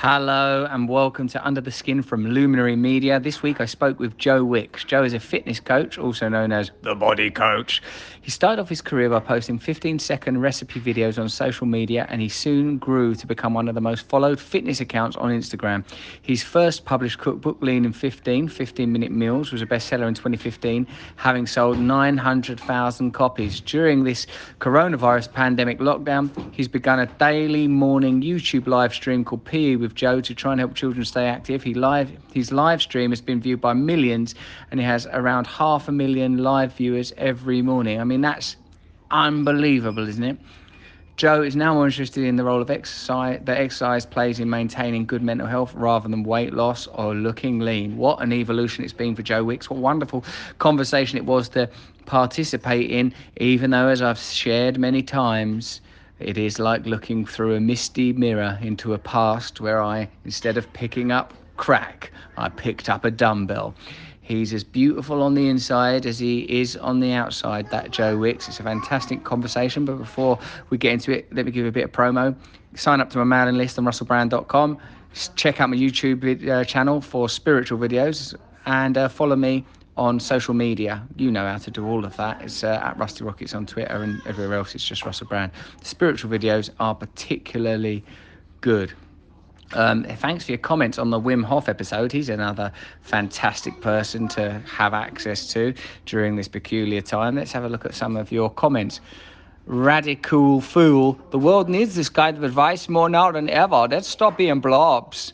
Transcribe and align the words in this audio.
Hello 0.00 0.68
and 0.70 0.88
welcome 0.88 1.26
to 1.28 1.44
Under 1.44 1.60
the 1.60 1.70
Skin 1.70 2.02
from 2.02 2.26
Luminary 2.26 2.76
Media. 2.76 3.18
This 3.18 3.42
week 3.42 3.60
I 3.60 3.64
spoke 3.64 3.98
with 3.98 4.16
Joe 4.18 4.44
Wicks. 4.44 4.84
Joe 4.84 5.02
is 5.02 5.14
a 5.14 5.20
fitness 5.20 5.58
coach, 5.58 5.96
also 5.98 6.28
known 6.28 6.52
as 6.52 6.70
the 6.82 6.94
Body 6.94 7.30
Coach. 7.30 7.82
He 8.20 8.30
started 8.30 8.60
off 8.60 8.68
his 8.68 8.82
career 8.82 9.08
by 9.08 9.20
posting 9.20 9.58
15 9.58 9.98
second 9.98 10.40
recipe 10.40 10.80
videos 10.80 11.18
on 11.18 11.28
social 11.28 11.66
media 11.66 12.06
and 12.10 12.20
he 12.20 12.28
soon 12.28 12.76
grew 12.76 13.14
to 13.14 13.26
become 13.26 13.54
one 13.54 13.68
of 13.68 13.74
the 13.74 13.80
most 13.80 14.08
followed 14.08 14.38
fitness 14.38 14.80
accounts 14.80 15.16
on 15.16 15.30
Instagram. 15.30 15.84
His 16.20 16.42
first 16.42 16.84
published 16.84 17.18
cookbook, 17.18 17.62
Lean 17.62 17.84
in 17.84 17.92
15, 17.92 18.48
15 18.48 18.92
Minute 18.92 19.12
Meals, 19.12 19.50
was 19.50 19.62
a 19.62 19.66
bestseller 19.66 20.06
in 20.08 20.14
2015, 20.14 20.86
having 21.16 21.46
sold 21.46 21.78
900,000 21.78 23.12
copies. 23.12 23.60
During 23.60 24.04
this 24.04 24.26
coronavirus 24.60 25.32
pandemic 25.32 25.78
lockdown, 25.78 26.30
he's 26.52 26.68
begun 26.68 26.98
a 26.98 27.06
daily 27.06 27.66
morning 27.66 28.20
YouTube 28.20 28.66
live 28.66 28.92
stream 28.92 29.24
called 29.24 29.45
PE 29.46 29.76
with 29.76 29.94
Joe 29.94 30.20
to 30.20 30.34
try 30.34 30.52
and 30.52 30.60
help 30.60 30.74
children 30.74 31.04
stay 31.04 31.26
active. 31.26 31.62
He 31.62 31.72
live 31.72 32.10
his 32.34 32.52
live 32.52 32.82
stream 32.82 33.10
has 33.10 33.22
been 33.22 33.40
viewed 33.40 33.60
by 33.60 33.72
millions, 33.72 34.34
and 34.70 34.78
he 34.78 34.84
has 34.84 35.06
around 35.06 35.46
half 35.46 35.88
a 35.88 35.92
million 35.92 36.38
live 36.38 36.74
viewers 36.74 37.12
every 37.16 37.62
morning. 37.62 38.00
I 38.00 38.04
mean, 38.04 38.20
that's 38.20 38.56
unbelievable, 39.10 40.08
isn't 40.08 40.24
it? 40.24 40.36
Joe 41.16 41.42
is 41.42 41.56
now 41.56 41.72
more 41.72 41.86
interested 41.86 42.24
in 42.24 42.36
the 42.36 42.44
role 42.44 42.60
of 42.60 42.70
exercise 42.70 43.40
that 43.44 43.56
exercise 43.56 44.04
plays 44.04 44.38
in 44.38 44.50
maintaining 44.50 45.06
good 45.06 45.22
mental 45.22 45.46
health 45.46 45.72
rather 45.72 46.06
than 46.10 46.24
weight 46.24 46.52
loss 46.52 46.86
or 46.88 47.14
looking 47.14 47.58
lean. 47.58 47.96
What 47.96 48.20
an 48.20 48.34
evolution 48.34 48.84
it's 48.84 48.92
been 48.92 49.16
for 49.16 49.22
Joe 49.22 49.42
Wicks. 49.42 49.70
What 49.70 49.78
wonderful 49.78 50.26
conversation 50.58 51.16
it 51.16 51.24
was 51.24 51.48
to 51.50 51.70
participate 52.04 52.90
in, 52.90 53.14
even 53.38 53.70
though, 53.70 53.88
as 53.88 54.02
I've 54.02 54.18
shared 54.18 54.78
many 54.78 55.02
times, 55.02 55.80
it 56.18 56.38
is 56.38 56.58
like 56.58 56.86
looking 56.86 57.26
through 57.26 57.54
a 57.54 57.60
misty 57.60 58.12
mirror 58.12 58.58
into 58.62 58.94
a 58.94 58.98
past 58.98 59.60
where 59.60 59.82
I, 59.82 60.08
instead 60.24 60.56
of 60.56 60.72
picking 60.72 61.12
up 61.12 61.34
crack, 61.56 62.10
I 62.36 62.48
picked 62.48 62.88
up 62.88 63.04
a 63.04 63.10
dumbbell. 63.10 63.74
He's 64.22 64.52
as 64.52 64.64
beautiful 64.64 65.22
on 65.22 65.34
the 65.34 65.48
inside 65.48 66.04
as 66.04 66.18
he 66.18 66.40
is 66.42 66.76
on 66.76 66.98
the 66.98 67.12
outside, 67.12 67.70
that 67.70 67.92
Joe 67.92 68.18
Wicks. 68.18 68.48
It's 68.48 68.58
a 68.58 68.64
fantastic 68.64 69.22
conversation. 69.22 69.84
But 69.84 69.98
before 69.98 70.38
we 70.68 70.78
get 70.78 70.94
into 70.94 71.12
it, 71.12 71.32
let 71.32 71.46
me 71.46 71.52
give 71.52 71.64
a 71.64 71.70
bit 71.70 71.84
of 71.84 71.92
promo. 71.92 72.34
Sign 72.74 73.00
up 73.00 73.08
to 73.10 73.18
my 73.18 73.24
mailing 73.24 73.56
list 73.56 73.78
on 73.78 73.84
russellbrand.com. 73.84 74.78
Check 75.36 75.60
out 75.60 75.70
my 75.70 75.76
YouTube 75.76 76.48
uh, 76.48 76.64
channel 76.64 77.00
for 77.00 77.28
spiritual 77.28 77.78
videos 77.78 78.34
and 78.66 78.98
uh, 78.98 79.08
follow 79.08 79.36
me 79.36 79.64
on 79.96 80.20
social 80.20 80.54
media. 80.54 81.06
You 81.16 81.30
know 81.30 81.46
how 81.46 81.58
to 81.58 81.70
do 81.70 81.86
all 81.86 82.04
of 82.04 82.16
that. 82.16 82.42
It's 82.42 82.62
uh, 82.62 82.80
at 82.82 82.98
Rusty 82.98 83.24
Rockets 83.24 83.54
on 83.54 83.66
Twitter 83.66 84.02
and 84.02 84.20
everywhere 84.26 84.58
else. 84.58 84.74
It's 84.74 84.84
just 84.84 85.04
Russell 85.04 85.26
Brand. 85.26 85.52
The 85.80 85.86
spiritual 85.86 86.30
videos 86.30 86.70
are 86.80 86.94
particularly 86.94 88.04
good. 88.60 88.92
Um, 89.72 90.04
thanks 90.04 90.44
for 90.44 90.52
your 90.52 90.58
comments 90.58 90.96
on 90.98 91.10
the 91.10 91.20
Wim 91.20 91.44
Hof 91.44 91.68
episode. 91.68 92.12
He's 92.12 92.28
another 92.28 92.72
fantastic 93.02 93.80
person 93.80 94.28
to 94.28 94.60
have 94.60 94.94
access 94.94 95.52
to 95.54 95.74
during 96.04 96.36
this 96.36 96.46
peculiar 96.46 97.00
time. 97.00 97.34
Let's 97.34 97.52
have 97.52 97.64
a 97.64 97.68
look 97.68 97.84
at 97.84 97.94
some 97.94 98.16
of 98.16 98.30
your 98.30 98.48
comments. 98.48 99.00
Radical 99.66 100.60
fool. 100.60 101.18
The 101.30 101.38
world 101.38 101.68
needs 101.68 101.96
this 101.96 102.08
kind 102.08 102.36
of 102.36 102.44
advice 102.44 102.88
more 102.88 103.08
now 103.08 103.32
than 103.32 103.50
ever. 103.50 103.88
Let's 103.90 104.06
stop 104.06 104.38
being 104.38 104.60
blobs. 104.60 105.32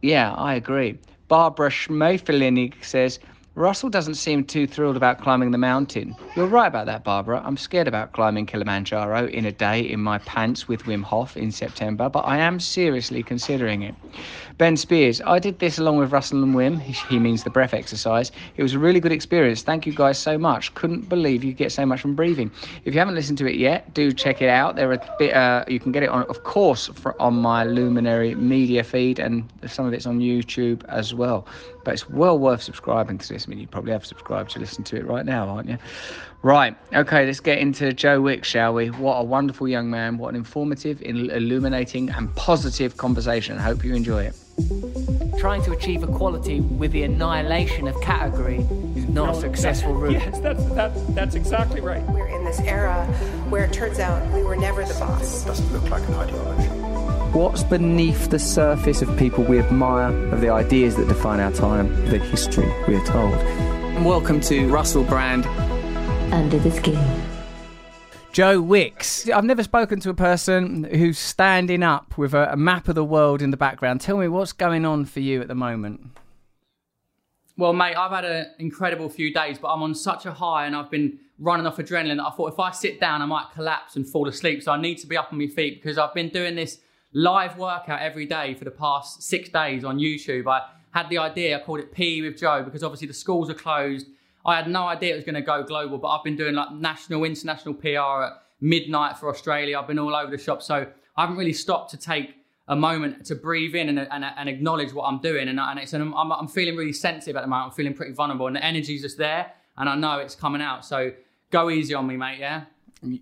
Yeah, 0.00 0.32
I 0.32 0.54
agree. 0.54 0.98
Barbara 1.28 1.68
Schmeifelini 1.68 2.72
says, 2.82 3.18
Russell 3.54 3.90
doesn't 3.90 4.14
seem 4.14 4.44
too 4.44 4.66
thrilled 4.66 4.96
about 4.96 5.20
climbing 5.20 5.50
the 5.50 5.58
mountain. 5.58 6.16
You're 6.34 6.46
right 6.46 6.68
about 6.68 6.86
that, 6.86 7.04
Barbara. 7.04 7.42
I'm 7.44 7.58
scared 7.58 7.86
about 7.86 8.12
climbing 8.12 8.46
Kilimanjaro 8.46 9.26
in 9.26 9.44
a 9.44 9.52
day 9.52 9.80
in 9.80 10.00
my 10.00 10.16
pants 10.18 10.68
with 10.68 10.84
Wim 10.84 11.02
Hof 11.02 11.36
in 11.36 11.52
September, 11.52 12.08
but 12.08 12.20
I 12.20 12.38
am 12.38 12.58
seriously 12.58 13.22
considering 13.22 13.82
it. 13.82 13.94
Ben 14.56 14.78
Spears, 14.78 15.20
I 15.26 15.38
did 15.38 15.58
this 15.58 15.78
along 15.78 15.98
with 15.98 16.12
Russell 16.12 16.42
and 16.42 16.54
Wim. 16.54 16.80
He 16.80 17.18
means 17.18 17.44
the 17.44 17.50
breath 17.50 17.74
exercise. 17.74 18.32
It 18.56 18.62
was 18.62 18.72
a 18.72 18.78
really 18.78 19.00
good 19.00 19.12
experience. 19.12 19.62
Thank 19.62 19.86
you 19.86 19.92
guys 19.92 20.18
so 20.18 20.38
much. 20.38 20.74
Couldn't 20.74 21.10
believe 21.10 21.44
you 21.44 21.52
get 21.52 21.72
so 21.72 21.84
much 21.84 22.00
from 22.00 22.14
breathing. 22.14 22.50
If 22.86 22.94
you 22.94 23.00
haven't 23.00 23.16
listened 23.16 23.36
to 23.38 23.46
it 23.46 23.56
yet, 23.56 23.92
do 23.92 24.12
check 24.12 24.40
it 24.40 24.48
out. 24.48 24.76
There 24.76 24.88
are 24.88 24.94
a 24.94 25.16
bit. 25.18 25.34
Uh, 25.34 25.64
you 25.68 25.78
can 25.78 25.92
get 25.92 26.02
it 26.02 26.08
on, 26.08 26.22
of 26.24 26.44
course, 26.44 26.86
for, 26.86 27.20
on 27.20 27.34
my 27.34 27.64
Luminary 27.64 28.34
media 28.34 28.82
feed, 28.82 29.18
and 29.18 29.46
some 29.66 29.84
of 29.84 29.92
it's 29.92 30.06
on 30.06 30.20
YouTube 30.20 30.84
as 30.88 31.12
well. 31.12 31.46
But 31.84 31.94
it's 31.94 32.08
well 32.08 32.38
worth 32.38 32.62
subscribing 32.62 33.18
to 33.18 33.28
this. 33.28 33.46
I 33.46 33.50
mean, 33.50 33.58
you 33.58 33.66
probably 33.66 33.92
have 33.92 34.06
subscribed 34.06 34.50
to 34.52 34.60
listen 34.60 34.84
to 34.84 34.96
it 34.96 35.06
right 35.06 35.26
now, 35.26 35.48
aren't 35.48 35.68
you? 35.68 35.78
Right. 36.42 36.76
Okay, 36.92 37.24
let's 37.24 37.40
get 37.40 37.58
into 37.58 37.92
Joe 37.92 38.20
Wick, 38.20 38.44
shall 38.44 38.74
we? 38.74 38.88
What 38.88 39.14
a 39.14 39.22
wonderful 39.22 39.68
young 39.68 39.90
man. 39.90 40.18
What 40.18 40.30
an 40.30 40.36
informative, 40.36 41.00
illuminating, 41.02 42.10
and 42.10 42.34
positive 42.34 42.96
conversation. 42.96 43.58
I 43.58 43.62
hope 43.62 43.84
you 43.84 43.94
enjoy 43.94 44.24
it. 44.24 44.34
Trying 45.38 45.62
to 45.62 45.72
achieve 45.72 46.02
equality 46.02 46.60
with 46.60 46.92
the 46.92 47.04
annihilation 47.04 47.88
of 47.88 48.00
category 48.00 48.58
is 48.96 49.08
not 49.08 49.26
no, 49.26 49.30
a 49.30 49.40
successful 49.40 49.94
route. 49.94 50.12
Yes, 50.12 50.38
that's, 50.40 50.64
that's, 50.66 51.02
that's 51.14 51.34
exactly 51.34 51.80
right. 51.80 52.02
We're 52.08 52.28
in 52.28 52.44
this 52.44 52.60
era 52.60 53.06
where 53.48 53.64
it 53.64 53.72
turns 53.72 53.98
out 53.98 54.28
we 54.32 54.42
were 54.42 54.56
never 54.56 54.84
the 54.84 54.94
boss. 54.94 55.44
It 55.44 55.46
doesn't 55.46 55.72
look 55.72 55.88
like 55.90 56.06
an 56.08 56.14
ideology. 56.14 56.71
What's 57.32 57.62
beneath 57.62 58.28
the 58.28 58.38
surface 58.38 59.00
of 59.00 59.16
people 59.16 59.42
we 59.42 59.58
admire, 59.58 60.12
of 60.34 60.42
the 60.42 60.50
ideas 60.50 60.96
that 60.96 61.08
define 61.08 61.40
our 61.40 61.50
time, 61.50 61.88
the 62.10 62.18
history 62.18 62.70
we 62.86 62.94
are 62.94 63.06
told? 63.06 63.32
Welcome 64.04 64.38
to 64.42 64.68
Russell 64.68 65.02
Brand. 65.02 65.46
Under 66.30 66.58
the 66.58 66.70
Skin. 66.70 67.22
Joe 68.32 68.60
Wicks. 68.60 69.30
I've 69.30 69.46
never 69.46 69.62
spoken 69.62 69.98
to 70.00 70.10
a 70.10 70.14
person 70.14 70.84
who's 70.84 71.18
standing 71.18 71.82
up 71.82 72.18
with 72.18 72.34
a, 72.34 72.52
a, 72.52 72.56
map 72.58 72.88
of 72.88 72.96
the 72.96 73.04
world 73.04 73.40
in 73.40 73.50
the 73.50 73.56
background. 73.56 74.02
Tell 74.02 74.18
me 74.18 74.28
what's 74.28 74.52
going 74.52 74.84
on 74.84 75.06
for 75.06 75.20
you 75.20 75.40
at 75.40 75.48
the 75.48 75.54
moment. 75.54 76.10
Well, 77.56 77.72
mate, 77.72 77.94
I've 77.94 78.10
had 78.10 78.26
an 78.26 78.48
incredible 78.58 79.08
few 79.08 79.32
days, 79.32 79.56
but 79.58 79.68
I'm 79.68 79.82
on 79.82 79.94
such 79.94 80.26
a 80.26 80.32
high 80.34 80.66
and 80.66 80.76
I've 80.76 80.90
been 80.90 81.18
running 81.38 81.64
off 81.64 81.78
adrenaline 81.78 82.18
that 82.18 82.26
I 82.26 82.30
thought 82.32 82.52
if 82.52 82.60
I 82.60 82.72
sit 82.72 83.00
down, 83.00 83.22
I 83.22 83.24
might 83.24 83.46
collapse 83.54 83.96
and 83.96 84.06
fall 84.06 84.28
asleep. 84.28 84.62
So 84.62 84.70
I 84.70 84.78
need 84.78 84.96
to 84.96 85.06
be 85.06 85.16
up 85.16 85.32
on 85.32 85.38
my 85.38 85.46
feet 85.46 85.82
because 85.82 85.96
I've 85.96 86.12
been 86.12 86.28
doing 86.28 86.56
this 86.56 86.80
live 87.12 87.58
workout 87.58 88.00
every 88.00 88.26
day 88.26 88.54
for 88.54 88.64
the 88.64 88.70
past 88.70 89.22
six 89.22 89.48
days 89.48 89.84
on 89.84 89.98
YouTube. 89.98 90.46
I 90.46 90.62
had 90.90 91.08
the 91.08 91.18
idea, 91.18 91.58
I 91.58 91.62
called 91.62 91.80
it 91.80 91.92
PE 91.92 92.22
with 92.22 92.38
Joe 92.38 92.62
because 92.62 92.82
obviously 92.82 93.06
the 93.06 93.14
schools 93.14 93.50
are 93.50 93.54
closed. 93.54 94.06
I 94.44 94.56
had 94.56 94.68
no 94.68 94.84
idea 94.84 95.12
it 95.12 95.16
was 95.16 95.24
going 95.24 95.36
to 95.36 95.42
go 95.42 95.62
global, 95.62 95.98
but 95.98 96.08
I've 96.08 96.24
been 96.24 96.36
doing 96.36 96.54
like 96.54 96.72
national, 96.72 97.24
international 97.24 97.74
PR 97.74 98.24
at 98.24 98.32
midnight 98.60 99.18
for 99.18 99.28
Australia. 99.28 99.78
I've 99.78 99.86
been 99.86 99.98
all 99.98 100.14
over 100.14 100.30
the 100.30 100.42
shop. 100.42 100.62
So 100.62 100.86
I 101.16 101.20
haven't 101.20 101.36
really 101.36 101.52
stopped 101.52 101.90
to 101.92 101.96
take 101.96 102.34
a 102.68 102.76
moment 102.76 103.26
to 103.26 103.34
breathe 103.34 103.74
in 103.74 103.88
and, 103.88 103.98
and, 103.98 104.24
and 104.24 104.48
acknowledge 104.48 104.92
what 104.92 105.04
I'm 105.04 105.20
doing. 105.20 105.48
And, 105.48 105.60
and 105.60 105.78
it's, 105.78 105.92
I'm, 105.92 106.14
I'm 106.14 106.48
feeling 106.48 106.76
really 106.76 106.92
sensitive 106.92 107.36
at 107.36 107.42
the 107.42 107.48
moment. 107.48 107.66
I'm 107.66 107.74
feeling 107.76 107.94
pretty 107.94 108.14
vulnerable 108.14 108.46
and 108.46 108.56
the 108.56 108.64
energy's 108.64 109.02
just 109.02 109.18
there 109.18 109.52
and 109.76 109.88
I 109.88 109.94
know 109.94 110.18
it's 110.18 110.34
coming 110.34 110.62
out. 110.62 110.84
So 110.84 111.12
go 111.50 111.70
easy 111.70 111.94
on 111.94 112.06
me, 112.06 112.16
mate. 112.16 112.38
Yeah 112.38 112.64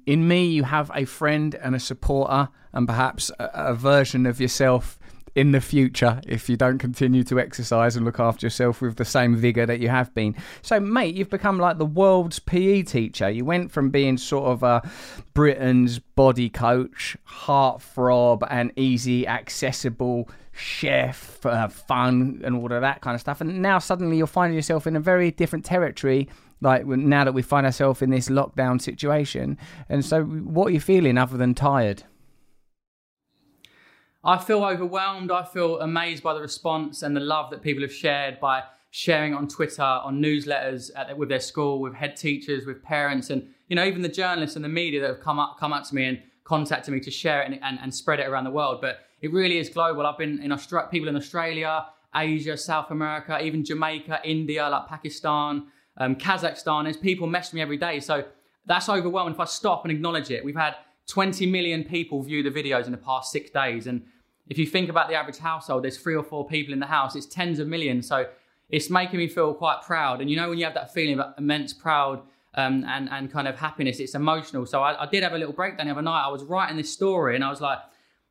in 0.07 0.29
me, 0.29 0.47
you 0.47 0.65
have 0.65 0.91
a 0.95 1.05
friend 1.05 1.55
and 1.55 1.75
a 1.75 1.81
supporter, 1.81 2.49
and 2.73 2.87
perhaps 2.87 3.31
a, 3.39 3.51
a, 3.55 3.75
version 3.75 4.27
of 4.27 4.41
yourself 4.41 4.99
in 5.35 5.53
the 5.53 5.61
future 5.61 6.21
if 6.27 6.49
you 6.49 6.57
don't 6.57 6.79
continue 6.79 7.23
to 7.23 7.39
exercise 7.39 7.95
and 7.95 8.05
look 8.05 8.19
after 8.19 8.47
yourself 8.47 8.81
with 8.81 8.97
the 8.97 9.05
same 9.05 9.37
vigor 9.37 9.65
that 9.65 9.81
you 9.81 9.89
have 9.89 10.13
been. 10.15 10.35
So, 10.63 10.81
mate, 10.81 11.15
you've 11.15 11.31
become 11.31 11.59
like 11.59 11.79
the 11.79 11.87
world's 11.87 12.39
PE 12.39 12.83
teacher. 12.83 13.31
You 13.31 13.45
went 13.45 13.71
from 13.71 13.91
being 13.91 14.19
sort 14.19 14.47
of 14.47 14.63
a 14.63 14.89
Britain's 15.35 15.99
body 15.99 16.51
coach, 16.51 17.17
heartthrob, 17.27 18.47
and 18.51 18.73
easy, 18.77 19.27
accessible 19.27 20.29
chef, 20.53 21.45
uh, 21.47 21.69
fun, 21.69 22.41
and 22.45 22.57
all 22.57 22.73
of 22.73 22.81
that 22.81 23.01
kind 23.01 23.15
of 23.15 23.21
stuff. 23.21 23.41
And 23.41 23.63
now 23.63 23.79
suddenly 23.79 24.17
you're 24.17 24.27
finding 24.27 24.57
yourself 24.57 24.87
in 24.87 24.97
a 24.97 25.01
very 25.01 25.31
different 25.31 25.65
territory 25.65 26.29
like 26.61 26.87
now 26.87 27.25
that 27.25 27.33
we 27.33 27.43
find 27.43 27.65
ourselves 27.65 28.03
in 28.03 28.11
this 28.11 28.29
lockdown 28.29 28.81
situation. 28.81 29.57
And 29.89 30.05
so, 30.05 30.23
what 30.25 30.69
are 30.69 30.71
you 30.71 30.81
feeling 30.81 31.17
other 31.17 31.37
than 31.37 31.55
tired? 31.55 32.05
I 34.23 34.37
feel 34.37 34.63
overwhelmed. 34.65 35.31
I 35.31 35.45
feel 35.45 35.81
amazed 35.81 36.23
by 36.23 36.35
the 36.35 36.41
response 36.41 37.03
and 37.03 37.17
the 37.17 37.21
love 37.21 37.51
that 37.51 37.63
people 37.63 37.83
have 37.83 37.93
shared 37.93 38.39
by 38.39 38.65
sharing 38.91 39.35
on 39.35 39.49
Twitter, 39.49 39.83
on 39.83 40.21
newsletters 40.21 40.91
at, 40.95 41.17
with 41.17 41.31
their 41.31 41.41
school, 41.41 41.81
with 41.81 41.95
head 41.95 42.17
teachers, 42.17 42.67
with 42.67 42.83
parents, 42.83 43.31
and 43.31 43.49
you 43.69 43.77
know 43.77 43.85
even 43.85 44.03
the 44.03 44.09
journalists 44.09 44.57
and 44.57 44.65
the 44.65 44.69
media 44.69 45.01
that 45.01 45.09
have 45.09 45.21
come 45.21 45.39
up 45.39 45.57
come 45.59 45.73
up 45.73 45.85
to 45.85 45.95
me 45.95 46.05
and 46.05 46.21
contacted 46.45 46.93
me 46.93 47.01
to 47.01 47.11
share 47.11 47.43
it 47.43 47.47
and, 47.51 47.61
and, 47.63 47.79
and 47.81 47.95
spread 47.95 48.21
it 48.21 48.27
around 48.27 48.45
the 48.45 48.51
world. 48.51 48.81
But 48.81 48.99
it 49.21 49.33
really 49.33 49.59
is 49.59 49.69
global. 49.69 50.07
I've 50.07 50.19
been 50.19 50.41
in 50.41 50.53
Australia, 50.53 50.89
people 50.91 51.09
in 51.09 51.17
Australia, 51.17 51.87
Asia, 52.15 52.57
South 52.57 52.91
America, 52.91 53.39
even 53.43 53.65
Jamaica, 53.65 54.21
India, 54.25 54.69
like 54.69 54.87
Pakistan 54.89 55.67
um, 56.01 56.17
Kazakhstan. 56.17 56.85
There's 56.85 56.97
people 56.97 57.27
message 57.27 57.55
me 57.55 57.61
every 57.61 57.77
day. 57.77 58.01
So 58.01 58.25
that's 58.67 58.89
overwhelming. 58.89 59.35
If 59.35 59.41
I 59.41 59.45
stop 59.45 59.85
and 59.85 59.93
acknowledge 59.93 60.31
it, 60.31 60.45
we've 60.45 60.57
had 60.57 60.77
20 61.07 61.47
million 61.47 61.85
people 61.85 62.23
view 62.23 62.43
the 62.43 62.51
videos 62.51 62.87
in 62.87 62.93
the 62.93 62.99
past 62.99 63.31
six 63.31 63.51
days. 63.51 63.87
And 63.87 64.03
if 64.49 64.59
you 64.59 64.67
think 64.67 64.89
about 64.89 65.09
the 65.09 65.15
average 65.15 65.39
household, 65.39 65.85
there's 65.85 65.99
three 65.99 66.17
or 66.17 66.25
four 66.25 66.47
people 66.47 66.73
in 66.73 66.81
the 66.81 66.87
house, 66.87 67.15
it's 67.15 67.27
tens 67.27 67.59
of 67.59 67.69
millions. 67.69 68.09
So 68.09 68.27
it's 68.69 68.91
making 68.91 69.19
me 69.19 69.29
feel 69.29 69.55
quite 69.55 69.83
proud. 69.83 70.21
And 70.21 70.31
you 70.31 70.37
know, 70.37 70.49
when 70.49 70.59
you 70.59 70.65
have 70.65 70.75
that 70.75 70.93
feeling 70.93 71.21
of 71.21 71.35
immense 71.39 71.73
proud 71.73 72.23
um, 72.55 72.85
and, 72.89 73.09
and 73.11 73.31
kind 73.31 73.47
of 73.47 73.59
happiness, 73.59 74.01
it's 74.01 74.15
emotional. 74.15 74.67
So 74.67 74.83
I, 74.83 75.03
I 75.03 75.07
did 75.07 75.23
have 75.23 75.33
a 75.33 75.39
little 75.39 75.53
breakdown 75.53 75.87
the 75.87 75.93
other 75.93 76.03
night. 76.03 76.25
I 76.25 76.29
was 76.29 76.45
writing 76.45 76.77
this 76.77 76.93
story 76.93 77.35
and 77.35 77.45
I 77.45 77.51
was 77.51 77.61
like, 77.61 77.79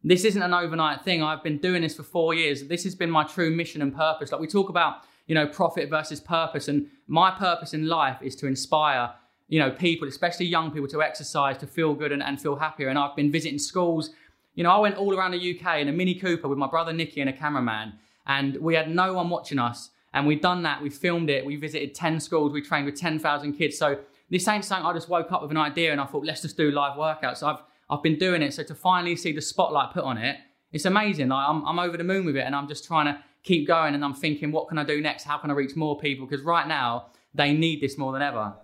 this 0.03 0.23
isn't 0.23 0.41
an 0.41 0.53
overnight 0.53 1.03
thing. 1.03 1.21
I've 1.21 1.43
been 1.43 1.57
doing 1.57 1.81
this 1.81 1.95
for 1.95 2.03
four 2.03 2.33
years. 2.33 2.63
This 2.63 2.83
has 2.85 2.95
been 2.95 3.11
my 3.11 3.23
true 3.23 3.51
mission 3.51 3.81
and 3.81 3.93
purpose. 3.93 4.31
Like 4.31 4.39
we 4.39 4.47
talk 4.47 4.69
about, 4.69 5.03
you 5.27 5.35
know, 5.35 5.45
profit 5.45 5.89
versus 5.89 6.19
purpose, 6.19 6.67
and 6.67 6.87
my 7.07 7.31
purpose 7.31 7.73
in 7.73 7.87
life 7.87 8.21
is 8.21 8.35
to 8.37 8.47
inspire, 8.47 9.11
you 9.49 9.59
know, 9.59 9.71
people, 9.71 10.07
especially 10.07 10.45
young 10.45 10.71
people, 10.71 10.87
to 10.87 11.01
exercise, 11.01 11.57
to 11.57 11.67
feel 11.67 11.93
good 11.93 12.11
and, 12.11 12.23
and 12.23 12.41
feel 12.41 12.55
happier. 12.55 12.87
And 12.87 12.97
I've 12.97 13.15
been 13.15 13.31
visiting 13.31 13.59
schools. 13.59 14.11
You 14.55 14.63
know, 14.63 14.71
I 14.71 14.79
went 14.79 14.95
all 14.95 15.15
around 15.15 15.31
the 15.31 15.59
UK 15.59 15.79
in 15.79 15.89
a 15.89 15.91
Mini 15.91 16.15
Cooper 16.15 16.47
with 16.47 16.57
my 16.57 16.67
brother 16.67 16.93
Nikki 16.93 17.21
and 17.21 17.29
a 17.29 17.33
cameraman, 17.33 17.93
and 18.25 18.55
we 18.57 18.75
had 18.75 18.89
no 18.89 19.13
one 19.13 19.29
watching 19.29 19.59
us. 19.59 19.89
And 20.11 20.25
we've 20.25 20.41
done 20.41 20.63
that. 20.63 20.81
We 20.81 20.89
filmed 20.89 21.29
it. 21.29 21.45
We 21.45 21.55
visited 21.55 21.93
ten 21.93 22.19
schools. 22.19 22.51
We 22.51 22.61
trained 22.61 22.85
with 22.85 22.95
ten 22.95 23.19
thousand 23.19 23.53
kids. 23.53 23.77
So 23.77 23.99
this 24.29 24.47
ain't 24.47 24.63
something 24.63 24.85
I 24.85 24.93
just 24.93 25.09
woke 25.09 25.31
up 25.31 25.41
with 25.41 25.51
an 25.51 25.57
idea 25.57 25.91
and 25.91 25.99
I 25.99 26.05
thought, 26.05 26.25
let's 26.25 26.41
just 26.41 26.55
do 26.55 26.71
live 26.71 26.97
workouts. 26.97 27.43
I've 27.43 27.61
I've 27.89 28.03
been 28.03 28.17
doing 28.17 28.41
it. 28.41 28.53
So 28.53 28.63
to 28.63 28.75
finally 28.75 29.15
see 29.15 29.31
the 29.31 29.41
spotlight 29.41 29.93
put 29.93 30.03
on 30.03 30.17
it, 30.17 30.37
it's 30.71 30.85
amazing. 30.85 31.29
Like 31.29 31.47
I'm, 31.47 31.65
I'm 31.65 31.79
over 31.79 31.97
the 31.97 32.03
moon 32.03 32.25
with 32.25 32.35
it 32.35 32.41
and 32.41 32.55
I'm 32.55 32.67
just 32.67 32.85
trying 32.85 33.05
to 33.05 33.23
keep 33.43 33.67
going 33.67 33.95
and 33.95 34.03
I'm 34.03 34.13
thinking, 34.13 34.51
what 34.51 34.67
can 34.67 34.77
I 34.77 34.83
do 34.83 35.01
next? 35.01 35.23
How 35.23 35.37
can 35.37 35.49
I 35.49 35.53
reach 35.53 35.75
more 35.75 35.97
people? 35.97 36.27
Because 36.27 36.45
right 36.45 36.67
now, 36.67 37.07
they 37.33 37.53
need 37.53 37.81
this 37.81 37.97
more 37.97 38.11
than 38.11 38.21
ever. 38.21 38.55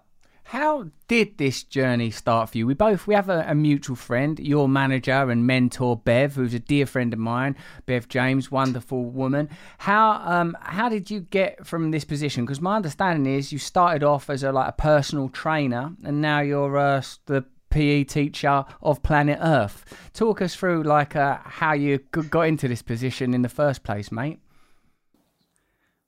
How 0.49 0.85
did 1.07 1.39
this 1.39 1.63
journey 1.63 2.11
start 2.11 2.51
for 2.51 2.59
you? 2.59 2.67
We 2.67 2.75
both 2.75 3.07
we 3.07 3.15
have 3.15 3.29
a, 3.29 3.45
a, 3.47 3.55
mutual 3.55 3.95
friend, 3.95 4.39
your 4.39 4.69
manager 4.69 5.31
and 5.31 5.47
mentor 5.47 5.97
Bev, 5.97 6.35
who's 6.35 6.53
a 6.53 6.59
dear 6.59 6.85
friend 6.85 7.11
of 7.13 7.19
mine, 7.19 7.55
Bev 7.87 8.07
James, 8.07 8.51
wonderful 8.51 9.05
woman. 9.05 9.49
How 9.79 10.21
um 10.23 10.55
how 10.61 10.87
did 10.87 11.09
you 11.09 11.21
get 11.21 11.65
from 11.65 11.89
this 11.89 12.05
position? 12.05 12.45
Because 12.45 12.61
my 12.61 12.75
understanding 12.75 13.33
is 13.33 13.51
you 13.51 13.57
started 13.57 14.03
off 14.03 14.29
as 14.29 14.43
a 14.43 14.51
like 14.51 14.69
a 14.69 14.73
personal 14.73 15.29
trainer, 15.29 15.95
and 16.03 16.21
now 16.21 16.41
you're 16.41 16.77
uh, 16.77 17.01
the 17.25 17.43
PE 17.75 18.05
teacher 18.05 18.63
of 18.81 19.03
planet 19.03 19.37
Earth. 19.41 19.83
Talk 20.13 20.41
us 20.41 20.55
through 20.55 20.83
like 20.83 21.13
uh, 21.13 21.39
how 21.43 21.73
you 21.73 21.97
got 21.97 22.43
into 22.43 22.69
this 22.69 22.81
position 22.81 23.33
in 23.33 23.41
the 23.41 23.49
first 23.49 23.83
place, 23.83 24.13
mate. 24.13 24.39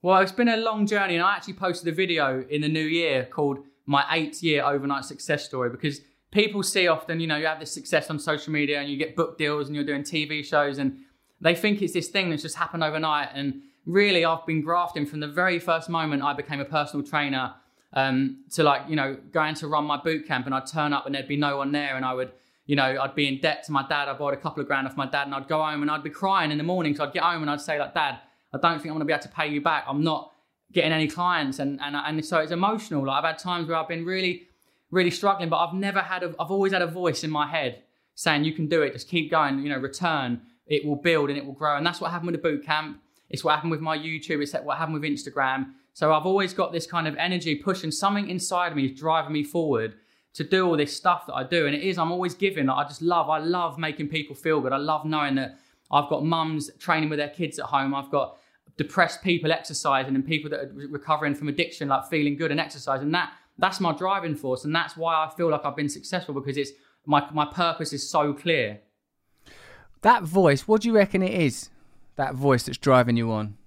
Well, 0.02 0.22
it's 0.22 0.32
been 0.32 0.48
a 0.48 0.56
long 0.56 0.88
journey, 0.88 1.16
and 1.16 1.24
I 1.24 1.36
actually 1.36 1.56
posted 1.56 1.90
a 1.90 1.92
video 1.92 2.46
in 2.50 2.62
the 2.62 2.70
new 2.70 2.86
year 2.86 3.26
called 3.26 3.60
"My 3.86 4.06
Eight 4.12 4.42
Year 4.42 4.64
Overnight 4.64 5.04
Success 5.04 5.44
Story" 5.44 5.70
because 5.70 6.00
people 6.32 6.64
see 6.64 6.88
often, 6.88 7.20
you 7.20 7.28
know, 7.28 7.36
you 7.36 7.48
have 7.48 7.60
this 7.60 7.74
success 7.74 8.10
on 8.10 8.18
social 8.18 8.54
media 8.54 8.80
and 8.80 8.90
you 8.90 8.96
get 8.96 9.18
book 9.18 9.38
deals 9.38 9.68
and 9.68 9.76
you're 9.76 9.84
doing 9.84 10.04
TV 10.04 10.46
shows, 10.46 10.78
and 10.78 11.00
they 11.42 11.54
think 11.54 11.82
it's 11.82 11.92
this 11.92 12.08
thing 12.08 12.30
that's 12.30 12.44
just 12.44 12.56
happened 12.56 12.82
overnight. 12.82 13.28
And 13.34 13.64
really, 13.86 14.24
I've 14.24 14.46
been 14.46 14.62
grafting 14.62 15.06
from 15.06 15.20
the 15.20 15.28
very 15.28 15.60
first 15.60 15.90
moment 15.90 16.24
I 16.24 16.32
became 16.32 16.62
a 16.62 16.66
personal 16.66 17.06
trainer 17.06 17.56
um, 17.94 18.44
to 18.52 18.64
like, 18.64 18.84
you 18.88 18.96
know, 18.96 19.18
going 19.32 19.56
to 19.56 19.68
run 19.68 19.86
my 19.86 19.98
boot 19.98 20.28
camp 20.28 20.46
and 20.46 20.54
I'd 20.54 20.68
turn 20.68 20.94
up 20.94 21.06
and 21.06 21.16
there'd 21.16 21.28
be 21.28 21.38
no 21.38 21.58
one 21.58 21.72
there 21.72 21.96
and 21.96 22.06
I 22.06 22.14
would, 22.14 22.32
you 22.66 22.76
know, 22.76 22.98
I'd 23.02 23.16
be 23.16 23.28
in 23.28 23.40
debt 23.40 23.64
to 23.66 23.72
my 23.72 23.86
dad. 23.88 24.10
I 24.10 24.14
borrowed 24.14 24.38
a 24.38 24.42
couple 24.42 24.62
of 24.62 24.68
grand 24.68 24.88
off 24.88 24.98
my 24.98 25.08
dad 25.08 25.28
and 25.28 25.36
I'd 25.36 25.48
go 25.48 25.64
home 25.64 25.82
and 25.82 25.90
I'd 25.90 26.04
be 26.04 26.10
crying 26.10 26.52
in 26.52 26.58
the 26.58 26.64
morning. 26.64 26.96
So 26.96 27.06
I'd 27.06 27.14
get 27.14 27.24
home 27.24 27.42
and 27.42 27.50
I'd 27.50 27.62
say 27.62 27.80
like, 27.80 27.94
dad, 27.94 28.20
I 28.54 28.58
don't 28.58 28.82
think 28.82 28.94
I'm 28.94 29.00
to 29.00 29.06
be 29.06 29.14
able 29.14 29.24
to 29.24 29.30
pay 29.30 29.48
you 29.48 29.62
back. 29.62 29.86
I'm 29.88 30.04
not 30.04 30.34
getting 30.72 30.92
any 30.92 31.08
clients. 31.08 31.60
And, 31.60 31.80
and, 31.82 31.96
and 31.96 32.26
so 32.26 32.40
it's 32.40 32.52
emotional. 32.52 33.06
Like 33.06 33.24
I've 33.24 33.30
had 33.30 33.40
times 33.40 33.68
where 33.68 33.78
I've 33.78 33.88
been 33.88 34.06
really, 34.06 34.48
really 34.92 35.12
struggling, 35.12 35.50
but 35.50 35.58
I've 35.58 35.74
never 35.74 36.00
had, 36.00 36.24
a, 36.24 36.36
I've 36.40 36.52
always 36.52 36.74
had 36.74 36.82
a 36.82 36.88
voice 36.88 37.24
in 37.24 37.32
my 37.32 37.48
head 37.48 37.84
saying, 38.16 38.44
you 38.44 38.52
can 38.52 38.68
do 38.68 38.82
it. 38.82 38.94
Just 38.94 39.08
keep 39.08 39.32
going, 39.32 39.60
you 39.60 39.70
know, 39.70 39.78
return. 39.78 40.42
It 40.66 40.86
will 40.86 40.98
build 40.98 41.30
and 41.30 41.38
it 41.38 41.46
will 41.46 41.54
grow. 41.54 41.78
And 41.78 41.86
that's 41.86 42.02
what 42.02 42.12
happened 42.12 42.32
with 42.32 42.42
the 42.42 42.50
boot 42.50 42.66
camp. 42.66 43.02
It's 43.30 43.44
what 43.44 43.56
happened 43.56 43.72
with 43.72 43.82
my 43.82 43.98
YouTube. 43.98 44.42
It's 44.42 44.54
what 44.54 44.78
happened 44.78 45.00
with 45.00 45.04
Instagram. 45.04 45.74
So 45.98 46.14
I've 46.14 46.28
always 46.28 46.54
got 46.54 46.72
this 46.72 46.86
kind 46.86 47.08
of 47.08 47.16
energy 47.16 47.56
pushing 47.56 47.90
something 47.90 48.30
inside 48.30 48.68
of 48.68 48.76
me 48.76 48.86
is 48.86 49.00
driving 49.00 49.34
me 49.34 49.44
forward 49.44 49.96
to 50.36 50.44
do 50.44 50.68
all 50.68 50.78
this 50.78 50.96
stuff 50.96 51.26
that 51.26 51.34
I 51.34 51.44
do. 51.44 51.66
And 51.66 51.74
it 51.74 51.82
is, 51.82 51.98
I'm 51.98 52.12
always 52.12 52.36
giving. 52.36 52.70
I 52.70 52.84
just 52.84 53.02
love, 53.02 53.32
I 53.32 53.40
love 53.40 53.80
making 53.80 54.10
people 54.10 54.36
feel 54.36 54.62
good. 54.62 54.74
I 54.74 54.78
love 54.78 55.06
knowing 55.06 55.34
that 55.38 55.58
I've 55.90 56.08
got 56.08 56.24
mums 56.24 56.70
training 56.78 57.10
with 57.10 57.18
their 57.18 57.30
kids 57.30 57.58
at 57.58 57.66
home. 57.66 57.96
I've 57.96 58.12
got 58.12 58.38
depressed 58.78 59.24
people 59.24 59.52
exercising 59.52 60.14
and 60.14 60.24
people 60.24 60.52
that 60.52 60.60
are 60.60 60.72
recovering 60.72 61.34
from 61.34 61.48
addiction, 61.48 61.88
like 61.88 62.06
feeling 62.06 62.38
good 62.38 62.52
and 62.52 62.60
exercising. 62.60 63.10
That 63.10 63.34
that's 63.58 63.80
my 63.80 63.92
driving 63.92 64.36
force. 64.36 64.66
And 64.66 64.76
that's 64.76 64.96
why 64.96 65.16
I 65.16 65.32
feel 65.36 65.50
like 65.50 65.66
I've 65.66 65.76
been 65.76 65.90
successful 65.90 66.36
because 66.36 66.58
it's 66.58 66.74
my 67.08 67.28
my 67.32 67.46
purpose 67.46 67.92
is 67.92 68.08
so 68.08 68.34
clear. 68.34 68.82
That 70.02 70.22
voice, 70.22 70.68
what 70.68 70.82
do 70.82 70.90
you 70.90 70.96
reckon 70.96 71.24
it 71.24 71.34
is? 71.34 71.72
That 72.18 72.36
voice 72.36 72.62
that's 72.62 72.78
driving 72.78 73.18
you 73.18 73.32
on? 73.32 73.58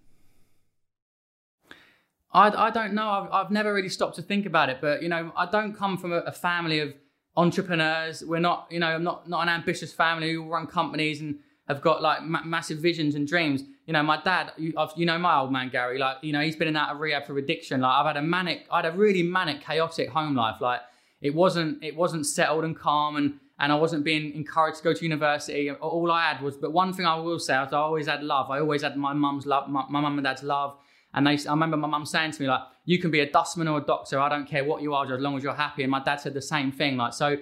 I, 2.32 2.66
I 2.66 2.70
don't 2.70 2.94
know. 2.94 3.08
I've, 3.08 3.32
I've 3.32 3.50
never 3.50 3.74
really 3.74 3.88
stopped 3.88 4.16
to 4.16 4.22
think 4.22 4.46
about 4.46 4.68
it, 4.68 4.78
but 4.80 5.02
you 5.02 5.08
know, 5.08 5.32
I 5.36 5.46
don't 5.46 5.74
come 5.74 5.96
from 5.96 6.12
a, 6.12 6.18
a 6.18 6.32
family 6.32 6.78
of 6.80 6.94
entrepreneurs. 7.36 8.22
We're 8.24 8.40
not, 8.40 8.68
you 8.70 8.78
know, 8.78 8.88
I'm 8.88 9.04
not 9.04 9.28
not 9.28 9.42
an 9.42 9.48
ambitious 9.48 9.92
family 9.92 10.32
who 10.32 10.48
run 10.48 10.66
companies 10.66 11.20
and 11.20 11.38
have 11.66 11.80
got 11.80 12.02
like 12.02 12.22
ma- 12.22 12.44
massive 12.44 12.78
visions 12.78 13.14
and 13.14 13.26
dreams. 13.26 13.62
You 13.86 13.92
know, 13.92 14.02
my 14.02 14.20
dad, 14.22 14.52
you, 14.56 14.72
you, 14.96 15.06
know, 15.06 15.18
my 15.18 15.38
old 15.38 15.50
man 15.50 15.68
Gary, 15.70 15.98
like 15.98 16.18
you 16.22 16.32
know, 16.32 16.40
he's 16.40 16.56
been 16.56 16.68
in 16.68 16.76
out 16.76 16.90
of 16.90 17.00
rehab 17.00 17.26
for 17.26 17.36
addiction. 17.38 17.80
Like 17.80 17.92
I've 17.92 18.06
had 18.06 18.16
a 18.16 18.22
manic, 18.22 18.66
I 18.70 18.82
had 18.82 18.86
a 18.86 18.96
really 18.96 19.22
manic, 19.22 19.60
chaotic 19.60 20.10
home 20.10 20.36
life. 20.36 20.60
Like 20.60 20.80
it 21.20 21.34
wasn't, 21.34 21.82
it 21.82 21.96
wasn't 21.96 22.26
settled 22.26 22.64
and 22.64 22.76
calm, 22.76 23.16
and 23.16 23.40
and 23.58 23.72
I 23.72 23.74
wasn't 23.74 24.04
being 24.04 24.32
encouraged 24.34 24.78
to 24.78 24.84
go 24.84 24.94
to 24.94 25.02
university. 25.02 25.70
All 25.70 26.10
I 26.10 26.32
had 26.32 26.42
was, 26.42 26.56
but 26.56 26.72
one 26.72 26.94
thing 26.94 27.06
I 27.06 27.16
will 27.16 27.38
say 27.38 27.60
is 27.62 27.72
I 27.72 27.78
always 27.78 28.06
had 28.06 28.22
love. 28.22 28.50
I 28.50 28.60
always 28.60 28.82
had 28.82 28.96
my 28.96 29.12
mum's 29.12 29.46
love, 29.46 29.68
my 29.68 29.84
mum 29.88 30.16
and 30.16 30.24
dad's 30.24 30.42
love. 30.42 30.76
And 31.14 31.26
they, 31.26 31.32
I 31.32 31.50
remember 31.50 31.76
my 31.76 31.88
mum 31.88 32.06
saying 32.06 32.32
to 32.32 32.42
me, 32.42 32.48
like, 32.48 32.62
you 32.84 32.98
can 32.98 33.10
be 33.10 33.20
a 33.20 33.30
dustman 33.30 33.68
or 33.68 33.78
a 33.78 33.82
doctor. 33.82 34.18
I 34.20 34.28
don't 34.28 34.46
care 34.46 34.64
what 34.64 34.82
you 34.82 34.94
are, 34.94 35.12
as 35.12 35.20
long 35.20 35.36
as 35.36 35.42
you're 35.42 35.54
happy. 35.54 35.82
And 35.82 35.90
my 35.90 36.02
dad 36.02 36.20
said 36.20 36.34
the 36.34 36.42
same 36.42 36.70
thing. 36.70 36.96
Like, 36.96 37.12
so 37.12 37.36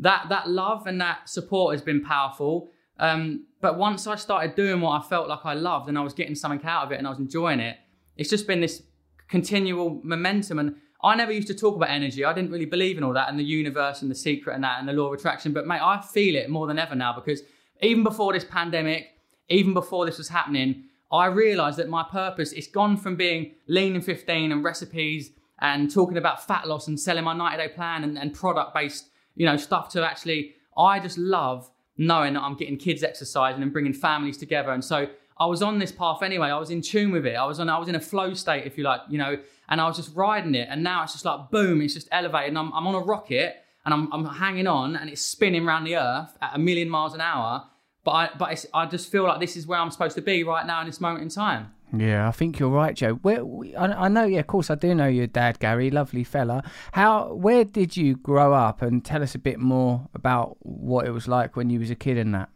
that, 0.00 0.26
that 0.28 0.48
love 0.48 0.86
and 0.86 1.00
that 1.00 1.28
support 1.28 1.74
has 1.74 1.82
been 1.82 2.02
powerful. 2.02 2.70
Um, 2.98 3.46
but 3.60 3.78
once 3.78 4.06
I 4.06 4.16
started 4.16 4.54
doing 4.54 4.80
what 4.80 5.00
I 5.00 5.08
felt 5.08 5.28
like 5.28 5.40
I 5.44 5.54
loved 5.54 5.88
and 5.88 5.98
I 5.98 6.02
was 6.02 6.12
getting 6.12 6.34
something 6.34 6.64
out 6.66 6.86
of 6.86 6.92
it 6.92 6.98
and 6.98 7.06
I 7.06 7.10
was 7.10 7.18
enjoying 7.18 7.60
it, 7.60 7.76
it's 8.16 8.30
just 8.30 8.46
been 8.46 8.60
this 8.60 8.82
continual 9.28 10.00
momentum. 10.02 10.58
And 10.58 10.76
I 11.02 11.14
never 11.14 11.32
used 11.32 11.48
to 11.48 11.54
talk 11.54 11.76
about 11.76 11.90
energy. 11.90 12.24
I 12.24 12.32
didn't 12.32 12.50
really 12.50 12.66
believe 12.66 12.98
in 12.98 13.04
all 13.04 13.12
that 13.14 13.28
and 13.28 13.38
the 13.38 13.44
universe 13.44 14.02
and 14.02 14.10
the 14.10 14.14
secret 14.14 14.54
and 14.54 14.64
that 14.64 14.80
and 14.80 14.88
the 14.88 14.92
law 14.92 15.08
of 15.08 15.18
attraction. 15.18 15.52
But 15.52 15.66
mate, 15.66 15.80
I 15.82 16.00
feel 16.00 16.34
it 16.34 16.48
more 16.50 16.66
than 16.66 16.78
ever 16.78 16.94
now 16.94 17.12
because 17.14 17.42
even 17.80 18.02
before 18.02 18.32
this 18.32 18.44
pandemic, 18.44 19.08
even 19.48 19.74
before 19.74 20.06
this 20.06 20.18
was 20.18 20.28
happening, 20.28 20.84
I 21.12 21.26
realized 21.26 21.78
that 21.78 21.88
my 21.88 22.02
purpose, 22.02 22.52
it's 22.52 22.66
gone 22.66 22.96
from 22.96 23.16
being 23.16 23.52
lean 23.68 23.94
in 23.94 24.02
15 24.02 24.52
and 24.52 24.64
recipes 24.64 25.30
and 25.60 25.90
talking 25.90 26.16
about 26.16 26.46
fat 26.46 26.66
loss 26.66 26.88
and 26.88 26.98
selling 26.98 27.24
my 27.24 27.34
90 27.34 27.56
day 27.56 27.68
plan 27.68 28.04
and, 28.04 28.18
and 28.18 28.34
product 28.34 28.74
based, 28.74 29.10
you 29.36 29.46
know, 29.46 29.56
stuff 29.56 29.88
to 29.90 30.04
actually, 30.04 30.54
I 30.76 30.98
just 30.98 31.18
love 31.18 31.70
knowing 31.96 32.34
that 32.34 32.42
I'm 32.42 32.56
getting 32.56 32.76
kids 32.76 33.02
exercising 33.02 33.62
and 33.62 33.72
bringing 33.72 33.92
families 33.92 34.36
together. 34.36 34.72
And 34.72 34.84
so 34.84 35.08
I 35.38 35.46
was 35.46 35.62
on 35.62 35.78
this 35.78 35.92
path 35.92 36.22
anyway. 36.22 36.48
I 36.48 36.58
was 36.58 36.70
in 36.70 36.80
tune 36.80 37.12
with 37.12 37.26
it. 37.26 37.34
I 37.34 37.44
was 37.44 37.60
on, 37.60 37.68
I 37.68 37.78
was 37.78 37.88
in 37.88 37.94
a 37.94 38.00
flow 38.00 38.34
state, 38.34 38.66
if 38.66 38.76
you 38.76 38.84
like, 38.84 39.00
you 39.08 39.18
know, 39.18 39.36
and 39.68 39.80
I 39.80 39.86
was 39.86 39.96
just 39.96 40.14
riding 40.14 40.54
it. 40.54 40.68
And 40.70 40.82
now 40.82 41.02
it's 41.04 41.12
just 41.12 41.24
like, 41.24 41.50
boom, 41.50 41.80
it's 41.82 41.94
just 41.94 42.08
elevated. 42.10 42.50
And 42.50 42.58
I'm, 42.58 42.72
I'm 42.72 42.86
on 42.86 42.94
a 42.94 43.00
rocket 43.00 43.56
and 43.84 43.94
I'm, 43.94 44.12
I'm 44.12 44.24
hanging 44.24 44.66
on 44.66 44.96
and 44.96 45.08
it's 45.10 45.22
spinning 45.22 45.66
around 45.66 45.84
the 45.84 45.96
earth 45.96 46.36
at 46.40 46.54
a 46.54 46.58
million 46.58 46.88
miles 46.88 47.14
an 47.14 47.20
hour 47.20 47.64
but 48.04 48.10
I, 48.10 48.30
but 48.38 48.66
I 48.74 48.86
just 48.86 49.10
feel 49.10 49.24
like 49.24 49.40
this 49.40 49.56
is 49.56 49.66
where 49.66 49.78
I'm 49.78 49.90
supposed 49.90 50.14
to 50.16 50.22
be 50.22 50.44
right 50.44 50.66
now 50.66 50.80
in 50.80 50.86
this 50.86 51.00
moment 51.00 51.22
in 51.22 51.30
time. 51.30 51.72
Yeah, 51.96 52.28
I 52.28 52.32
think 52.32 52.58
you're 52.58 52.70
right, 52.70 52.94
Joe. 52.94 53.14
Where 53.14 53.42
I, 53.78 54.04
I 54.04 54.08
know, 54.08 54.24
yeah, 54.24 54.40
of 54.40 54.46
course, 54.46 54.70
I 54.70 54.74
do 54.74 54.94
know 54.94 55.06
your 55.06 55.26
dad, 55.26 55.58
Gary, 55.58 55.90
lovely 55.90 56.24
fella. 56.24 56.62
How, 56.92 57.32
where 57.32 57.64
did 57.64 57.96
you 57.96 58.16
grow 58.16 58.52
up, 58.52 58.82
and 58.82 59.04
tell 59.04 59.22
us 59.22 59.34
a 59.34 59.38
bit 59.38 59.58
more 59.58 60.08
about 60.14 60.56
what 60.60 61.06
it 61.06 61.10
was 61.10 61.28
like 61.28 61.56
when 61.56 61.70
you 61.70 61.78
was 61.80 61.90
a 61.90 61.94
kid 61.94 62.18
and 62.18 62.34
that. 62.34 62.50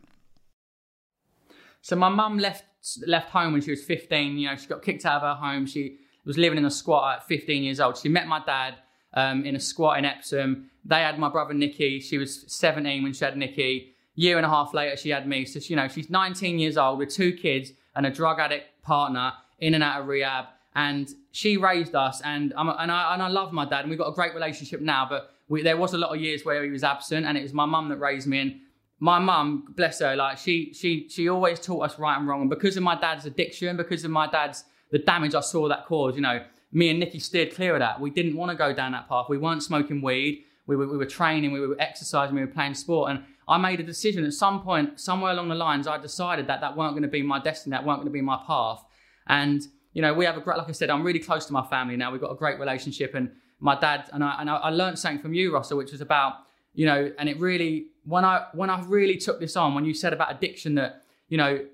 So 1.81 1.97
my 1.97 2.09
mum 2.09 2.39
left 2.39 2.65
left 3.07 3.31
home 3.31 3.53
when 3.53 3.63
she 3.63 3.71
was 3.71 3.83
15. 3.85 4.39
You 4.39 4.51
know, 4.51 4.57
she 4.57 4.67
got 4.67 4.83
kicked 4.83 5.07
out 5.07 5.23
of 5.23 5.37
her 5.37 5.47
home. 5.47 5.67
She 5.67 5.99
was 6.25 6.37
living 6.37 6.59
in 6.59 6.65
a 6.65 6.71
squat 6.71 7.19
at 7.19 7.29
15 7.29 7.63
years 7.63 7.81
old. 7.81 7.97
She 7.97 8.09
met 8.09 8.27
my 8.27 8.43
dad 8.45 8.75
um, 9.15 9.45
in 9.45 9.57
a 9.57 9.61
squat 9.61 9.99
in 9.99 10.05
Epsom. 10.05 10.71
They 10.85 11.01
had 11.01 11.19
my 11.19 11.29
brother 11.29 11.55
Nikki. 11.55 12.01
She 12.01 12.19
was 12.19 12.45
17 12.53 13.03
when 13.03 13.13
she 13.13 13.25
had 13.25 13.37
Nikki 13.37 13.95
year 14.19 14.37
and 14.37 14.45
a 14.45 14.49
half 14.49 14.75
later, 14.75 14.97
she 14.97 15.11
had 15.11 15.29
me. 15.29 15.45
So, 15.45 15.61
you 15.63 15.77
know, 15.77 15.87
she's 15.87 16.11
19 16.11 16.59
years 16.59 16.77
old 16.77 16.99
with 16.99 17.09
two 17.09 17.33
kids 17.33 17.71
and 17.95 18.05
a 18.05 18.11
drug 18.11 18.41
addict 18.41 18.83
partner 18.83 19.33
in 19.61 19.75
and 19.75 19.85
out 19.85 20.01
of 20.01 20.09
rehab. 20.09 20.47
And 20.75 21.09
she 21.31 21.57
raised 21.57 21.95
us, 21.95 22.21
and, 22.25 22.53
and, 22.57 22.91
I, 22.91 23.15
and 23.15 23.23
I 23.23 23.29
love 23.29 23.53
my 23.53 23.65
dad, 23.65 23.81
and 23.81 23.91
we've 23.91 23.99
got 23.99 24.09
a 24.09 24.13
great 24.13 24.35
relationship 24.35 24.81
now. 24.81 25.07
But 25.09 25.31
we, 25.49 25.63
there 25.63 25.77
was 25.77 25.95
a 25.95 25.99
lot 25.99 26.15
of 26.15 26.21
years 26.21 26.45
where 26.45 26.65
he 26.65 26.71
was 26.71 26.83
absent, 26.83 27.27
and 27.27 27.39
it 27.39 27.43
was 27.43 27.53
my 27.53 27.65
mum 27.65 27.89
that 27.91 27.99
raised 27.99 28.27
me. 28.27 28.41
And 28.41 28.61
my 28.99 29.21
mum, 29.21 29.73
bless 29.77 30.01
her, 30.01 30.17
like 30.17 30.39
she 30.39 30.73
she 30.75 31.09
she 31.09 31.29
always 31.29 31.61
taught 31.61 31.85
us 31.85 31.99
right 31.99 32.19
and 32.19 32.27
wrong. 32.27 32.43
And 32.43 32.51
because 32.51 32.77
of 32.77 32.83
my 32.83 32.99
dad's 33.01 33.25
addiction, 33.25 33.77
because 33.77 34.05
of 34.05 34.11
my 34.11 34.29
dad's 34.29 34.65
the 34.91 34.99
damage 34.99 35.35
I 35.35 35.41
saw 35.41 35.69
that 35.69 35.87
caused, 35.87 36.17
you 36.17 36.23
know, 36.23 36.45
me 36.73 36.91
and 36.91 36.99
Nikki 36.99 37.21
steered 37.21 37.55
clear 37.55 37.75
of 37.75 37.81
that. 37.81 38.01
We 38.01 38.11
didn't 38.11 38.37
want 38.37 38.51
to 38.51 38.57
go 38.57 38.73
down 38.73 38.93
that 38.93 39.09
path. 39.09 39.27
We 39.29 39.39
weren't 39.39 39.63
smoking 39.63 40.03
weed. 40.03 40.45
We 40.67 40.77
were, 40.77 40.87
we 40.87 40.99
were 40.99 41.07
training. 41.07 41.53
We 41.53 41.61
were 41.61 41.77
exercising. 41.79 42.35
We 42.35 42.43
were 42.43 42.47
playing 42.47 42.75
sport. 42.75 43.11
And 43.11 43.25
I 43.49 43.57
made 43.57 43.81
a 43.81 43.83
decision 43.83 44.25
at 44.25 44.35
some 44.35 44.63
point, 44.63 45.01
somewhere 45.01 45.33
along 45.33 45.49
the 45.49 45.55
lines, 45.55 45.87
I 45.87 45.97
decided 45.99 46.47
that 46.49 46.61
that 46.61 46.77
weren't 46.77 46.93
going 46.93 47.03
to 47.03 47.09
be 47.09 47.23
my 47.23 47.41
destiny, 47.41 47.71
that 47.71 47.85
weren't 47.85 47.99
going 48.01 48.09
to 48.09 48.13
be 48.13 48.21
my 48.21 48.39
path. 48.47 48.85
And, 49.27 49.63
you 49.95 50.03
know, 50.03 50.13
we 50.13 50.27
have 50.27 50.37
a 50.37 50.41
great, 50.41 50.59
like 50.59 50.69
I 50.69 50.73
said, 50.73 50.91
I'm 50.91 51.03
really 51.03 51.19
close 51.19 51.47
to 51.47 51.53
my 51.53 51.67
family 51.67 51.97
now. 51.97 52.13
We've 52.13 52.21
got 52.21 52.31
a 52.31 52.37
great 52.37 52.59
relationship. 52.61 53.15
And 53.15 53.31
my 53.59 53.79
dad, 53.79 54.09
and 54.13 54.23
I, 54.23 54.37
and 54.41 54.51
I, 54.51 54.57
I 54.57 54.71
learned 54.71 54.99
something 54.99 55.21
from 55.21 55.33
you, 55.33 55.53
Russell, 55.55 55.79
which 55.79 55.93
was 55.93 56.01
about, 56.01 56.35
you 56.75 56.87
know, 56.87 57.11
and 57.19 57.29
it 57.29 57.41
really, 57.41 57.87
when 58.05 58.25
I 58.25 58.47
when 58.53 58.71
I 58.71 58.83
really 58.85 59.17
took 59.17 59.41
this 59.41 59.57
on, 59.57 59.75
when 59.75 59.85
you 59.85 59.95
said 59.95 60.13
about 60.13 60.33
addiction, 60.35 60.75
that 60.77 61.03
you 61.29 61.37
know, 61.37 61.65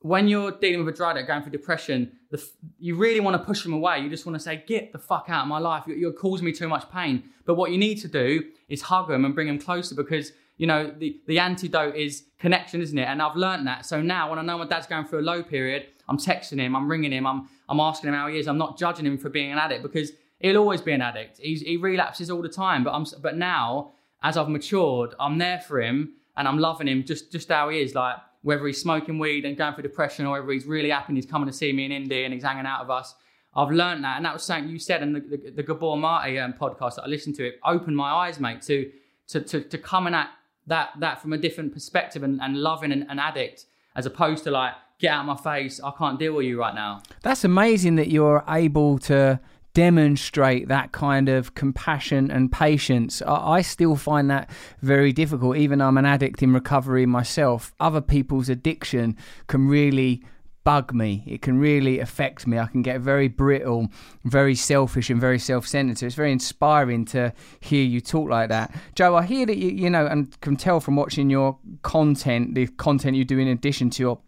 when 0.00 0.28
you're 0.28 0.52
dealing 0.52 0.84
with 0.84 0.94
a 0.94 0.96
drug 0.96 1.16
addict 1.16 1.28
going 1.28 1.42
through 1.42 1.52
depression, 1.52 2.12
the, 2.30 2.42
you 2.78 2.96
really 2.96 3.20
want 3.20 3.36
to 3.36 3.44
push 3.44 3.62
them 3.62 3.72
away. 3.72 4.00
You 4.00 4.08
just 4.08 4.24
want 4.24 4.34
to 4.36 4.40
say, 4.40 4.64
"Get 4.66 4.92
the 4.92 4.98
fuck 4.98 5.26
out 5.28 5.42
of 5.42 5.48
my 5.48 5.58
life! 5.58 5.84
You're, 5.86 5.96
you're 5.96 6.12
causing 6.12 6.46
me 6.46 6.52
too 6.52 6.68
much 6.68 6.90
pain." 6.90 7.24
But 7.44 7.56
what 7.56 7.70
you 7.70 7.78
need 7.78 7.96
to 7.96 8.08
do 8.08 8.44
is 8.68 8.82
hug 8.82 9.08
them 9.08 9.24
and 9.24 9.34
bring 9.34 9.46
them 9.46 9.58
closer 9.58 9.94
because 9.94 10.32
you 10.60 10.66
know 10.66 10.92
the 10.98 11.18
the 11.26 11.38
antidote 11.38 11.96
is 11.96 12.24
connection, 12.38 12.82
isn't 12.82 12.98
it? 12.98 13.08
And 13.08 13.22
I've 13.22 13.34
learned 13.34 13.66
that. 13.66 13.86
So 13.86 14.02
now 14.02 14.28
when 14.28 14.38
I 14.38 14.42
know 14.42 14.58
my 14.58 14.66
dad's 14.66 14.86
going 14.86 15.06
through 15.06 15.20
a 15.20 15.28
low 15.32 15.42
period, 15.42 15.86
I'm 16.06 16.18
texting 16.18 16.60
him, 16.60 16.76
I'm 16.76 16.86
ringing 16.86 17.12
him, 17.12 17.26
I'm 17.26 17.48
I'm 17.66 17.80
asking 17.80 18.08
him 18.08 18.14
how 18.14 18.28
he 18.28 18.38
is. 18.38 18.46
I'm 18.46 18.58
not 18.58 18.76
judging 18.76 19.06
him 19.06 19.16
for 19.16 19.30
being 19.30 19.50
an 19.50 19.56
addict 19.56 19.82
because 19.82 20.12
he'll 20.38 20.58
always 20.58 20.82
be 20.82 20.92
an 20.92 21.00
addict. 21.00 21.38
He's, 21.38 21.62
he 21.62 21.78
relapses 21.78 22.30
all 22.30 22.42
the 22.42 22.50
time. 22.50 22.84
But 22.84 22.92
I'm 22.92 23.06
but 23.22 23.38
now 23.38 23.92
as 24.22 24.36
I've 24.36 24.50
matured, 24.50 25.14
I'm 25.18 25.38
there 25.38 25.60
for 25.60 25.80
him 25.80 26.12
and 26.36 26.46
I'm 26.46 26.58
loving 26.58 26.88
him 26.88 27.04
just 27.04 27.32
just 27.32 27.48
how 27.48 27.70
he 27.70 27.80
is. 27.80 27.94
Like 27.94 28.16
whether 28.42 28.66
he's 28.66 28.82
smoking 28.82 29.18
weed 29.18 29.46
and 29.46 29.56
going 29.56 29.72
through 29.72 29.84
depression 29.84 30.26
or 30.26 30.32
whether 30.32 30.52
he's 30.52 30.66
really 30.66 30.90
happy 30.90 31.06
and 31.08 31.16
he's 31.16 31.24
coming 31.24 31.46
to 31.46 31.54
see 31.54 31.72
me 31.72 31.86
in 31.86 31.92
India 31.92 32.26
and 32.26 32.34
he's 32.34 32.44
hanging 32.44 32.66
out 32.66 32.82
with 32.82 32.90
us. 32.90 33.14
I've 33.54 33.70
learned 33.70 34.04
that, 34.04 34.16
and 34.16 34.26
that 34.26 34.34
was 34.34 34.42
something 34.42 34.70
you 34.70 34.78
said 34.78 35.02
in 35.02 35.14
the, 35.14 35.20
the, 35.20 35.52
the 35.56 35.62
Gabor 35.62 35.96
Mate 35.96 36.38
um, 36.38 36.52
podcast 36.52 36.96
that 36.96 37.04
I 37.04 37.08
listened 37.08 37.34
to. 37.36 37.46
It 37.46 37.60
opened 37.64 37.96
my 37.96 38.10
eyes, 38.10 38.38
mate, 38.38 38.60
to 38.62 38.92
to 39.28 39.40
to, 39.40 39.60
to 39.62 39.78
coming 39.78 40.14
at 40.14 40.28
that 40.70 40.90
that 40.98 41.20
from 41.20 41.32
a 41.32 41.38
different 41.38 41.72
perspective 41.72 42.22
and, 42.22 42.40
and 42.40 42.56
loving 42.56 42.92
an, 42.92 43.06
an 43.10 43.18
addict 43.18 43.66
as 43.94 44.06
opposed 44.06 44.44
to 44.44 44.50
like 44.50 44.72
get 44.98 45.12
out 45.12 45.20
of 45.20 45.26
my 45.26 45.36
face. 45.36 45.80
I 45.82 45.90
can't 45.98 46.18
deal 46.18 46.34
with 46.34 46.46
you 46.46 46.58
right 46.58 46.74
now. 46.74 47.02
That's 47.22 47.44
amazing 47.44 47.96
that 47.96 48.08
you're 48.08 48.44
able 48.48 48.98
to 49.00 49.40
demonstrate 49.72 50.68
that 50.68 50.92
kind 50.92 51.28
of 51.28 51.54
compassion 51.54 52.30
and 52.30 52.50
patience. 52.50 53.22
I, 53.22 53.62
still 53.62 53.96
find 53.96 54.28
that 54.30 54.50
very 54.82 55.12
difficult. 55.12 55.56
Even 55.56 55.80
I'm 55.80 55.96
an 55.96 56.04
addict 56.04 56.42
in 56.42 56.52
recovery 56.52 57.06
myself, 57.06 57.72
other 57.78 58.00
people's 58.00 58.48
addiction 58.48 59.16
can 59.46 59.68
really 59.68 60.24
bug 60.64 60.92
me. 60.92 61.24
It 61.26 61.42
can 61.42 61.58
really 61.58 62.00
affect 62.00 62.46
me. 62.46 62.58
I 62.58 62.66
can 62.66 62.82
get 62.82 63.00
very 63.00 63.28
brittle, 63.28 63.88
very 64.24 64.54
selfish, 64.54 65.10
and 65.10 65.20
very 65.20 65.38
self-centered. 65.38 65.98
So 65.98 66.06
it's 66.06 66.14
very 66.14 66.32
inspiring 66.32 67.04
to 67.06 67.32
hear 67.60 67.84
you 67.84 68.00
talk 68.00 68.28
like 68.28 68.48
that, 68.50 68.74
Joe. 68.94 69.16
I 69.16 69.24
hear 69.24 69.46
that 69.46 69.56
you, 69.56 69.70
you 69.70 69.90
know, 69.90 70.06
and 70.06 70.38
can 70.40 70.56
tell 70.56 70.80
from 70.80 70.96
watching 70.96 71.30
your 71.30 71.58
content, 71.82 72.54
the 72.54 72.66
content 72.66 73.16
you 73.16 73.24
do 73.24 73.38
in 73.38 73.48
addition 73.48 73.90
to 73.90 74.02
your 74.02 74.20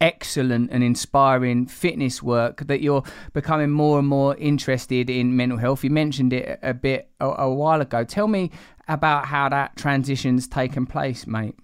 excellent 0.00 0.70
and 0.72 0.82
inspiring 0.82 1.66
fitness 1.66 2.22
work 2.22 2.66
that 2.66 2.80
you're 2.80 3.04
becoming 3.32 3.70
more 3.70 3.98
and 3.98 4.08
more 4.08 4.36
interested 4.36 5.08
in 5.08 5.36
mental 5.36 5.58
health. 5.58 5.84
You 5.84 5.90
mentioned 5.90 6.32
it 6.32 6.58
a 6.62 6.74
bit 6.74 7.10
a, 7.20 7.26
a 7.26 7.54
while 7.54 7.80
ago. 7.80 8.04
Tell 8.04 8.26
me 8.26 8.50
about 8.88 9.26
how 9.26 9.48
that 9.50 9.76
transition's 9.76 10.48
taken 10.48 10.86
place, 10.86 11.26
mate. 11.26 11.54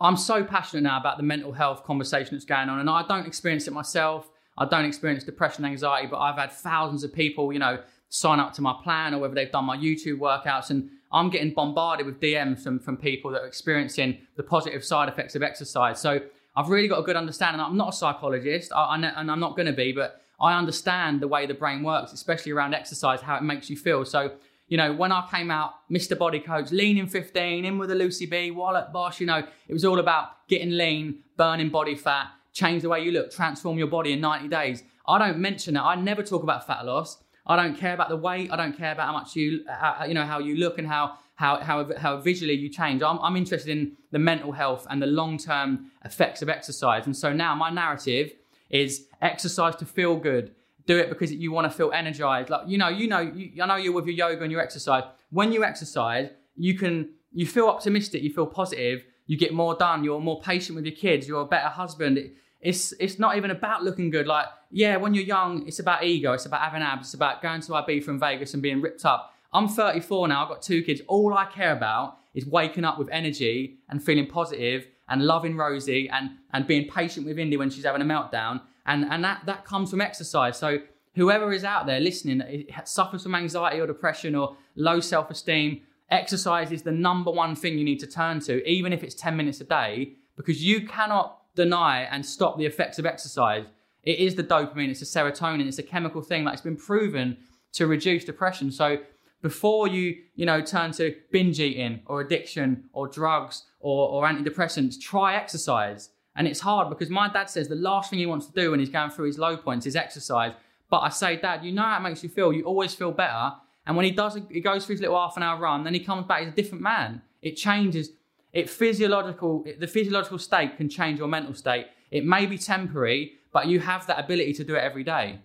I'm 0.00 0.16
so 0.16 0.44
passionate 0.44 0.82
now 0.82 0.98
about 0.98 1.16
the 1.16 1.22
mental 1.22 1.52
health 1.52 1.84
conversation 1.84 2.34
that's 2.34 2.44
going 2.44 2.68
on, 2.68 2.80
and 2.80 2.90
I 2.90 3.06
don't 3.06 3.26
experience 3.26 3.66
it 3.66 3.72
myself. 3.72 4.28
I 4.56 4.66
don't 4.66 4.84
experience 4.84 5.24
depression, 5.24 5.64
anxiety, 5.64 6.08
but 6.08 6.18
I've 6.18 6.36
had 6.36 6.52
thousands 6.52 7.04
of 7.04 7.12
people, 7.12 7.52
you 7.52 7.58
know, 7.58 7.78
sign 8.08 8.38
up 8.38 8.52
to 8.54 8.62
my 8.62 8.74
plan 8.82 9.14
or 9.14 9.18
whether 9.18 9.34
they've 9.34 9.50
done 9.50 9.64
my 9.64 9.76
YouTube 9.76 10.18
workouts, 10.18 10.70
and 10.70 10.90
I'm 11.12 11.30
getting 11.30 11.52
bombarded 11.52 12.06
with 12.06 12.20
DMs 12.20 12.62
from, 12.62 12.78
from 12.78 12.96
people 12.96 13.30
that 13.32 13.42
are 13.42 13.46
experiencing 13.46 14.18
the 14.36 14.42
positive 14.42 14.84
side 14.84 15.08
effects 15.08 15.34
of 15.36 15.42
exercise. 15.42 16.00
So 16.00 16.20
I've 16.56 16.68
really 16.68 16.88
got 16.88 17.00
a 17.00 17.02
good 17.02 17.16
understanding. 17.16 17.60
I'm 17.60 17.76
not 17.76 17.90
a 17.90 17.96
psychologist, 17.96 18.72
I, 18.72 18.84
I, 18.84 18.96
and 18.96 19.30
I'm 19.30 19.40
not 19.40 19.56
going 19.56 19.66
to 19.66 19.72
be, 19.72 19.92
but 19.92 20.20
I 20.40 20.56
understand 20.58 21.20
the 21.20 21.28
way 21.28 21.46
the 21.46 21.54
brain 21.54 21.82
works, 21.82 22.12
especially 22.12 22.52
around 22.52 22.74
exercise, 22.74 23.20
how 23.20 23.36
it 23.36 23.42
makes 23.42 23.70
you 23.70 23.76
feel. 23.76 24.04
So, 24.04 24.32
you 24.68 24.76
know, 24.76 24.92
when 24.92 25.12
I 25.12 25.26
came 25.30 25.50
out, 25.50 25.74
Mr. 25.90 26.18
Body 26.18 26.40
Coach, 26.40 26.70
lean 26.70 26.98
in 26.98 27.06
15, 27.06 27.64
in 27.64 27.78
with 27.78 27.90
a 27.90 27.94
Lucy 27.94 28.26
B, 28.26 28.50
Wallet 28.50 28.92
Bosch, 28.92 29.20
you 29.20 29.26
know, 29.26 29.46
it 29.68 29.72
was 29.72 29.84
all 29.84 29.98
about 29.98 30.46
getting 30.48 30.70
lean, 30.70 31.20
burning 31.36 31.68
body 31.68 31.94
fat, 31.94 32.28
change 32.52 32.82
the 32.82 32.88
way 32.88 33.00
you 33.00 33.12
look, 33.12 33.30
transform 33.30 33.78
your 33.78 33.88
body 33.88 34.12
in 34.12 34.20
90 34.20 34.48
days. 34.48 34.82
I 35.06 35.18
don't 35.18 35.38
mention 35.38 35.74
that. 35.74 35.82
I 35.82 35.96
never 35.96 36.22
talk 36.22 36.42
about 36.42 36.66
fat 36.66 36.86
loss. 36.86 37.18
I 37.46 37.56
don't 37.56 37.76
care 37.76 37.92
about 37.92 38.08
the 38.08 38.16
weight. 38.16 38.50
I 38.50 38.56
don't 38.56 38.76
care 38.76 38.92
about 38.92 39.06
how 39.06 39.12
much 39.12 39.36
you, 39.36 39.64
how, 39.68 40.06
you 40.06 40.14
know, 40.14 40.24
how 40.24 40.38
you 40.38 40.56
look 40.56 40.78
and 40.78 40.86
how 40.86 41.18
how 41.34 41.58
how 41.60 41.86
how 41.98 42.16
visually 42.18 42.54
you 42.54 42.68
change. 42.68 43.02
I'm 43.02 43.18
I'm 43.18 43.36
interested 43.36 43.70
in 43.70 43.96
the 44.12 44.18
mental 44.18 44.52
health 44.52 44.86
and 44.88 45.02
the 45.02 45.06
long 45.06 45.36
term 45.36 45.90
effects 46.04 46.42
of 46.42 46.48
exercise. 46.48 47.06
And 47.06 47.16
so 47.16 47.32
now 47.32 47.54
my 47.54 47.70
narrative 47.70 48.32
is 48.70 49.06
exercise 49.20 49.76
to 49.76 49.84
feel 49.84 50.16
good. 50.16 50.54
Do 50.86 50.98
it 50.98 51.08
because 51.08 51.32
you 51.32 51.50
want 51.50 51.70
to 51.70 51.76
feel 51.76 51.92
energized. 51.92 52.50
Like 52.50 52.68
you 52.68 52.78
know, 52.78 52.88
you 52.88 53.08
know, 53.08 53.20
you, 53.20 53.62
I 53.62 53.66
know 53.66 53.76
you're 53.76 53.92
with 53.92 54.06
your 54.06 54.14
yoga 54.14 54.42
and 54.42 54.52
your 54.52 54.60
exercise. 54.60 55.04
When 55.30 55.52
you 55.52 55.64
exercise, 55.64 56.30
you 56.56 56.76
can 56.76 57.10
you 57.32 57.46
feel 57.46 57.68
optimistic. 57.68 58.22
You 58.22 58.32
feel 58.32 58.46
positive. 58.46 59.04
You 59.26 59.38
get 59.38 59.54
more 59.54 59.74
done. 59.74 60.04
You're 60.04 60.20
more 60.20 60.40
patient 60.40 60.76
with 60.76 60.84
your 60.84 60.94
kids. 60.94 61.26
You're 61.26 61.40
a 61.40 61.46
better 61.46 61.68
husband. 61.68 62.18
It, 62.18 62.34
it's 62.60 62.92
it's 62.98 63.18
not 63.18 63.36
even 63.36 63.50
about 63.50 63.84
looking 63.84 64.10
good. 64.10 64.26
Like 64.26 64.46
yeah, 64.70 64.96
when 64.96 65.14
you're 65.14 65.24
young, 65.24 65.66
it's 65.66 65.78
about 65.78 66.04
ego. 66.04 66.32
It's 66.32 66.46
about 66.46 66.60
having 66.60 66.82
abs. 66.82 67.08
It's 67.08 67.14
about 67.14 67.42
going 67.42 67.60
to 67.62 67.72
Ibiza 67.72 68.04
from 68.04 68.18
Vegas 68.18 68.54
and 68.54 68.62
being 68.62 68.80
ripped 68.80 69.04
up. 69.04 69.34
I'm 69.52 69.68
34 69.68 70.28
now. 70.28 70.42
I've 70.42 70.48
got 70.48 70.62
two 70.62 70.82
kids. 70.82 71.00
All 71.06 71.32
I 71.32 71.44
care 71.46 71.72
about 71.72 72.18
is 72.34 72.44
waking 72.44 72.84
up 72.84 72.98
with 72.98 73.08
energy 73.10 73.78
and 73.88 74.02
feeling 74.02 74.26
positive 74.26 74.88
and 75.08 75.24
loving 75.24 75.56
Rosie 75.56 76.08
and 76.08 76.30
and 76.52 76.66
being 76.66 76.90
patient 76.90 77.26
with 77.26 77.38
Indy 77.38 77.56
when 77.56 77.70
she's 77.70 77.84
having 77.84 78.02
a 78.02 78.04
meltdown. 78.04 78.60
And 78.86 79.04
and 79.04 79.24
that 79.24 79.46
that 79.46 79.64
comes 79.64 79.90
from 79.90 80.00
exercise. 80.00 80.58
So 80.58 80.78
whoever 81.14 81.52
is 81.52 81.64
out 81.64 81.86
there 81.86 82.00
listening 82.00 82.66
suffers 82.84 83.22
from 83.22 83.34
anxiety 83.34 83.80
or 83.80 83.86
depression 83.86 84.34
or 84.34 84.56
low 84.76 85.00
self-esteem, 85.00 85.80
exercise 86.10 86.72
is 86.72 86.82
the 86.82 86.92
number 86.92 87.30
one 87.30 87.54
thing 87.54 87.78
you 87.78 87.84
need 87.84 88.00
to 88.00 88.06
turn 88.06 88.40
to, 88.40 88.66
even 88.68 88.92
if 88.92 89.02
it's 89.02 89.14
10 89.14 89.36
minutes 89.36 89.60
a 89.60 89.64
day, 89.64 90.14
because 90.36 90.62
you 90.62 90.86
cannot 90.86 91.42
deny 91.54 92.02
and 92.02 92.24
stop 92.24 92.58
the 92.58 92.66
effects 92.66 92.98
of 92.98 93.06
exercise. 93.06 93.64
It 94.02 94.18
is 94.18 94.34
the 94.34 94.44
dopamine, 94.44 94.90
it's 94.90 95.00
the 95.00 95.06
serotonin, 95.06 95.66
it's 95.66 95.78
a 95.78 95.82
chemical 95.82 96.20
thing 96.20 96.44
that's 96.44 96.60
been 96.60 96.76
proven 96.76 97.38
to 97.72 97.86
reduce 97.86 98.24
depression. 98.24 98.70
So 98.70 98.98
before 99.40 99.88
you, 99.88 100.16
you 100.34 100.46
know, 100.46 100.60
turn 100.60 100.92
to 100.92 101.14
binge 101.30 101.60
eating 101.60 102.00
or 102.06 102.20
addiction 102.20 102.84
or 102.92 103.08
drugs 103.08 103.64
or, 103.80 104.08
or 104.08 104.28
antidepressants, 104.28 105.00
try 105.00 105.36
exercise. 105.36 106.10
And 106.36 106.46
it's 106.46 106.60
hard 106.60 106.88
because 106.88 107.10
my 107.10 107.28
dad 107.28 107.48
says 107.48 107.68
the 107.68 107.74
last 107.76 108.10
thing 108.10 108.18
he 108.18 108.26
wants 108.26 108.46
to 108.46 108.52
do 108.52 108.70
when 108.70 108.80
he's 108.80 108.88
going 108.88 109.10
through 109.10 109.26
his 109.26 109.38
low 109.38 109.56
points 109.56 109.86
is 109.86 109.94
exercise. 109.94 110.52
But 110.90 111.00
I 111.00 111.08
say, 111.08 111.36
Dad, 111.36 111.64
you 111.64 111.72
know 111.72 111.82
how 111.82 111.98
it 111.98 112.00
makes 112.00 112.22
you 112.22 112.28
feel. 112.28 112.52
You 112.52 112.64
always 112.64 112.94
feel 112.94 113.12
better. 113.12 113.52
And 113.86 113.96
when 113.96 114.04
he 114.04 114.10
does, 114.10 114.38
he 114.50 114.60
goes 114.60 114.84
for 114.84 114.92
his 114.92 115.00
little 115.00 115.16
half 115.16 115.36
an 115.36 115.42
hour 115.42 115.60
run, 115.60 115.84
then 115.84 115.94
he 115.94 116.00
comes 116.00 116.26
back, 116.26 116.40
he's 116.40 116.48
a 116.48 116.52
different 116.52 116.82
man. 116.82 117.22
It 117.42 117.56
changes 117.56 118.10
it 118.54 118.70
physiological, 118.70 119.66
the 119.80 119.88
physiological 119.88 120.38
state 120.38 120.76
can 120.76 120.88
change 120.88 121.18
your 121.18 121.26
mental 121.26 121.54
state. 121.54 121.88
It 122.12 122.24
may 122.24 122.46
be 122.46 122.56
temporary, 122.56 123.32
but 123.52 123.66
you 123.66 123.80
have 123.80 124.06
that 124.06 124.24
ability 124.24 124.52
to 124.54 124.64
do 124.64 124.76
it 124.76 124.78
every 124.78 125.02
day. 125.02 125.40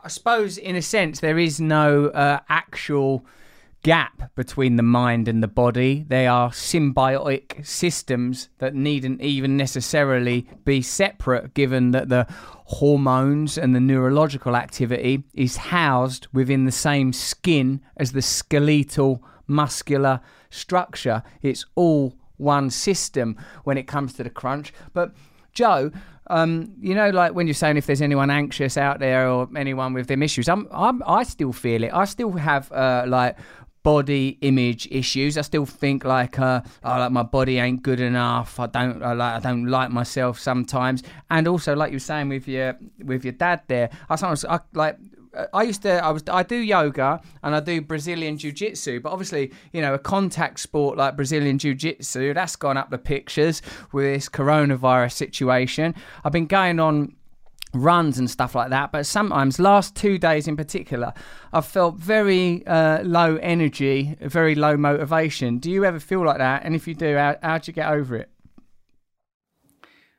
I 0.00 0.08
suppose, 0.08 0.58
in 0.58 0.76
a 0.76 0.82
sense, 0.82 1.18
there 1.18 1.38
is 1.38 1.60
no 1.60 2.06
uh, 2.06 2.38
actual 2.48 3.26
gap 3.82 4.34
between 4.36 4.76
the 4.76 4.82
mind 4.82 5.28
and 5.28 5.42
the 5.42 5.48
body. 5.48 6.04
They 6.08 6.26
are 6.26 6.50
symbiotic 6.50 7.66
systems 7.66 8.48
that 8.58 8.74
needn't 8.74 9.20
even 9.20 9.56
necessarily 9.56 10.46
be 10.64 10.82
separate, 10.82 11.54
given 11.54 11.90
that 11.90 12.08
the 12.08 12.26
hormones 12.66 13.58
and 13.58 13.74
the 13.74 13.80
neurological 13.80 14.56
activity 14.56 15.24
is 15.34 15.56
housed 15.56 16.26
within 16.32 16.64
the 16.64 16.72
same 16.72 17.12
skin 17.12 17.80
as 17.96 18.12
the 18.12 18.22
skeletal 18.22 19.22
muscular 19.46 20.20
structure. 20.50 21.22
It's 21.42 21.64
all 21.74 22.14
one 22.36 22.70
system 22.70 23.36
when 23.64 23.76
it 23.78 23.86
comes 23.86 24.12
to 24.14 24.22
the 24.22 24.30
crunch. 24.30 24.72
But 24.92 25.12
Joe, 25.52 25.90
um, 26.28 26.72
you 26.80 26.94
know, 26.94 27.10
like 27.10 27.34
when 27.34 27.46
you're 27.46 27.54
saying 27.54 27.76
if 27.76 27.86
there's 27.86 28.00
anyone 28.00 28.30
anxious 28.30 28.76
out 28.76 29.00
there 29.00 29.28
or 29.28 29.48
anyone 29.56 29.92
with 29.92 30.06
them 30.06 30.22
issues, 30.22 30.48
I'm, 30.48 30.66
I'm 30.70 31.02
I 31.06 31.24
still 31.24 31.52
feel 31.52 31.84
it. 31.84 31.92
I 31.92 32.04
still 32.04 32.32
have 32.32 32.70
uh, 32.72 33.04
like 33.06 33.36
body 33.82 34.38
image 34.40 34.88
issues. 34.90 35.36
I 35.36 35.42
still 35.42 35.66
think 35.66 36.04
like, 36.04 36.38
uh, 36.38 36.62
oh, 36.84 36.98
like 36.98 37.12
my 37.12 37.22
body 37.22 37.58
ain't 37.58 37.82
good 37.82 38.00
enough. 38.00 38.58
I 38.60 38.66
don't 38.66 39.02
I 39.02 39.12
like 39.12 39.34
I 39.34 39.40
don't 39.40 39.66
like 39.66 39.90
myself 39.90 40.38
sometimes. 40.38 41.02
And 41.30 41.48
also, 41.48 41.74
like 41.74 41.90
you 41.90 41.96
were 41.96 42.00
saying 42.00 42.28
with 42.28 42.48
your 42.48 42.76
with 43.04 43.24
your 43.24 43.32
dad 43.32 43.62
there, 43.68 43.90
I 44.08 44.16
sometimes 44.16 44.44
I 44.44 44.60
like 44.74 44.96
I 45.52 45.62
used 45.62 45.82
to 45.82 46.04
I 46.04 46.10
was 46.10 46.22
I 46.28 46.42
do 46.42 46.56
yoga 46.56 47.20
and 47.42 47.54
I 47.54 47.60
do 47.60 47.80
Brazilian 47.80 48.36
jiu 48.36 48.52
jitsu, 48.52 49.00
but 49.00 49.12
obviously 49.12 49.52
you 49.72 49.80
know 49.80 49.94
a 49.94 49.98
contact 49.98 50.60
sport 50.60 50.98
like 50.98 51.16
Brazilian 51.16 51.58
jiu 51.58 51.74
jitsu 51.74 52.34
that's 52.34 52.56
gone 52.56 52.76
up 52.76 52.90
the 52.90 52.98
pictures 52.98 53.62
with 53.92 54.04
this 54.04 54.28
coronavirus 54.28 55.12
situation. 55.12 55.94
I've 56.24 56.32
been 56.32 56.46
going 56.46 56.80
on 56.80 57.14
runs 57.74 58.18
and 58.18 58.30
stuff 58.30 58.54
like 58.54 58.70
that, 58.70 58.92
but 58.92 59.06
sometimes 59.06 59.58
last 59.58 59.96
two 59.96 60.18
days 60.18 60.46
in 60.46 60.56
particular, 60.56 61.12
I've 61.52 61.66
felt 61.66 61.96
very 61.96 62.66
uh, 62.66 63.02
low 63.02 63.36
energy, 63.36 64.16
very 64.20 64.54
low 64.54 64.76
motivation. 64.76 65.58
Do 65.58 65.70
you 65.70 65.84
ever 65.84 65.98
feel 65.98 66.24
like 66.24 66.38
that? 66.38 66.64
And 66.64 66.74
if 66.74 66.86
you 66.86 66.94
do, 66.94 67.16
how 67.16 67.36
how 67.42 67.58
do 67.58 67.70
you 67.70 67.72
get 67.72 67.90
over 67.90 68.16
it? 68.16 68.28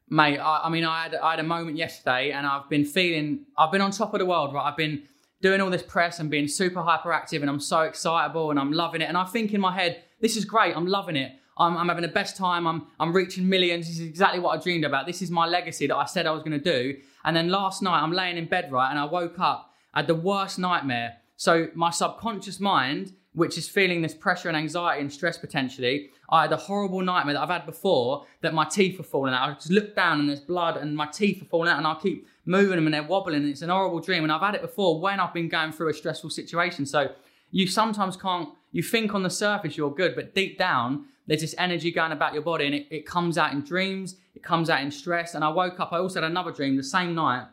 Mate, 0.10 0.38
I, 0.38 0.62
I 0.66 0.70
mean, 0.70 0.86
I 0.86 1.04
had, 1.04 1.16
I 1.16 1.32
had 1.32 1.40
a 1.40 1.44
moment 1.44 1.78
yesterday 1.78 2.32
and 2.32 2.46
I've 2.46 2.70
been 2.70 2.86
feeling, 2.86 3.46
I've 3.58 3.72
been 3.72 3.82
on 3.82 3.90
top 3.90 4.14
of 4.14 4.20
the 4.20 4.26
world, 4.26 4.54
right? 4.54 4.70
I've 4.70 4.78
been 4.78 5.04
doing 5.42 5.60
all 5.60 5.72
this 5.72 5.82
press 5.82 6.20
and 6.20 6.30
being 6.30 6.48
super 6.48 6.82
hyperactive 6.82 7.42
and 7.42 7.50
I'm 7.50 7.60
so 7.60 7.82
excitable 7.82 8.52
and 8.52 8.60
I'm 8.60 8.72
loving 8.72 9.02
it. 9.02 9.06
And 9.06 9.18
I 9.18 9.26
think 9.26 9.54
in 9.54 9.62
my 9.62 9.74
head, 9.74 10.04
this 10.22 10.38
is 10.38 10.46
great. 10.46 10.76
I'm 10.76 10.86
loving 10.86 11.16
it. 11.16 11.32
I'm, 11.58 11.76
I'm 11.78 11.88
having 11.88 12.04
the 12.04 12.10
best 12.10 12.38
time. 12.38 12.68
I'm, 12.68 12.88
I'm 13.00 13.12
reaching 13.12 13.50
millions. 13.50 13.88
This 13.88 14.00
is 14.00 14.06
exactly 14.06 14.40
what 14.40 14.58
I 14.58 14.62
dreamed 14.62 14.86
about. 14.86 15.08
This 15.08 15.22
is 15.22 15.32
my 15.32 15.48
legacy 15.48 15.88
that 15.88 15.96
I 15.96 16.06
said 16.06 16.28
I 16.28 16.32
was 16.32 16.44
going 16.44 16.60
to 16.60 16.64
do. 16.64 16.98
And 17.26 17.36
then 17.36 17.50
last 17.50 17.82
night, 17.82 18.02
I'm 18.02 18.12
laying 18.12 18.38
in 18.38 18.46
bed, 18.46 18.72
right? 18.72 18.90
And 18.90 19.00
I 19.00 19.06
woke 19.06 19.40
up, 19.40 19.74
I 19.94 20.00
had 20.00 20.08
the 20.08 20.16
worst 20.16 20.60
nightmare. 20.60 21.18
So 21.36 21.68
my 21.74 21.90
subconscious 21.90 22.60
mind, 22.60 23.14
which 23.34 23.58
is 23.58 23.68
feeling 23.68 24.02
this 24.02 24.14
pressure 24.14 24.48
and 24.48 24.58
anxiety 24.58 25.02
and 25.02 25.12
stress 25.12 25.38
potentially, 25.38 26.10
I 26.30 26.44
had 26.44 26.52
a 26.52 26.58
horrible 26.58 27.02
nightmare 27.02 27.34
that 27.34 27.42
I've 27.42 27.50
had 27.50 27.66
before 27.66 28.26
that 28.42 28.54
my 28.54 28.66
teeth 28.66 29.00
are 29.00 29.04
falling 29.04 29.34
out. 29.34 29.50
I 29.50 29.54
just 29.54 29.72
look 29.72 29.96
down 29.96 30.20
and 30.20 30.30
there's 30.30 30.40
blood 30.40 30.78
and 30.78 30.96
my 30.96 31.08
teeth 31.08 31.42
are 31.42 31.46
falling 31.46 31.70
out 31.70 31.78
and 31.78 31.88
I 31.88 31.96
keep 31.96 32.28
moving 32.46 32.76
them 32.76 32.86
and 32.88 32.94
they're 32.94 33.04
wobbling 33.04 33.42
and 33.42 33.50
it's 33.50 33.62
an 33.62 33.70
horrible 33.70 34.00
dream. 34.00 34.24
And 34.24 34.32
I've 34.32 34.42
had 34.42 34.56
it 34.56 34.62
before 34.62 35.00
when 35.00 35.20
I've 35.20 35.34
been 35.34 35.50
going 35.50 35.72
through 35.72 35.90
a 35.90 35.94
stressful 35.94 36.30
situation. 36.30 36.86
So 36.86 37.12
you 37.52 37.68
sometimes 37.68 38.18
can't, 38.18 38.50
you 38.72 38.84
think 38.84 39.14
on 39.14 39.24
the 39.24 39.30
surface 39.30 39.78
you're 39.78 39.94
good, 39.94 40.16
but 40.16 40.36
deep 40.36 40.58
down, 40.58 41.06
there's 41.28 41.42
this 41.42 41.56
energy 41.58 41.92
going 41.92 42.12
about 42.12 42.34
your 42.34 42.42
body 42.42 42.66
and 42.66 42.76
it, 42.76 42.88
it 42.90 43.06
comes 43.06 43.38
out 43.38 43.54
in 43.54 43.62
dreams, 43.62 44.16
it 44.36 44.44
comes 44.44 44.70
out 44.70 44.82
in 44.82 44.92
stress. 44.92 45.36
And 45.36 45.44
I 45.44 45.50
woke 45.50 45.80
up, 45.80 45.94
I 45.94 46.00
also 46.00 46.22
had 46.22 46.30
another 46.30 46.52
dream 46.52 46.76
the 46.76 46.84
same 46.84 47.16
night. 47.16 47.46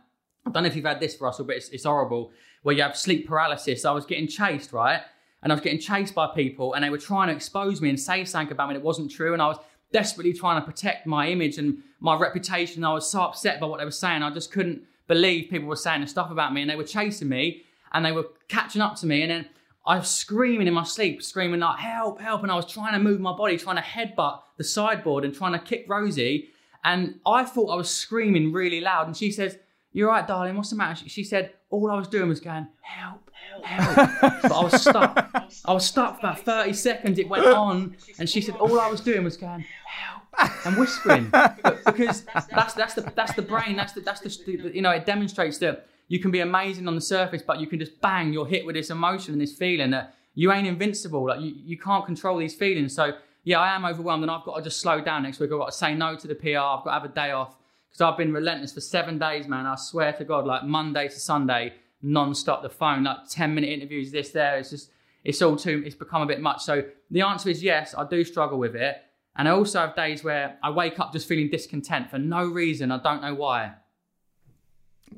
I 0.47 0.51
don't 0.51 0.63
know 0.63 0.69
if 0.69 0.77
you've 0.77 0.85
had 0.85 1.01
this, 1.01 1.21
Russell, 1.21 1.45
but 1.45 1.57
it's, 1.57 1.69
it's 1.69 1.85
horrible, 1.85 2.33
where 2.63 2.75
you 2.75 2.83
have 2.83 2.97
sleep 2.97 3.29
paralysis. 3.29 3.85
I 3.85 3.93
was 3.93 4.07
getting 4.07 4.27
chased, 4.27 4.73
right? 4.73 5.03
And 5.43 5.53
I 5.53 5.55
was 5.55 5.63
getting 5.63 5.79
chased 5.79 6.15
by 6.15 6.29
people 6.35 6.75
and 6.75 6.85
they 6.85 6.91
were 6.91 6.99
trying 6.99 7.29
to 7.29 7.35
expose 7.35 7.81
me 7.81 7.89
and 7.89 7.99
say 7.99 8.25
something 8.25 8.53
about 8.53 8.69
me 8.69 8.75
that 8.75 8.83
wasn't 8.83 9.11
true. 9.11 9.33
And 9.33 9.41
I 9.41 9.47
was 9.47 9.59
desperately 9.93 10.33
trying 10.33 10.61
to 10.61 10.67
protect 10.67 11.07
my 11.07 11.29
image 11.29 11.59
and 11.59 11.79
my 11.99 12.17
reputation. 12.19 12.85
I 12.85 12.93
was 12.93 13.11
so 13.11 13.23
upset 13.23 13.61
by 13.61 13.67
what 13.67 13.79
they 13.79 13.85
were 13.85 13.91
saying. 13.91 14.23
I 14.23 14.31
just 14.31 14.53
couldn't 14.53 14.83
believe 15.09 15.51
people 15.51 15.69
were 15.69 15.77
saying 15.77 16.03
the 16.03 16.07
stuff 16.07 16.31
about 16.31 16.53
me 16.53 16.61
and 16.61 16.71
they 16.71 16.77
were 16.77 16.85
chasing 16.85 17.29
me 17.29 17.63
and 17.93 18.05
they 18.05 18.13
were 18.13 18.27
catching 18.49 18.83
up 18.83 18.97
to 18.97 19.07
me. 19.07 19.23
And 19.23 19.31
then 19.31 19.49
I 19.87 19.99
was 19.99 20.09
screaming 20.09 20.67
in 20.67 20.75
my 20.75 20.85
sleep, 20.85 21.23
screaming 21.23 21.61
like, 21.61 21.79
help, 21.79 22.21
help. 22.21 22.43
And 22.43 22.53
I 22.53 22.55
was 22.55 22.71
trying 22.71 22.93
to 22.93 22.99
move 22.99 23.21
my 23.21 23.35
body, 23.35 23.57
trying 23.57 23.77
to 23.77 23.83
headbutt 23.83 24.41
the 24.57 24.65
sideboard 24.65 25.25
and 25.25 25.35
trying 25.35 25.53
to 25.53 25.59
kick 25.59 25.87
Rosie. 25.89 26.51
And 26.85 27.21
I 27.27 27.45
thought 27.45 27.71
I 27.71 27.77
was 27.77 27.91
screaming 27.91 28.53
really 28.53 28.81
loud. 28.81 29.07
And 29.07 29.17
she 29.17 29.31
says, 29.31 29.59
You're 29.93 30.09
right, 30.09 30.27
darling, 30.27 30.57
what's 30.57 30.71
the 30.71 30.77
matter? 30.77 31.09
She 31.09 31.25
said, 31.25 31.53
All 31.71 31.91
I 31.91 31.97
was 31.97 32.09
doing 32.09 32.29
was 32.29 32.41
going, 32.41 32.69
Help, 32.81 33.31
help, 33.33 33.65
help. 33.65 34.43
but 34.43 34.53
I 34.53 34.63
was 34.63 34.81
stuck. 34.81 35.31
I 35.65 35.73
was 35.73 35.85
stuck 35.85 36.21
for 36.21 36.27
about 36.27 36.41
30 36.41 36.73
seconds. 36.73 37.19
It 37.19 37.29
went 37.29 37.47
on. 37.47 37.97
And 38.19 38.29
she 38.29 38.41
said, 38.41 38.57
All 38.57 38.81
I 38.81 38.89
was 38.89 39.01
doing 39.01 39.25
was 39.25 39.37
going, 39.37 39.65
Help, 39.85 40.67
and 40.67 40.77
whispering. 40.77 41.33
Because 41.87 42.25
that's, 42.55 42.75
that's, 42.75 42.95
the, 42.95 43.13
that's 43.17 43.35
the 43.35 43.43
brain, 43.43 43.77
that's 43.77 43.93
the, 43.93 44.01
that's 44.01 44.21
the, 44.21 44.71
you 44.73 44.81
know, 44.81 44.91
it 44.91 45.05
demonstrates 45.05 45.59
that 45.59 45.87
you 46.09 46.19
can 46.19 46.31
be 46.31 46.41
amazing 46.41 46.87
on 46.89 46.95
the 46.95 47.01
surface, 47.01 47.43
but 47.43 47.61
you 47.61 47.67
can 47.67 47.79
just 47.79 48.01
bang, 48.01 48.33
you're 48.33 48.47
hit 48.47 48.65
with 48.65 48.75
this 48.75 48.91
emotion 48.91 49.33
and 49.33 49.41
this 49.41 49.53
feeling 49.57 49.91
that 49.91 50.15
you 50.35 50.53
ain't 50.53 50.67
invincible. 50.67 51.27
Like 51.27 51.41
you, 51.41 51.55
you 51.57 51.79
can't 51.79 52.07
control 52.07 52.39
these 52.39 52.55
feelings. 52.55 52.95
So 52.95 53.13
yeah, 53.45 53.59
I 53.59 53.75
am 53.75 53.85
overwhelmed 53.85 54.23
and 54.23 54.31
I've 54.31 54.45
got 54.45 54.57
to 54.57 54.63
just 54.63 54.81
slow 54.81 55.01
down 55.01 55.23
next 55.23 55.41
week. 55.41 55.51
I've 55.53 55.59
got 55.59 55.67
to 55.67 55.77
say 55.77 55.95
no 55.95 56.17
to 56.17 56.27
the 56.27 56.35
PR. 56.35 56.59
I've 56.59 56.85
got 56.85 56.85
to 56.85 56.93
have 56.93 57.05
a 57.05 57.09
day 57.09 57.31
off 57.31 57.57
because 57.89 58.01
I've 58.03 58.19
been 58.19 58.33
relentless 58.33 58.73
for 58.73 58.81
seven 58.81 59.19
days, 59.19 59.49
man. 59.49 59.67
I 59.67 59.77
swear 59.77 60.13
to 60.13 60.25
God, 60.25 60.47
like 60.47 60.65
Monday 60.65 61.09
to 61.09 61.19
Sunday, 61.19 61.75
non-stop 62.03 62.63
the 62.63 62.69
phone, 62.69 63.05
like 63.05 63.29
10 63.29 63.55
minute 63.55 63.71
interviews, 63.71 64.11
this, 64.11 64.31
there. 64.31 64.59
It's 64.59 64.71
just, 64.71 64.91
it's 65.25 65.43
all 65.43 65.57
too, 65.57 65.83
it's 65.85 65.95
become 65.95 66.23
a 66.23 66.27
bit 66.27 66.41
much. 66.41 66.63
So 66.63 66.85
the 67.11 67.23
answer 67.23 67.49
is 67.49 67.63
yes, 67.63 67.95
I 67.97 68.07
do 68.07 68.25
struggle 68.25 68.59
with 68.59 68.77
it. 68.77 68.97
And 69.37 69.49
I 69.49 69.53
also 69.53 69.81
have 69.81 69.97
days 69.97 70.23
where 70.23 70.59
I 70.63 70.71
wake 70.71 70.99
up 71.01 71.13
just 71.13 71.27
feeling 71.29 71.49
discontent 71.49 72.11
for 72.11 72.19
no 72.19 72.45
reason. 72.45 72.91
I 72.91 72.99
don't 72.99 73.23
know 73.23 73.35
why. 73.35 73.73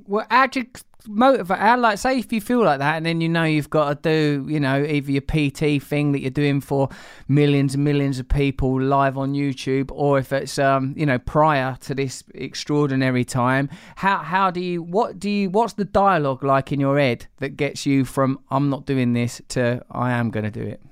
Well, 0.06 0.26
how 0.30 0.46
do 0.46 0.60
you 0.60 0.66
motivate? 1.06 1.58
How, 1.58 1.78
like, 1.78 1.98
say 1.98 2.18
if 2.18 2.32
you 2.32 2.40
feel 2.40 2.64
like 2.64 2.78
that, 2.78 2.96
and 2.96 3.06
then 3.06 3.20
you 3.20 3.28
know 3.28 3.44
you've 3.44 3.70
got 3.70 4.02
to 4.02 4.10
do, 4.10 4.46
you 4.48 4.60
know, 4.60 4.82
either 4.82 5.10
your 5.10 5.22
PT 5.22 5.82
thing 5.82 6.12
that 6.12 6.20
you're 6.20 6.30
doing 6.30 6.60
for 6.60 6.88
millions 7.28 7.74
and 7.74 7.84
millions 7.84 8.18
of 8.18 8.28
people 8.28 8.80
live 8.80 9.16
on 9.16 9.34
YouTube, 9.34 9.90
or 9.92 10.18
if 10.18 10.32
it's, 10.32 10.58
um, 10.58 10.94
you 10.96 11.06
know, 11.06 11.18
prior 11.18 11.76
to 11.82 11.94
this 11.94 12.24
extraordinary 12.34 13.24
time. 13.24 13.68
How 13.96 14.18
how 14.18 14.50
do 14.50 14.60
you? 14.60 14.82
What 14.82 15.18
do 15.18 15.30
you? 15.30 15.50
What's 15.50 15.74
the 15.74 15.84
dialogue 15.84 16.42
like 16.42 16.72
in 16.72 16.80
your 16.80 16.98
head 16.98 17.26
that 17.38 17.56
gets 17.56 17.86
you 17.86 18.04
from 18.04 18.38
I'm 18.50 18.70
not 18.70 18.86
doing 18.86 19.12
this 19.12 19.40
to 19.48 19.84
I 19.90 20.12
am 20.12 20.30
going 20.30 20.44
to 20.44 20.50
do 20.50 20.62
it? 20.62 20.82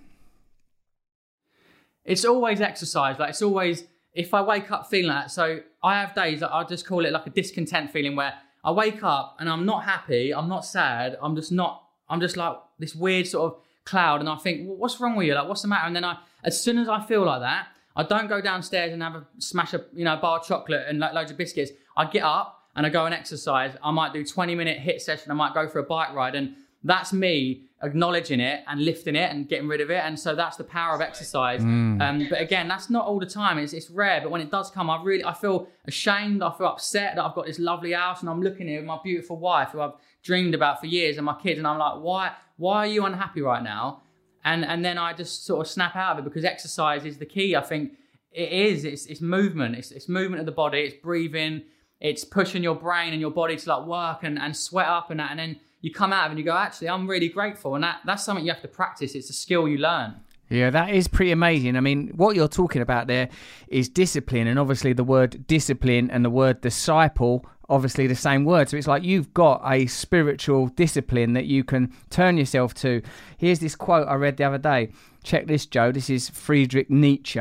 It's 2.05 2.25
always 2.25 2.61
exercise. 2.61 3.19
Like 3.19 3.31
it's 3.31 3.43
always 3.43 3.85
if 4.13 4.35
I 4.35 4.43
wake 4.43 4.71
up 4.71 4.89
feeling 4.89 5.09
like 5.09 5.25
that. 5.25 5.31
So 5.31 5.61
I 5.83 6.01
have 6.01 6.15
days 6.15 6.41
that 6.41 6.53
I 6.53 6.65
just 6.65 6.87
call 6.87 7.05
it 7.05 7.13
like 7.13 7.27
a 7.27 7.31
discontent 7.31 7.91
feeling 7.91 8.17
where 8.17 8.35
I 8.63 8.73
wake 8.73 9.03
up 9.03 9.37
and 9.39 9.49
I'm 9.49 9.65
not 9.65 9.85
happy, 9.85 10.35
I'm 10.35 10.49
not 10.49 10.65
sad, 10.65 11.17
I'm 11.23 11.35
just 11.35 11.51
not, 11.53 11.85
I'm 12.09 12.21
just 12.21 12.37
like 12.37 12.57
this 12.79 12.95
weird 12.95 13.27
sort 13.27 13.53
of 13.53 13.61
cloud. 13.85 14.21
And 14.21 14.29
I 14.29 14.37
think, 14.37 14.69
what's 14.69 15.01
wrong 15.01 15.17
with 15.17 15.27
you? 15.27 15.35
Like, 15.35 15.49
what's 15.49 15.63
the 15.63 15.69
matter? 15.69 15.87
And 15.87 15.97
then 15.97 16.05
I, 16.05 16.19
as 16.45 16.63
soon 16.63 16.79
as 16.79 16.89
I 16.89 17.05
feel 17.05 17.25
like 17.25 17.41
that, 17.41 17.69
I 17.97 18.03
don't 18.03 18.29
go 18.29 18.41
downstairs 18.41 18.93
and 18.93 19.03
have 19.03 19.17
a 19.17 19.27
smash 19.39 19.75
a 19.75 19.85
you 19.93 20.05
know 20.05 20.17
bar 20.17 20.39
of 20.39 20.47
chocolate 20.47 20.87
and 20.89 21.01
like 21.01 21.13
loads 21.13 21.31
of 21.31 21.37
biscuits. 21.37 21.73
I 21.97 22.07
get 22.07 22.23
up 22.23 22.63
and 22.77 22.87
I 22.87 22.89
go 22.89 23.05
and 23.05 23.15
exercise. 23.15 23.75
I 23.83 23.91
might 23.91 24.13
do 24.13 24.25
20 24.25 24.55
minute 24.55 24.79
hit 24.79 25.03
session. 25.03 25.31
I 25.31 25.35
might 25.35 25.55
go 25.55 25.69
for 25.69 25.81
a 25.81 25.83
bike 25.83 26.15
ride, 26.15 26.35
and 26.35 26.55
that's 26.83 27.13
me 27.13 27.65
acknowledging 27.83 28.41
it 28.41 28.63
and 28.67 28.85
lifting 28.85 29.17
it 29.17 29.31
and 29.31 29.49
getting 29.49 29.67
rid 29.67 29.81
of 29.81 29.91
it. 29.91 30.03
And 30.05 30.19
so 30.19 30.35
that's 30.35 30.57
the 30.57 30.65
power 30.65 30.95
of 30.95 31.01
exercise. 31.01 31.63
Mm. 31.63 32.01
Um, 32.03 32.27
but 32.29 32.41
again, 32.41 32.69
that's 32.69 32.91
not 32.91 33.07
all 33.07 33.19
the 33.19 33.27
time. 33.27 33.59
It's, 33.59 33.73
it's 33.73 33.91
rare. 33.91 34.21
But 34.21 34.31
when 34.31 34.41
it 34.41 34.51
does 34.51 34.71
come, 34.71 34.91
I 34.91 35.03
really 35.03 35.25
I 35.25 35.33
feel 35.33 35.69
ashamed. 35.87 36.43
I 36.43 36.53
feel 36.53 36.67
upset 36.67 37.17
that 37.17 37.25
I've 37.25 37.35
got 37.35 37.47
this 37.47 37.59
lovely 37.59 37.93
house 37.93 38.21
and 38.21 38.29
I'm 38.29 38.43
looking 38.43 38.69
here 38.69 38.81
with 38.81 38.87
my 38.87 38.99
beautiful 39.03 39.39
wife 39.39 39.71
who 39.71 39.81
I've 39.81 39.95
dreamed 40.23 40.55
about 40.55 40.81
for 40.81 40.87
years 40.87 41.17
and 41.17 41.25
my 41.25 41.35
kids. 41.41 41.59
And 41.59 41.67
I'm 41.67 41.79
like, 41.79 42.03
why 42.03 42.33
why 42.57 42.79
are 42.79 42.87
you 42.87 43.07
unhappy 43.07 43.41
right 43.41 43.63
now? 43.63 44.03
And 44.45 44.65
and 44.65 44.85
then 44.85 44.99
I 44.99 45.13
just 45.15 45.47
sort 45.47 45.67
of 45.67 45.71
snap 45.71 45.97
out 45.97 46.13
of 46.13 46.19
it 46.19 46.29
because 46.29 46.45
exercise 46.45 47.05
is 47.05 47.19
the 47.19 47.27
key. 47.27 47.57
I 47.57 47.63
think 47.63 47.93
it 48.31 48.53
is. 48.53 48.85
It's 48.85 49.07
it's 49.07 49.21
movement. 49.21 49.77
It's 49.77 49.91
it's 49.91 50.09
movement 50.09 50.41
of 50.41 50.47
the 50.47 50.53
body. 50.53 50.81
It's 50.81 50.97
breathing. 50.97 51.63
It's 51.99 52.25
pushing 52.25 52.63
your 52.63 52.75
brain 52.75 53.13
and 53.13 53.21
your 53.21 53.31
body 53.31 53.57
to 53.57 53.69
like 53.69 53.87
work 53.87 54.23
and, 54.23 54.39
and 54.39 54.57
sweat 54.57 54.87
up 54.87 55.11
and 55.11 55.21
that. 55.21 55.31
And 55.31 55.39
then 55.39 55.61
you 55.81 55.93
come 55.93 56.13
out 56.13 56.27
of 56.27 56.33
and 56.33 56.39
you 56.39 56.45
go, 56.45 56.57
actually, 56.57 56.89
I'm 56.89 57.09
really 57.09 57.29
grateful. 57.29 57.75
And 57.75 57.85
that, 57.85 58.01
that's 58.05 58.25
something 58.25 58.45
you 58.45 58.53
have 58.53 58.63
to 58.63 58.69
practice. 58.69 59.15
It's 59.15 59.31
a 59.31 59.35
skill 59.35 59.69
you 59.69 59.79
learn. 59.79 60.17
Yeah, 60.51 60.71
that 60.71 60.91
is 60.91 61.07
pretty 61.07 61.31
amazing. 61.31 61.77
I 61.77 61.81
mean, 61.81 62.09
what 62.17 62.35
you're 62.35 62.49
talking 62.49 62.83
about 62.83 63.07
there 63.07 63.29
is 63.69 63.89
discipline, 63.89 64.49
and 64.49 64.59
obviously 64.59 64.93
the 64.93 65.05
word 65.05 65.47
discipline 65.47 66.11
and 66.11 66.25
the 66.25 66.31
word 66.31 66.61
disciple, 66.61 67.47
obviously 67.69 68.09
the 68.09 68.17
same 68.17 68.45
word. 68.45 68.69
So 68.69 68.77
it's 68.77 68.89
like 68.89 69.05
you've 69.05 69.33
got 69.33 69.63
a 69.65 69.87
spiritual 69.87 70.67
discipline 70.67 71.35
that 71.35 71.47
you 71.47 71.63
can 71.63 71.93
turn 72.11 72.37
yourself 72.37 72.75
to. 72.75 73.01
Here's 73.39 73.61
this 73.61 73.77
quote 73.77 74.09
I 74.09 74.15
read 74.15 74.39
the 74.39 74.45
other 74.45 74.59
day. 74.59 74.91
Check 75.23 75.47
this, 75.47 75.67
Joe. 75.67 75.93
This 75.93 76.11
is 76.11 76.29
Friedrich 76.29 76.91
Nietzsche. 76.91 77.41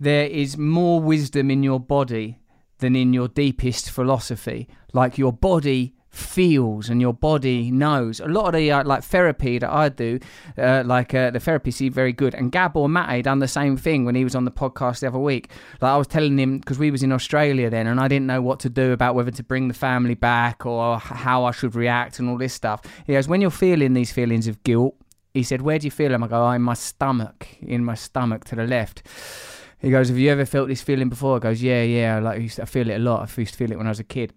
There 0.00 0.26
is 0.26 0.56
more 0.56 0.98
wisdom 0.98 1.50
in 1.50 1.62
your 1.62 1.78
body 1.78 2.38
than 2.78 2.96
in 2.96 3.12
your 3.12 3.28
deepest 3.28 3.90
philosophy. 3.90 4.66
Like 4.94 5.18
your 5.18 5.32
body 5.32 5.94
feels 6.10 6.88
and 6.88 7.00
your 7.00 7.14
body 7.14 7.70
knows. 7.70 8.20
A 8.20 8.26
lot 8.26 8.48
of 8.48 8.54
the 8.54 8.70
uh, 8.70 8.84
like 8.84 9.04
therapy 9.04 9.58
that 9.58 9.70
I 9.70 9.88
do, 9.88 10.18
uh, 10.58 10.82
like 10.84 11.14
uh, 11.14 11.30
the 11.30 11.40
therapy 11.40 11.70
seemed 11.70 11.94
very 11.94 12.12
good. 12.12 12.34
And 12.34 12.50
Gabor 12.50 12.88
Mate 12.88 13.22
done 13.22 13.38
the 13.38 13.48
same 13.48 13.76
thing 13.76 14.04
when 14.04 14.14
he 14.14 14.24
was 14.24 14.34
on 14.34 14.44
the 14.44 14.50
podcast 14.50 15.00
the 15.00 15.06
other 15.06 15.18
week. 15.18 15.50
Like 15.80 15.92
I 15.92 15.96
was 15.96 16.08
telling 16.08 16.38
him 16.38 16.58
because 16.58 16.78
we 16.78 16.90
was 16.90 17.02
in 17.02 17.12
Australia 17.12 17.70
then, 17.70 17.86
and 17.86 18.00
I 18.00 18.08
didn't 18.08 18.26
know 18.26 18.42
what 18.42 18.60
to 18.60 18.68
do 18.68 18.92
about 18.92 19.14
whether 19.14 19.30
to 19.30 19.42
bring 19.42 19.68
the 19.68 19.74
family 19.74 20.14
back 20.14 20.66
or 20.66 20.98
how 20.98 21.44
I 21.44 21.52
should 21.52 21.74
react 21.74 22.18
and 22.18 22.28
all 22.28 22.38
this 22.38 22.54
stuff. 22.54 22.82
He 23.06 23.12
goes, 23.12 23.28
when 23.28 23.40
you're 23.40 23.50
feeling 23.50 23.94
these 23.94 24.12
feelings 24.12 24.48
of 24.48 24.62
guilt, 24.64 24.96
he 25.32 25.44
said, 25.44 25.62
where 25.62 25.78
do 25.78 25.86
you 25.86 25.92
feel 25.92 26.10
them? 26.10 26.24
I 26.24 26.28
go, 26.28 26.44
oh, 26.44 26.50
in 26.50 26.62
my 26.62 26.74
stomach, 26.74 27.46
in 27.60 27.84
my 27.84 27.94
stomach 27.94 28.44
to 28.46 28.56
the 28.56 28.66
left. 28.66 29.04
He 29.78 29.90
goes, 29.90 30.08
have 30.08 30.18
you 30.18 30.28
ever 30.30 30.44
felt 30.44 30.68
this 30.68 30.82
feeling 30.82 31.08
before? 31.08 31.36
I 31.36 31.38
goes, 31.38 31.62
yeah, 31.62 31.82
yeah. 31.82 32.18
Like 32.18 32.58
I 32.58 32.64
feel 32.64 32.90
it 32.90 32.94
a 32.94 32.98
lot. 32.98 33.20
I 33.20 33.40
used 33.40 33.54
to 33.54 33.56
feel 33.56 33.70
it 33.70 33.78
when 33.78 33.86
I 33.86 33.90
was 33.90 34.00
a 34.00 34.04
kid 34.04 34.34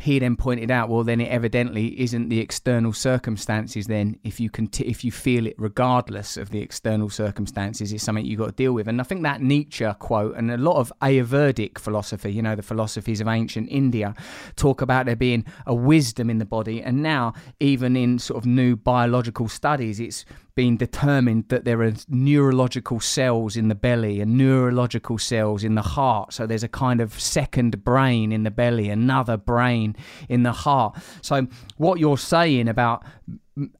he 0.00 0.18
then 0.18 0.36
pointed 0.36 0.70
out, 0.70 0.88
well, 0.88 1.04
then 1.04 1.20
it 1.20 1.30
evidently 1.30 2.00
isn't 2.00 2.28
the 2.28 2.40
external 2.40 2.92
circumstances. 2.92 3.86
Then, 3.86 4.18
if 4.24 4.40
you 4.40 4.50
can, 4.50 4.66
t- 4.66 4.84
if 4.84 5.04
you 5.04 5.12
feel 5.12 5.46
it 5.46 5.54
regardless 5.56 6.36
of 6.36 6.50
the 6.50 6.60
external 6.60 7.08
circumstances, 7.08 7.92
it's 7.92 8.02
something 8.02 8.24
you've 8.24 8.40
got 8.40 8.46
to 8.46 8.52
deal 8.52 8.72
with. 8.72 8.88
And 8.88 9.00
I 9.00 9.04
think 9.04 9.22
that 9.22 9.40
Nietzsche 9.40 9.88
quote 10.00 10.36
and 10.36 10.50
a 10.50 10.56
lot 10.56 10.76
of 10.76 10.92
Ayurvedic 11.00 11.78
philosophy, 11.78 12.32
you 12.32 12.42
know, 12.42 12.56
the 12.56 12.62
philosophies 12.62 13.20
of 13.20 13.28
ancient 13.28 13.68
India, 13.70 14.14
talk 14.56 14.82
about 14.82 15.06
there 15.06 15.16
being 15.16 15.44
a 15.66 15.74
wisdom 15.74 16.28
in 16.28 16.38
the 16.38 16.44
body. 16.44 16.82
And 16.82 17.02
now, 17.02 17.32
even 17.60 17.96
in 17.96 18.18
sort 18.18 18.38
of 18.38 18.46
new 18.46 18.74
biological 18.74 19.48
studies, 19.48 20.00
it's 20.00 20.24
been 20.54 20.76
determined 20.76 21.48
that 21.48 21.64
there 21.64 21.82
are 21.82 21.92
neurological 22.08 23.00
cells 23.00 23.56
in 23.56 23.68
the 23.68 23.74
belly 23.74 24.20
and 24.20 24.38
neurological 24.38 25.18
cells 25.18 25.64
in 25.64 25.74
the 25.74 25.82
heart. 25.82 26.32
So 26.32 26.46
there's 26.46 26.62
a 26.62 26.68
kind 26.68 27.00
of 27.00 27.18
second 27.18 27.82
brain 27.84 28.32
in 28.32 28.44
the 28.44 28.50
belly, 28.50 28.88
another 28.88 29.36
brain 29.36 29.96
in 30.28 30.42
the 30.44 30.52
heart. 30.52 30.96
So 31.22 31.48
what 31.76 31.98
you're 31.98 32.18
saying 32.18 32.68
about 32.68 33.04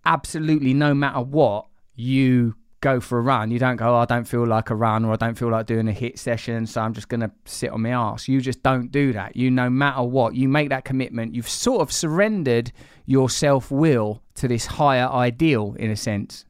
absolutely 0.05 0.75
no 0.75 0.95
matter 0.95 1.21
what, 1.21 1.67
you 1.95 2.57
go 2.81 3.01
for 3.01 3.19
a 3.19 3.23
run. 3.23 3.51
You 3.51 3.59
don't 3.59 3.77
go, 3.77 3.95
oh, 3.95 3.99
I 3.99 4.05
don't 4.05 4.25
feel 4.27 4.47
like 4.47 4.69
a 4.69 4.75
run 4.75 5.07
or 5.07 5.13
I 5.13 5.17
don't 5.17 5.37
feel 5.37 5.51
like 5.51 5.67
doing 5.67 5.89
a 5.89 5.93
hit 5.93 6.19
session, 6.19 6.67
so 6.67 6.83
I'm 6.83 6.93
just 6.93 7.09
going 7.09 7.23
to 7.23 7.31
sit 7.47 7.71
on 7.71 7.81
my 7.81 7.91
ass. 7.91 8.29
You 8.29 8.43
just 8.43 8.63
don't 8.63 8.93
do 8.93 9.13
that. 9.15 9.37
You, 9.37 9.51
no 9.51 9.71
matter 9.71 10.03
what, 10.03 10.35
you 10.35 10.49
make 10.49 10.69
that 10.69 10.85
commitment. 10.85 11.35
You've 11.35 11.49
sort 11.49 11.81
of 11.81 11.91
surrendered 11.91 12.73
your 13.07 13.31
self 13.31 13.71
will 13.71 14.23
to 14.35 14.49
this 14.49 14.67
higher 14.67 15.09
ideal 15.09 15.75
in 15.79 15.91
a 15.91 15.97
sense 15.97 16.45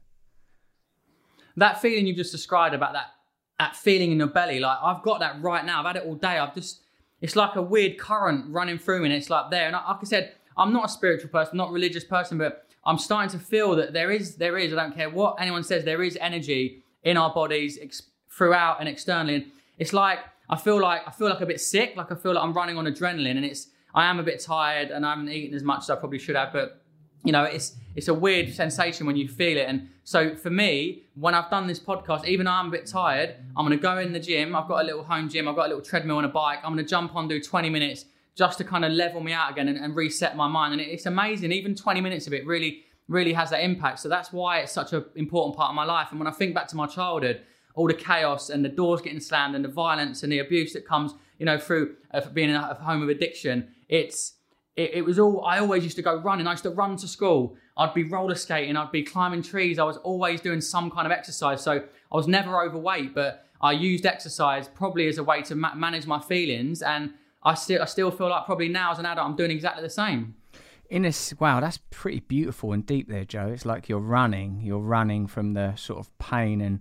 that 1.57 1.81
feeling 1.81 2.07
you've 2.07 2.17
just 2.17 2.31
described 2.31 2.75
about 2.75 2.93
that 2.93 3.11
that 3.59 3.75
feeling 3.75 4.11
in 4.11 4.17
your 4.17 4.27
belly. 4.27 4.59
Like 4.59 4.77
I've 4.81 5.01
got 5.01 5.19
that 5.19 5.41
right 5.41 5.65
now. 5.65 5.79
I've 5.79 5.85
had 5.85 5.95
it 5.95 6.03
all 6.05 6.15
day. 6.15 6.37
I've 6.37 6.53
just, 6.53 6.81
it's 7.21 7.35
like 7.35 7.55
a 7.55 7.61
weird 7.61 7.97
current 7.97 8.45
running 8.49 8.77
through 8.77 8.99
me 8.99 9.05
and 9.05 9.13
it's 9.13 9.29
like 9.29 9.49
there. 9.49 9.67
And 9.67 9.73
like 9.73 9.97
I 10.01 10.03
said, 10.03 10.33
I'm 10.57 10.73
not 10.73 10.85
a 10.85 10.89
spiritual 10.89 11.29
person, 11.29 11.57
not 11.57 11.71
religious 11.71 12.03
person, 12.03 12.37
but 12.37 12.67
I'm 12.83 12.97
starting 12.97 13.29
to 13.37 13.43
feel 13.43 13.75
that 13.77 13.93
there 13.93 14.11
is, 14.11 14.35
there 14.35 14.57
is, 14.57 14.73
I 14.73 14.75
don't 14.75 14.93
care 14.93 15.09
what 15.09 15.37
anyone 15.39 15.63
says, 15.63 15.85
there 15.85 16.03
is 16.03 16.17
energy 16.21 16.83
in 17.03 17.17
our 17.17 17.33
bodies 17.33 17.79
ex- 17.81 18.03
throughout 18.29 18.79
and 18.79 18.89
externally. 18.89 19.35
And 19.35 19.45
it's 19.77 19.93
like, 19.93 20.19
I 20.49 20.57
feel 20.57 20.79
like, 20.79 21.01
I 21.07 21.11
feel 21.11 21.29
like 21.29 21.41
a 21.41 21.45
bit 21.45 21.61
sick. 21.61 21.93
Like 21.95 22.11
I 22.11 22.15
feel 22.15 22.33
like 22.33 22.43
I'm 22.43 22.53
running 22.53 22.77
on 22.77 22.85
adrenaline 22.85 23.37
and 23.37 23.45
it's, 23.45 23.67
I 23.93 24.05
am 24.05 24.19
a 24.19 24.23
bit 24.23 24.41
tired 24.41 24.91
and 24.91 25.05
I 25.05 25.11
haven't 25.11 25.29
eaten 25.29 25.55
as 25.55 25.63
much 25.63 25.83
as 25.83 25.89
I 25.89 25.95
probably 25.95 26.19
should 26.19 26.35
have, 26.35 26.51
but 26.51 26.81
you 27.25 27.31
know, 27.31 27.43
it's 27.43 27.75
it's 27.95 28.07
a 28.07 28.13
weird 28.13 28.53
sensation 28.53 29.07
when 29.07 29.15
you 29.15 29.27
feel 29.27 29.57
it. 29.57 29.67
And 29.67 29.89
so 30.03 30.35
for 30.35 30.49
me, 30.49 31.03
when 31.15 31.33
I've 31.33 31.49
done 31.49 31.65
this 31.65 31.79
podcast, 31.79 32.25
even 32.25 32.45
though 32.45 32.51
I'm 32.51 32.67
a 32.67 32.71
bit 32.71 32.85
tired, 32.85 33.35
I'm 33.57 33.65
gonna 33.65 33.77
go 33.77 33.97
in 33.97 34.13
the 34.13 34.19
gym. 34.19 34.55
I've 34.55 34.67
got 34.67 34.83
a 34.83 34.85
little 34.85 35.03
home 35.03 35.27
gym. 35.27 35.47
I've 35.47 35.55
got 35.55 35.65
a 35.65 35.69
little 35.69 35.83
treadmill 35.83 36.17
and 36.17 36.25
a 36.25 36.29
bike. 36.29 36.59
I'm 36.63 36.71
gonna 36.71 36.83
jump 36.83 37.15
on, 37.15 37.27
do 37.27 37.41
20 37.41 37.69
minutes 37.69 38.05
just 38.35 38.57
to 38.59 38.63
kind 38.63 38.85
of 38.85 38.91
level 38.91 39.21
me 39.21 39.31
out 39.31 39.51
again 39.51 39.67
and, 39.69 39.77
and 39.77 39.95
reset 39.95 40.35
my 40.35 40.47
mind. 40.47 40.73
And 40.73 40.81
it's 40.81 41.05
amazing. 41.05 41.51
Even 41.51 41.73
20 41.73 42.01
minutes 42.01 42.27
of 42.27 42.33
it 42.33 42.45
really, 42.45 42.83
really 43.07 43.33
has 43.33 43.49
that 43.49 43.63
impact. 43.63 43.99
So 43.99 44.09
that's 44.09 44.31
why 44.31 44.59
it's 44.59 44.73
such 44.73 44.93
an 44.93 45.05
important 45.15 45.57
part 45.57 45.69
of 45.69 45.75
my 45.75 45.85
life. 45.85 46.09
And 46.11 46.19
when 46.19 46.27
I 46.27 46.31
think 46.31 46.53
back 46.53 46.67
to 46.67 46.75
my 46.75 46.85
childhood, 46.85 47.41
all 47.75 47.87
the 47.87 47.93
chaos 47.93 48.49
and 48.49 48.63
the 48.63 48.69
doors 48.69 49.01
getting 49.01 49.19
slammed 49.19 49.55
and 49.55 49.63
the 49.63 49.69
violence 49.69 50.23
and 50.23 50.31
the 50.31 50.39
abuse 50.39 50.73
that 50.73 50.85
comes, 50.85 51.13
you 51.39 51.45
know, 51.45 51.57
through 51.57 51.95
uh, 52.13 52.21
being 52.33 52.49
in 52.49 52.55
a 52.55 52.73
home 52.75 53.01
of 53.01 53.09
addiction, 53.09 53.69
it's 53.87 54.33
it, 54.75 54.91
it, 54.95 55.01
was 55.05 55.19
all 55.19 55.45
I 55.45 55.59
always 55.59 55.83
used 55.83 55.95
to 55.95 56.01
go 56.01 56.17
running. 56.17 56.47
I 56.47 56.51
used 56.51 56.63
to 56.63 56.69
run 56.69 56.97
to 56.97 57.07
school. 57.07 57.55
I'd 57.77 57.93
be 57.93 58.03
roller 58.03 58.35
skating. 58.35 58.75
I'd 58.75 58.91
be 58.91 59.03
climbing 59.03 59.41
trees. 59.41 59.79
I 59.79 59.83
was 59.83 59.97
always 59.97 60.41
doing 60.41 60.61
some 60.61 60.91
kind 60.91 61.05
of 61.05 61.11
exercise. 61.11 61.61
So 61.61 61.73
I 61.73 62.15
was 62.15 62.27
never 62.27 62.61
overweight, 62.61 63.15
but 63.15 63.45
I 63.61 63.71
used 63.71 64.05
exercise 64.05 64.67
probably 64.67 65.07
as 65.07 65.17
a 65.17 65.23
way 65.23 65.41
to 65.43 65.55
ma- 65.55 65.75
manage 65.75 66.05
my 66.05 66.19
feelings. 66.19 66.81
And 66.81 67.13
I 67.43 67.53
still 67.53 67.81
I 67.81 67.85
still 67.85 68.11
feel 68.11 68.29
like 68.29 68.45
probably 68.45 68.69
now 68.69 68.91
as 68.91 68.99
an 68.99 69.05
adult 69.05 69.27
I'm 69.27 69.35
doing 69.35 69.51
exactly 69.51 69.83
the 69.83 69.89
same. 69.89 70.35
In 70.89 71.05
a 71.05 71.11
wow, 71.39 71.61
that's 71.61 71.79
pretty 71.89 72.19
beautiful 72.19 72.71
and 72.71 72.85
deep 72.85 73.09
there, 73.09 73.25
Joe. 73.25 73.47
It's 73.47 73.65
like 73.65 73.89
you're 73.89 73.99
running. 73.99 74.61
You're 74.61 74.79
running 74.79 75.25
from 75.25 75.53
the 75.53 75.75
sort 75.75 75.99
of 75.99 76.15
pain 76.19 76.61
and 76.61 76.79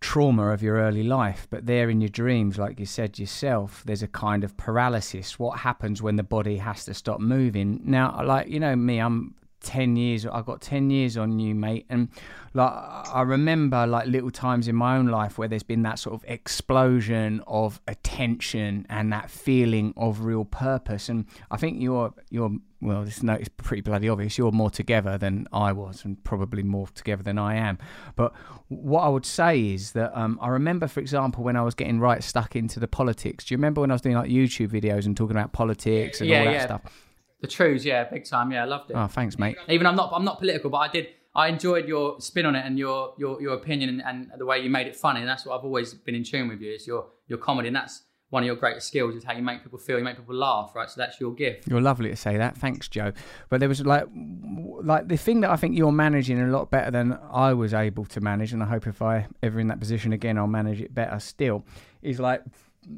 trauma 0.00 0.48
of 0.50 0.62
your 0.62 0.76
early 0.76 1.02
life, 1.02 1.46
but 1.50 1.66
there 1.66 1.90
in 1.90 2.00
your 2.00 2.08
dreams, 2.08 2.58
like 2.58 2.80
you 2.80 2.86
said 2.86 3.18
yourself, 3.18 3.82
there's 3.84 4.02
a 4.02 4.08
kind 4.08 4.44
of 4.44 4.56
paralysis. 4.56 5.38
What 5.38 5.60
happens 5.60 6.02
when 6.02 6.16
the 6.16 6.22
body 6.22 6.56
has 6.56 6.84
to 6.86 6.94
stop 6.94 7.20
moving? 7.20 7.80
Now, 7.84 8.20
like, 8.24 8.48
you 8.48 8.60
know, 8.60 8.74
me, 8.74 8.98
I'm 8.98 9.34
10 9.60 9.96
years, 9.96 10.26
I've 10.26 10.46
got 10.46 10.60
10 10.60 10.90
years 10.90 11.16
on 11.16 11.38
you, 11.38 11.54
mate. 11.54 11.86
And 11.88 12.08
like, 12.54 12.72
I 12.72 13.22
remember 13.22 13.86
like 13.86 14.06
little 14.06 14.30
times 14.30 14.68
in 14.68 14.74
my 14.74 14.96
own 14.96 15.06
life 15.06 15.38
where 15.38 15.48
there's 15.48 15.62
been 15.62 15.82
that 15.82 15.98
sort 15.98 16.14
of 16.14 16.28
explosion 16.28 17.42
of 17.46 17.80
attention 17.86 18.86
and 18.88 19.12
that 19.12 19.30
feeling 19.30 19.94
of 19.96 20.20
real 20.22 20.44
purpose. 20.44 21.08
And 21.08 21.26
I 21.50 21.56
think 21.56 21.80
you're, 21.80 22.12
you're, 22.30 22.50
well, 22.80 23.04
this 23.04 23.22
note 23.22 23.40
is 23.40 23.48
pretty 23.48 23.82
bloody 23.82 24.08
obvious. 24.08 24.38
You're 24.38 24.52
more 24.52 24.70
together 24.70 25.18
than 25.18 25.46
I 25.52 25.72
was, 25.72 26.04
and 26.04 26.22
probably 26.24 26.62
more 26.62 26.88
together 26.88 27.22
than 27.22 27.38
I 27.38 27.56
am. 27.56 27.78
But 28.16 28.32
what 28.68 29.02
I 29.02 29.08
would 29.08 29.26
say 29.26 29.60
is 29.60 29.92
that 29.92 30.16
um, 30.18 30.38
I 30.40 30.48
remember, 30.48 30.88
for 30.88 31.00
example, 31.00 31.44
when 31.44 31.56
I 31.56 31.62
was 31.62 31.74
getting 31.74 32.00
right 32.00 32.22
stuck 32.24 32.56
into 32.56 32.80
the 32.80 32.88
politics. 32.88 33.44
Do 33.44 33.54
you 33.54 33.58
remember 33.58 33.82
when 33.82 33.90
I 33.90 33.94
was 33.94 34.00
doing 34.00 34.16
like 34.16 34.30
YouTube 34.30 34.68
videos 34.68 35.06
and 35.06 35.16
talking 35.16 35.36
about 35.36 35.52
politics 35.52 36.20
and 36.20 36.30
yeah, 36.30 36.38
all 36.38 36.44
that 36.46 36.52
yeah. 36.52 36.64
stuff? 36.64 37.09
The 37.40 37.48
truths, 37.48 37.84
yeah, 37.84 38.04
big 38.04 38.24
time. 38.24 38.52
Yeah, 38.52 38.62
I 38.62 38.66
loved 38.66 38.90
it. 38.90 38.94
Oh, 38.94 39.06
thanks, 39.06 39.38
mate. 39.38 39.56
Even 39.68 39.86
I'm 39.86 39.96
not, 39.96 40.12
I'm 40.12 40.24
not 40.24 40.38
political, 40.38 40.70
but 40.70 40.78
I 40.78 40.88
did. 40.88 41.08
I 41.34 41.48
enjoyed 41.48 41.86
your 41.86 42.20
spin 42.20 42.44
on 42.44 42.56
it 42.56 42.66
and 42.66 42.78
your 42.78 43.14
your 43.16 43.40
your 43.40 43.54
opinion 43.54 44.00
and, 44.00 44.30
and 44.30 44.40
the 44.40 44.44
way 44.44 44.58
you 44.58 44.68
made 44.68 44.86
it 44.86 44.96
funny. 44.96 45.20
And 45.20 45.28
that's 45.28 45.46
what 45.46 45.56
I've 45.56 45.64
always 45.64 45.94
been 45.94 46.14
in 46.14 46.24
tune 46.24 46.48
with 46.48 46.60
you 46.60 46.72
is 46.72 46.86
your 46.86 47.06
your 47.28 47.38
comedy, 47.38 47.68
and 47.68 47.76
that's 47.76 48.02
one 48.30 48.42
of 48.44 48.46
your 48.46 48.56
greatest 48.56 48.86
skills 48.86 49.14
is 49.14 49.24
how 49.24 49.32
you 49.32 49.42
make 49.42 49.62
people 49.62 49.78
feel, 49.78 49.98
you 49.98 50.04
make 50.04 50.16
people 50.16 50.34
laugh, 50.34 50.72
right? 50.74 50.88
So 50.88 51.00
that's 51.00 51.20
your 51.20 51.34
gift. 51.34 51.66
You're 51.68 51.80
lovely 51.80 52.10
to 52.10 52.16
say 52.16 52.36
that. 52.36 52.56
Thanks, 52.56 52.88
Joe. 52.88 53.12
But 53.48 53.58
there 53.58 53.68
was 53.68 53.84
like, 53.84 54.04
like 54.14 55.08
the 55.08 55.16
thing 55.16 55.40
that 55.40 55.50
I 55.50 55.56
think 55.56 55.76
you're 55.76 55.90
managing 55.90 56.40
a 56.40 56.46
lot 56.46 56.70
better 56.70 56.92
than 56.92 57.18
I 57.32 57.52
was 57.54 57.74
able 57.74 58.04
to 58.06 58.20
manage, 58.20 58.52
and 58.52 58.62
I 58.62 58.66
hope 58.66 58.86
if 58.86 59.02
I 59.02 59.26
ever 59.42 59.58
in 59.58 59.66
that 59.66 59.80
position 59.80 60.12
again, 60.12 60.38
I'll 60.38 60.46
manage 60.46 60.80
it 60.80 60.94
better 60.94 61.18
still. 61.18 61.64
Is 62.02 62.20
like, 62.20 62.42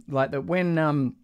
like 0.06 0.32
that 0.32 0.44
when 0.44 0.78
um 0.78 1.16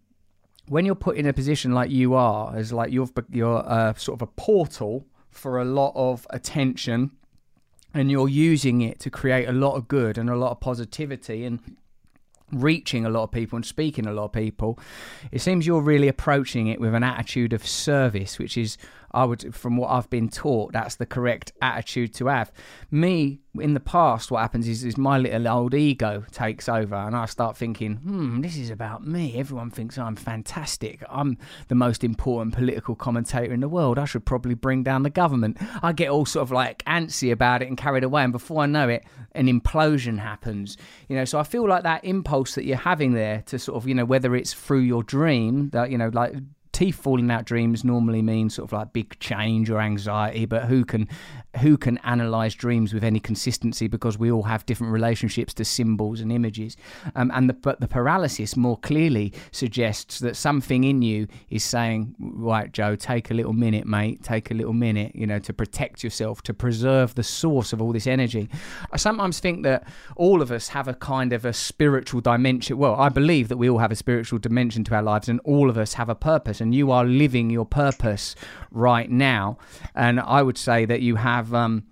when 0.69 0.85
you're 0.85 0.95
put 0.95 1.17
in 1.17 1.25
a 1.25 1.33
position 1.33 1.73
like 1.73 1.89
you 1.89 2.13
are, 2.13 2.55
as 2.55 2.71
like 2.71 2.91
you're 2.91 3.09
you're 3.29 3.67
uh, 3.67 3.93
sort 3.95 4.21
of 4.21 4.21
a 4.21 4.31
portal 4.31 5.05
for 5.29 5.59
a 5.59 5.65
lot 5.65 5.91
of 5.95 6.25
attention, 6.29 7.11
and 7.93 8.11
you're 8.11 8.29
using 8.29 8.81
it 8.81 8.99
to 8.99 9.09
create 9.09 9.47
a 9.47 9.51
lot 9.51 9.75
of 9.75 9.87
good 9.87 10.17
and 10.17 10.29
a 10.29 10.35
lot 10.35 10.51
of 10.51 10.59
positivity 10.59 11.43
and 11.43 11.59
reaching 12.51 13.05
a 13.05 13.09
lot 13.09 13.23
of 13.23 13.31
people 13.31 13.55
and 13.55 13.65
speaking 13.65 14.07
a 14.07 14.13
lot 14.13 14.25
of 14.25 14.31
people, 14.31 14.79
it 15.31 15.39
seems 15.41 15.67
you're 15.67 15.81
really 15.81 16.07
approaching 16.07 16.67
it 16.67 16.79
with 16.79 16.93
an 16.95 17.03
attitude 17.03 17.53
of 17.53 17.65
service, 17.65 18.39
which 18.39 18.57
is, 18.57 18.77
I 19.11 19.25
would, 19.25 19.55
from 19.55 19.77
what 19.77 19.89
I've 19.89 20.09
been 20.09 20.29
taught, 20.29 20.73
that's 20.73 20.95
the 20.95 21.05
correct 21.05 21.51
attitude 21.61 22.13
to 22.15 22.27
have. 22.27 22.51
Me, 22.91 23.39
in 23.59 23.73
the 23.73 23.79
past, 23.79 24.29
what 24.29 24.41
happens 24.41 24.67
is, 24.67 24.83
is 24.83 24.97
my 24.97 25.17
little 25.17 25.47
old 25.47 25.73
ego 25.73 26.23
takes 26.31 26.69
over, 26.69 26.95
and 26.95 27.15
I 27.15 27.25
start 27.25 27.57
thinking, 27.57 27.95
hmm, 27.95 28.41
this 28.41 28.57
is 28.57 28.69
about 28.69 29.05
me. 29.05 29.35
Everyone 29.37 29.71
thinks 29.71 29.97
I'm 29.97 30.15
fantastic. 30.15 31.03
I'm 31.09 31.37
the 31.67 31.75
most 31.75 32.03
important 32.03 32.53
political 32.53 32.95
commentator 32.95 33.51
in 33.51 33.61
the 33.61 33.69
world. 33.69 33.97
I 33.97 34.05
should 34.05 34.25
probably 34.25 34.53
bring 34.53 34.83
down 34.83 35.03
the 35.03 35.09
government. 35.09 35.57
I 35.81 35.93
get 35.93 36.09
all 36.09 36.25
sort 36.25 36.43
of 36.43 36.51
like 36.51 36.83
antsy 36.85 37.31
about 37.31 37.61
it 37.61 37.67
and 37.67 37.77
carried 37.77 38.03
away, 38.03 38.23
and 38.23 38.31
before 38.31 38.61
I 38.63 38.67
know 38.67 38.87
it, 38.89 39.03
an 39.33 39.47
implosion 39.47 40.19
happens. 40.19 40.77
You 41.07 41.15
know, 41.15 41.25
so 41.25 41.39
I 41.39 41.43
feel 41.43 41.67
like 41.67 41.83
that 41.83 42.05
impulse 42.05 42.55
that 42.55 42.65
you're 42.65 42.77
having 42.77 43.13
there 43.13 43.43
to 43.47 43.57
sort 43.57 43.77
of, 43.77 43.87
you 43.87 43.95
know, 43.95 44.05
whether 44.05 44.35
it's 44.35 44.53
through 44.53 44.81
your 44.81 45.03
dream, 45.03 45.69
that 45.71 45.89
you 45.89 45.97
know, 45.97 46.09
like 46.13 46.35
teeth 46.71 46.95
falling 46.95 47.29
out 47.31 47.45
dreams 47.45 47.83
normally 47.83 48.21
mean 48.21 48.49
sort 48.49 48.69
of 48.69 48.73
like 48.73 48.93
big 48.93 49.17
change 49.19 49.69
or 49.69 49.79
anxiety 49.79 50.45
but 50.45 50.65
who 50.65 50.85
can 50.85 51.07
who 51.57 51.77
can 51.77 51.97
analyze 51.99 52.53
dreams 52.53 52.93
with 52.93 53.03
any 53.03 53.19
consistency? 53.19 53.87
Because 53.87 54.17
we 54.17 54.31
all 54.31 54.43
have 54.43 54.65
different 54.65 54.93
relationships 54.93 55.53
to 55.55 55.65
symbols 55.65 56.21
and 56.21 56.31
images. 56.31 56.77
Um, 57.15 57.31
and 57.33 57.49
the, 57.49 57.53
but 57.53 57.79
the 57.79 57.87
paralysis 57.87 58.55
more 58.55 58.77
clearly 58.77 59.33
suggests 59.51 60.19
that 60.19 60.35
something 60.35 60.83
in 60.83 61.01
you 61.01 61.27
is 61.49 61.63
saying 61.63 62.15
right 62.19 62.71
joe 62.71 62.95
take 62.95 63.31
a 63.31 63.33
little 63.33 63.53
minute 63.53 63.85
mate 63.85 64.23
take 64.23 64.51
a 64.51 64.53
little 64.53 64.73
minute 64.73 65.15
you 65.15 65.25
know 65.25 65.39
to 65.39 65.53
protect 65.53 66.03
yourself 66.03 66.41
to 66.43 66.53
preserve 66.53 67.15
the 67.15 67.23
source 67.23 67.73
of 67.73 67.81
all 67.81 67.91
this 67.91 68.07
energy. 68.07 68.49
I 68.91 68.97
sometimes 68.97 69.39
think 69.39 69.63
that 69.63 69.87
all 70.15 70.41
of 70.41 70.51
us 70.51 70.69
have 70.69 70.87
a 70.87 70.93
kind 70.93 71.33
of 71.33 71.45
a 71.45 71.53
spiritual 71.53 72.21
dimension. 72.21 72.77
Well 72.77 72.95
i 72.95 73.09
believe 73.09 73.47
that 73.47 73.57
we 73.57 73.69
all 73.69 73.79
have 73.79 73.91
a 73.91 73.95
spiritual 73.95 74.39
dimension 74.39 74.83
to 74.85 74.95
our 74.95 75.03
lives 75.03 75.29
and 75.29 75.39
all 75.43 75.69
of 75.69 75.77
us 75.77 75.93
have 75.93 76.09
a 76.09 76.15
purpose 76.15 76.58
and 76.61 76.73
you 76.73 76.91
are 76.91 77.05
living 77.05 77.49
your 77.49 77.65
purpose 77.65 78.35
right 78.71 79.09
now 79.09 79.57
and 79.95 80.19
i 80.19 80.41
would 80.41 80.57
say 80.57 80.85
that 80.85 81.01
you 81.01 81.15
have 81.15 81.53
um, 81.53 81.83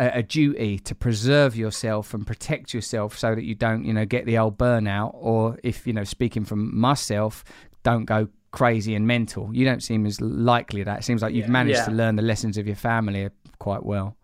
a, 0.00 0.22
duty 0.22 0.78
to 0.78 0.94
preserve 0.94 1.56
yourself 1.56 2.14
and 2.14 2.26
protect 2.26 2.72
yourself 2.72 3.18
so 3.18 3.34
that 3.34 3.44
you 3.44 3.54
don't, 3.54 3.84
you 3.84 3.92
know, 3.92 4.04
get 4.04 4.26
the 4.26 4.38
old 4.38 4.56
burnout, 4.56 5.10
or 5.14 5.58
if 5.62 5.86
you 5.86 5.92
know, 5.92 6.04
speaking 6.04 6.44
from 6.44 6.78
myself, 6.78 7.44
don't 7.82 8.04
go 8.04 8.28
crazy 8.50 8.94
and 8.94 9.06
mental. 9.06 9.50
You 9.52 9.64
don't 9.64 9.82
seem 9.82 10.06
as 10.06 10.20
likely 10.20 10.82
that. 10.84 11.00
It 11.00 11.04
seems 11.04 11.22
like 11.22 11.34
you've 11.34 11.46
yeah. 11.46 11.52
managed 11.52 11.78
yeah. 11.78 11.84
to 11.86 11.90
learn 11.90 12.16
the 12.16 12.22
lessons 12.22 12.56
of 12.56 12.66
your 12.66 12.76
family 12.76 13.28
quite 13.58 13.84
well. 13.84 14.16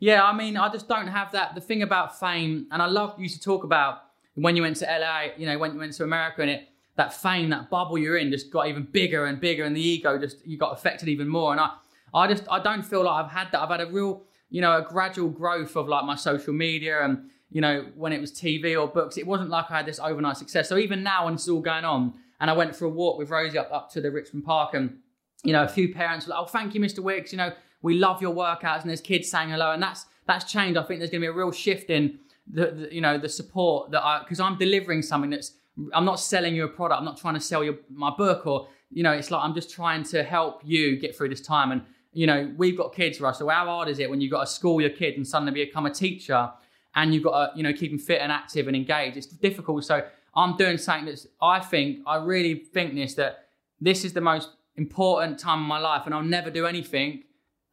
Yeah, 0.00 0.24
I 0.24 0.32
mean, 0.32 0.56
I 0.56 0.68
just 0.70 0.88
don't 0.88 1.08
have 1.08 1.32
that. 1.32 1.54
The 1.54 1.60
thing 1.60 1.82
about 1.82 2.18
fame, 2.18 2.66
and 2.70 2.80
I 2.80 2.86
love 2.86 3.18
you 3.18 3.28
to 3.28 3.40
talk 3.40 3.64
about 3.64 4.02
when 4.34 4.54
you 4.54 4.62
went 4.62 4.76
to 4.76 4.84
LA, 4.84 5.28
you 5.36 5.46
know, 5.46 5.58
when 5.58 5.72
you 5.72 5.78
went 5.78 5.92
to 5.94 6.04
America, 6.04 6.42
and 6.42 6.50
it 6.50 6.68
that 6.98 7.14
fame, 7.14 7.48
that 7.50 7.70
bubble 7.70 7.96
you're 7.96 8.16
in, 8.16 8.30
just 8.30 8.50
got 8.50 8.66
even 8.66 8.82
bigger 8.82 9.26
and 9.26 9.40
bigger, 9.40 9.64
and 9.64 9.74
the 9.74 9.80
ego 9.80 10.18
just 10.18 10.44
you 10.46 10.58
got 10.58 10.72
affected 10.72 11.08
even 11.08 11.28
more. 11.28 11.52
And 11.52 11.60
I, 11.60 11.70
I 12.12 12.26
just 12.26 12.42
I 12.50 12.60
don't 12.60 12.82
feel 12.82 13.04
like 13.04 13.24
I've 13.24 13.30
had 13.30 13.48
that. 13.52 13.62
I've 13.62 13.70
had 13.70 13.80
a 13.80 13.86
real 13.86 14.24
you 14.50 14.60
know 14.60 14.76
a 14.76 14.82
gradual 14.82 15.28
growth 15.28 15.76
of 15.76 15.88
like 15.88 16.04
my 16.04 16.16
social 16.16 16.52
media 16.52 17.04
and 17.04 17.30
you 17.50 17.60
know 17.60 17.86
when 17.94 18.12
it 18.12 18.20
was 18.20 18.32
TV 18.32 18.78
or 18.78 18.88
books. 18.88 19.16
It 19.16 19.26
wasn't 19.26 19.48
like 19.48 19.70
I 19.70 19.76
had 19.76 19.86
this 19.86 20.00
overnight 20.00 20.36
success. 20.36 20.68
So 20.68 20.76
even 20.76 21.04
now 21.04 21.26
when 21.26 21.34
it's 21.34 21.48
all 21.48 21.60
going 21.60 21.84
on, 21.84 22.14
and 22.40 22.50
I 22.50 22.52
went 22.52 22.74
for 22.74 22.86
a 22.86 22.90
walk 22.90 23.16
with 23.16 23.30
Rosie 23.30 23.58
up 23.58 23.70
up 23.72 23.92
to 23.92 24.00
the 24.00 24.10
Richmond 24.10 24.44
Park, 24.44 24.74
and 24.74 24.98
you 25.44 25.52
know 25.52 25.62
a 25.62 25.68
few 25.68 25.94
parents 25.94 26.26
were 26.26 26.34
like, 26.34 26.42
"Oh, 26.42 26.46
thank 26.46 26.74
you, 26.74 26.80
Mr. 26.80 26.98
Wicks. 26.98 27.30
You 27.32 27.38
know 27.38 27.52
we 27.80 27.94
love 27.94 28.20
your 28.20 28.34
workouts," 28.34 28.80
and 28.80 28.90
there's 28.90 29.00
kids 29.00 29.30
saying 29.30 29.50
hello, 29.50 29.70
and 29.70 29.80
that's 29.80 30.06
that's 30.26 30.50
changed. 30.50 30.76
I 30.76 30.82
think 30.82 30.98
there's 30.98 31.10
going 31.10 31.20
to 31.20 31.26
be 31.26 31.30
a 31.30 31.32
real 31.32 31.52
shift 31.52 31.90
in 31.90 32.18
the, 32.50 32.72
the 32.72 32.92
you 32.92 33.00
know 33.00 33.18
the 33.18 33.28
support 33.28 33.92
that 33.92 34.04
I 34.04 34.18
because 34.18 34.40
I'm 34.40 34.58
delivering 34.58 35.02
something 35.02 35.30
that's 35.30 35.52
I'm 35.92 36.04
not 36.04 36.20
selling 36.20 36.54
you 36.54 36.64
a 36.64 36.68
product. 36.68 36.98
I'm 36.98 37.04
not 37.04 37.18
trying 37.18 37.34
to 37.34 37.40
sell 37.40 37.62
you 37.62 37.78
my 37.90 38.10
book 38.10 38.46
or 38.46 38.68
you 38.90 39.02
know 39.02 39.12
it's 39.12 39.30
like 39.30 39.42
I'm 39.42 39.54
just 39.54 39.70
trying 39.70 40.02
to 40.04 40.22
help 40.22 40.62
you 40.64 40.98
get 40.98 41.16
through 41.16 41.28
this 41.28 41.40
time 41.40 41.72
and 41.72 41.82
you 42.12 42.26
know, 42.26 42.52
we've 42.56 42.76
got 42.76 42.92
kids, 42.94 43.20
Russ. 43.20 43.38
So 43.38 43.48
how 43.48 43.66
hard 43.66 43.88
is 43.88 43.98
it 43.98 44.08
when 44.08 44.20
you've 44.20 44.32
got 44.32 44.40
to 44.40 44.46
school 44.46 44.80
your 44.80 44.90
kid 44.90 45.14
and 45.14 45.26
suddenly 45.26 45.52
become 45.64 45.86
a 45.86 45.90
teacher 45.90 46.50
and 46.94 47.14
you've 47.14 47.22
got 47.22 47.52
to, 47.52 47.56
you 47.56 47.62
know, 47.62 47.72
keep 47.72 47.90
them 47.90 47.98
fit 47.98 48.20
and 48.20 48.32
active 48.32 48.66
and 48.66 48.74
engaged? 48.74 49.16
It's 49.16 49.26
difficult. 49.26 49.84
So 49.84 50.04
I'm 50.34 50.56
doing 50.56 50.78
something 50.78 51.06
that's, 51.06 51.26
I 51.40 51.60
think, 51.60 52.00
I 52.06 52.16
really 52.16 52.54
think 52.56 52.94
this, 52.94 53.14
that 53.14 53.46
this 53.80 54.04
is 54.04 54.14
the 54.14 54.20
most 54.20 54.50
important 54.76 55.38
time 55.38 55.60
of 55.60 55.66
my 55.66 55.78
life 55.78 56.02
and 56.06 56.14
I'll 56.14 56.22
never 56.22 56.50
do 56.50 56.66
anything 56.66 57.24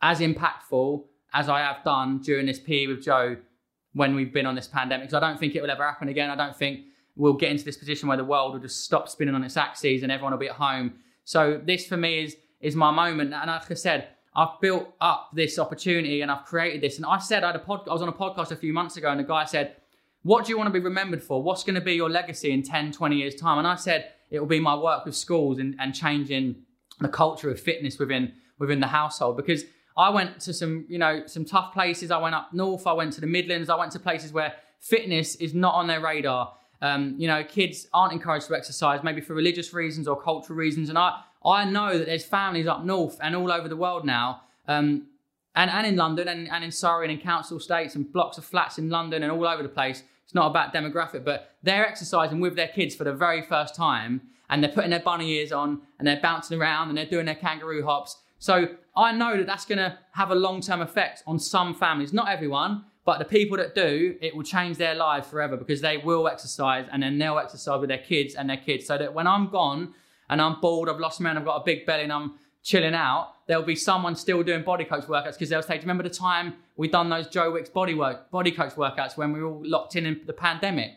as 0.01 0.19
impactful 0.19 1.05
as 1.33 1.49
I 1.49 1.61
have 1.61 1.83
done 1.83 2.19
during 2.19 2.45
this 2.45 2.59
period 2.59 2.89
with 2.89 3.03
Joe 3.03 3.37
when 3.93 4.15
we've 4.15 4.33
been 4.33 4.45
on 4.45 4.55
this 4.55 4.67
pandemic. 4.67 5.07
Because 5.07 5.23
I 5.23 5.27
don't 5.27 5.39
think 5.39 5.55
it 5.55 5.61
will 5.61 5.71
ever 5.71 5.83
happen 5.83 6.09
again. 6.09 6.29
I 6.29 6.35
don't 6.35 6.55
think 6.55 6.81
we'll 7.15 7.33
get 7.33 7.51
into 7.51 7.63
this 7.63 7.77
position 7.77 8.07
where 8.07 8.17
the 8.17 8.25
world 8.25 8.53
will 8.53 8.59
just 8.59 8.83
stop 8.83 9.07
spinning 9.09 9.35
on 9.35 9.43
its 9.43 9.57
axes 9.57 10.03
and 10.03 10.11
everyone 10.11 10.31
will 10.31 10.39
be 10.39 10.49
at 10.49 10.55
home. 10.55 10.93
So 11.23 11.61
this 11.63 11.87
for 11.87 11.97
me 11.97 12.23
is 12.23 12.35
is 12.61 12.75
my 12.75 12.91
moment. 12.91 13.33
And 13.33 13.47
like 13.47 13.69
I 13.69 13.73
said, 13.73 14.09
I've 14.35 14.59
built 14.59 14.93
up 14.99 15.29
this 15.33 15.59
opportunity 15.59 16.21
and 16.21 16.31
I've 16.31 16.45
created 16.45 16.81
this. 16.81 16.97
And 16.97 17.05
I 17.05 17.19
said 17.19 17.43
I 17.43 17.47
had 17.47 17.55
a 17.55 17.59
pod, 17.59 17.87
I 17.87 17.93
was 17.93 18.01
on 18.01 18.09
a 18.09 18.13
podcast 18.13 18.51
a 18.51 18.55
few 18.55 18.73
months 18.73 18.97
ago, 18.97 19.09
and 19.09 19.19
the 19.19 19.23
guy 19.23 19.45
said, 19.45 19.75
"What 20.23 20.45
do 20.45 20.49
you 20.49 20.57
want 20.57 20.67
to 20.67 20.73
be 20.73 20.83
remembered 20.83 21.23
for? 21.23 21.41
What's 21.41 21.63
going 21.63 21.75
to 21.75 21.81
be 21.81 21.93
your 21.93 22.09
legacy 22.09 22.51
in 22.51 22.63
10, 22.63 22.91
20 22.91 23.15
years 23.15 23.35
time?" 23.35 23.59
And 23.59 23.67
I 23.67 23.75
said, 23.75 24.11
"It 24.29 24.39
will 24.39 24.47
be 24.47 24.59
my 24.59 24.75
work 24.75 25.05
with 25.05 25.15
schools 25.15 25.59
and, 25.59 25.75
and 25.79 25.93
changing 25.93 26.63
the 26.99 27.09
culture 27.09 27.49
of 27.49 27.59
fitness 27.59 27.97
within 27.99 28.33
within 28.59 28.79
the 28.79 28.87
household 28.87 29.37
because." 29.37 29.63
I 29.97 30.09
went 30.09 30.41
to 30.41 30.53
some, 30.53 30.85
you 30.89 30.97
know, 30.97 31.25
some 31.25 31.45
tough 31.45 31.71
places. 31.71 32.11
I 32.11 32.17
went 32.17 32.35
up 32.35 32.51
north. 32.51 32.85
I 32.85 32.91
went 32.91 33.13
to 33.13 33.21
the 33.21 33.27
Midlands. 33.27 33.69
I 33.69 33.75
went 33.75 33.93
to 33.93 33.99
places 33.99 34.33
where 34.33 34.53
fitness 34.81 35.35
is 35.35 35.53
not 35.53 35.73
on 35.73 35.87
their 35.87 36.01
radar. 36.01 36.53
Um, 36.85 37.15
you 37.17 37.27
know, 37.27 37.43
kids 37.43 37.87
aren't 37.95 38.13
encouraged 38.13 38.45
to 38.47 38.55
exercise, 38.55 38.99
maybe 39.03 39.19
for 39.19 39.33
religious 39.33 39.73
reasons 39.73 40.07
or 40.07 40.21
cultural 40.21 40.55
reasons. 40.55 40.89
And 40.89 40.99
I, 40.99 41.19
I 41.43 41.65
know 41.65 41.97
that 41.97 42.05
there's 42.05 42.23
families 42.25 42.67
up 42.67 42.85
north 42.85 43.17
and 43.23 43.35
all 43.35 43.51
over 43.51 43.67
the 43.67 43.75
world 43.75 44.05
now, 44.05 44.43
um, 44.67 45.07
and, 45.55 45.71
and 45.71 45.87
in 45.87 45.95
London 45.95 46.27
and, 46.27 46.47
and 46.47 46.63
in 46.63 46.71
Surrey 46.71 47.05
and 47.05 47.11
in 47.11 47.19
council 47.19 47.57
estates 47.57 47.95
and 47.95 48.13
blocks 48.13 48.37
of 48.37 48.45
flats 48.45 48.77
in 48.77 48.89
London 48.89 49.23
and 49.23 49.31
all 49.31 49.47
over 49.47 49.63
the 49.63 49.69
place. 49.69 50.03
It's 50.25 50.35
not 50.35 50.47
about 50.47 50.75
demographic, 50.75 51.25
but 51.25 51.55
they're 51.63 51.87
exercising 51.87 52.39
with 52.39 52.55
their 52.55 52.67
kids 52.67 52.95
for 52.95 53.03
the 53.03 53.13
very 53.13 53.41
first 53.41 53.73
time 53.73 54.21
and 54.49 54.63
they're 54.63 54.71
putting 54.71 54.91
their 54.91 54.99
bunny 54.99 55.31
ears 55.31 55.51
on 55.51 55.81
and 55.97 56.07
they're 56.07 56.19
bouncing 56.21 56.59
around 56.59 56.89
and 56.89 56.97
they're 56.97 57.05
doing 57.05 57.25
their 57.25 57.35
kangaroo 57.35 57.83
hops. 57.83 58.17
So 58.37 58.67
I 58.95 59.11
know 59.11 59.37
that 59.37 59.47
that's 59.47 59.65
going 59.65 59.77
to 59.79 59.97
have 60.11 60.29
a 60.29 60.35
long 60.35 60.61
term 60.61 60.81
effect 60.81 61.23
on 61.25 61.39
some 61.39 61.73
families, 61.73 62.13
not 62.13 62.29
everyone, 62.29 62.85
but 63.05 63.19
the 63.19 63.25
people 63.25 63.55
that 63.57 63.75
do, 63.75 64.17
it 64.19 64.35
will 64.35 64.43
change 64.43 64.77
their 64.77 64.95
lives 64.95 65.27
forever 65.27 65.55
because 65.55 65.79
they 65.79 65.97
will 65.97 66.27
exercise 66.27 66.87
and 66.91 67.03
then 67.03 67.19
they'll 67.19 67.37
exercise 67.37 67.79
with 67.79 67.89
their 67.89 67.99
kids 67.99 68.33
and 68.33 68.49
their 68.49 68.57
kids. 68.57 68.87
So 68.87 68.97
that 68.97 69.13
when 69.13 69.27
I'm 69.27 69.49
gone 69.49 69.93
and 70.27 70.41
I'm 70.41 70.59
bored, 70.59 70.89
I've 70.89 70.99
lost 70.99 71.21
my 71.21 71.29
man, 71.29 71.37
I've 71.37 71.45
got 71.45 71.57
a 71.57 71.63
big 71.63 71.85
belly 71.85 72.03
and 72.03 72.11
I'm 72.11 72.33
chilling 72.63 72.95
out, 72.95 73.33
there'll 73.45 73.63
be 73.63 73.75
someone 73.75 74.15
still 74.15 74.41
doing 74.41 74.63
body 74.63 74.85
coach 74.85 75.03
workouts 75.03 75.33
because 75.33 75.49
they'll 75.49 75.61
say, 75.61 75.75
Do 75.75 75.81
you 75.81 75.81
remember 75.81 76.01
the 76.01 76.09
time 76.09 76.55
we 76.77 76.87
done 76.87 77.09
those 77.09 77.27
Joe 77.27 77.51
Wicks 77.51 77.69
body 77.69 77.93
work, 77.93 78.31
body 78.31 78.51
coach 78.51 78.73
workouts 78.73 79.15
when 79.15 79.31
we 79.31 79.39
were 79.39 79.49
all 79.49 79.61
locked 79.63 79.95
in 79.95 80.07
in 80.07 80.21
the 80.25 80.33
pandemic? 80.33 80.93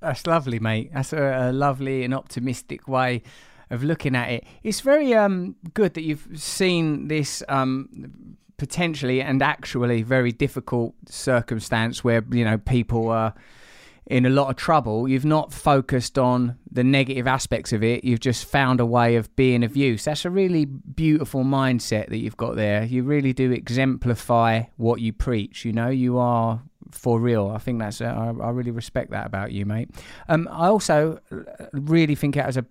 That's 0.00 0.26
lovely, 0.26 0.58
mate. 0.58 0.90
That's 0.92 1.12
a, 1.12 1.50
a 1.50 1.52
lovely 1.52 2.02
and 2.02 2.12
optimistic 2.12 2.88
way 2.88 3.22
of 3.70 3.84
looking 3.84 4.16
at 4.16 4.30
it. 4.30 4.44
It's 4.64 4.80
very 4.80 5.14
um, 5.14 5.54
good 5.74 5.94
that 5.94 6.02
you've 6.02 6.28
seen 6.34 7.06
this 7.06 7.42
um, 7.48 8.36
potentially 8.56 9.20
and 9.20 9.42
actually 9.42 10.02
very 10.02 10.32
difficult 10.32 10.94
circumstance 11.06 12.04
where 12.04 12.24
you 12.30 12.44
know 12.44 12.58
people 12.58 13.08
are 13.08 13.34
in 14.06 14.26
a 14.26 14.30
lot 14.30 14.50
of 14.50 14.56
trouble. 14.56 15.08
You've 15.08 15.24
not 15.24 15.52
focused 15.52 16.18
on 16.18 16.58
the 16.70 16.84
negative 16.84 17.26
aspects 17.26 17.72
of 17.72 17.82
it. 17.82 18.04
You've 18.04 18.20
just 18.20 18.44
found 18.44 18.80
a 18.80 18.86
way 18.86 19.16
of 19.16 19.34
being 19.34 19.64
of 19.64 19.76
use. 19.76 20.04
That's 20.04 20.24
a 20.24 20.30
really 20.30 20.66
beautiful 20.66 21.42
mindset 21.42 22.08
that 22.10 22.18
you've 22.18 22.36
got 22.36 22.56
there. 22.56 22.84
You 22.84 23.02
really 23.02 23.32
do 23.32 23.50
exemplify 23.50 24.64
what 24.76 25.00
you 25.00 25.12
preach 25.12 25.64
you 25.64 25.72
know? 25.72 25.88
You 25.88 26.18
are 26.18 26.62
for 26.90 27.18
real. 27.18 27.48
I 27.48 27.58
think 27.58 27.78
that's 27.78 28.00
uh, 28.00 28.04
I, 28.04 28.44
I 28.44 28.50
really 28.50 28.70
respect 28.70 29.10
that 29.10 29.26
about 29.26 29.52
you 29.52 29.66
mate. 29.66 29.90
Um, 30.28 30.48
i 30.50 30.66
also 30.68 31.18
really 31.72 32.14
think 32.14 32.36
it 32.36 32.44
has 32.44 32.56
a 32.56 32.66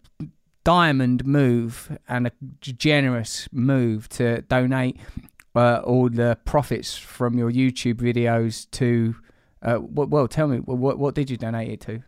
diamond 0.64 1.26
move 1.26 1.98
and 2.08 2.28
a 2.28 2.32
generous 2.62 3.50
move 3.52 4.08
to 4.08 4.42
donate 4.44 4.98
uh, 5.56 5.82
all 5.84 6.10
the 6.10 6.38
profits 6.46 6.98
from 6.98 7.38
your 7.38 7.52
YouTube 7.52 7.96
videos 7.96 8.70
to. 8.72 9.16
Uh, 9.62 9.80
well, 9.82 10.28
tell 10.28 10.48
me, 10.48 10.58
what, 10.58 11.00
what 11.00 11.16
did 11.16 11.30
you 11.30 11.38
donate 11.38 11.70
it 11.70 11.80
to? 11.80 12.04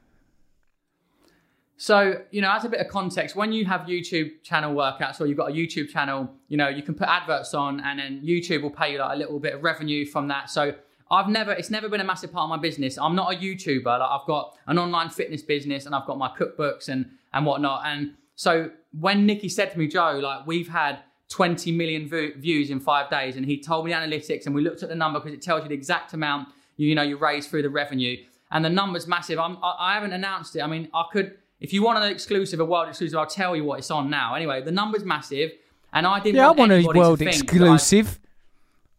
So, 1.77 2.21
you 2.31 2.41
know, 2.41 2.51
as 2.51 2.63
a 2.63 2.69
bit 2.69 2.79
of 2.79 2.87
context, 2.87 3.35
when 3.35 3.51
you 3.51 3.65
have 3.65 3.81
YouTube 3.81 4.43
channel 4.43 4.73
workouts 4.73 5.19
or 5.19 5.25
you've 5.25 5.37
got 5.37 5.51
a 5.51 5.53
YouTube 5.53 5.89
channel, 5.89 6.29
you 6.47 6.55
know, 6.55 6.69
you 6.69 6.81
can 6.81 6.95
put 6.95 7.07
adverts 7.07 7.53
on 7.53 7.81
and 7.81 7.99
then 7.99 8.21
YouTube 8.23 8.61
will 8.61 8.69
pay 8.69 8.93
you 8.93 8.99
like 8.99 9.13
a 9.13 9.17
little 9.17 9.39
bit 9.39 9.53
of 9.53 9.63
revenue 9.63 10.05
from 10.05 10.29
that. 10.29 10.49
So 10.49 10.73
I've 11.11 11.27
never, 11.27 11.51
it's 11.51 11.69
never 11.69 11.89
been 11.89 11.99
a 11.99 12.05
massive 12.05 12.31
part 12.31 12.43
of 12.45 12.49
my 12.49 12.57
business. 12.57 12.97
I'm 12.97 13.13
not 13.13 13.33
a 13.33 13.37
YouTuber. 13.37 13.85
Like 13.85 14.09
I've 14.09 14.25
got 14.25 14.57
an 14.67 14.79
online 14.79 15.09
fitness 15.09 15.41
business 15.41 15.85
and 15.85 15.93
I've 15.93 16.05
got 16.05 16.17
my 16.17 16.29
cookbooks 16.29 16.87
and, 16.87 17.09
and 17.33 17.45
whatnot. 17.45 17.83
And 17.85 18.13
so 18.35 18.71
when 18.97 19.25
Nikki 19.25 19.49
said 19.49 19.71
to 19.73 19.77
me, 19.77 19.87
Joe, 19.87 20.19
like 20.23 20.47
we've 20.47 20.69
had 20.69 20.99
20 21.29 21.71
million 21.71 22.07
views 22.07 22.69
in 22.69 22.79
five 22.79 23.09
days. 23.09 23.35
And 23.35 23.45
he 23.45 23.59
told 23.59 23.85
me 23.85 23.91
the 23.91 23.97
analytics, 23.97 24.45
and 24.45 24.53
we 24.53 24.61
looked 24.61 24.83
at 24.83 24.89
the 24.89 24.95
number 24.95 25.19
because 25.19 25.33
it 25.33 25.41
tells 25.41 25.63
you 25.63 25.69
the 25.69 25.75
exact 25.75 26.13
amount 26.13 26.49
you, 26.77 26.87
you 26.87 26.95
know 26.95 27.03
you 27.03 27.17
raise 27.17 27.47
through 27.47 27.63
the 27.63 27.69
revenue. 27.69 28.17
And 28.51 28.63
the 28.63 28.69
number's 28.69 29.07
massive. 29.07 29.39
I'm, 29.39 29.57
I, 29.63 29.75
I 29.79 29.93
haven't 29.95 30.13
announced 30.13 30.55
it. 30.55 30.61
I 30.61 30.67
mean, 30.67 30.87
I 30.93 31.05
could, 31.11 31.37
if 31.59 31.73
you 31.73 31.83
want 31.83 32.01
an 32.01 32.09
exclusive, 32.11 32.59
a 32.59 32.65
world 32.65 32.89
exclusive, 32.89 33.17
I'll 33.17 33.25
tell 33.25 33.55
you 33.55 33.63
what 33.63 33.79
it's 33.79 33.91
on 33.91 34.09
now. 34.09 34.35
Anyway, 34.35 34.61
the 34.61 34.71
number's 34.71 35.03
massive, 35.03 35.51
and 35.93 36.05
I 36.05 36.19
didn't. 36.19 36.35
Yeah, 36.35 36.51
want 36.51 36.71
I 36.71 36.83
want 36.83 36.95
a 36.95 36.99
world 36.99 37.21
exclusive. 37.21 38.19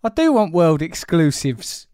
I... 0.02 0.08
I... 0.08 0.10
do 0.10 0.32
want 0.32 0.52
world 0.52 0.82
exclusives. 0.82 1.86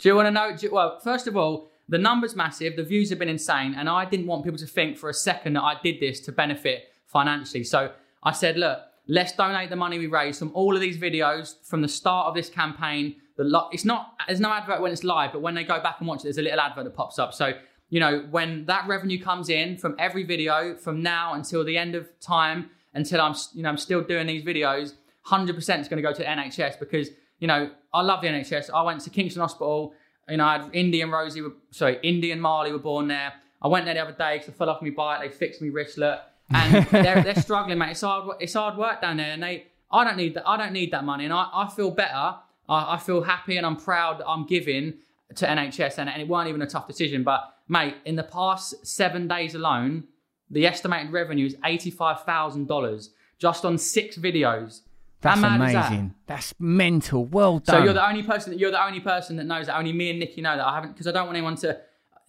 Do 0.00 0.08
you 0.08 0.16
want 0.16 0.26
to 0.26 0.30
know? 0.32 0.56
You, 0.58 0.72
well, 0.72 0.98
first 0.98 1.28
of 1.28 1.36
all, 1.36 1.70
the 1.88 1.98
number's 1.98 2.34
massive. 2.34 2.74
The 2.74 2.82
views 2.82 3.10
have 3.10 3.20
been 3.20 3.28
insane, 3.28 3.74
and 3.74 3.88
I 3.88 4.04
didn't 4.04 4.26
want 4.26 4.44
people 4.44 4.58
to 4.58 4.66
think 4.66 4.98
for 4.98 5.08
a 5.08 5.14
second 5.14 5.52
that 5.54 5.62
I 5.62 5.76
did 5.80 6.00
this 6.00 6.18
to 6.20 6.32
benefit 6.32 6.88
financially. 7.06 7.62
So 7.62 7.92
I 8.22 8.32
said, 8.32 8.56
look, 8.56 8.80
Let's 9.08 9.32
donate 9.32 9.68
the 9.68 9.76
money 9.76 9.98
we 9.98 10.06
raise 10.06 10.38
from 10.38 10.52
all 10.54 10.74
of 10.74 10.80
these 10.80 10.96
videos 10.96 11.56
from 11.64 11.82
the 11.82 11.88
start 11.88 12.28
of 12.28 12.34
this 12.34 12.48
campaign. 12.48 13.16
The 13.36 13.44
lo- 13.44 13.68
it's 13.72 13.84
not 13.84 14.14
there's 14.28 14.40
no 14.40 14.52
advert 14.52 14.80
when 14.80 14.92
it's 14.92 15.02
live, 15.02 15.32
but 15.32 15.42
when 15.42 15.54
they 15.54 15.64
go 15.64 15.80
back 15.82 15.96
and 15.98 16.06
watch 16.06 16.20
it, 16.20 16.24
there's 16.24 16.38
a 16.38 16.42
little 16.42 16.60
advert 16.60 16.84
that 16.84 16.94
pops 16.94 17.18
up. 17.18 17.34
So 17.34 17.52
you 17.88 17.98
know 17.98 18.26
when 18.30 18.64
that 18.66 18.86
revenue 18.86 19.20
comes 19.20 19.48
in 19.48 19.76
from 19.76 19.96
every 19.98 20.22
video 20.22 20.76
from 20.76 21.02
now 21.02 21.34
until 21.34 21.64
the 21.64 21.76
end 21.76 21.94
of 21.94 22.08
time 22.20 22.70
until 22.94 23.20
I'm 23.20 23.34
you 23.54 23.62
know 23.62 23.70
I'm 23.70 23.76
still 23.76 24.02
doing 24.02 24.28
these 24.28 24.44
videos, 24.44 24.92
hundred 25.22 25.56
percent 25.56 25.80
is 25.80 25.88
going 25.88 26.00
to 26.00 26.08
go 26.08 26.14
to 26.14 26.24
NHS 26.24 26.78
because 26.78 27.08
you 27.40 27.48
know 27.48 27.70
I 27.92 28.02
love 28.02 28.20
the 28.20 28.28
NHS. 28.28 28.70
I 28.72 28.82
went 28.82 29.00
to 29.02 29.10
Kingston 29.10 29.40
Hospital. 29.40 29.94
You 30.28 30.36
know 30.36 30.44
I 30.44 30.58
had 30.58 30.70
Indy 30.72 31.00
and 31.00 31.10
Rosie, 31.10 31.40
were, 31.40 31.54
sorry, 31.72 31.98
Indy 32.04 32.30
and 32.30 32.40
Marley 32.40 32.70
were 32.70 32.78
born 32.78 33.08
there. 33.08 33.32
I 33.60 33.66
went 33.66 33.84
there 33.84 33.94
the 33.94 34.00
other 34.00 34.12
day 34.12 34.38
because 34.38 34.54
I 34.54 34.56
fell 34.56 34.70
off 34.70 34.80
my 34.80 34.90
bike. 34.90 35.20
They 35.20 35.28
fixed 35.28 35.60
me 35.60 35.70
wristlet 35.70 36.20
and 36.54 36.86
they're, 36.90 37.22
they're 37.22 37.34
struggling, 37.34 37.78
mate. 37.78 37.92
It's 37.92 38.00
hard. 38.00 38.36
It's 38.40 38.54
hard 38.54 38.76
work 38.76 39.00
down 39.00 39.16
there, 39.16 39.32
and 39.32 39.42
they. 39.42 39.66
I 39.90 40.04
don't 40.04 40.16
need 40.16 40.34
that. 40.34 40.48
I 40.48 40.56
don't 40.56 40.72
need 40.72 40.90
that 40.92 41.04
money, 41.04 41.24
and 41.24 41.34
I, 41.34 41.48
I 41.52 41.68
feel 41.68 41.90
better. 41.90 42.36
I, 42.68 42.94
I 42.94 42.98
feel 42.98 43.22
happy, 43.22 43.56
and 43.56 43.66
I'm 43.66 43.76
proud 43.76 44.20
that 44.20 44.28
I'm 44.28 44.46
giving 44.46 44.94
to 45.34 45.46
NHS, 45.46 45.98
and, 45.98 46.08
and 46.08 46.20
it 46.20 46.28
weren't 46.28 46.48
even 46.48 46.62
a 46.62 46.66
tough 46.66 46.86
decision. 46.86 47.22
But 47.22 47.54
mate, 47.68 47.96
in 48.04 48.16
the 48.16 48.22
past 48.22 48.86
seven 48.86 49.28
days 49.28 49.54
alone, 49.54 50.04
the 50.50 50.66
estimated 50.66 51.12
revenue 51.12 51.46
is 51.46 51.56
eighty-five 51.64 52.22
thousand 52.24 52.68
dollars 52.68 53.10
just 53.38 53.64
on 53.64 53.76
six 53.76 54.16
videos. 54.16 54.82
That's 55.20 55.40
amazing. 55.40 56.14
That? 56.26 56.34
That's 56.34 56.54
mental. 56.58 57.24
Well 57.26 57.60
done. 57.60 57.76
So 57.76 57.84
you're 57.84 57.94
the 57.94 58.06
only 58.06 58.22
person. 58.22 58.52
That, 58.52 58.58
you're 58.58 58.72
the 58.72 58.84
only 58.84 59.00
person 59.00 59.36
that 59.36 59.44
knows 59.44 59.66
that. 59.66 59.76
Only 59.76 59.92
me 59.92 60.10
and 60.10 60.18
Nikki 60.18 60.40
know 60.40 60.56
that. 60.56 60.66
I 60.66 60.74
haven't 60.74 60.92
because 60.92 61.06
I 61.06 61.12
don't 61.12 61.26
want 61.26 61.36
anyone 61.36 61.56
to, 61.56 61.80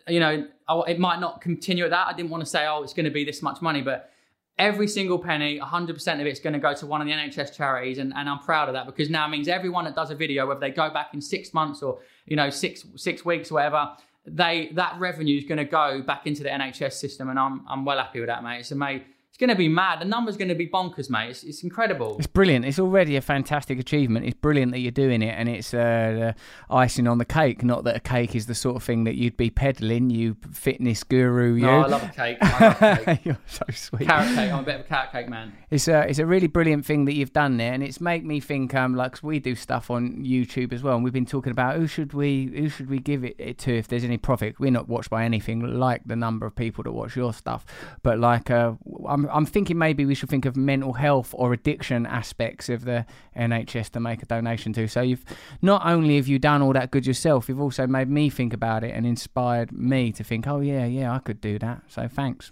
you 0.08 0.20
know, 0.20 0.48
oh, 0.68 0.84
it 0.84 1.00
might 1.00 1.20
not 1.20 1.42
continue 1.42 1.86
at 1.86 1.90
that. 1.90 2.08
I 2.08 2.14
didn't 2.14 2.30
want 2.30 2.44
to 2.44 2.50
say, 2.50 2.68
oh, 2.68 2.84
it's 2.84 2.94
going 2.94 3.06
to 3.06 3.12
be 3.12 3.24
this 3.24 3.42
much 3.42 3.62
money, 3.62 3.82
but 3.82 4.12
every 4.58 4.88
single 4.88 5.18
penny, 5.20 5.60
100% 5.60 6.22
of 6.22 6.28
it's 6.28 6.40
going 6.40 6.54
to 6.54 6.60
go 6.60 6.74
to 6.74 6.86
one 6.86 7.02
of 7.02 7.08
the 7.08 7.14
NHS 7.14 7.56
charities. 7.56 7.98
And, 7.98 8.14
and 8.16 8.30
I'm 8.30 8.40
proud 8.40 8.70
of 8.70 8.74
that 8.74 8.86
because 8.86 9.10
now 9.10 9.26
it 9.26 9.30
means 9.30 9.48
everyone 9.48 9.86
that 9.86 9.96
does 9.96 10.12
a 10.12 10.16
video, 10.16 10.48
whether 10.48 10.60
they 10.60 10.72
go 10.72 10.90
back 10.90 11.14
in 11.14 11.22
six 11.22 11.54
months 11.54 11.82
or, 11.82 12.00
you 12.26 12.36
know, 12.36 12.50
six, 12.50 12.86
six 12.96 13.26
weeks 13.26 13.52
or 13.52 13.56
whatever, 13.56 13.92
they, 14.26 14.70
that 14.74 15.00
revenue 15.00 15.38
is 15.38 15.44
going 15.44 15.58
to 15.58 15.66
go 15.66 16.02
back 16.02 16.28
into 16.28 16.44
the 16.44 16.50
NHS 16.50 16.94
system. 16.94 17.30
And 17.30 17.40
I'm, 17.40 17.66
I'm 17.68 17.84
well 17.84 17.98
happy 17.98 18.20
with 18.20 18.30
that, 18.30 18.44
mate. 18.44 18.60
It's 18.60 18.72
amazing 18.72 19.06
it's 19.34 19.40
going 19.40 19.50
to 19.50 19.56
be 19.56 19.68
mad. 19.68 20.00
The 20.00 20.06
number's 20.06 20.38
going 20.38 20.50
to 20.50 20.56
be 20.56 20.68
bonkers, 20.68 21.10
mate. 21.10 21.32
It's, 21.32 21.42
it's, 21.42 21.64
incredible. 21.64 22.18
It's 22.20 22.28
brilliant. 22.28 22.66
It's 22.66 22.78
already 22.78 23.16
a 23.16 23.22
fantastic 23.22 23.80
achievement. 23.80 24.28
It's 24.28 24.40
brilliant 24.40 24.74
that 24.74 24.78
you're 24.78 24.92
doing 24.92 25.24
it, 25.24 25.34
and 25.36 25.50
it's 25.50 25.74
uh, 25.74 26.34
icing 26.70 27.08
on 27.08 27.18
the 27.18 27.26
cake. 27.26 27.64
Not 27.64 27.84
that 27.86 27.96
a 27.96 28.00
cake 28.00 28.36
is 28.36 28.46
the 28.46 28.54
sort 28.54 28.76
of 28.76 28.84
thing 28.84 29.06
that 29.06 29.16
you'd 29.16 29.36
be 29.36 29.50
peddling, 29.50 30.12
you 30.12 30.38
fitness 30.52 31.04
guru. 31.04 31.56
You. 31.56 31.64
No, 31.64 31.80
I 31.80 31.88
love 31.88 32.04
a 32.04 32.10
cake. 32.10 32.38
I 32.42 32.68
love 32.68 33.06
cake. 33.06 33.26
you're 33.26 33.40
so 33.48 33.66
sweet. 33.74 34.08
Carrot 34.08 34.36
cake. 34.36 34.52
I'm 34.52 34.60
a 34.60 34.64
bit 34.64 34.76
of 34.76 34.82
a 34.82 34.84
carrot 34.84 35.12
cake 35.12 35.30
man. 35.30 35.58
It's 35.72 35.88
a 35.88 36.08
it's 36.08 36.20
a 36.20 36.28
really 36.28 36.46
brilliant 36.46 36.86
thing 36.86 37.06
that 37.06 37.14
you've 37.14 37.34
done 37.34 37.58
there, 37.58 37.74
and 37.74 37.82
it's 37.82 38.00
made 38.00 38.24
me 38.24 38.40
think. 38.40 38.76
Um, 38.76 38.94
like 38.94 39.18
we 39.24 39.40
do 39.40 39.56
stuff 39.56 39.90
on 39.90 40.24
YouTube 40.24 40.74
as 40.74 40.84
well, 40.84 40.94
and 40.94 41.04
we've 41.04 41.12
been 41.12 41.26
talking 41.26 41.52
about 41.52 41.78
who 41.78 41.88
should 41.88 42.14
we 42.14 42.52
who 42.56 42.70
should 42.70 42.88
we 42.88 43.00
give 43.00 43.24
it, 43.24 43.36
it 43.40 43.58
to 43.60 43.76
if 43.76 43.88
there's 43.88 44.04
any 44.04 44.20
profit. 44.20 44.60
We're 44.60 44.70
not 44.70 44.88
watched 44.88 45.10
by 45.10 45.26
anything 45.26 45.80
like 45.80 46.04
the 46.06 46.16
number 46.16 46.46
of 46.46 46.56
people 46.56 46.84
that 46.84 46.92
watch 46.92 47.16
your 47.16 47.34
stuff, 47.34 47.66
but 48.04 48.20
like 48.20 48.52
uh, 48.52 48.74
I'm 49.08 49.23
I'm 49.32 49.46
thinking 49.46 49.78
maybe 49.78 50.06
we 50.06 50.16
should 50.16 50.30
think 50.30 50.46
of 50.46 50.56
mental 50.56 50.94
health 50.94 51.34
or 51.38 51.54
addiction 51.54 52.06
aspects 52.06 52.70
of 52.70 52.86
the 52.86 53.06
NHS 53.38 53.90
to 53.92 54.00
make 54.00 54.22
a 54.22 54.26
donation 54.26 54.74
to. 54.74 54.88
So 54.88 55.02
you've 55.02 55.26
not 55.62 55.86
only 55.86 56.16
have 56.18 56.28
you 56.28 56.40
done 56.40 56.62
all 56.62 56.74
that 56.74 56.92
good 56.92 57.06
yourself, 57.06 57.50
you've 57.50 57.62
also 57.62 57.88
made 57.88 58.10
me 58.10 58.30
think 58.30 58.54
about 58.54 58.84
it 58.84 58.94
and 58.94 59.06
inspired 59.06 59.72
me 59.72 60.12
to 60.14 60.24
think, 60.24 60.48
oh 60.48 60.60
yeah, 60.60 60.86
yeah, 60.86 61.14
I 61.14 61.20
could 61.20 61.42
do 61.42 61.60
that. 61.60 61.84
So 61.88 62.08
thanks. 62.08 62.52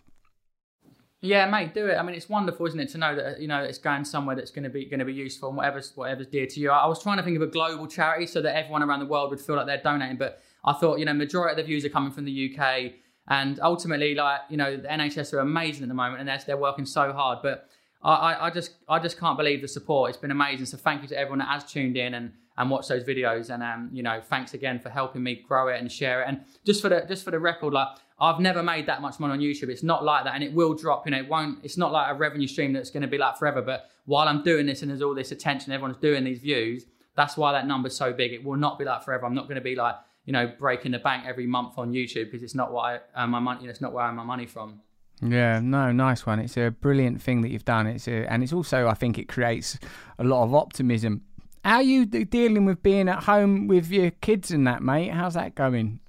Yeah, 1.24 1.48
mate, 1.48 1.76
do 1.76 1.86
it. 1.86 1.96
I 1.98 2.02
mean, 2.02 2.16
it's 2.16 2.30
wonderful, 2.30 2.66
isn't 2.66 2.80
it, 2.80 2.90
to 2.90 2.98
know 2.98 3.16
that 3.16 3.40
you 3.40 3.48
know 3.48 3.62
it's 3.62 3.78
going 3.78 4.06
somewhere 4.06 4.36
that's 4.36 4.50
going 4.50 4.64
to 4.64 4.72
be 4.72 4.86
going 4.86 5.00
to 5.00 5.06
be 5.06 5.14
useful 5.14 5.50
and 5.50 5.58
whatever's 5.58 5.92
whatever's 5.96 6.26
dear 6.26 6.48
to 6.48 6.60
you. 6.60 6.72
I 6.72 6.88
was 6.88 7.02
trying 7.02 7.18
to 7.18 7.24
think 7.24 7.36
of 7.36 7.44
a 7.44 7.48
global 7.48 7.86
charity 7.86 8.26
so 8.26 8.42
that 8.42 8.56
everyone 8.56 8.82
around 8.82 9.02
the 9.02 9.06
world 9.06 9.30
would 9.30 9.40
feel 9.40 9.56
like 9.56 9.68
they're 9.68 9.82
donating, 9.84 10.18
but 10.18 10.42
I 10.66 10.74
thought, 10.74 10.98
you 10.98 11.06
know, 11.06 11.14
majority 11.14 11.52
of 11.52 11.58
the 11.58 11.64
views 11.64 11.86
are 11.86 11.90
coming 11.90 12.12
from 12.12 12.26
the 12.26 12.58
UK. 12.58 12.94
And 13.32 13.62
ultimately, 13.62 14.14
like, 14.14 14.42
you 14.50 14.58
know, 14.58 14.76
the 14.76 14.90
NHS 14.90 15.32
are 15.32 15.40
amazing 15.40 15.84
at 15.84 15.88
the 15.88 15.96
moment 15.96 16.20
and 16.20 16.28
they're, 16.28 16.42
they're 16.46 16.58
working 16.58 16.86
so 16.86 17.14
hard. 17.14 17.40
But 17.42 17.70
I, 18.04 18.48
I, 18.48 18.50
just 18.50 18.74
I 18.90 19.00
just 19.00 19.18
can't 19.18 19.38
believe 19.38 19.62
the 19.62 19.70
support. 19.70 20.10
It's 20.10 20.20
been 20.20 20.32
amazing. 20.32 20.66
So 20.66 20.76
thank 20.76 21.02
you 21.02 21.08
to 21.08 21.18
everyone 21.18 21.40
that 21.40 21.48
has 21.48 21.64
tuned 21.64 21.96
in 21.96 22.14
and, 22.14 22.34
and 22.58 22.70
watched 22.70 22.90
those 22.90 23.06
videos. 23.06 23.50
And 23.50 23.64
um, 23.64 23.90
you 23.94 24.04
know, 24.04 24.20
thanks 24.22 24.54
again 24.54 24.80
for 24.80 24.90
helping 24.90 25.24
me 25.24 25.46
grow 25.48 25.70
it 25.70 25.80
and 25.80 25.90
share 25.90 26.24
it. 26.24 26.26
And 26.28 26.42
just 26.66 26.82
for 26.82 26.90
the 26.90 27.06
just 27.08 27.24
for 27.24 27.32
the 27.32 27.40
record, 27.40 27.72
like 27.72 27.88
I've 28.20 28.42
never 28.42 28.62
made 28.62 28.86
that 28.88 29.02
much 29.02 29.18
money 29.18 29.32
on 29.32 29.40
YouTube. 29.40 29.70
It's 29.70 29.82
not 29.82 30.04
like 30.04 30.26
that, 30.26 30.36
and 30.36 30.44
it 30.44 30.52
will 30.52 30.74
drop. 30.74 31.06
You 31.06 31.12
know, 31.12 31.20
it 31.20 31.30
won't. 31.30 31.60
It's 31.64 31.78
not 31.78 31.94
like 31.94 32.12
a 32.12 32.16
revenue 32.16 32.48
stream 32.48 32.74
that's 32.74 32.90
going 32.90 33.04
to 33.04 33.08
be 33.08 33.18
like 33.18 33.38
forever. 33.38 33.62
But 33.62 33.90
while 34.08 34.28
I'm 34.28 34.44
doing 34.44 34.66
this 34.66 34.82
and 34.82 34.92
there's 34.92 35.02
all 35.02 35.16
this 35.16 35.32
attention, 35.32 35.72
everyone's 35.72 36.02
doing 36.02 36.26
these 36.26 36.40
views. 36.40 36.86
That's 37.16 37.38
why 37.38 37.54
that 37.54 37.66
number's 37.66 37.96
so 37.96 38.12
big. 38.12 38.34
It 38.34 38.44
will 38.44 38.58
not 38.58 38.78
be 38.78 38.84
like 38.84 39.04
forever. 39.04 39.26
I'm 39.26 39.36
not 39.36 39.46
going 39.46 39.56
to 39.56 39.62
be 39.62 39.76
like 39.76 39.96
you 40.26 40.34
know 40.34 40.52
breaking 40.60 40.92
the 40.92 41.00
bank 41.00 41.26
every 41.26 41.48
month 41.48 41.78
on 41.78 41.92
YouTube 41.92 42.26
because 42.26 42.44
it's 42.44 42.56
not 42.56 42.72
what 42.72 43.02
I 43.16 43.24
uh, 43.24 43.28
my 43.28 43.40
money. 43.40 43.62
You 43.62 43.68
know, 43.68 43.72
it's 43.72 43.82
not 43.82 43.94
where 43.94 44.04
I 44.04 44.10
earn 44.10 44.16
my 44.16 44.24
money 44.24 44.46
from. 44.46 44.82
Yeah, 45.22 45.60
no, 45.60 45.92
nice 45.92 46.26
one. 46.26 46.40
It's 46.40 46.58
a 46.58 46.72
brilliant 46.72 47.22
thing 47.22 47.42
that 47.42 47.50
you've 47.50 47.66
done. 47.66 47.86
It's 47.86 48.08
a, 48.08 48.26
and 48.32 48.42
it's 48.42 48.54
also, 48.54 48.88
I 48.88 48.96
think, 48.96 49.20
it 49.20 49.28
creates 49.28 49.78
a 50.18 50.24
lot 50.24 50.44
of 50.44 50.56
optimism. 50.56 51.22
How 51.64 51.76
are 51.76 51.84
you 51.84 52.08
dealing 52.08 52.66
with 52.66 52.82
being 52.82 53.08
at 53.08 53.24
home 53.26 53.68
with 53.68 53.92
your 53.92 54.10
kids 54.10 54.50
and 54.50 54.66
that, 54.66 54.82
mate? 54.82 55.10
How's 55.10 55.36
that 55.36 55.54
going? 55.54 56.00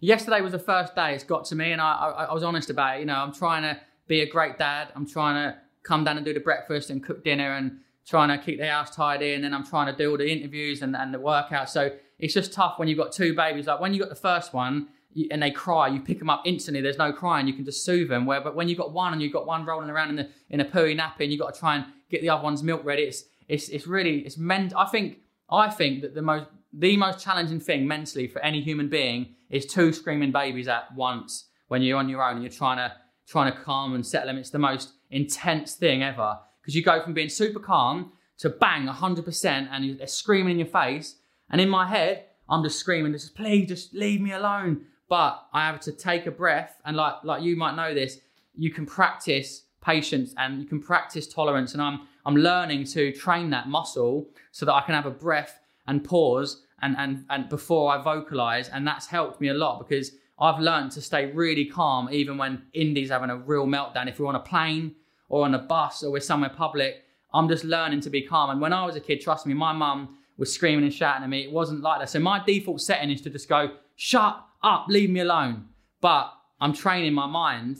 Yesterday 0.00 0.40
was 0.40 0.52
the 0.52 0.58
first 0.58 0.94
day. 0.94 1.14
It's 1.14 1.24
got 1.24 1.44
to 1.46 1.54
me, 1.54 1.72
and 1.72 1.82
I, 1.82 1.92
I, 1.92 2.24
I 2.24 2.32
was 2.32 2.42
honest 2.42 2.70
about 2.70 2.96
it. 2.96 3.00
You 3.00 3.06
know, 3.06 3.16
I'm 3.16 3.34
trying 3.34 3.62
to 3.62 3.78
be 4.06 4.22
a 4.22 4.26
great 4.26 4.56
dad. 4.56 4.88
I'm 4.96 5.06
trying 5.06 5.34
to 5.34 5.58
come 5.82 6.04
down 6.04 6.16
and 6.16 6.24
do 6.24 6.32
the 6.32 6.40
breakfast 6.40 6.88
and 6.88 7.04
cook 7.04 7.22
dinner 7.24 7.56
and 7.56 7.80
trying 8.08 8.28
to 8.28 8.42
keep 8.44 8.58
the 8.58 8.66
house 8.66 8.94
tidy. 8.94 9.34
And 9.34 9.44
then 9.44 9.52
I'm 9.52 9.64
trying 9.66 9.86
to 9.86 9.96
do 9.96 10.10
all 10.10 10.18
the 10.18 10.30
interviews 10.30 10.82
and, 10.82 10.96
and 10.96 11.12
the 11.12 11.20
workout. 11.20 11.68
So 11.68 11.90
it's 12.18 12.34
just 12.34 12.52
tough 12.52 12.78
when 12.78 12.88
you've 12.88 12.98
got 12.98 13.12
two 13.12 13.34
babies. 13.34 13.66
Like 13.66 13.80
when 13.80 13.92
you 13.92 14.00
got 14.00 14.08
the 14.08 14.14
first 14.14 14.54
one, 14.54 14.88
you- 15.12 15.28
and 15.30 15.42
they 15.42 15.50
cry, 15.50 15.88
you 15.88 16.00
pick 16.00 16.18
them 16.18 16.30
up 16.30 16.42
instantly. 16.44 16.80
There's 16.80 16.98
no 16.98 17.12
crying. 17.12 17.46
You 17.46 17.52
can 17.54 17.64
just 17.64 17.84
soothe 17.84 18.08
them. 18.08 18.24
Where, 18.26 18.40
but 18.40 18.54
when 18.54 18.68
you've 18.68 18.78
got 18.78 18.92
one 18.92 19.12
and 19.12 19.20
you've 19.22 19.32
got 19.32 19.46
one 19.46 19.64
rolling 19.64 19.90
around 19.90 20.10
in 20.10 20.16
the 20.16 20.28
in 20.50 20.60
a 20.60 20.64
pooey 20.64 20.98
nappy, 20.98 21.20
and 21.20 21.32
you've 21.32 21.40
got 21.40 21.54
to 21.54 21.60
try 21.60 21.76
and 21.76 21.84
get 22.10 22.20
the 22.22 22.30
other 22.30 22.42
one's 22.42 22.62
milk 22.62 22.82
ready, 22.84 23.02
it's 23.02 23.24
it's 23.46 23.68
it's 23.68 23.86
really 23.86 24.20
it's 24.20 24.38
meant. 24.38 24.72
I 24.76 24.86
think 24.86 25.18
I 25.50 25.70
think 25.70 26.02
that 26.02 26.14
the 26.14 26.22
most 26.22 26.46
the 26.72 26.96
most 26.96 27.22
challenging 27.24 27.60
thing 27.60 27.86
mentally 27.86 28.26
for 28.26 28.40
any 28.40 28.60
human 28.60 28.88
being 28.88 29.34
is 29.50 29.64
two 29.64 29.92
screaming 29.92 30.32
babies 30.32 30.68
at 30.68 30.94
once 30.94 31.46
when 31.68 31.82
you're 31.82 31.98
on 31.98 32.08
your 32.08 32.22
own 32.22 32.34
and 32.34 32.42
you're 32.42 32.52
trying 32.52 32.76
to 32.76 32.92
trying 33.26 33.52
to 33.52 33.58
calm 33.58 33.94
and 33.94 34.06
settle 34.06 34.28
them. 34.28 34.38
It's 34.38 34.50
the 34.50 34.58
most 34.58 34.92
intense 35.10 35.74
thing 35.74 36.02
ever 36.02 36.38
because 36.68 36.76
you 36.76 36.82
go 36.82 37.02
from 37.02 37.14
being 37.14 37.30
super 37.30 37.58
calm 37.58 38.12
to 38.36 38.50
bang 38.50 38.86
100% 38.86 39.68
and 39.72 39.98
they're 39.98 40.06
screaming 40.06 40.52
in 40.52 40.58
your 40.58 40.68
face. 40.68 41.16
And 41.48 41.62
in 41.62 41.70
my 41.70 41.86
head, 41.86 42.26
I'm 42.46 42.62
just 42.62 42.78
screaming, 42.78 43.12
just 43.12 43.34
please, 43.34 43.68
just 43.68 43.94
leave 43.94 44.20
me 44.20 44.32
alone. 44.32 44.82
But 45.08 45.46
I 45.54 45.64
have 45.64 45.80
to 45.80 45.92
take 45.92 46.26
a 46.26 46.30
breath, 46.30 46.78
and 46.84 46.94
like 46.94 47.24
like 47.24 47.42
you 47.42 47.56
might 47.56 47.74
know 47.74 47.94
this, 47.94 48.18
you 48.54 48.70
can 48.70 48.84
practice 48.84 49.62
patience 49.80 50.34
and 50.36 50.60
you 50.60 50.66
can 50.66 50.82
practice 50.82 51.26
tolerance. 51.26 51.72
And 51.72 51.80
I'm 51.80 52.00
I'm 52.26 52.36
learning 52.36 52.84
to 52.88 53.12
train 53.12 53.48
that 53.48 53.66
muscle 53.66 54.28
so 54.52 54.66
that 54.66 54.74
I 54.74 54.82
can 54.82 54.94
have 54.94 55.06
a 55.06 55.10
breath 55.10 55.58
and 55.86 56.04
pause 56.04 56.64
and 56.82 56.94
and 56.98 57.24
and 57.30 57.48
before 57.48 57.96
I 57.96 58.02
vocalize, 58.02 58.68
and 58.68 58.86
that's 58.86 59.06
helped 59.06 59.40
me 59.40 59.48
a 59.48 59.54
lot 59.54 59.78
because 59.78 60.12
I've 60.38 60.60
learned 60.60 60.90
to 60.92 61.00
stay 61.00 61.32
really 61.32 61.64
calm 61.64 62.10
even 62.12 62.36
when 62.36 62.64
Indy's 62.74 63.08
having 63.08 63.30
a 63.30 63.36
real 63.38 63.64
meltdown. 63.64 64.06
If 64.06 64.20
we're 64.20 64.26
on 64.26 64.36
a 64.36 64.40
plane 64.40 64.94
or 65.28 65.44
on 65.44 65.54
a 65.54 65.58
bus 65.58 66.02
or 66.02 66.10
we're 66.10 66.20
somewhere 66.20 66.50
public, 66.50 67.04
I'm 67.32 67.48
just 67.48 67.64
learning 67.64 68.00
to 68.02 68.10
be 68.10 68.22
calm. 68.22 68.50
And 68.50 68.60
when 68.60 68.72
I 68.72 68.84
was 68.84 68.96
a 68.96 69.00
kid, 69.00 69.20
trust 69.20 69.46
me, 69.46 69.54
my 69.54 69.72
mum 69.72 70.18
was 70.36 70.52
screaming 70.52 70.84
and 70.84 70.94
shouting 70.94 71.24
at 71.24 71.28
me. 71.28 71.44
It 71.44 71.52
wasn't 71.52 71.82
like 71.82 72.00
that. 72.00 72.10
So 72.10 72.20
my 72.20 72.42
default 72.44 72.80
setting 72.80 73.10
is 73.10 73.20
to 73.22 73.30
just 73.30 73.48
go, 73.48 73.72
shut 73.96 74.42
up, 74.62 74.86
leave 74.88 75.10
me 75.10 75.20
alone. 75.20 75.66
But 76.00 76.32
I'm 76.60 76.72
training 76.72 77.12
my 77.12 77.26
mind 77.26 77.78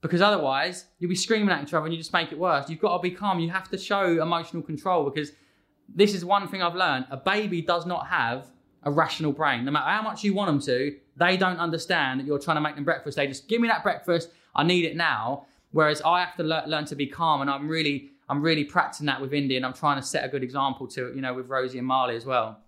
because 0.00 0.22
otherwise 0.22 0.86
you'll 0.98 1.08
be 1.08 1.16
screaming 1.16 1.50
at 1.50 1.62
each 1.62 1.74
other 1.74 1.84
and 1.86 1.94
you 1.94 1.98
just 1.98 2.12
make 2.12 2.30
it 2.30 2.38
worse. 2.38 2.70
You've 2.70 2.80
got 2.80 2.96
to 2.96 3.02
be 3.02 3.10
calm. 3.10 3.40
You 3.40 3.50
have 3.50 3.68
to 3.70 3.78
show 3.78 4.22
emotional 4.22 4.62
control 4.62 5.10
because 5.10 5.32
this 5.92 6.14
is 6.14 6.24
one 6.24 6.46
thing 6.48 6.62
I've 6.62 6.76
learned. 6.76 7.06
A 7.10 7.16
baby 7.16 7.62
does 7.62 7.86
not 7.86 8.06
have 8.06 8.46
a 8.84 8.90
rational 8.90 9.32
brain. 9.32 9.64
No 9.64 9.72
matter 9.72 9.90
how 9.90 10.02
much 10.02 10.22
you 10.22 10.34
want 10.34 10.48
them 10.48 10.60
to, 10.60 10.96
they 11.16 11.36
don't 11.36 11.58
understand 11.58 12.20
that 12.20 12.26
you're 12.26 12.38
trying 12.38 12.56
to 12.56 12.60
make 12.60 12.76
them 12.76 12.84
breakfast. 12.84 13.16
They 13.16 13.26
just 13.26 13.48
give 13.48 13.60
me 13.60 13.68
that 13.68 13.82
breakfast. 13.82 14.30
I 14.54 14.62
need 14.62 14.84
it 14.84 14.96
now. 14.96 15.46
Whereas 15.72 16.00
I 16.02 16.20
have 16.20 16.36
to 16.36 16.42
le- 16.42 16.64
learn 16.66 16.84
to 16.86 16.96
be 16.96 17.06
calm, 17.06 17.40
and 17.40 17.50
I'm 17.50 17.68
really, 17.68 18.10
I'm 18.28 18.42
really 18.42 18.64
practicing 18.64 19.06
that 19.06 19.20
with 19.20 19.32
Indy, 19.32 19.56
and 19.56 19.66
I'm 19.66 19.74
trying 19.74 20.00
to 20.00 20.06
set 20.06 20.24
a 20.24 20.28
good 20.28 20.42
example 20.42 20.86
to, 20.88 21.12
you 21.14 21.20
know, 21.20 21.34
with 21.34 21.48
Rosie 21.48 21.78
and 21.78 21.86
Marley 21.86 22.16
as 22.16 22.24
well. 22.24 22.58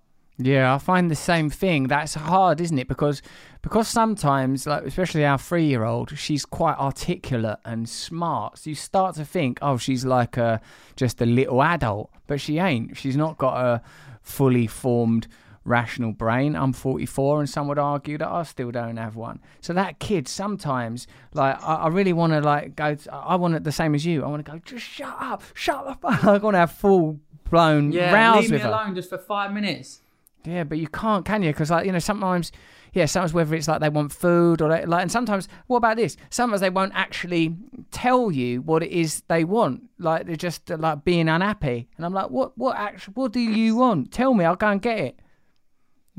Yeah, 0.42 0.74
I 0.74 0.78
find 0.78 1.10
the 1.10 1.16
same 1.16 1.50
thing. 1.50 1.88
That's 1.88 2.14
hard, 2.14 2.62
isn't 2.62 2.78
it? 2.78 2.88
Because 2.88 3.20
because 3.60 3.88
sometimes, 3.88 4.66
like 4.66 4.84
especially 4.84 5.24
our 5.24 5.36
three 5.36 5.66
year 5.66 5.84
old, 5.84 6.16
she's 6.18 6.46
quite 6.46 6.78
articulate 6.78 7.58
and 7.64 7.86
smart. 7.86 8.58
So 8.58 8.70
you 8.70 8.76
start 8.76 9.16
to 9.16 9.24
think, 9.26 9.58
oh, 9.60 9.76
she's 9.76 10.06
like 10.06 10.38
a 10.38 10.62
just 10.96 11.20
a 11.20 11.26
little 11.26 11.62
adult, 11.62 12.10
but 12.26 12.40
she 12.40 12.58
ain't. 12.58 12.96
She's 12.96 13.16
not 13.16 13.36
got 13.36 13.62
a 13.62 13.82
fully 14.22 14.66
formed 14.66 15.28
rational 15.70 16.12
brain. 16.12 16.54
I'm 16.54 16.72
44, 16.74 17.40
and 17.40 17.48
some 17.48 17.68
would 17.68 17.78
argue 17.78 18.18
that 18.18 18.28
I 18.28 18.42
still 18.42 18.70
don't 18.70 18.98
have 18.98 19.16
one. 19.16 19.40
So 19.60 19.72
that 19.72 19.98
kid 20.00 20.28
sometimes, 20.28 21.06
like, 21.32 21.62
I, 21.62 21.74
I 21.76 21.88
really 21.88 22.12
want 22.12 22.32
to 22.34 22.40
like 22.40 22.76
go. 22.76 22.94
To, 22.94 23.14
I 23.14 23.36
want 23.36 23.54
it 23.54 23.64
the 23.64 23.72
same 23.72 23.94
as 23.94 24.04
you. 24.04 24.24
I 24.24 24.28
want 24.28 24.44
to 24.44 24.50
go. 24.52 24.58
Just 24.58 24.84
shut 24.84 25.16
up, 25.18 25.42
shut 25.54 25.86
up. 25.86 26.00
I 26.04 26.36
want 26.38 26.54
to 26.54 26.58
have 26.58 26.72
full 26.72 27.18
blown 27.48 27.92
Yeah, 27.92 28.12
rows 28.32 28.42
leave 28.42 28.50
me 28.50 28.54
with 28.56 28.62
her. 28.62 28.68
alone 28.68 28.94
just 28.94 29.08
for 29.08 29.18
five 29.18 29.52
minutes. 29.52 30.02
Yeah, 30.44 30.64
but 30.64 30.78
you 30.78 30.88
can't, 30.88 31.24
can 31.24 31.42
you? 31.42 31.50
Because 31.50 31.70
like 31.70 31.84
you 31.84 31.92
know, 31.92 31.98
sometimes, 31.98 32.50
yeah, 32.94 33.04
sometimes 33.04 33.34
whether 33.34 33.54
it's 33.54 33.68
like 33.68 33.80
they 33.80 33.90
want 33.90 34.10
food 34.10 34.62
or 34.62 34.70
they, 34.70 34.86
like, 34.86 35.02
and 35.02 35.12
sometimes, 35.12 35.48
what 35.66 35.76
about 35.78 35.96
this? 35.98 36.16
Sometimes 36.30 36.62
they 36.62 36.70
won't 36.70 36.92
actually 36.94 37.54
tell 37.90 38.30
you 38.32 38.62
what 38.62 38.82
it 38.82 38.90
is 38.90 39.22
they 39.28 39.44
want. 39.44 39.82
Like 39.98 40.26
they're 40.26 40.36
just 40.36 40.70
like 40.70 41.04
being 41.04 41.28
unhappy, 41.28 41.88
and 41.96 42.06
I'm 42.06 42.14
like, 42.14 42.30
what, 42.30 42.56
what 42.56 42.76
actually, 42.76 43.12
what 43.14 43.32
do 43.32 43.40
you 43.40 43.76
want? 43.76 44.12
Tell 44.12 44.32
me, 44.32 44.44
I'll 44.46 44.56
go 44.56 44.68
and 44.68 44.80
get 44.80 44.98
it. 44.98 45.20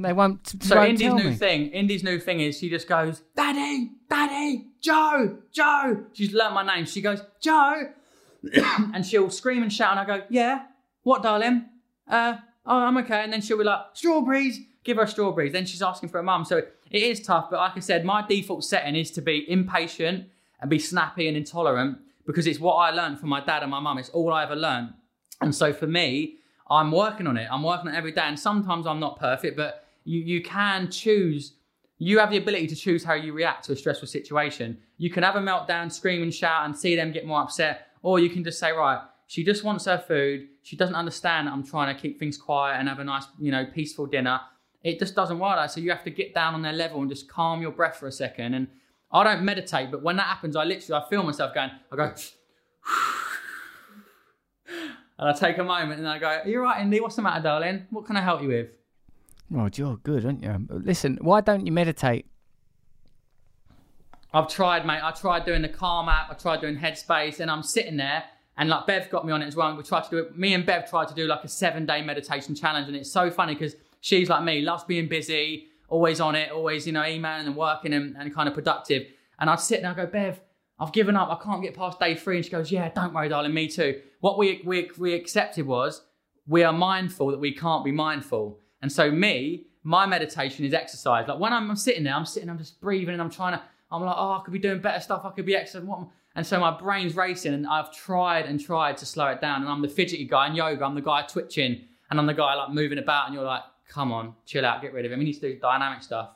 They 0.01 0.13
won't. 0.13 0.63
So 0.63 0.75
won't 0.75 0.89
Indy's 0.89 1.13
new 1.13 1.29
me. 1.31 1.35
thing, 1.35 1.67
Indy's 1.67 2.03
new 2.03 2.19
thing 2.19 2.39
is 2.39 2.57
she 2.57 2.69
just 2.69 2.87
goes, 2.87 3.21
Daddy, 3.35 3.91
Daddy, 4.09 4.67
Joe, 4.79 5.37
Joe. 5.51 6.05
She's 6.13 6.33
learnt 6.33 6.53
my 6.53 6.65
name. 6.65 6.85
She 6.85 7.01
goes, 7.01 7.21
Joe, 7.39 7.91
and 8.93 9.05
she'll 9.05 9.29
scream 9.29 9.63
and 9.63 9.71
shout, 9.71 9.91
and 9.91 9.99
I 9.99 10.05
go, 10.05 10.23
Yeah, 10.29 10.63
what, 11.03 11.23
darling? 11.23 11.65
Uh, 12.07 12.37
oh, 12.65 12.77
I'm 12.77 12.97
okay. 12.97 13.23
And 13.23 13.31
then 13.31 13.41
she'll 13.41 13.57
be 13.57 13.63
like, 13.63 13.79
Strawberries. 13.93 14.59
Give 14.83 14.97
her 14.97 15.05
strawberries. 15.05 15.53
Then 15.53 15.67
she's 15.67 15.83
asking 15.83 16.09
for 16.09 16.17
a 16.17 16.23
mum. 16.23 16.43
So 16.43 16.57
it 16.57 17.03
is 17.03 17.21
tough. 17.21 17.51
But 17.51 17.57
like 17.57 17.73
I 17.77 17.79
said, 17.81 18.03
my 18.03 18.25
default 18.25 18.63
setting 18.63 18.95
is 18.95 19.11
to 19.11 19.21
be 19.21 19.45
impatient 19.47 20.25
and 20.59 20.69
be 20.71 20.79
snappy 20.79 21.27
and 21.27 21.37
intolerant 21.37 21.99
because 22.25 22.47
it's 22.47 22.59
what 22.59 22.75
I 22.75 22.89
learned 22.89 23.19
from 23.19 23.29
my 23.29 23.41
dad 23.41 23.61
and 23.61 23.69
my 23.69 23.79
mum. 23.79 23.99
It's 23.99 24.09
all 24.09 24.33
I 24.33 24.43
ever 24.43 24.55
learned. 24.55 24.93
And 25.39 25.53
so 25.53 25.71
for 25.71 25.85
me, 25.85 26.37
I'm 26.69 26.91
working 26.91 27.27
on 27.27 27.37
it. 27.37 27.47
I'm 27.51 27.63
working 27.63 27.89
on 27.89 27.93
it 27.93 27.97
every 27.97 28.11
day. 28.11 28.21
And 28.23 28.39
sometimes 28.39 28.87
I'm 28.87 28.99
not 28.99 29.19
perfect, 29.19 29.57
but 29.57 29.80
you, 30.03 30.19
you 30.21 30.41
can 30.41 30.89
choose. 30.89 31.53
You 31.97 32.19
have 32.19 32.31
the 32.31 32.37
ability 32.37 32.67
to 32.67 32.75
choose 32.75 33.03
how 33.03 33.13
you 33.13 33.33
react 33.33 33.65
to 33.65 33.73
a 33.73 33.75
stressful 33.75 34.07
situation. 34.07 34.77
You 34.97 35.09
can 35.09 35.23
have 35.23 35.35
a 35.35 35.39
meltdown, 35.39 35.91
scream 35.91 36.23
and 36.23 36.33
shout, 36.33 36.65
and 36.65 36.75
see 36.75 36.95
them 36.95 37.11
get 37.11 37.25
more 37.25 37.41
upset. 37.41 37.87
Or 38.01 38.19
you 38.19 38.29
can 38.29 38.43
just 38.43 38.59
say, 38.59 38.71
right, 38.71 39.01
she 39.27 39.43
just 39.43 39.63
wants 39.63 39.85
her 39.85 39.97
food. 39.97 40.47
She 40.63 40.75
doesn't 40.75 40.95
understand 40.95 41.47
I'm 41.47 41.65
trying 41.65 41.95
to 41.95 42.01
keep 42.01 42.19
things 42.19 42.37
quiet 42.37 42.79
and 42.79 42.89
have 42.89 42.99
a 42.99 43.03
nice, 43.03 43.25
you 43.39 43.51
know, 43.51 43.65
peaceful 43.65 44.05
dinner. 44.05 44.41
It 44.83 44.99
just 44.99 45.15
doesn't 45.15 45.39
work 45.39 45.55
like. 45.57 45.69
So 45.69 45.79
you 45.79 45.91
have 45.91 46.03
to 46.03 46.09
get 46.09 46.33
down 46.33 46.55
on 46.55 46.61
their 46.61 46.73
level 46.73 47.01
and 47.01 47.09
just 47.09 47.29
calm 47.29 47.61
your 47.61 47.71
breath 47.71 47.97
for 47.97 48.07
a 48.07 48.11
second. 48.11 48.55
And 48.55 48.67
I 49.11 49.23
don't 49.23 49.43
meditate, 49.43 49.91
but 49.91 50.01
when 50.01 50.15
that 50.17 50.25
happens, 50.27 50.55
I 50.55 50.63
literally 50.63 51.01
I 51.01 51.09
feel 51.09 51.23
myself 51.23 51.53
going, 51.53 51.69
I 51.91 51.95
go, 51.95 52.03
and 55.19 55.29
I 55.29 55.33
take 55.33 55.57
a 55.59 55.63
moment 55.63 55.99
and 55.99 56.09
I 56.09 56.17
go, 56.17 56.27
Are 56.27 56.47
you 56.47 56.61
right, 56.61 56.81
Indy? 56.81 56.99
What's 56.99 57.15
the 57.15 57.21
matter, 57.21 57.43
darling? 57.43 57.85
What 57.89 58.05
can 58.05 58.17
I 58.17 58.21
help 58.21 58.41
you 58.41 58.47
with? 58.47 58.69
Oh, 59.55 59.69
you're 59.73 59.97
good, 59.97 60.25
aren't 60.25 60.43
you? 60.43 60.67
Listen, 60.69 61.17
why 61.21 61.41
don't 61.41 61.65
you 61.65 61.71
meditate? 61.71 62.25
I've 64.33 64.47
tried, 64.47 64.85
mate. 64.85 65.01
I 65.03 65.11
tried 65.11 65.45
doing 65.45 65.61
the 65.61 65.69
Calm 65.69 66.07
app. 66.07 66.31
I 66.31 66.35
tried 66.35 66.61
doing 66.61 66.77
Headspace, 66.77 67.41
and 67.41 67.51
I'm 67.51 67.63
sitting 67.63 67.97
there, 67.97 68.23
and 68.57 68.69
like 68.69 68.87
Bev 68.87 69.09
got 69.09 69.25
me 69.25 69.33
on 69.33 69.41
it 69.41 69.47
as 69.47 69.55
well. 69.55 69.67
And 69.67 69.77
we 69.77 69.83
tried 69.83 70.05
to 70.05 70.09
do 70.09 70.17
it. 70.19 70.37
Me 70.37 70.53
and 70.53 70.65
Bev 70.65 70.89
tried 70.89 71.09
to 71.09 71.13
do 71.13 71.27
like 71.27 71.43
a 71.43 71.49
seven 71.49 71.85
day 71.85 72.01
meditation 72.01 72.55
challenge, 72.55 72.87
and 72.87 72.95
it's 72.95 73.11
so 73.11 73.29
funny 73.29 73.55
because 73.55 73.75
she's 73.99 74.29
like 74.29 74.43
me, 74.43 74.61
loves 74.61 74.85
being 74.85 75.09
busy, 75.09 75.67
always 75.89 76.21
on 76.21 76.35
it, 76.35 76.51
always 76.51 76.87
you 76.87 76.93
know 76.93 77.05
emailing 77.05 77.47
and 77.47 77.55
working 77.55 77.93
and, 77.93 78.15
and 78.17 78.33
kind 78.33 78.47
of 78.47 78.55
productive. 78.55 79.07
And 79.39 79.49
I'd 79.49 79.59
sit 79.59 79.81
there 79.81 79.91
and 79.91 79.99
I 79.99 80.05
go, 80.05 80.09
Bev, 80.09 80.39
I've 80.79 80.93
given 80.93 81.17
up. 81.17 81.29
I 81.29 81.43
can't 81.43 81.61
get 81.61 81.75
past 81.75 81.99
day 81.99 82.15
three. 82.15 82.37
And 82.37 82.45
she 82.45 82.51
goes, 82.51 82.71
Yeah, 82.71 82.89
don't 82.89 83.13
worry, 83.13 83.27
darling. 83.27 83.53
Me 83.53 83.67
too. 83.67 84.01
What 84.21 84.37
we 84.37 84.61
we 84.63 84.89
we 84.97 85.13
accepted 85.13 85.67
was 85.67 86.03
we 86.47 86.63
are 86.63 86.73
mindful 86.73 87.31
that 87.31 87.39
we 87.39 87.53
can't 87.53 87.83
be 87.83 87.91
mindful. 87.91 88.59
And 88.81 88.91
so 88.91 89.11
me, 89.11 89.67
my 89.83 90.05
meditation 90.05 90.65
is 90.65 90.73
exercise. 90.73 91.27
Like 91.27 91.39
when 91.39 91.53
I'm, 91.53 91.75
sitting 91.75 92.03
there, 92.03 92.13
I'm 92.13 92.25
sitting, 92.25 92.49
I'm 92.49 92.57
just 92.57 92.79
breathing, 92.81 93.13
and 93.13 93.21
I'm 93.21 93.29
trying 93.29 93.53
to. 93.53 93.61
I'm 93.91 94.03
like, 94.03 94.15
oh, 94.17 94.39
I 94.39 94.41
could 94.43 94.53
be 94.53 94.59
doing 94.59 94.79
better 94.79 95.01
stuff. 95.01 95.25
I 95.25 95.31
could 95.31 95.45
be 95.45 95.55
exercising. 95.55 96.09
And 96.35 96.47
so 96.47 96.59
my 96.59 96.71
brain's 96.71 97.15
racing, 97.15 97.53
and 97.53 97.67
I've 97.67 97.93
tried 97.93 98.45
and 98.45 98.59
tried 98.59 98.97
to 98.97 99.05
slow 99.05 99.27
it 99.27 99.41
down. 99.41 99.61
And 99.61 99.69
I'm 99.69 99.81
the 99.81 99.89
fidgety 99.89 100.25
guy 100.25 100.47
in 100.47 100.55
yoga. 100.55 100.85
I'm 100.85 100.95
the 100.95 101.01
guy 101.01 101.23
twitching, 101.23 101.81
and 102.09 102.19
I'm 102.19 102.25
the 102.25 102.33
guy 102.33 102.55
like 102.55 102.69
moving 102.69 102.99
about. 102.99 103.25
And 103.25 103.35
you're 103.35 103.43
like, 103.43 103.63
come 103.89 104.11
on, 104.11 104.33
chill 104.45 104.65
out, 104.65 104.81
get 104.81 104.93
rid 104.93 105.05
of 105.05 105.11
him. 105.11 105.19
He 105.19 105.25
needs 105.25 105.39
to 105.39 105.53
do 105.53 105.59
dynamic 105.59 106.03
stuff. 106.03 106.29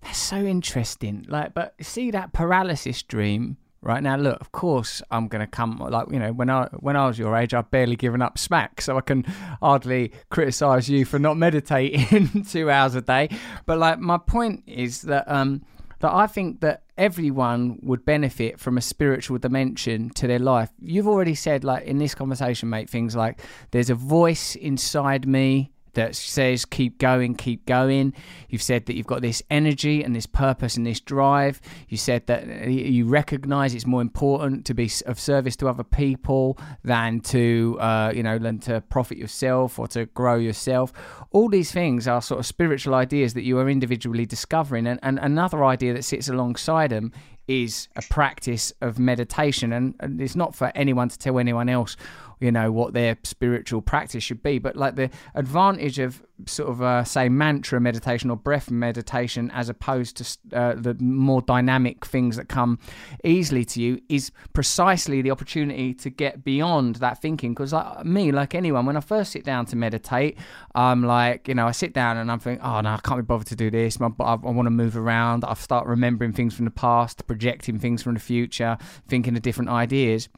That's 0.00 0.18
so 0.18 0.36
interesting. 0.36 1.26
Like, 1.28 1.52
but 1.54 1.74
see 1.80 2.10
that 2.10 2.32
paralysis 2.32 3.02
dream 3.02 3.58
right 3.82 4.02
now. 4.02 4.16
Look, 4.16 4.40
of 4.40 4.52
course, 4.52 5.02
I'm 5.10 5.28
gonna 5.28 5.46
come. 5.46 5.78
Like, 5.78 6.10
you 6.10 6.18
know, 6.18 6.32
when 6.32 6.48
I 6.48 6.68
when 6.80 6.96
I 6.96 7.06
was 7.06 7.18
your 7.18 7.36
age, 7.36 7.52
I'd 7.52 7.70
barely 7.70 7.96
given 7.96 8.22
up 8.22 8.38
smack, 8.38 8.80
so 8.80 8.96
I 8.96 9.00
can 9.02 9.24
hardly 9.60 10.12
criticize 10.30 10.88
you 10.88 11.04
for 11.04 11.18
not 11.18 11.36
meditating 11.46 12.44
two 12.48 12.70
hours 12.70 12.94
a 12.94 13.02
day. 13.02 13.28
But 13.66 13.78
like, 13.78 13.98
my 13.98 14.18
point 14.18 14.62
is 14.66 15.02
that 15.02 15.30
um 15.30 15.62
that 16.00 16.12
I 16.12 16.26
think 16.26 16.60
that 16.60 16.82
everyone 16.98 17.78
would 17.82 18.04
benefit 18.04 18.60
from 18.60 18.76
a 18.76 18.80
spiritual 18.80 19.38
dimension 19.38 20.10
to 20.10 20.26
their 20.26 20.38
life. 20.38 20.70
You've 20.80 21.08
already 21.08 21.34
said, 21.34 21.64
like 21.64 21.84
in 21.84 21.98
this 21.98 22.14
conversation, 22.14 22.68
mate, 22.68 22.90
things 22.90 23.16
like 23.16 23.40
there's 23.70 23.90
a 23.90 23.94
voice 23.94 24.54
inside 24.56 25.26
me 25.26 25.71
that 25.94 26.14
says 26.14 26.64
keep 26.64 26.98
going 26.98 27.34
keep 27.34 27.66
going. 27.66 28.14
You've 28.48 28.62
said 28.62 28.86
that 28.86 28.94
you've 28.94 29.06
got 29.06 29.22
this 29.22 29.42
energy 29.50 30.02
and 30.02 30.14
this 30.14 30.26
purpose 30.26 30.76
and 30.76 30.86
this 30.86 31.00
drive. 31.00 31.60
You 31.88 31.96
said 31.96 32.26
that 32.26 32.68
you 32.68 33.06
recognize 33.06 33.74
it's 33.74 33.86
more 33.86 34.02
important 34.02 34.64
to 34.66 34.74
be 34.74 34.90
of 35.06 35.18
service 35.18 35.56
to 35.56 35.68
other 35.68 35.84
people 35.84 36.58
than 36.84 37.20
to 37.20 37.76
uh, 37.80 38.12
you 38.14 38.22
know 38.22 38.38
than 38.38 38.58
to 38.60 38.80
profit 38.82 39.18
yourself 39.18 39.78
or 39.78 39.88
to 39.88 40.06
grow 40.06 40.36
yourself. 40.36 40.92
All 41.30 41.48
these 41.48 41.72
things 41.72 42.08
are 42.08 42.22
sort 42.22 42.40
of 42.40 42.46
spiritual 42.46 42.94
ideas 42.94 43.34
that 43.34 43.42
you 43.42 43.58
are 43.58 43.68
individually 43.68 44.26
discovering 44.26 44.86
and, 44.86 45.00
and 45.02 45.18
another 45.18 45.64
idea 45.64 45.92
that 45.94 46.04
sits 46.04 46.28
alongside 46.28 46.90
them 46.90 47.12
is 47.48 47.88
a 47.96 48.02
practice 48.02 48.72
of 48.80 48.98
meditation 48.98 49.72
and, 49.72 49.94
and 50.00 50.20
it's 50.20 50.36
not 50.36 50.54
for 50.54 50.70
anyone 50.74 51.08
to 51.08 51.18
tell 51.18 51.38
anyone 51.38 51.68
else 51.68 51.96
you 52.42 52.52
know 52.52 52.72
what 52.72 52.92
their 52.92 53.16
spiritual 53.22 53.80
practice 53.80 54.22
should 54.24 54.42
be. 54.42 54.58
But 54.58 54.76
like 54.76 54.96
the 54.96 55.10
advantage 55.34 55.98
of 55.98 56.22
sort 56.46 56.70
of 56.70 56.82
uh, 56.82 57.04
say 57.04 57.28
mantra 57.28 57.80
meditation 57.80 58.30
or 58.30 58.36
breath 58.36 58.70
meditation 58.70 59.50
as 59.52 59.68
opposed 59.68 60.16
to 60.16 60.56
uh, 60.58 60.74
the 60.74 60.94
more 60.94 61.40
dynamic 61.42 62.04
things 62.04 62.36
that 62.36 62.48
come 62.48 62.78
easily 63.24 63.64
to 63.64 63.80
you 63.80 64.00
is 64.08 64.32
precisely 64.52 65.22
the 65.22 65.30
opportunity 65.30 65.94
to 65.94 66.10
get 66.10 66.44
beyond 66.44 66.96
that 66.96 67.20
thinking. 67.22 67.52
Because 67.52 67.72
like 67.72 68.04
me 68.04 68.32
like 68.32 68.54
anyone 68.54 68.86
when 68.86 68.96
i 68.96 69.00
first 69.00 69.32
sit 69.32 69.44
down 69.44 69.66
to 69.66 69.76
meditate 69.76 70.38
i'm 70.74 71.02
like 71.02 71.48
you 71.48 71.54
know 71.54 71.66
i 71.66 71.70
sit 71.70 71.92
down 71.92 72.16
and 72.16 72.30
i'm 72.30 72.38
thinking 72.38 72.64
oh 72.64 72.80
no 72.80 72.90
i 72.90 72.98
can't 72.98 73.18
be 73.18 73.22
bothered 73.22 73.46
to 73.46 73.56
do 73.56 73.70
this. 73.70 73.98
I, 74.00 74.06
I 74.20 74.34
want 74.34 74.66
to 74.66 74.70
move 74.70 74.96
around. 74.96 75.44
I 75.44 75.54
start 75.54 75.86
remembering 75.86 76.32
things 76.32 76.54
from 76.54 76.64
the 76.64 76.70
past 76.70 77.26
projecting 77.26 77.78
things 77.78 78.02
from 78.02 78.14
the 78.14 78.20
future 78.20 78.76
thinking 79.08 79.36
of 79.36 79.42
different 79.42 79.70
ideas 79.70 80.28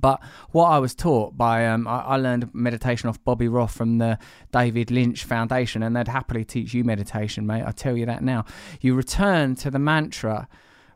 but 0.00 0.22
what 0.50 0.66
I 0.66 0.78
was 0.78 0.94
taught 0.94 1.36
by, 1.36 1.66
um, 1.66 1.86
I, 1.86 2.00
I, 2.00 2.16
learned 2.16 2.52
meditation 2.54 3.08
off 3.08 3.22
Bobby 3.24 3.48
Roth 3.48 3.72
from 3.72 3.98
the 3.98 4.18
David 4.50 4.90
Lynch 4.90 5.24
Foundation, 5.24 5.82
and 5.82 5.94
they'd 5.94 6.08
happily 6.08 6.44
teach 6.44 6.72
you 6.72 6.82
meditation, 6.82 7.46
mate. 7.46 7.64
I 7.66 7.72
tell 7.72 7.96
you 7.96 8.06
that 8.06 8.22
now. 8.22 8.44
You 8.80 8.94
return 8.94 9.54
to 9.56 9.70
the 9.70 9.78
mantra 9.78 10.48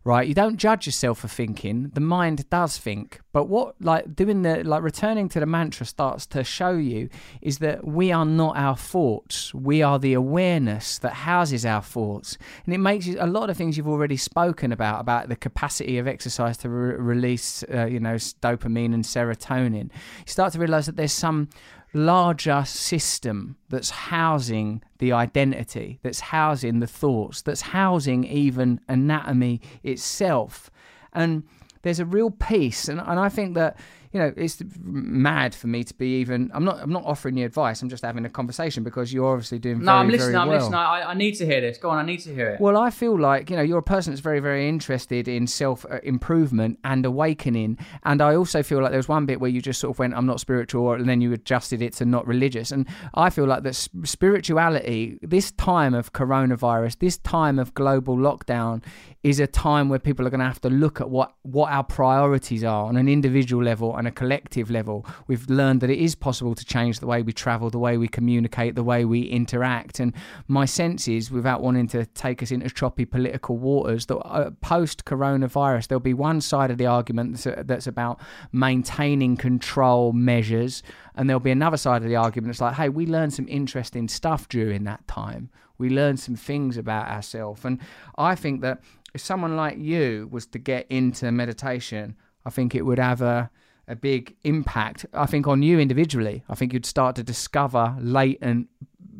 right? 0.06 0.28
You 0.28 0.34
don't 0.34 0.56
judge 0.56 0.86
yourself 0.86 1.18
for 1.18 1.28
thinking. 1.28 1.90
The 1.92 2.00
mind 2.00 2.48
does 2.48 2.78
think. 2.78 3.20
But 3.32 3.48
what 3.48 3.74
like 3.80 4.14
doing 4.14 4.42
the 4.42 4.62
like 4.62 4.82
returning 4.82 5.28
to 5.30 5.40
the 5.40 5.46
mantra 5.46 5.84
starts 5.84 6.26
to 6.26 6.44
show 6.44 6.70
you 6.70 7.08
is 7.42 7.58
that 7.58 7.84
we 7.84 8.12
are 8.12 8.24
not 8.24 8.56
our 8.56 8.76
thoughts. 8.76 9.52
We 9.52 9.82
are 9.82 9.98
the 9.98 10.14
awareness 10.14 10.98
that 11.00 11.12
houses 11.12 11.66
our 11.66 11.82
thoughts. 11.82 12.38
And 12.64 12.72
it 12.72 12.78
makes 12.78 13.06
you, 13.06 13.16
a 13.18 13.26
lot 13.26 13.50
of 13.50 13.56
things 13.56 13.76
you've 13.76 13.88
already 13.88 14.16
spoken 14.16 14.70
about 14.70 15.00
about 15.00 15.28
the 15.28 15.34
capacity 15.34 15.98
of 15.98 16.06
exercise 16.06 16.56
to 16.58 16.68
re- 16.68 16.94
release 16.94 17.64
uh, 17.74 17.86
you 17.86 17.98
know 17.98 18.14
dopamine 18.14 18.94
and 18.94 19.02
serotonin. 19.02 19.90
You 19.90 20.28
start 20.28 20.52
to 20.52 20.60
realize 20.60 20.86
that 20.86 20.94
there's 20.94 21.12
some 21.12 21.48
larger 21.96 22.62
system 22.66 23.56
that's 23.70 23.90
housing 23.90 24.82
the 24.98 25.12
identity, 25.12 25.98
that's 26.02 26.20
housing 26.20 26.80
the 26.80 26.86
thoughts, 26.86 27.42
that's 27.42 27.62
housing 27.62 28.24
even 28.24 28.80
anatomy 28.88 29.60
itself. 29.82 30.70
And 31.12 31.44
there's 31.82 31.98
a 31.98 32.04
real 32.04 32.30
peace. 32.30 32.88
And, 32.88 33.00
and 33.00 33.18
I 33.18 33.28
think 33.28 33.54
that 33.54 33.78
you 34.16 34.22
know, 34.22 34.32
it's 34.34 34.62
mad 34.82 35.54
for 35.54 35.66
me 35.66 35.84
to 35.84 35.92
be 35.92 36.20
even. 36.20 36.50
I'm 36.54 36.64
not. 36.64 36.80
I'm 36.80 36.90
not 36.90 37.04
offering 37.04 37.36
you 37.36 37.44
advice. 37.44 37.82
I'm 37.82 37.90
just 37.90 38.02
having 38.02 38.24
a 38.24 38.30
conversation 38.30 38.82
because 38.82 39.12
you're 39.12 39.30
obviously 39.30 39.58
doing. 39.58 39.80
No, 39.80 39.84
very, 39.84 39.98
I'm 39.98 40.08
listening. 40.08 40.30
very 40.30 40.40
I'm 40.40 40.48
well. 40.48 40.56
listening. 40.56 40.74
I, 40.74 41.10
I 41.10 41.14
need 41.14 41.32
to 41.32 41.44
hear 41.44 41.60
this. 41.60 41.76
Go 41.76 41.90
on. 41.90 41.98
I 41.98 42.02
need 42.02 42.20
to 42.20 42.34
hear 42.34 42.48
it. 42.48 42.60
Well, 42.62 42.78
I 42.78 42.88
feel 42.88 43.20
like 43.20 43.50
you 43.50 43.56
know 43.56 43.62
you're 43.62 43.80
a 43.80 43.82
person 43.82 44.14
that's 44.14 44.22
very, 44.22 44.40
very 44.40 44.70
interested 44.70 45.28
in 45.28 45.46
self 45.46 45.84
uh, 45.90 45.98
improvement 46.02 46.78
and 46.82 47.04
awakening, 47.04 47.78
and 48.04 48.22
I 48.22 48.34
also 48.34 48.62
feel 48.62 48.80
like 48.80 48.90
there 48.90 48.98
was 48.98 49.08
one 49.08 49.26
bit 49.26 49.38
where 49.38 49.50
you 49.50 49.60
just 49.60 49.80
sort 49.80 49.94
of 49.94 49.98
went, 49.98 50.14
"I'm 50.14 50.24
not 50.24 50.40
spiritual," 50.40 50.92
and 50.92 51.06
then 51.06 51.20
you 51.20 51.34
adjusted 51.34 51.82
it 51.82 51.92
to 51.96 52.06
not 52.06 52.26
religious, 52.26 52.70
and 52.70 52.88
I 53.12 53.28
feel 53.28 53.44
like 53.44 53.64
that 53.64 53.74
spirituality, 53.74 55.18
this 55.20 55.52
time 55.52 55.92
of 55.92 56.14
coronavirus, 56.14 57.00
this 57.00 57.18
time 57.18 57.58
of 57.58 57.74
global 57.74 58.16
lockdown, 58.16 58.82
is 59.26 59.40
a 59.40 59.46
time 59.46 59.88
where 59.88 59.98
people 59.98 60.24
are 60.24 60.30
going 60.30 60.38
to 60.38 60.46
have 60.46 60.60
to 60.60 60.70
look 60.70 61.00
at 61.00 61.10
what 61.10 61.34
what 61.42 61.68
our 61.72 61.82
priorities 61.82 62.62
are 62.62 62.84
on 62.86 62.96
an 62.96 63.08
individual 63.08 63.60
level 63.60 63.96
and 63.96 64.06
a 64.06 64.10
collective 64.12 64.70
level. 64.70 65.04
We've 65.26 65.50
learned 65.50 65.80
that 65.80 65.90
it 65.90 65.98
is 65.98 66.14
possible 66.14 66.54
to 66.54 66.64
change 66.64 67.00
the 67.00 67.08
way 67.08 67.22
we 67.22 67.32
travel, 67.32 67.68
the 67.68 67.84
way 67.86 67.98
we 67.98 68.06
communicate, 68.06 68.76
the 68.76 68.84
way 68.84 69.04
we 69.04 69.22
interact. 69.22 69.98
And 69.98 70.12
my 70.46 70.64
sense 70.64 71.08
is, 71.08 71.30
without 71.32 71.60
wanting 71.60 71.88
to 71.88 72.06
take 72.06 72.40
us 72.40 72.52
into 72.52 72.70
choppy 72.70 73.04
political 73.04 73.58
waters, 73.58 74.06
that 74.06 74.18
uh, 74.18 74.50
post 74.60 75.04
coronavirus, 75.04 75.88
there'll 75.88 76.00
be 76.00 76.14
one 76.14 76.40
side 76.40 76.70
of 76.70 76.78
the 76.78 76.86
argument 76.86 77.36
that's, 77.36 77.66
that's 77.66 77.88
about 77.88 78.20
maintaining 78.52 79.36
control 79.36 80.12
measures, 80.12 80.84
and 81.16 81.28
there'll 81.28 81.40
be 81.40 81.50
another 81.50 81.76
side 81.76 82.02
of 82.02 82.08
the 82.08 82.16
argument 82.16 82.52
that's 82.52 82.60
like, 82.60 82.74
hey, 82.74 82.88
we 82.88 83.06
learned 83.06 83.34
some 83.34 83.48
interesting 83.48 84.06
stuff 84.06 84.48
during 84.48 84.84
that 84.84 85.06
time. 85.08 85.50
We 85.78 85.90
learned 85.90 86.20
some 86.20 86.36
things 86.36 86.78
about 86.78 87.08
ourselves. 87.08 87.64
And 87.64 87.80
I 88.16 88.34
think 88.34 88.62
that 88.62 88.80
if 89.16 89.22
someone 89.22 89.56
like 89.56 89.78
you 89.78 90.28
was 90.30 90.46
to 90.46 90.58
get 90.58 90.86
into 90.90 91.32
meditation, 91.32 92.16
I 92.44 92.50
think 92.50 92.74
it 92.74 92.82
would 92.82 92.98
have 92.98 93.22
a 93.22 93.50
a 93.88 93.96
big 93.96 94.34
impact. 94.42 95.06
I 95.14 95.26
think 95.26 95.46
on 95.46 95.62
you 95.62 95.78
individually. 95.78 96.42
I 96.48 96.54
think 96.56 96.72
you'd 96.72 96.84
start 96.84 97.14
to 97.16 97.22
discover 97.22 97.96
latent 98.00 98.68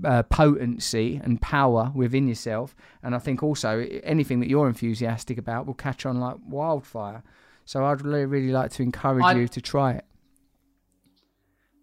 uh, 0.05 0.25
potency 0.25 1.21
and 1.25 1.41
power 1.41 1.93
within 1.95 2.29
yourself, 2.29 2.75
and 3.03 3.15
I 3.15 3.19
think 3.19 3.43
also 3.43 3.87
anything 4.03 4.41
that 4.41 4.49
you're 4.51 4.69
enthusiastic 4.69 5.39
about 5.39 5.67
will 5.67 5.75
catch 5.89 6.05
on 6.05 6.21
like 6.21 6.37
wildfire. 6.47 7.23
So 7.65 7.85
I'd 7.87 8.03
really, 8.03 8.27
really 8.27 8.53
like 8.53 8.71
to 8.73 8.83
encourage 8.83 9.25
I- 9.25 9.35
you 9.41 9.49
to 9.49 9.61
try 9.61 9.93
it. 9.93 10.05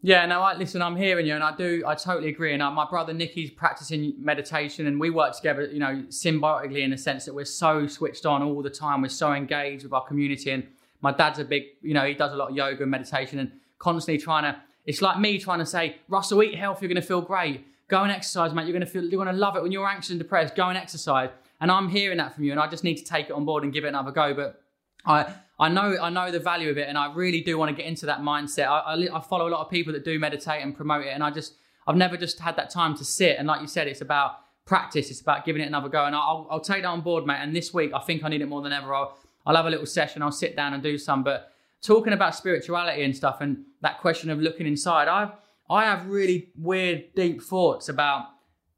Yeah, 0.05 0.25
no, 0.25 0.41
I, 0.41 0.57
listen, 0.57 0.81
I'm 0.81 0.97
hearing 0.97 1.25
you, 1.25 1.33
and 1.33 1.41
I 1.41 1.55
do, 1.55 1.81
I 1.87 1.95
totally 1.95 2.27
agree. 2.27 2.51
And 2.51 2.61
uh, 2.61 2.69
my 2.69 2.85
brother 2.85 3.13
Nikki's 3.13 3.49
practicing 3.49 4.13
meditation, 4.17 4.85
and 4.85 4.99
we 4.99 5.09
work 5.09 5.33
together, 5.33 5.63
you 5.65 5.79
know, 5.79 6.03
symbiotically 6.09 6.83
in 6.83 6.91
the 6.91 6.97
sense 6.97 7.23
that 7.23 7.33
we're 7.33 7.45
so 7.45 7.87
switched 7.87 8.25
on 8.25 8.43
all 8.43 8.61
the 8.61 8.69
time. 8.69 9.01
We're 9.01 9.07
so 9.07 9.31
engaged 9.31 9.83
with 9.83 9.93
our 9.93 10.03
community, 10.03 10.51
and 10.51 10.67
my 10.99 11.13
dad's 11.13 11.39
a 11.39 11.45
big, 11.45 11.63
you 11.81 11.93
know, 11.93 12.05
he 12.05 12.15
does 12.15 12.33
a 12.33 12.35
lot 12.35 12.49
of 12.49 12.55
yoga 12.55 12.81
and 12.81 12.91
meditation, 12.91 13.39
and 13.39 13.49
constantly 13.79 14.21
trying 14.21 14.43
to. 14.43 14.59
It's 14.85 15.01
like 15.01 15.19
me 15.19 15.39
trying 15.39 15.59
to 15.59 15.65
say, 15.65 15.95
Russell, 16.09 16.43
eat 16.43 16.55
healthy, 16.55 16.85
you're 16.85 16.93
going 16.93 17.01
to 17.01 17.07
feel 17.07 17.21
great. 17.21 17.65
Go 17.87 18.03
and 18.03 18.11
exercise, 18.11 18.53
mate. 18.53 18.63
You're 18.63 18.73
going 18.73 18.81
to 18.81 18.85
feel, 18.85 19.03
you're 19.03 19.23
going 19.23 19.33
to 19.33 19.39
love 19.39 19.55
it 19.55 19.63
when 19.63 19.71
you're 19.71 19.87
anxious 19.87 20.09
and 20.09 20.19
depressed. 20.19 20.53
Go 20.53 20.67
and 20.67 20.77
exercise. 20.77 21.29
And 21.61 21.71
I'm 21.71 21.87
hearing 21.87 22.17
that 22.17 22.35
from 22.35 22.43
you, 22.43 22.51
and 22.51 22.59
I 22.59 22.67
just 22.67 22.83
need 22.83 22.95
to 22.95 23.05
take 23.05 23.27
it 23.27 23.31
on 23.31 23.45
board 23.45 23.63
and 23.63 23.71
give 23.71 23.85
it 23.85 23.87
another 23.87 24.11
go. 24.11 24.33
But 24.33 24.61
I 25.05 25.33
I 25.59 25.69
know 25.69 25.97
I 26.01 26.09
know 26.09 26.31
the 26.31 26.39
value 26.39 26.69
of 26.69 26.77
it, 26.77 26.89
and 26.89 26.97
I 26.97 27.13
really 27.13 27.41
do 27.41 27.57
want 27.57 27.69
to 27.69 27.75
get 27.75 27.87
into 27.87 28.05
that 28.07 28.19
mindset. 28.19 28.67
I, 28.67 28.79
I, 28.79 29.17
I, 29.17 29.21
follow 29.21 29.47
a 29.47 29.51
lot 29.51 29.61
of 29.61 29.69
people 29.69 29.93
that 29.93 30.03
do 30.03 30.17
meditate 30.17 30.63
and 30.63 30.75
promote 30.75 31.05
it, 31.05 31.09
and 31.09 31.23
I 31.23 31.29
just 31.29 31.53
I've 31.85 31.95
never 31.95 32.17
just 32.17 32.39
had 32.39 32.55
that 32.55 32.69
time 32.69 32.95
to 32.97 33.05
sit. 33.05 33.37
And 33.37 33.47
like 33.47 33.61
you 33.61 33.67
said, 33.67 33.87
it's 33.87 34.01
about 34.01 34.37
practice. 34.65 35.11
It's 35.11 35.21
about 35.21 35.45
giving 35.45 35.61
it 35.61 35.65
another 35.65 35.89
go, 35.89 36.05
and 36.05 36.15
I'll, 36.15 36.47
I'll 36.49 36.59
take 36.59 36.81
that 36.83 36.87
on 36.87 37.01
board, 37.01 37.25
mate. 37.25 37.39
And 37.39 37.55
this 37.55 37.73
week, 37.73 37.91
I 37.93 37.99
think 37.99 38.23
I 38.23 38.29
need 38.29 38.41
it 38.41 38.47
more 38.47 38.61
than 38.61 38.73
ever. 38.73 38.93
I'll 38.93 39.17
I'll 39.45 39.55
have 39.55 39.65
a 39.65 39.69
little 39.69 39.85
session. 39.85 40.21
I'll 40.21 40.31
sit 40.31 40.55
down 40.55 40.73
and 40.73 40.81
do 40.81 40.97
some. 40.97 41.23
But 41.23 41.51
talking 41.81 42.13
about 42.13 42.35
spirituality 42.35 43.03
and 43.03 43.15
stuff, 43.15 43.41
and 43.41 43.63
that 43.81 43.99
question 43.99 44.29
of 44.29 44.39
looking 44.39 44.65
inside, 44.65 45.07
I 45.07 45.31
I 45.69 45.85
have 45.85 46.07
really 46.07 46.49
weird, 46.57 47.13
deep 47.15 47.41
thoughts 47.41 47.89
about 47.89 48.25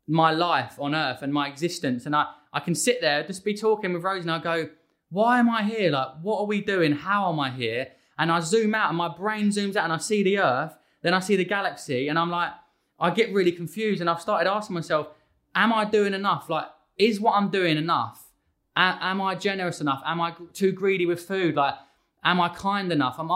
my 0.07 0.31
life 0.31 0.75
on 0.79 0.93
Earth 0.93 1.21
and 1.21 1.33
my 1.33 1.47
existence, 1.47 2.05
and 2.05 2.15
I 2.15 2.27
I 2.51 2.59
can 2.59 2.75
sit 2.75 2.99
there 3.01 3.23
just 3.23 3.45
be 3.45 3.53
talking 3.53 3.93
with 3.93 4.03
Rose, 4.03 4.23
and 4.23 4.31
I 4.31 4.39
go 4.39 4.69
why 5.09 5.39
am 5.39 5.49
I 5.49 5.63
here? 5.63 5.91
Like, 5.91 6.09
what 6.21 6.39
are 6.39 6.45
we 6.45 6.61
doing? 6.61 6.91
How 6.91 7.31
am 7.31 7.39
I 7.39 7.51
here? 7.51 7.87
And 8.17 8.31
I 8.31 8.39
zoom 8.39 8.73
out 8.73 8.89
and 8.89 8.97
my 8.97 9.09
brain 9.09 9.49
zooms 9.49 9.75
out 9.75 9.83
and 9.85 9.93
I 9.93 9.97
see 9.97 10.23
the 10.23 10.39
earth, 10.39 10.77
then 11.01 11.13
I 11.13 11.19
see 11.19 11.35
the 11.35 11.45
galaxy, 11.45 12.07
and 12.07 12.17
I'm 12.17 12.31
like, 12.31 12.51
I 12.99 13.11
get 13.11 13.33
really 13.33 13.51
confused. 13.51 14.01
And 14.01 14.09
I've 14.09 14.21
started 14.21 14.49
asking 14.49 14.73
myself, 14.73 15.09
am 15.53 15.73
I 15.73 15.85
doing 15.85 16.13
enough? 16.13 16.49
Like, 16.49 16.65
is 16.97 17.19
what 17.19 17.33
I'm 17.33 17.49
doing 17.49 17.77
enough? 17.77 18.31
A- 18.75 18.97
am 19.01 19.21
I 19.21 19.35
generous 19.35 19.81
enough? 19.81 20.01
Am 20.05 20.19
I 20.19 20.33
too 20.53 20.71
greedy 20.71 21.05
with 21.05 21.21
food? 21.21 21.55
Like, 21.55 21.75
am 22.23 22.41
I 22.41 22.49
kind 22.49 22.91
enough? 22.91 23.15
I'm 23.19 23.29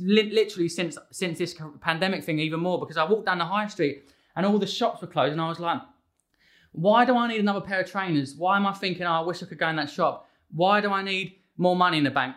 li- 0.00 0.30
literally 0.30 0.68
since 0.68 0.96
since 1.10 1.38
this 1.38 1.56
pandemic 1.80 2.22
thing 2.24 2.38
even 2.38 2.60
more 2.60 2.78
because 2.78 2.96
I 2.96 3.04
walked 3.04 3.26
down 3.26 3.38
the 3.38 3.44
high 3.44 3.66
street 3.66 4.04
and 4.36 4.46
all 4.46 4.58
the 4.58 4.66
shops 4.66 5.00
were 5.00 5.08
closed, 5.08 5.32
and 5.32 5.40
I 5.40 5.48
was 5.48 5.58
like, 5.58 5.80
why 6.72 7.04
do 7.04 7.16
I 7.16 7.26
need 7.26 7.40
another 7.40 7.60
pair 7.60 7.80
of 7.80 7.90
trainers? 7.90 8.36
Why 8.36 8.56
am 8.56 8.66
I 8.66 8.72
thinking, 8.72 9.04
oh, 9.04 9.10
I 9.12 9.20
wish 9.20 9.42
I 9.42 9.46
could 9.46 9.58
go 9.58 9.68
in 9.68 9.76
that 9.76 9.90
shop? 9.90 10.27
Why 10.50 10.80
do 10.80 10.90
I 10.92 11.02
need 11.02 11.34
more 11.56 11.76
money 11.76 11.98
in 11.98 12.04
the 12.04 12.10
bank? 12.10 12.36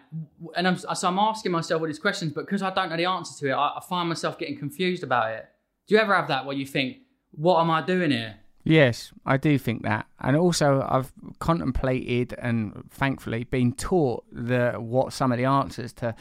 And 0.56 0.68
I'm, 0.68 0.78
so 0.78 1.08
I'm 1.08 1.20
asking 1.20 1.52
myself 1.52 1.82
all 1.82 1.88
these 1.88 2.00
questions, 2.00 2.34
but 2.34 2.46
because 2.46 2.62
I 2.62 2.74
don't 2.74 2.90
know 2.90 2.98
the 2.98 3.06
answer 3.06 3.38
to 3.40 3.52
it, 3.52 3.54
I, 3.54 3.78
I 3.78 3.82
find 3.88 4.10
myself 4.10 4.38
getting 4.38 4.58
confused 4.58 5.04
about 5.04 5.32
it. 5.32 5.46
Do 5.88 5.96
you 5.96 6.02
ever 6.02 6.16
have 6.16 6.28
that 6.30 6.46
where 6.46 6.56
you 6.56 6.66
think, 6.66 6.98
what 7.32 7.62
am 7.62 7.70
I 7.70 7.82
doing 7.82 8.12
here? 8.12 8.38
Yes, 8.64 9.12
I 9.26 9.38
do 9.38 9.58
think 9.58 9.82
that, 9.84 10.06
and 10.20 10.38
also 10.38 10.86
I've 10.88 11.12
contemplated 11.40 12.36
and 12.38 12.84
thankfully 12.92 13.44
been 13.46 13.74
taught 13.74 14.24
the 14.32 14.74
what 14.74 15.14
some 15.14 15.32
of 15.32 15.40
the 15.40 15.46
answers 15.46 15.94
to 15.94 16.14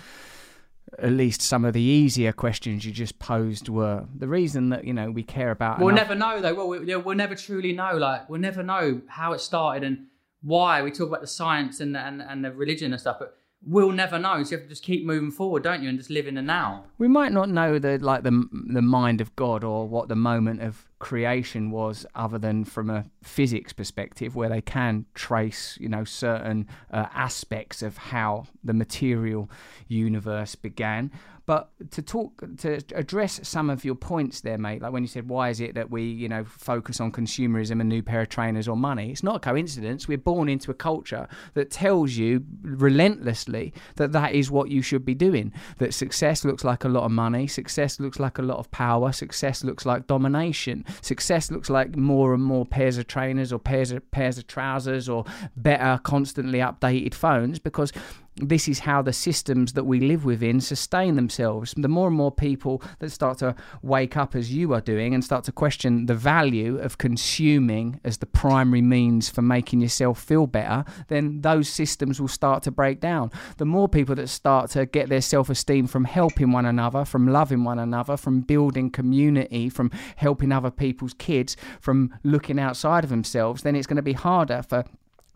at 0.99 1.13
least 1.13 1.43
some 1.43 1.65
of 1.65 1.75
the 1.75 1.83
easier 1.83 2.33
questions 2.33 2.85
you 2.87 2.93
just 2.93 3.19
posed 3.19 3.69
were. 3.69 4.07
The 4.17 4.27
reason 4.27 4.71
that 4.71 4.85
you 4.85 4.95
know 4.95 5.11
we 5.11 5.23
care 5.23 5.51
about. 5.51 5.81
We'll 5.81 5.91
enough- 5.91 6.09
never 6.09 6.15
know 6.19 6.41
though. 6.41 6.55
Well, 6.55 6.69
we, 6.69 6.97
we'll 6.97 7.17
never 7.17 7.35
truly 7.35 7.73
know. 7.73 7.97
Like 7.99 8.29
we'll 8.31 8.41
never 8.41 8.63
know 8.63 9.03
how 9.07 9.35
it 9.35 9.41
started 9.41 9.85
and 9.85 10.07
why. 10.43 10.83
We 10.83 10.91
talk 10.91 11.09
about 11.09 11.21
the 11.21 11.27
science 11.27 11.81
and 11.81 11.95
the, 11.95 12.01
and 12.01 12.23
and 12.23 12.45
the 12.45 12.53
religion 12.53 12.93
and 12.93 13.01
stuff, 13.01 13.17
but 13.19 13.37
we'll 13.65 13.93
never 13.93 14.19
know. 14.19 14.43
So 14.43 14.53
you 14.53 14.57
have 14.57 14.67
to 14.67 14.69
just 14.69 14.83
keep 14.83 15.05
moving 15.05 15.31
forward, 15.31 15.63
don't 15.63 15.83
you, 15.83 15.89
and 15.89 15.99
just 15.99 16.11
live 16.11 16.27
in 16.27 16.35
the 16.35 16.43
now. 16.43 16.85
We 16.99 17.09
might 17.09 17.33
not 17.33 17.49
know 17.49 17.79
the 17.79 17.99
like 17.99 18.23
the 18.23 18.49
the 18.73 18.83
mind 18.83 19.21
of 19.21 19.35
God 19.37 19.65
or 19.65 19.87
what 19.87 20.09
the 20.09 20.17
moment 20.17 20.63
of 20.63 20.87
creation 20.99 21.71
was, 21.71 22.07
other 22.15 22.39
than 22.39 22.65
from 22.65 22.91
a 22.91 23.05
physics 23.23 23.73
perspective, 23.73 24.37
where 24.37 24.49
they 24.49 24.63
can 24.63 25.07
trace 25.15 25.77
you 25.81 25.89
know 25.89 26.05
certain 26.05 26.67
uh, 26.91 27.07
aspects 27.15 27.83
of 27.83 27.97
how 27.97 28.47
the 28.65 28.75
material 28.75 29.51
universe 29.89 30.55
began. 30.55 31.11
But 31.51 31.69
to 31.91 32.01
talk 32.01 32.45
to 32.59 32.81
address 32.95 33.41
some 33.43 33.71
of 33.71 33.85
your 33.85 33.97
points 33.97 34.41
there, 34.41 34.57
mate, 34.57 34.83
like 34.83 34.93
when 34.93 35.03
you 35.03 35.09
said 35.09 35.29
why 35.29 35.49
is 35.49 35.61
it 35.61 35.75
that 35.75 35.91
we 35.91 36.05
you 36.05 36.29
know 36.29 36.45
focus 36.45 37.01
on 37.01 37.11
consumerism, 37.11 37.81
and 37.81 37.89
new 37.89 38.05
pair 38.05 38.21
of 38.21 38.29
trainers, 38.29 38.69
or 38.69 38.77
money? 38.77 39.11
It's 39.11 39.25
not 39.25 39.35
a 39.35 39.41
coincidence. 39.41 40.07
We're 40.07 40.19
born 40.19 40.49
into 40.49 40.71
a 40.71 40.75
culture 40.75 41.27
that 41.55 41.73
tells 41.73 42.13
you 42.13 42.45
relentlessly 42.63 43.75
that 43.97 44.13
that 44.13 44.33
is 44.33 44.49
what 44.49 44.71
you 44.71 44.81
should 44.81 45.05
be 45.05 45.17
doing. 45.17 45.53
That 45.79 45.93
success 45.93 46.45
looks 46.45 46.63
like 46.63 46.85
a 46.85 46.89
lot 46.89 47.03
of 47.03 47.11
money, 47.11 47.49
success 47.49 47.99
looks 47.99 48.21
like 48.21 48.39
a 48.39 48.43
lot 48.43 48.59
of 48.59 48.71
power, 48.71 49.11
success 49.11 49.65
looks 49.65 49.85
like 49.85 50.07
domination, 50.07 50.85
success 51.03 51.51
looks 51.51 51.69
like 51.69 51.97
more 51.97 52.33
and 52.33 52.45
more 52.45 52.65
pairs 52.65 52.97
of 52.97 53.09
trainers 53.09 53.53
or 53.53 53.59
pairs 53.59 53.91
of 53.91 54.09
pairs 54.13 54.39
of 54.39 54.47
trousers 54.47 55.09
or 55.09 55.25
better, 55.57 55.99
constantly 56.05 56.61
updated 56.61 57.13
phones 57.13 57.59
because 57.59 57.93
this 58.37 58.69
is 58.69 58.81
how 58.81 59.03
the 59.03 59.13
systems 59.13 59.75
that 59.75 59.85
we 59.85 60.01
live 60.01 60.25
within 60.25 60.61
sustain 60.61 61.17
themselves. 61.17 61.75
The 61.77 61.89
more 61.89 62.09
and 62.09 62.17
more 62.17 62.33
people 62.33 62.83
that 63.01 63.11
start 63.11 63.39
to 63.39 63.55
wake 63.83 64.17
up 64.17 64.35
as 64.35 64.53
you 64.53 64.73
are 64.73 64.81
doing 64.81 65.15
and 65.15 65.25
start 65.25 65.45
to 65.45 65.53
question 65.53 66.07
the 66.07 66.15
value 66.15 66.79
of 66.79 66.99
consuming 66.99 68.01
as 68.05 68.19
the 68.19 68.27
primary 68.27 68.83
means 68.83 69.29
for 69.29 69.43
making 69.43 69.81
yourself 69.81 70.23
feel 70.23 70.47
better, 70.47 70.85
then 71.09 71.41
those 71.43 71.69
systems 71.69 72.21
will 72.21 72.29
start 72.29 72.63
to 72.63 72.71
break 72.71 73.01
down. 73.01 73.31
The 73.59 73.65
more 73.65 73.89
people 73.89 74.15
that 74.15 74.29
start 74.29 74.71
to 74.71 74.87
get 74.87 75.09
their 75.09 75.21
self 75.21 75.51
esteem 75.51 75.87
from 75.87 76.05
helping 76.05 76.53
one 76.53 76.67
another, 76.67 77.05
from 77.05 77.29
loving 77.29 77.65
one 77.65 77.79
another, 77.79 78.17
from 78.17 78.41
building 78.41 78.91
community, 78.91 79.69
from 79.69 79.91
helping 80.17 80.53
other 80.53 80.71
people's 80.71 81.15
kids, 81.15 81.57
from 81.81 82.15
looking 82.23 82.59
outside 82.59 83.05
of 83.05 83.11
themselves, 83.11 83.63
then 83.63 83.77
it's 83.77 83.87
going 83.87 83.97
to 83.97 84.03
be 84.03 84.13
harder 84.13 84.63
for 84.63 84.85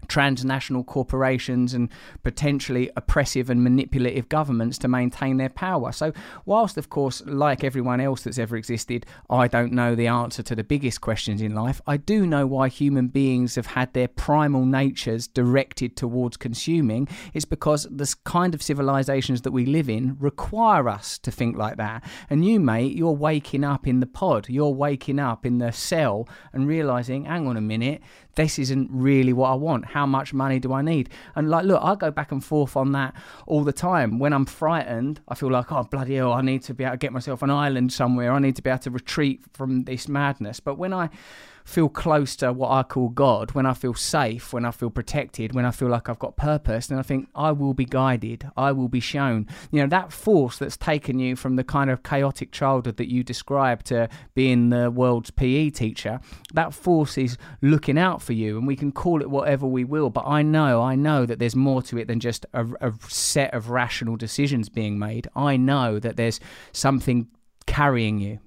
transnational 0.08 0.84
corporations 0.84 1.74
and 1.74 1.88
potentially 2.22 2.90
oppressive 2.96 3.50
and 3.50 3.62
manipulative 3.62 4.28
governments 4.28 4.78
to 4.78 4.88
maintain 4.88 5.36
their 5.36 5.48
power. 5.48 5.92
So, 5.92 6.12
whilst, 6.44 6.76
of 6.76 6.90
course, 6.90 7.22
like 7.26 7.64
everyone 7.64 8.00
else 8.00 8.22
that's 8.22 8.38
ever 8.38 8.56
existed, 8.56 9.06
I 9.28 9.48
don't 9.48 9.72
know 9.72 9.94
the 9.94 10.06
answer 10.06 10.42
to 10.42 10.54
the 10.54 10.64
biggest 10.64 11.00
questions 11.00 11.40
in 11.40 11.54
life, 11.54 11.80
I 11.86 11.96
do 11.96 12.26
know 12.26 12.46
why 12.46 12.68
human 12.68 13.08
beings 13.08 13.54
have 13.54 13.66
had 13.66 13.92
their 13.92 14.08
primal 14.08 14.64
natures 14.64 15.26
directed 15.26 15.96
towards 15.96 16.36
consuming. 16.36 17.08
It's 17.32 17.44
because 17.44 17.86
the 17.90 18.14
kind 18.24 18.54
of 18.54 18.62
civilizations 18.62 19.42
that 19.42 19.52
we 19.52 19.66
live 19.66 19.88
in 19.88 20.16
require 20.18 20.88
us 20.88 21.18
to 21.18 21.30
think 21.30 21.56
like 21.56 21.76
that. 21.76 22.04
And 22.30 22.44
you, 22.44 22.60
mate, 22.60 22.96
you're 22.96 23.12
waking 23.12 23.64
up 23.64 23.86
in 23.86 24.00
the 24.00 24.06
pod, 24.06 24.48
you're 24.48 24.70
waking 24.70 25.18
up 25.18 25.46
in 25.46 25.58
the 25.58 25.72
cell 25.72 26.28
and 26.52 26.66
realizing, 26.66 27.24
hang 27.24 27.46
on 27.46 27.56
a 27.56 27.60
minute, 27.60 28.02
this 28.36 28.58
isn't 28.58 28.88
really 28.90 29.32
what 29.32 29.50
I 29.50 29.54
want. 29.54 29.86
How 29.86 30.06
much 30.06 30.32
money 30.32 30.58
do 30.58 30.72
I 30.72 30.82
need? 30.82 31.10
And 31.34 31.48
like, 31.50 31.64
look, 31.64 31.80
I 31.82 31.94
go 31.94 32.10
back 32.10 32.32
and 32.32 32.44
forth 32.44 32.76
on 32.76 32.92
that 32.92 33.14
all 33.46 33.64
the 33.64 33.72
time. 33.72 34.18
When 34.18 34.32
I'm 34.32 34.46
frightened, 34.46 35.20
I 35.28 35.34
feel 35.34 35.50
like, 35.50 35.70
oh, 35.72 35.84
bloody 35.84 36.16
hell, 36.16 36.32
I 36.32 36.42
need 36.42 36.62
to 36.64 36.74
be 36.74 36.84
able 36.84 36.94
to 36.94 36.98
get 36.98 37.12
myself 37.12 37.42
an 37.42 37.50
island 37.50 37.92
somewhere. 37.92 38.32
I 38.32 38.38
need 38.38 38.56
to 38.56 38.62
be 38.62 38.70
able 38.70 38.80
to 38.80 38.90
retreat 38.90 39.42
from 39.52 39.84
this 39.84 40.08
madness. 40.08 40.60
But 40.60 40.78
when 40.78 40.92
I 40.92 41.10
feel 41.64 41.88
close 41.88 42.36
to 42.36 42.52
what 42.52 42.70
I 42.70 42.82
call 42.82 43.08
God, 43.08 43.52
when 43.52 43.64
I 43.64 43.72
feel 43.72 43.94
safe, 43.94 44.52
when 44.52 44.64
I 44.64 44.70
feel 44.70 44.90
protected, 44.90 45.54
when 45.54 45.64
I 45.64 45.70
feel 45.70 45.88
like 45.88 46.08
I've 46.08 46.18
got 46.18 46.36
purpose, 46.36 46.88
then 46.88 46.98
I 46.98 47.02
think 47.02 47.28
I 47.34 47.52
will 47.52 47.72
be 47.72 47.86
guided, 47.86 48.48
I 48.56 48.72
will 48.72 48.88
be 48.88 49.00
shown. 49.00 49.48
You 49.70 49.80
know, 49.80 49.88
that 49.88 50.12
force 50.12 50.58
that's 50.58 50.76
taken 50.76 51.18
you 51.18 51.36
from 51.36 51.56
the 51.56 51.64
kind 51.64 51.90
of 51.90 52.02
chaotic 52.02 52.52
childhood 52.52 52.98
that 52.98 53.10
you 53.10 53.24
described 53.24 53.86
to 53.86 54.08
being 54.34 54.68
the 54.68 54.90
world's 54.90 55.30
PE 55.30 55.70
teacher, 55.70 56.20
that 56.52 56.74
force 56.74 57.16
is 57.16 57.38
looking 57.62 57.98
out 57.98 58.20
for 58.20 58.34
you, 58.34 58.58
and 58.58 58.66
we 58.66 58.76
can 58.76 58.92
call 58.92 59.22
it 59.22 59.30
whatever 59.30 59.66
we 59.66 59.84
will. 59.84 60.10
But 60.10 60.26
I 60.26 60.42
know, 60.42 60.82
I 60.82 60.96
know 60.96 61.24
that 61.24 61.38
there's 61.38 61.56
more 61.56 61.82
to 61.82 61.98
it 61.98 62.08
than 62.08 62.20
just 62.20 62.44
a, 62.52 62.66
a 62.82 62.92
set 63.08 63.54
of 63.54 63.70
rational 63.70 64.16
decisions 64.16 64.68
being 64.68 64.98
made. 64.98 65.28
I 65.34 65.56
know 65.56 65.98
that 65.98 66.16
there's 66.16 66.40
something 66.72 67.28
carrying 67.66 68.18
you. 68.18 68.38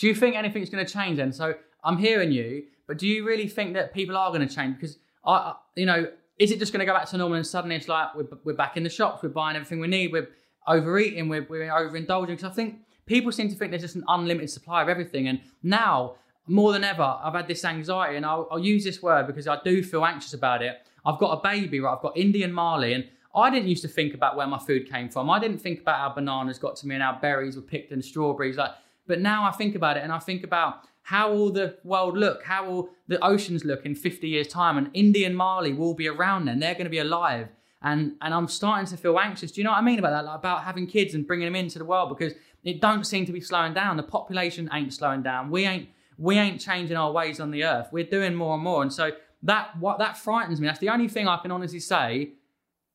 Do 0.00 0.06
you 0.06 0.14
think 0.14 0.34
anything's 0.34 0.70
going 0.70 0.84
to 0.84 0.90
change 0.90 1.18
then? 1.18 1.30
So 1.30 1.54
I'm 1.84 1.98
hearing 1.98 2.32
you, 2.32 2.64
but 2.86 2.96
do 2.96 3.06
you 3.06 3.22
really 3.26 3.46
think 3.46 3.74
that 3.74 3.92
people 3.92 4.16
are 4.16 4.30
going 4.30 4.48
to 4.48 4.52
change? 4.52 4.76
Because 4.76 4.96
I, 5.26 5.52
you 5.76 5.84
know, 5.84 6.08
is 6.38 6.50
it 6.50 6.58
just 6.58 6.72
going 6.72 6.80
to 6.80 6.86
go 6.86 6.94
back 6.94 7.06
to 7.10 7.18
normal 7.18 7.36
and 7.36 7.46
suddenly 7.46 7.76
it's 7.76 7.86
like 7.86 8.14
we're, 8.14 8.26
we're 8.44 8.54
back 8.54 8.78
in 8.78 8.82
the 8.82 8.88
shops, 8.88 9.22
we're 9.22 9.28
buying 9.28 9.56
everything 9.56 9.78
we 9.78 9.88
need, 9.88 10.10
we're 10.10 10.30
overeating, 10.66 11.28
we're, 11.28 11.46
we're 11.50 11.68
overindulging? 11.68 12.28
Because 12.28 12.44
I 12.44 12.48
think 12.48 12.78
people 13.04 13.30
seem 13.30 13.50
to 13.50 13.54
think 13.54 13.72
there's 13.72 13.82
just 13.82 13.94
an 13.94 14.04
unlimited 14.08 14.48
supply 14.48 14.80
of 14.80 14.88
everything, 14.88 15.28
and 15.28 15.38
now 15.62 16.14
more 16.46 16.72
than 16.72 16.82
ever, 16.82 17.18
I've 17.22 17.34
had 17.34 17.46
this 17.46 17.62
anxiety, 17.66 18.16
and 18.16 18.24
I'll, 18.24 18.48
I'll 18.50 18.58
use 18.58 18.82
this 18.84 19.02
word 19.02 19.26
because 19.26 19.46
I 19.46 19.58
do 19.62 19.82
feel 19.82 20.06
anxious 20.06 20.32
about 20.32 20.62
it. 20.62 20.78
I've 21.04 21.18
got 21.18 21.38
a 21.38 21.42
baby, 21.42 21.78
right? 21.78 21.92
I've 21.92 22.00
got 22.00 22.16
Indy 22.16 22.42
and 22.42 22.54
Marley, 22.54 22.94
and 22.94 23.04
I 23.34 23.50
didn't 23.50 23.68
used 23.68 23.82
to 23.82 23.88
think 23.88 24.14
about 24.14 24.34
where 24.34 24.46
my 24.46 24.58
food 24.58 24.90
came 24.90 25.10
from. 25.10 25.28
I 25.28 25.38
didn't 25.38 25.58
think 25.58 25.82
about 25.82 25.98
how 25.98 26.14
bananas 26.14 26.58
got 26.58 26.76
to 26.76 26.86
me 26.86 26.94
and 26.94 27.04
how 27.04 27.18
berries 27.20 27.56
were 27.56 27.62
picked 27.62 27.92
and 27.92 28.02
strawberries. 28.02 28.56
Like, 28.56 28.72
but 29.10 29.20
now 29.20 29.44
I 29.44 29.50
think 29.50 29.74
about 29.74 29.96
it, 29.96 30.04
and 30.04 30.12
I 30.12 30.20
think 30.20 30.44
about 30.44 30.84
how 31.02 31.32
will 31.34 31.50
the 31.50 31.76
world 31.82 32.16
look? 32.16 32.44
How 32.44 32.64
will 32.70 32.90
the 33.08 33.22
oceans 33.24 33.64
look 33.64 33.84
in 33.84 33.96
50 33.96 34.28
years' 34.28 34.46
time? 34.46 34.78
And 34.78 34.88
Indy 34.94 35.24
and 35.24 35.36
Marley 35.36 35.72
will 35.72 35.94
be 35.94 36.06
around 36.06 36.44
then. 36.44 36.60
They're 36.60 36.74
going 36.74 36.84
to 36.84 36.90
be 36.90 36.98
alive. 36.98 37.48
And, 37.82 38.12
and 38.22 38.32
I'm 38.32 38.46
starting 38.46 38.86
to 38.86 38.96
feel 38.96 39.18
anxious. 39.18 39.50
Do 39.50 39.60
you 39.60 39.64
know 39.64 39.72
what 39.72 39.78
I 39.78 39.82
mean 39.82 39.98
about 39.98 40.10
that? 40.10 40.24
Like 40.24 40.38
about 40.38 40.62
having 40.62 40.86
kids 40.86 41.14
and 41.14 41.26
bringing 41.26 41.46
them 41.46 41.56
into 41.56 41.80
the 41.80 41.84
world 41.84 42.10
because 42.10 42.34
it 42.62 42.80
don't 42.80 43.04
seem 43.04 43.26
to 43.26 43.32
be 43.32 43.40
slowing 43.40 43.74
down. 43.74 43.96
The 43.96 44.04
population 44.04 44.70
ain't 44.72 44.94
slowing 44.94 45.22
down. 45.22 45.50
We 45.50 45.66
ain't 45.66 45.88
we 46.16 46.38
ain't 46.38 46.60
changing 46.60 46.96
our 46.96 47.10
ways 47.10 47.40
on 47.40 47.50
the 47.50 47.64
earth. 47.64 47.88
We're 47.90 48.04
doing 48.04 48.34
more 48.36 48.54
and 48.54 48.62
more. 48.62 48.82
And 48.82 48.92
so 48.92 49.10
that 49.42 49.76
what 49.80 49.98
that 49.98 50.16
frightens 50.16 50.60
me. 50.60 50.68
That's 50.68 50.78
the 50.78 50.90
only 50.90 51.08
thing 51.08 51.26
I 51.26 51.38
can 51.38 51.50
honestly 51.50 51.80
say. 51.80 52.34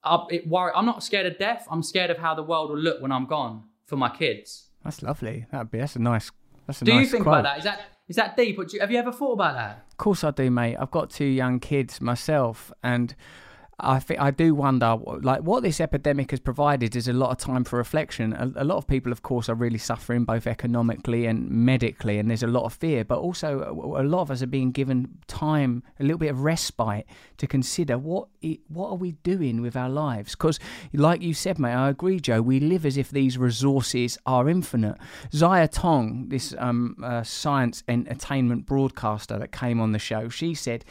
I, 0.03 0.23
it 0.29 0.47
worry, 0.47 0.71
I'm 0.73 0.85
not 0.85 1.03
scared 1.03 1.25
of 1.25 1.37
death. 1.37 1.67
I'm 1.69 1.83
scared 1.83 2.11
of 2.11 2.19
how 2.19 2.33
the 2.33 2.43
world 2.43 2.69
will 2.69 2.77
look 2.77 3.01
when 3.01 3.11
I'm 3.11 3.25
gone 3.25 3.63
for 3.87 3.97
my 3.97 4.09
kids. 4.09 4.64
That's 4.85 5.01
lovely. 5.03 5.47
That'd 5.51 5.71
be 5.71 5.79
that's 5.79 5.97
a 5.97 5.99
nice. 5.99 6.31
That's 6.67 6.81
a 6.81 6.85
nice 6.85 6.91
Do 6.91 6.95
nice 6.95 7.05
you 7.05 7.11
think 7.11 7.23
quote. 7.23 7.39
about 7.39 7.43
that? 7.43 7.57
Is 7.57 7.63
that 7.65 7.81
is 8.07 8.15
that 8.15 8.37
deep? 8.37 8.57
Or 8.59 8.65
do 8.65 8.75
you, 8.77 8.81
have 8.81 8.91
you 8.91 8.97
ever 8.99 9.11
thought 9.11 9.33
about 9.33 9.55
that? 9.55 9.85
Of 9.91 9.97
course 9.97 10.23
I 10.23 10.31
do, 10.31 10.49
mate. 10.49 10.77
I've 10.79 10.91
got 10.91 11.09
two 11.09 11.25
young 11.25 11.59
kids 11.59 11.99
myself, 11.99 12.71
and 12.83 13.15
I 13.79 13.99
think 13.99 14.21
I 14.21 14.31
do 14.31 14.55
wonder, 14.55 14.95
like, 15.21 15.41
what 15.41 15.63
this 15.63 15.81
epidemic 15.81 16.31
has 16.31 16.39
provided 16.39 16.95
is 16.95 17.07
a 17.07 17.13
lot 17.13 17.31
of 17.31 17.37
time 17.37 17.63
for 17.63 17.77
reflection. 17.77 18.33
A, 18.33 18.51
a 18.55 18.63
lot 18.63 18.77
of 18.77 18.87
people, 18.87 19.11
of 19.11 19.21
course, 19.21 19.49
are 19.49 19.55
really 19.55 19.77
suffering 19.77 20.23
both 20.23 20.47
economically 20.47 21.25
and 21.25 21.49
medically, 21.49 22.17
and 22.17 22.29
there's 22.29 22.43
a 22.43 22.47
lot 22.47 22.63
of 22.63 22.73
fear. 22.73 23.03
But 23.03 23.19
also, 23.19 23.59
a, 23.59 24.01
a 24.01 24.05
lot 24.05 24.21
of 24.21 24.31
us 24.31 24.41
are 24.41 24.47
being 24.47 24.71
given 24.71 25.17
time, 25.27 25.83
a 25.99 26.03
little 26.03 26.17
bit 26.17 26.31
of 26.31 26.41
respite 26.41 27.05
to 27.37 27.47
consider 27.47 27.97
what 27.97 28.27
what 28.67 28.89
are 28.89 28.95
we 28.95 29.13
doing 29.23 29.61
with 29.61 29.75
our 29.75 29.89
lives? 29.89 30.33
Because, 30.33 30.59
like 30.93 31.21
you 31.21 31.33
said, 31.33 31.57
mate, 31.57 31.73
I 31.73 31.89
agree, 31.89 32.19
Joe. 32.19 32.41
We 32.41 32.59
live 32.59 32.85
as 32.85 32.95
if 32.95 33.09
these 33.09 33.37
resources 33.37 34.17
are 34.25 34.47
infinite. 34.47 34.97
Zaya 35.33 35.67
Tong, 35.67 36.29
this 36.29 36.53
um, 36.59 36.95
uh, 37.03 37.23
science 37.23 37.83
entertainment 37.87 38.65
broadcaster 38.67 39.39
that 39.39 39.51
came 39.51 39.81
on 39.81 39.91
the 39.91 39.99
show, 39.99 40.29
she 40.29 40.53
said, 40.53 40.85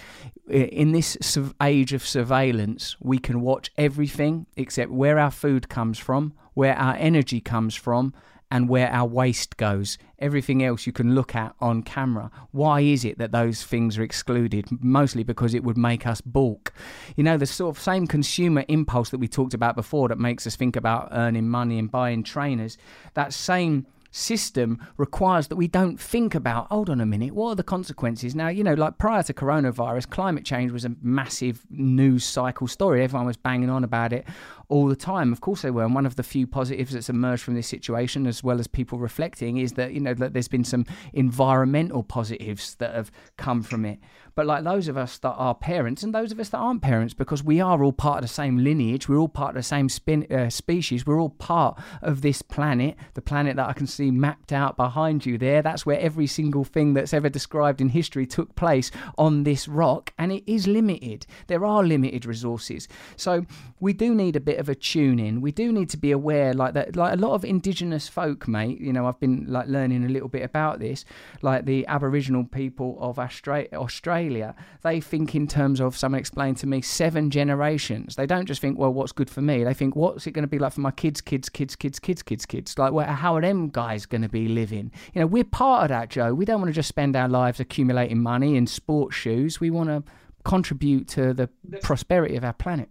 in 0.48 0.92
this 0.92 1.38
age 1.62 1.92
of 1.92 2.04
surveillance, 2.04 2.73
we 3.00 3.18
can 3.18 3.40
watch 3.40 3.70
everything 3.76 4.46
except 4.56 4.90
where 4.90 5.18
our 5.18 5.30
food 5.30 5.68
comes 5.68 5.98
from, 5.98 6.32
where 6.54 6.76
our 6.76 6.94
energy 6.94 7.40
comes 7.40 7.74
from, 7.74 8.14
and 8.50 8.68
where 8.68 8.88
our 8.90 9.06
waste 9.06 9.56
goes. 9.56 9.98
Everything 10.18 10.62
else 10.62 10.86
you 10.86 10.92
can 10.92 11.14
look 11.14 11.34
at 11.34 11.54
on 11.60 11.82
camera. 11.82 12.30
Why 12.52 12.82
is 12.82 13.04
it 13.04 13.18
that 13.18 13.32
those 13.32 13.64
things 13.64 13.98
are 13.98 14.02
excluded? 14.02 14.66
Mostly 14.80 15.24
because 15.24 15.54
it 15.54 15.64
would 15.64 15.76
make 15.76 16.06
us 16.06 16.20
balk. 16.20 16.72
You 17.16 17.24
know, 17.24 17.36
the 17.36 17.46
sort 17.46 17.76
of 17.76 17.82
same 17.82 18.06
consumer 18.06 18.64
impulse 18.68 19.10
that 19.10 19.18
we 19.18 19.26
talked 19.26 19.54
about 19.54 19.74
before 19.74 20.08
that 20.08 20.18
makes 20.18 20.46
us 20.46 20.54
think 20.54 20.76
about 20.76 21.08
earning 21.10 21.48
money 21.48 21.78
and 21.78 21.90
buying 21.90 22.22
trainers, 22.22 22.78
that 23.14 23.32
same 23.32 23.86
system 24.14 24.80
requires 24.96 25.48
that 25.48 25.56
we 25.56 25.66
don't 25.66 25.98
think 25.98 26.36
about 26.36 26.68
hold 26.68 26.88
on 26.88 27.00
a 27.00 27.06
minute 27.06 27.32
what 27.34 27.48
are 27.48 27.54
the 27.56 27.64
consequences? 27.64 28.34
Now 28.34 28.48
you 28.48 28.62
know 28.62 28.74
like 28.74 28.96
prior 28.96 29.22
to 29.24 29.34
coronavirus 29.34 30.08
climate 30.08 30.44
change 30.44 30.70
was 30.70 30.84
a 30.84 30.92
massive 31.02 31.64
news 31.70 32.24
cycle 32.24 32.68
story. 32.68 33.02
Everyone 33.02 33.26
was 33.26 33.36
banging 33.36 33.70
on 33.70 33.82
about 33.82 34.12
it 34.12 34.24
all 34.68 34.88
the 34.88 34.96
time. 34.96 35.32
Of 35.32 35.40
course 35.40 35.62
they 35.62 35.70
were. 35.70 35.84
And 35.84 35.94
one 35.94 36.06
of 36.06 36.16
the 36.16 36.22
few 36.22 36.46
positives 36.46 36.92
that's 36.92 37.08
emerged 37.08 37.42
from 37.42 37.54
this 37.54 37.68
situation, 37.68 38.26
as 38.26 38.42
well 38.42 38.60
as 38.60 38.66
people 38.66 38.98
reflecting, 38.98 39.56
is 39.56 39.72
that 39.72 39.92
you 39.92 40.00
know 40.00 40.14
that 40.14 40.32
there's 40.32 40.48
been 40.48 40.64
some 40.64 40.86
environmental 41.12 42.02
positives 42.02 42.74
that 42.76 42.94
have 42.94 43.10
come 43.36 43.62
from 43.62 43.84
it. 43.84 43.98
But 44.34 44.46
like 44.46 44.64
those 44.64 44.88
of 44.88 44.96
us 44.96 45.18
that 45.18 45.34
are 45.34 45.54
parents 45.54 46.02
and 46.02 46.12
those 46.12 46.32
of 46.32 46.40
us 46.40 46.48
that 46.48 46.58
aren't 46.58 46.82
parents, 46.82 47.14
because 47.14 47.44
we 47.44 47.60
are 47.60 47.84
all 47.84 47.92
part 47.92 48.18
of 48.18 48.22
the 48.22 48.34
same 48.34 48.58
lineage, 48.58 49.08
we're 49.08 49.18
all 49.18 49.28
part 49.28 49.50
of 49.50 49.54
the 49.54 49.62
same 49.62 49.88
spin, 49.88 50.26
uh, 50.32 50.50
species, 50.50 51.06
we're 51.06 51.20
all 51.20 51.30
part 51.30 51.78
of 52.02 52.20
this 52.22 52.42
planet, 52.42 52.96
the 53.14 53.22
planet 53.22 53.54
that 53.56 53.68
I 53.68 53.72
can 53.72 53.86
see 53.86 54.10
mapped 54.10 54.52
out 54.52 54.76
behind 54.76 55.24
you 55.24 55.38
there. 55.38 55.62
That's 55.62 55.86
where 55.86 56.00
every 56.00 56.26
single 56.26 56.64
thing 56.64 56.94
that's 56.94 57.14
ever 57.14 57.28
described 57.28 57.80
in 57.80 57.90
history 57.90 58.26
took 58.26 58.56
place 58.56 58.90
on 59.16 59.44
this 59.44 59.68
rock, 59.68 60.12
and 60.18 60.32
it 60.32 60.42
is 60.46 60.66
limited. 60.66 61.26
There 61.46 61.64
are 61.64 61.84
limited 61.84 62.26
resources. 62.26 62.88
So 63.16 63.46
we 63.78 63.92
do 63.92 64.14
need 64.14 64.34
a 64.34 64.40
bit 64.40 64.53
of 64.58 64.68
a 64.68 64.74
tune 64.74 65.18
in. 65.18 65.40
We 65.40 65.52
do 65.52 65.72
need 65.72 65.90
to 65.90 65.96
be 65.96 66.12
aware, 66.12 66.54
like 66.54 66.74
that, 66.74 66.96
like 66.96 67.14
a 67.14 67.16
lot 67.16 67.32
of 67.32 67.44
indigenous 67.44 68.08
folk, 68.08 68.48
mate. 68.48 68.80
You 68.80 68.92
know, 68.92 69.06
I've 69.06 69.20
been 69.20 69.46
like 69.48 69.68
learning 69.68 70.04
a 70.04 70.08
little 70.08 70.28
bit 70.28 70.42
about 70.42 70.80
this, 70.80 71.04
like 71.42 71.64
the 71.64 71.86
Aboriginal 71.86 72.44
people 72.44 72.96
of 73.00 73.18
Australia. 73.18 73.68
Australia 73.74 74.04
Australia, 74.04 74.54
they 74.82 75.00
think 75.00 75.34
in 75.34 75.46
terms 75.46 75.80
of 75.80 75.96
someone 75.96 76.18
explained 76.18 76.56
to 76.58 76.66
me 76.66 76.80
seven 76.82 77.30
generations. 77.30 78.16
They 78.16 78.26
don't 78.26 78.46
just 78.46 78.60
think, 78.60 78.78
well, 78.78 78.92
what's 78.92 79.12
good 79.12 79.30
for 79.30 79.40
me? 79.40 79.64
They 79.64 79.74
think, 79.74 79.96
what's 79.96 80.26
it 80.26 80.32
going 80.32 80.42
to 80.42 80.48
be 80.48 80.58
like 80.58 80.72
for 80.72 80.80
my 80.80 80.90
kids, 80.90 81.20
kids, 81.20 81.48
kids, 81.48 81.74
kids, 81.74 81.98
kids, 81.98 82.22
kids, 82.22 82.46
kids? 82.46 82.78
Like, 82.78 82.92
well, 82.92 83.06
how 83.06 83.34
are 83.36 83.40
them 83.40 83.68
guys 83.68 84.06
going 84.06 84.22
to 84.22 84.28
be 84.28 84.48
living? 84.48 84.92
You 85.14 85.20
know, 85.20 85.26
we're 85.26 85.44
part 85.44 85.84
of 85.84 85.88
that, 85.88 86.10
Joe. 86.10 86.34
We 86.34 86.44
don't 86.44 86.60
want 86.60 86.68
to 86.68 86.74
just 86.74 86.88
spend 86.88 87.16
our 87.16 87.28
lives 87.28 87.60
accumulating 87.60 88.22
money 88.22 88.56
in 88.56 88.66
sports 88.66 89.16
shoes. 89.16 89.60
We 89.60 89.70
want 89.70 89.88
to 89.88 90.02
contribute 90.44 91.08
to 91.08 91.32
the 91.32 91.48
prosperity 91.82 92.36
of 92.36 92.44
our 92.44 92.52
planet. 92.52 92.90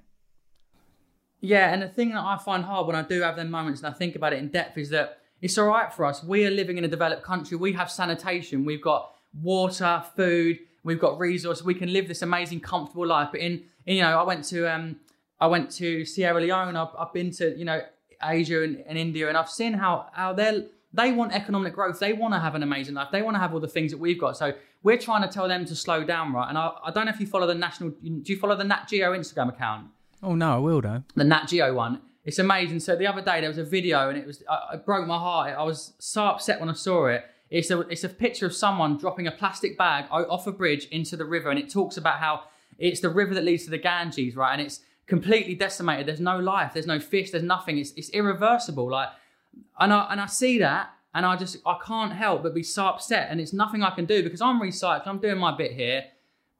Yeah, 1.46 1.74
and 1.74 1.82
the 1.82 1.90
thing 1.90 2.12
that 2.12 2.24
I 2.24 2.38
find 2.38 2.64
hard 2.64 2.88
when 2.88 2.96
I 2.96 3.02
do 3.02 3.20
have 3.20 3.36
them 3.36 3.52
moments 3.52 3.82
and 3.82 3.94
I 3.94 3.98
think 3.98 4.16
about 4.16 4.32
it 4.32 4.40
in 4.40 4.48
depth 4.48 4.78
is 4.78 4.90
that 4.92 5.18
it's 5.42 5.58
all 5.58 5.68
right 5.68 5.92
for 5.92 6.06
us. 6.06 6.24
We 6.24 6.46
are 6.46 6.50
living 6.50 6.78
in 6.78 6.86
a 6.86 6.88
developed 6.88 7.24
country. 7.24 7.58
We 7.58 7.74
have 7.74 7.92
sanitation. 7.92 8.64
We've 8.64 8.82
got 8.82 9.14
water, 9.42 10.02
food. 10.16 10.60
We've 10.86 11.02
got 11.02 11.20
resources. 11.20 11.62
We 11.62 11.74
can 11.74 11.92
live 11.92 12.08
this 12.08 12.22
amazing, 12.22 12.62
comfortable 12.62 13.06
life. 13.06 13.28
But 13.34 13.42
in, 13.42 13.64
in 13.86 13.98
you 13.98 14.04
know, 14.04 14.18
I 14.18 14.24
went 14.24 14.46
to 14.46 14.74
um, 14.74 14.96
I 15.38 15.48
went 15.48 15.70
to 15.72 16.06
Sierra 16.06 16.40
Leone. 16.40 16.78
I've, 16.78 16.96
I've 16.98 17.12
been 17.12 17.30
to 17.32 17.58
you 17.58 17.66
know 17.66 17.82
Asia 18.24 18.64
and, 18.64 18.82
and 18.88 18.98
India, 18.98 19.28
and 19.28 19.38
I've 19.38 19.50
seen 19.50 19.74
how 19.74 20.08
how 20.14 20.32
they 20.32 20.66
they 20.94 21.12
want 21.12 21.34
economic 21.34 21.74
growth. 21.74 22.00
They 22.00 22.14
want 22.14 22.34
to 22.36 22.40
have 22.40 22.56
an 22.56 22.64
amazing 22.64 22.96
life. 22.96 23.10
They 23.12 23.22
want 23.22 23.36
to 23.36 23.40
have 23.40 23.54
all 23.54 23.60
the 23.60 23.68
things 23.68 23.92
that 23.92 23.98
we've 23.98 24.18
got. 24.18 24.38
So 24.38 24.54
we're 24.82 24.98
trying 24.98 25.24
to 25.24 25.28
tell 25.28 25.50
them 25.50 25.66
to 25.66 25.76
slow 25.76 26.06
down, 26.06 26.32
right? 26.32 26.48
And 26.48 26.58
I, 26.58 26.72
I 26.86 26.92
don't 26.92 27.06
know 27.06 27.12
if 27.12 27.20
you 27.20 27.28
follow 27.28 27.48
the 27.48 27.56
national. 27.56 27.90
Do 27.90 28.24
you 28.32 28.38
follow 28.38 28.56
the 28.56 28.64
Nat 28.64 28.88
Geo 28.88 29.12
Instagram 29.12 29.50
account? 29.50 29.88
Oh 30.24 30.36
no, 30.36 30.56
I 30.56 30.58
will 30.58 30.82
though. 30.82 31.04
The 31.16 31.24
Nat 31.24 31.48
Geo 31.48 31.74
one. 31.74 32.02
It's 32.26 32.40
amazing. 32.40 32.80
So 32.80 32.96
the 32.96 33.06
other 33.06 33.22
day 33.22 33.42
there 33.42 33.50
was 33.50 33.58
a 33.58 33.66
video, 33.66 34.10
and 34.10 34.18
it 34.18 34.26
was 34.26 34.42
it 34.74 34.86
broke 34.86 35.06
my 35.06 35.18
heart. 35.18 35.56
I 35.58 35.64
was 35.64 35.94
so 36.00 36.24
upset 36.26 36.60
when 36.60 36.70
I 36.70 36.74
saw 36.74 37.08
it 37.08 37.26
it's 37.54 37.70
a, 37.70 37.82
it's 37.82 38.04
a 38.04 38.10
picture 38.10 38.48
of 38.48 38.56
someone 38.56 38.98
dropping 38.98 39.28
a 39.28 39.32
plastic 39.32 39.78
bag 39.78 40.06
off 40.10 40.48
a 40.48 40.52
bridge 40.52 40.86
into 40.86 41.16
the 41.16 41.24
river, 41.24 41.52
and 41.52 41.60
it 41.60 41.70
talks 41.70 41.98
about 41.98 42.18
how 42.18 42.42
it's 42.80 43.00
the 43.00 43.10
river 43.10 43.36
that 43.36 43.44
leads 43.44 43.66
to 43.66 43.70
the 43.70 43.78
Ganges, 43.78 44.36
right? 44.36 44.54
And 44.54 44.62
it's 44.62 44.80
completely 45.06 45.54
decimated. 45.54 46.08
There's 46.08 46.20
no 46.20 46.40
life. 46.40 46.74
There's 46.74 46.88
no 46.88 47.00
fish. 47.00 47.30
There's 47.30 47.44
nothing. 47.44 47.78
It's, 47.78 47.92
it's 47.92 48.10
irreversible. 48.10 48.90
Like, 48.90 49.10
and 49.80 49.94
I 49.94 50.08
and 50.10 50.20
I 50.20 50.26
see 50.26 50.58
that, 50.58 50.90
and 51.14 51.28
I 51.28 51.36
just 51.36 51.58
I 51.64 51.78
can't 51.86 52.12
help 52.12 52.42
but 52.42 52.56
be 52.56 52.64
so 52.64 52.88
upset. 52.88 53.28
And 53.30 53.40
it's 53.40 53.54
nothing 53.54 53.84
I 53.84 53.92
can 53.92 54.06
do 54.06 54.24
because 54.24 54.42
I'm 54.42 54.60
recycling. 54.60 55.06
I'm 55.06 55.20
doing 55.20 55.38
my 55.38 55.56
bit 55.56 55.74
here, 55.74 56.06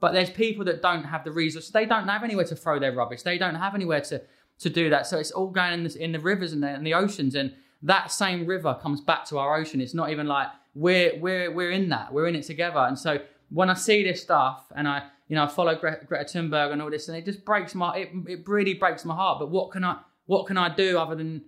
but 0.04 0.12
there's 0.12 0.30
people 0.30 0.66
that 0.66 0.82
don't 0.82 1.06
have 1.06 1.24
the 1.24 1.32
resources. 1.32 1.72
They 1.72 1.86
don't 1.86 2.06
have 2.10 2.26
anywhere 2.26 2.44
to 2.48 2.58
throw 2.58 2.78
their 2.78 2.92
rubbish. 2.92 3.22
They 3.22 3.38
don't 3.38 3.56
have 3.56 3.74
anywhere 3.74 4.02
to 4.02 4.22
to 4.60 4.70
do 4.70 4.90
that. 4.90 5.08
So 5.08 5.18
it's 5.18 5.32
all 5.32 5.48
going 5.48 5.72
in 5.72 5.84
the, 5.86 6.04
in 6.04 6.12
the 6.12 6.20
rivers 6.20 6.52
and 6.52 6.62
the, 6.62 6.68
and 6.68 6.86
the 6.86 6.94
oceans, 6.94 7.36
and 7.36 7.54
that 7.84 8.12
same 8.12 8.46
river 8.46 8.78
comes 8.82 9.00
back 9.00 9.24
to 9.28 9.38
our 9.38 9.56
ocean. 9.56 9.80
It's 9.80 9.94
not 9.94 10.10
even 10.10 10.28
like 10.28 10.48
we're 10.76 11.18
we're 11.22 11.50
we're 11.52 11.72
in 11.72 11.88
that. 11.88 12.12
We're 12.12 12.28
in 12.28 12.36
it 12.36 12.44
together. 12.44 12.80
And 12.80 13.00
so 13.00 13.20
when 13.50 13.70
I 13.70 13.76
see 13.76 14.04
this 14.04 14.22
stuff 14.22 14.66
and 14.76 14.90
I 14.90 15.08
you 15.30 15.38
know 15.38 15.46
I 15.46 15.48
follow 15.48 15.74
Gre- 15.74 16.04
Greta 16.06 16.26
Thunberg 16.26 16.74
and 16.74 16.82
all 16.82 16.90
this, 16.90 17.08
and 17.08 17.18
it 17.18 17.24
just 17.24 17.46
breaks 17.46 17.74
my 17.74 17.96
it, 17.96 18.10
it 18.28 18.46
really 18.46 18.74
breaks 18.74 19.06
my 19.06 19.16
heart. 19.16 19.40
But 19.40 19.52
what 19.52 19.72
can 19.72 19.86
I 19.86 20.00
what 20.26 20.48
can 20.48 20.58
I 20.58 20.68
do 20.76 20.98
other 20.98 21.16
than 21.16 21.44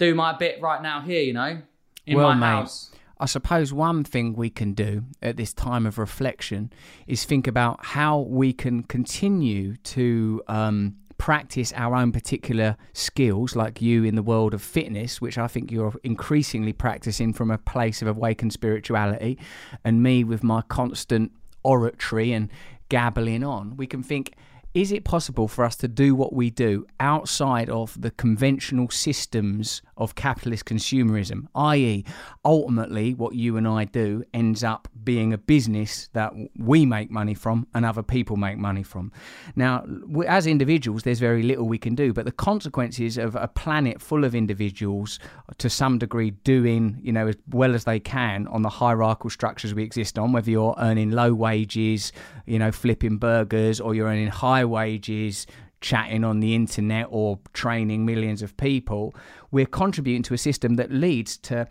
do 0.00 0.12
my 0.16 0.36
bit 0.36 0.60
right 0.60 0.82
now 0.82 1.02
here? 1.02 1.22
You 1.22 1.34
know, 1.34 1.62
in 2.06 2.16
well, 2.16 2.30
my 2.30 2.34
mate, 2.34 2.46
house. 2.46 2.90
I 3.22 3.26
suppose 3.26 3.72
one 3.72 4.02
thing 4.02 4.34
we 4.34 4.50
can 4.50 4.72
do 4.72 5.04
at 5.22 5.36
this 5.36 5.52
time 5.52 5.86
of 5.86 5.96
reflection 5.96 6.72
is 7.06 7.24
think 7.24 7.46
about 7.46 7.84
how 7.84 8.18
we 8.18 8.52
can 8.52 8.82
continue 8.82 9.76
to 9.76 10.42
um, 10.48 10.96
practice 11.18 11.72
our 11.76 11.94
own 11.94 12.10
particular 12.10 12.76
skills, 12.94 13.54
like 13.54 13.80
you 13.80 14.02
in 14.02 14.16
the 14.16 14.24
world 14.24 14.54
of 14.54 14.60
fitness, 14.60 15.20
which 15.20 15.38
I 15.38 15.46
think 15.46 15.70
you're 15.70 15.94
increasingly 16.02 16.72
practicing 16.72 17.32
from 17.32 17.52
a 17.52 17.58
place 17.58 18.02
of 18.02 18.08
awakened 18.08 18.54
spirituality, 18.54 19.38
and 19.84 20.02
me 20.02 20.24
with 20.24 20.42
my 20.42 20.62
constant 20.62 21.30
oratory 21.62 22.32
and 22.32 22.48
gabbling 22.88 23.44
on, 23.44 23.76
we 23.76 23.86
can 23.86 24.02
think 24.02 24.34
is 24.74 24.90
it 24.90 25.04
possible 25.04 25.48
for 25.48 25.64
us 25.64 25.76
to 25.76 25.86
do 25.86 26.14
what 26.14 26.32
we 26.32 26.48
do 26.48 26.86
outside 26.98 27.68
of 27.68 28.00
the 28.00 28.10
conventional 28.10 28.88
systems 28.88 29.82
of 30.02 30.14
capitalist 30.14 30.64
consumerism? 30.64 31.46
I.e., 31.54 32.04
ultimately, 32.44 33.14
what 33.14 33.34
you 33.34 33.56
and 33.56 33.66
I 33.66 33.84
do 33.84 34.24
ends 34.34 34.64
up 34.64 34.88
being 35.04 35.32
a 35.32 35.38
business 35.38 36.08
that 36.12 36.32
we 36.58 36.86
make 36.86 37.10
money 37.10 37.34
from 37.34 37.66
and 37.74 37.84
other 37.84 38.02
people 38.02 38.36
make 38.36 38.58
money 38.58 38.82
from. 38.82 39.12
Now, 39.56 39.84
as 40.26 40.46
individuals, 40.46 41.02
there's 41.02 41.18
very 41.18 41.42
little 41.42 41.66
we 41.66 41.78
can 41.78 41.94
do, 41.94 42.12
but 42.12 42.24
the 42.24 42.32
consequences 42.32 43.18
of 43.18 43.36
a 43.36 43.48
planet 43.48 44.00
full 44.00 44.24
of 44.24 44.34
individuals 44.34 45.18
uh, 45.48 45.52
to 45.58 45.70
some 45.70 45.98
degree 45.98 46.30
doing, 46.30 46.98
you 47.02 47.12
know, 47.12 47.28
as 47.28 47.36
well 47.50 47.74
as 47.74 47.84
they 47.84 48.00
can 48.00 48.46
on 48.48 48.62
the 48.62 48.68
hierarchical 48.68 49.30
structures 49.30 49.74
we 49.74 49.82
exist 49.82 50.18
on, 50.18 50.32
whether 50.32 50.50
you're 50.50 50.74
earning 50.78 51.10
low 51.10 51.32
wages, 51.34 52.12
you 52.46 52.58
know, 52.58 52.72
flipping 52.72 53.18
burgers, 53.18 53.80
or 53.80 53.94
you're 53.94 54.08
earning 54.08 54.28
high 54.28 54.64
wages, 54.64 55.46
chatting 55.82 56.24
on 56.24 56.40
the 56.40 56.54
internet 56.54 57.06
or 57.10 57.38
training 57.52 58.06
millions 58.06 58.40
of 58.40 58.56
people, 58.56 59.14
we're 59.52 59.66
contributing 59.66 60.22
to 60.22 60.34
a 60.34 60.38
system 60.38 60.74
that 60.76 60.90
leads 60.90 61.36
to 61.36 61.68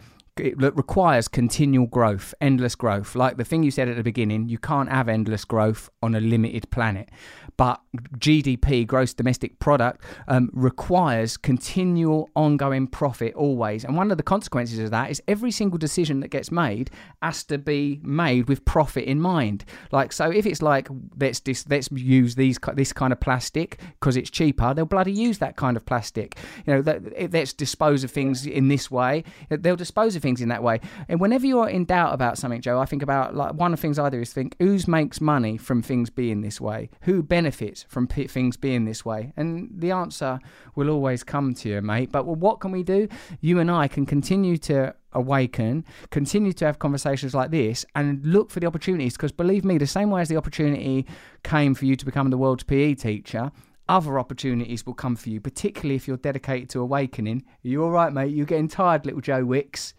that 0.58 0.76
requires 0.76 1.28
continual 1.28 1.88
growth, 1.88 2.34
endless 2.42 2.76
growth. 2.76 3.16
Like 3.16 3.38
the 3.38 3.46
thing 3.46 3.64
you 3.64 3.72
said 3.72 3.88
at 3.88 3.96
the 3.96 4.04
beginning, 4.04 4.50
you 4.50 4.58
can't 4.58 4.90
have 4.90 5.08
endless 5.08 5.46
growth 5.46 5.90
on 6.02 6.16
a 6.16 6.20
limited 6.20 6.70
planet. 6.72 7.10
But 7.58 7.82
GDP, 8.18 8.88
gross 8.88 9.14
domestic 9.14 9.60
product, 9.60 10.04
um, 10.28 10.50
requires 10.54 11.38
continual 11.38 12.30
ongoing 12.36 12.88
profit 12.88 13.36
always. 13.36 13.84
And 13.84 13.96
one 13.96 14.10
of 14.10 14.18
the 14.18 14.24
consequences 14.24 14.80
of 14.80 14.90
that 14.92 15.12
is 15.12 15.22
every 15.28 15.52
single 15.52 15.78
decision 15.78 16.22
that 16.22 16.30
gets 16.30 16.52
made 16.52 16.90
has 17.22 17.44
to 17.46 17.58
be 17.58 18.00
made 18.04 18.48
with 18.48 18.66
profit 18.66 19.06
in 19.06 19.20
mind. 19.22 19.66
Like 19.92 20.12
so, 20.12 20.32
if 20.32 20.46
it's 20.46 20.62
like 20.62 20.88
let's 21.20 21.40
dis- 21.40 21.70
let's 21.70 21.92
use 21.92 22.36
these 22.36 22.58
this 22.74 22.94
kind 22.94 23.14
of 23.14 23.20
plastic 23.20 23.80
because 24.00 24.18
it's 24.18 24.30
cheaper, 24.30 24.74
they'll 24.74 24.86
bloody 24.86 25.12
use 25.12 25.38
that 25.40 25.56
kind 25.56 25.78
of 25.78 25.86
plastic. 25.86 26.38
You 26.66 26.76
know, 26.76 26.82
that, 26.82 27.32
let's 27.32 27.54
dispose 27.54 28.04
of 28.04 28.12
things 28.12 28.46
in 28.46 28.70
this 28.70 28.90
way. 28.90 29.24
They'll 29.50 29.76
dispose 29.76 30.16
of 30.16 30.22
things 30.22 30.31
in 30.40 30.50
that 30.50 30.64
way. 30.64 30.80
And 31.10 31.20
whenever 31.20 31.46
you're 31.46 31.68
in 31.68 31.86
doubt 31.86 32.14
about 32.14 32.38
something, 32.38 32.62
Joe, 32.62 32.80
I 32.80 32.86
think 32.86 33.02
about 33.02 33.36
like 33.36 33.54
one 33.56 33.74
of 33.74 33.80
the 33.80 33.82
things 33.82 34.00
I 34.00 34.10
do 34.10 34.22
is 34.22 34.32
think 34.32 34.56
who 34.60 34.80
makes 34.88 35.20
money 35.20 35.58
from 35.58 35.82
things 35.82 36.10
being 36.10 36.42
this 36.42 36.62
way, 36.62 36.90
who 37.02 37.24
benefits 37.24 37.86
from 37.90 38.08
p- 38.08 38.28
things 38.28 38.56
being 38.56 38.86
this 38.86 39.04
way, 39.04 39.34
and 39.36 39.70
the 39.74 39.92
answer 39.92 40.40
will 40.76 40.90
always 40.90 41.24
come 41.24 41.54
to 41.56 41.70
you, 41.70 41.82
mate. 41.82 42.12
But 42.12 42.26
well, 42.26 42.36
what 42.36 42.60
can 42.60 42.72
we 42.72 42.84
do? 42.84 43.08
You 43.42 43.60
and 43.60 43.70
I 43.70 43.88
can 43.88 44.06
continue 44.06 44.58
to 44.60 44.96
awaken, 45.14 45.84
continue 46.10 46.54
to 46.54 46.66
have 46.66 46.80
conversations 46.80 47.34
like 47.34 47.52
this, 47.52 47.86
and 47.96 48.26
look 48.26 48.50
for 48.50 48.60
the 48.60 48.68
opportunities. 48.68 49.14
Because 49.14 49.32
believe 49.32 49.66
me, 49.66 49.78
the 49.78 49.88
same 49.88 50.10
way 50.10 50.22
as 50.22 50.30
the 50.30 50.38
opportunity 50.38 51.06
came 51.44 51.74
for 51.74 51.86
you 51.86 51.96
to 51.96 52.06
become 52.06 52.30
the 52.30 52.38
world's 52.38 52.64
PE 52.64 52.96
teacher, 52.96 53.52
other 53.90 54.18
opportunities 54.20 54.86
will 54.86 54.94
come 54.94 55.16
for 55.16 55.30
you, 55.30 55.42
particularly 55.42 55.96
if 55.96 56.08
you're 56.08 56.18
dedicated 56.18 56.70
to 56.70 56.80
awakening. 56.80 57.44
Are 57.46 57.68
you 57.68 57.84
all 57.84 57.92
right, 57.92 58.14
mate? 58.14 58.34
You're 58.34 58.46
getting 58.46 58.70
tired, 58.70 59.06
little 59.06 59.22
Joe 59.22 59.44
Wicks. 59.44 59.94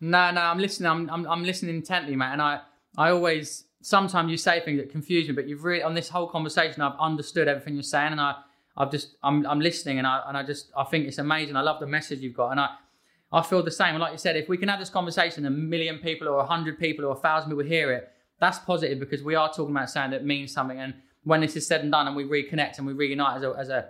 No, 0.00 0.30
no, 0.30 0.40
I'm 0.40 0.58
listening. 0.58 0.90
I'm, 0.90 1.10
I'm, 1.10 1.26
I'm 1.26 1.44
listening 1.44 1.76
intently, 1.76 2.16
mate. 2.16 2.32
And 2.32 2.42
I, 2.42 2.60
I 2.96 3.10
always, 3.10 3.64
sometimes 3.82 4.30
you 4.30 4.36
say 4.36 4.60
things 4.60 4.80
that 4.80 4.90
confuse 4.90 5.28
me, 5.28 5.34
but 5.34 5.46
you've 5.46 5.64
really, 5.64 5.82
on 5.82 5.94
this 5.94 6.08
whole 6.08 6.26
conversation, 6.26 6.80
I've 6.82 6.98
understood 6.98 7.48
everything 7.48 7.74
you're 7.74 7.82
saying. 7.82 8.12
And 8.12 8.20
I, 8.20 8.36
I've 8.76 8.90
just, 8.90 9.16
I'm, 9.22 9.46
I'm 9.46 9.60
listening 9.60 9.98
and 9.98 10.06
I, 10.06 10.22
and 10.26 10.36
I 10.36 10.42
just, 10.42 10.70
I 10.76 10.84
think 10.84 11.06
it's 11.06 11.18
amazing. 11.18 11.56
I 11.56 11.60
love 11.60 11.80
the 11.80 11.86
message 11.86 12.20
you've 12.20 12.36
got. 12.36 12.50
And 12.50 12.60
I, 12.60 12.70
I 13.32 13.42
feel 13.42 13.62
the 13.62 13.70
same. 13.70 13.90
And 13.90 14.00
like 14.00 14.12
you 14.12 14.18
said, 14.18 14.36
if 14.36 14.48
we 14.48 14.56
can 14.56 14.68
have 14.68 14.80
this 14.80 14.90
conversation, 14.90 15.44
a 15.44 15.50
million 15.50 15.98
people 15.98 16.28
or 16.28 16.40
a 16.40 16.46
hundred 16.46 16.78
people 16.78 17.04
or 17.04 17.12
a 17.12 17.16
thousand 17.16 17.50
people 17.50 17.64
hear 17.64 17.92
it, 17.92 18.10
that's 18.40 18.58
positive 18.58 18.98
because 18.98 19.22
we 19.22 19.34
are 19.34 19.52
talking 19.52 19.76
about 19.76 19.90
something 19.90 20.12
that 20.12 20.24
means 20.24 20.50
something. 20.52 20.78
And 20.78 20.94
when 21.24 21.42
this 21.42 21.54
is 21.56 21.66
said 21.66 21.82
and 21.82 21.92
done 21.92 22.06
and 22.06 22.16
we 22.16 22.24
reconnect 22.24 22.78
and 22.78 22.86
we 22.86 22.94
reunite 22.94 23.36
as 23.36 23.42
a, 23.42 23.54
as 23.58 23.68
a, 23.68 23.88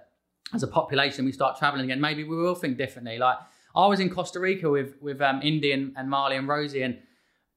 as 0.53 0.63
a 0.65 0.67
population, 0.67 1.25
we 1.25 1.31
start 1.33 1.57
traveling 1.57 1.85
again, 1.85 2.01
maybe 2.01 2.25
we 2.25 2.37
will 2.37 2.57
think 2.57 2.77
differently. 2.77 3.17
Like, 3.17 3.39
I 3.75 3.87
was 3.87 4.01
in 4.01 4.11
Costa 4.11 4.41
Rica 4.41 4.71
with 4.71 4.95
with 5.01 5.21
um, 5.21 5.41
Indy 5.43 5.73
and, 5.73 5.93
and 5.97 6.09
Marley 6.09 6.37
and 6.37 6.49
Rosie, 6.49 6.83
and 6.83 6.99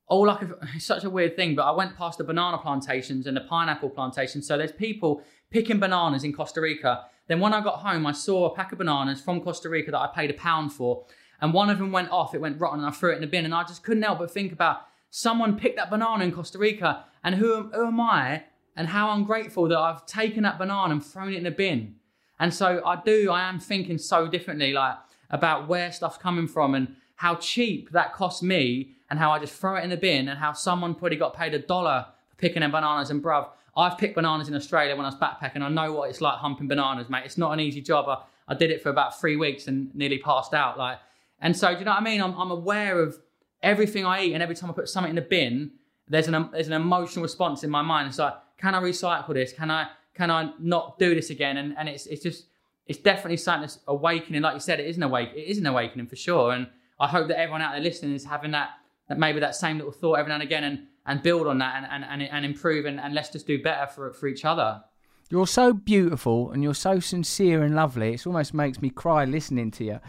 all 0.07 0.28
like 0.28 0.41
such 0.80 1.03
a 1.03 1.09
weird 1.09 1.36
thing. 1.36 1.55
But 1.55 1.64
I 1.64 1.72
went 1.72 1.97
past 1.97 2.18
the 2.18 2.24
banana 2.24 2.57
plantations 2.57 3.28
and 3.28 3.36
the 3.36 3.41
pineapple 3.41 3.89
plantations. 3.89 4.47
So 4.47 4.57
there's 4.57 4.72
people 4.72 5.24
picking 5.53 5.80
bananas 5.80 6.24
in 6.24 6.34
Costa 6.34 6.59
Rica, 6.59 7.05
Then 7.28 7.39
when 7.39 7.53
I 7.53 7.61
got 7.61 7.80
home, 7.80 8.05
I 8.05 8.11
saw 8.11 8.47
a 8.47 8.55
pack 8.55 8.72
of 8.74 8.80
bananas 8.80 9.22
from 9.22 9.39
Costa 9.39 9.70
Rica 9.70 9.91
that 9.91 9.99
I 9.99 10.07
paid 10.07 10.32
a 10.32 10.34
pound 10.34 10.74
for, 10.74 11.05
and 11.39 11.53
one 11.53 11.70
of 11.70 11.78
them 11.78 11.91
went 11.91 12.09
off. 12.09 12.34
It 12.34 12.41
went 12.41 12.59
rotten, 12.59 12.80
and 12.80 12.88
I 12.88 12.91
threw 12.91 13.11
it 13.11 13.16
in 13.16 13.22
the 13.22 13.28
bin. 13.28 13.45
And 13.45 13.53
I 13.53 13.64
just 13.64 13.84
couldn't 13.84 14.03
help 14.03 14.20
but 14.20 14.32
think 14.32 14.51
about 14.51 14.82
someone 15.09 15.57
picked 15.57 15.78
that 15.78 15.91
banana 15.91 16.26
in 16.26 16.32
Costa 16.32 16.57
Rica, 16.57 17.05
and 17.24 17.36
who, 17.36 17.70
who 17.72 17.88
am 17.88 18.01
I, 18.01 18.43
and 18.76 18.88
how 18.88 19.11
ungrateful 19.11 19.68
that 19.68 19.78
I've 19.78 20.05
taken 20.05 20.43
that 20.43 20.57
banana 20.57 20.93
and 20.93 21.05
thrown 21.05 21.34
it 21.34 21.38
in 21.38 21.43
the 21.43 21.51
bin. 21.51 21.95
And 22.39 22.51
so 22.51 22.82
I 22.84 22.99
do, 23.01 23.30
I 23.30 23.47
am 23.47 23.59
thinking 23.59 23.99
so 23.99 24.28
differently, 24.28 24.74
like 24.74 24.97
about 25.34 25.67
where 25.67 25.91
stuff's 25.91 26.17
coming 26.17 26.47
from 26.47 26.75
and 26.75 26.95
how 27.15 27.36
cheap 27.36 27.89
that 27.91 28.13
cost 28.13 28.41
me 28.43 28.91
and 29.09 29.19
how 29.19 29.31
I 29.31 29.39
just 29.39 29.53
throw 29.53 29.75
it 29.75 29.84
in 29.84 29.89
the 29.89 29.97
bin 29.97 30.29
and 30.29 30.39
how 30.39 30.53
someone 30.53 30.93
probably 30.95 31.17
got 31.17 31.36
paid 31.36 31.53
a 31.53 31.59
dollar 31.59 32.05
for 32.29 32.36
picking 32.38 32.61
them 32.61 32.71
bananas 32.71 33.09
and 33.09 33.21
bruv, 33.21 33.49
I've 33.75 33.97
picked 33.97 34.15
bananas 34.15 34.47
in 34.47 34.55
Australia 34.55 34.95
when 34.95 35.05
I 35.05 35.09
was 35.09 35.15
backpacking. 35.15 35.61
I 35.61 35.69
know 35.69 35.91
what 35.91 36.09
it's 36.11 36.21
like 36.21 36.38
humping 36.38 36.67
bananas, 36.67 37.09
mate. 37.09 37.23
It's 37.25 37.38
not 37.38 37.51
an 37.51 37.59
easy 37.59 37.81
job. 37.81 38.07
I, 38.07 38.23
I 38.47 38.55
did 38.55 38.69
it 38.69 38.81
for 38.84 38.89
about 38.89 39.19
three 39.19 39.36
weeks 39.36 39.67
and 39.67 39.93
nearly 39.95 40.19
passed 40.19 40.53
out. 40.53 40.77
Like, 40.77 40.99
and 41.41 41.57
so 41.57 41.73
do 41.73 41.79
you 41.79 41.86
know 41.86 41.91
what 41.91 42.01
I 42.01 42.03
mean? 42.03 42.21
I'm, 42.21 42.39
I'm 42.39 42.51
aware 42.51 43.01
of 43.01 43.17
everything 43.63 44.05
I 44.05 44.23
eat 44.23 44.34
and 44.34 44.43
every 44.43 44.55
time 44.55 44.69
I 44.69 44.73
put 44.73 44.88
something 44.88 45.09
in 45.09 45.15
the 45.15 45.21
bin, 45.21 45.71
there's 46.07 46.27
an 46.27 46.49
there's 46.51 46.67
an 46.67 46.73
emotional 46.73 47.23
response 47.23 47.63
in 47.63 47.71
my 47.71 47.81
mind. 47.81 48.07
It's 48.07 48.19
like, 48.19 48.36
can 48.57 48.75
I 48.75 48.81
recycle 48.81 49.34
this? 49.34 49.51
Can 49.51 49.71
I 49.71 49.88
can 50.13 50.29
I 50.29 50.51
not 50.59 50.99
do 50.99 51.15
this 51.15 51.31
again? 51.31 51.57
And 51.57 51.75
and 51.77 51.89
it's 51.89 52.05
it's 52.05 52.21
just 52.21 52.45
it's 52.88 52.99
definitely 52.99 53.38
something 53.38 53.61
that's 53.61 53.79
awakening. 53.88 54.41
Like 54.41 54.55
you 54.55 54.59
said, 54.59 54.79
it 54.79 54.88
is 54.88 54.97
an 54.97 55.03
awake 55.03 55.29
it 55.36 55.47
is 55.47 55.57
an 55.57 55.65
awakening 55.65 56.07
for 56.07 56.15
sure. 56.15 56.51
And 56.51 56.67
I 56.99 57.07
hope 57.07 57.27
that 57.27 57.39
everyone 57.39 57.61
out 57.61 57.73
there 57.73 57.81
listening 57.81 58.13
is 58.13 58.25
having 58.25 58.51
that 58.51 58.71
that 59.09 59.17
maybe 59.17 59.39
that 59.39 59.55
same 59.55 59.77
little 59.77 59.91
thought 59.91 60.15
every 60.15 60.29
now 60.29 60.36
and 60.36 60.43
again 60.43 60.63
and 60.63 60.88
and 61.05 61.21
build 61.21 61.47
on 61.47 61.57
that 61.59 61.75
and 61.77 61.86
and, 61.89 62.03
and, 62.03 62.31
and 62.31 62.45
improve 62.45 62.86
and, 62.86 62.99
and 62.99 63.13
let's 63.13 63.29
just 63.29 63.47
do 63.47 63.61
better 63.61 63.88
for 63.88 64.13
for 64.13 64.27
each 64.27 64.45
other. 64.45 64.84
You're 65.29 65.47
so 65.47 65.73
beautiful 65.73 66.51
and 66.51 66.61
you're 66.61 66.75
so 66.75 66.99
sincere 66.99 67.63
and 67.63 67.75
lovely. 67.75 68.13
It 68.13 68.27
almost 68.27 68.53
makes 68.53 68.81
me 68.81 68.89
cry 68.89 69.25
listening 69.25 69.71
to 69.71 69.84
you. 69.84 69.99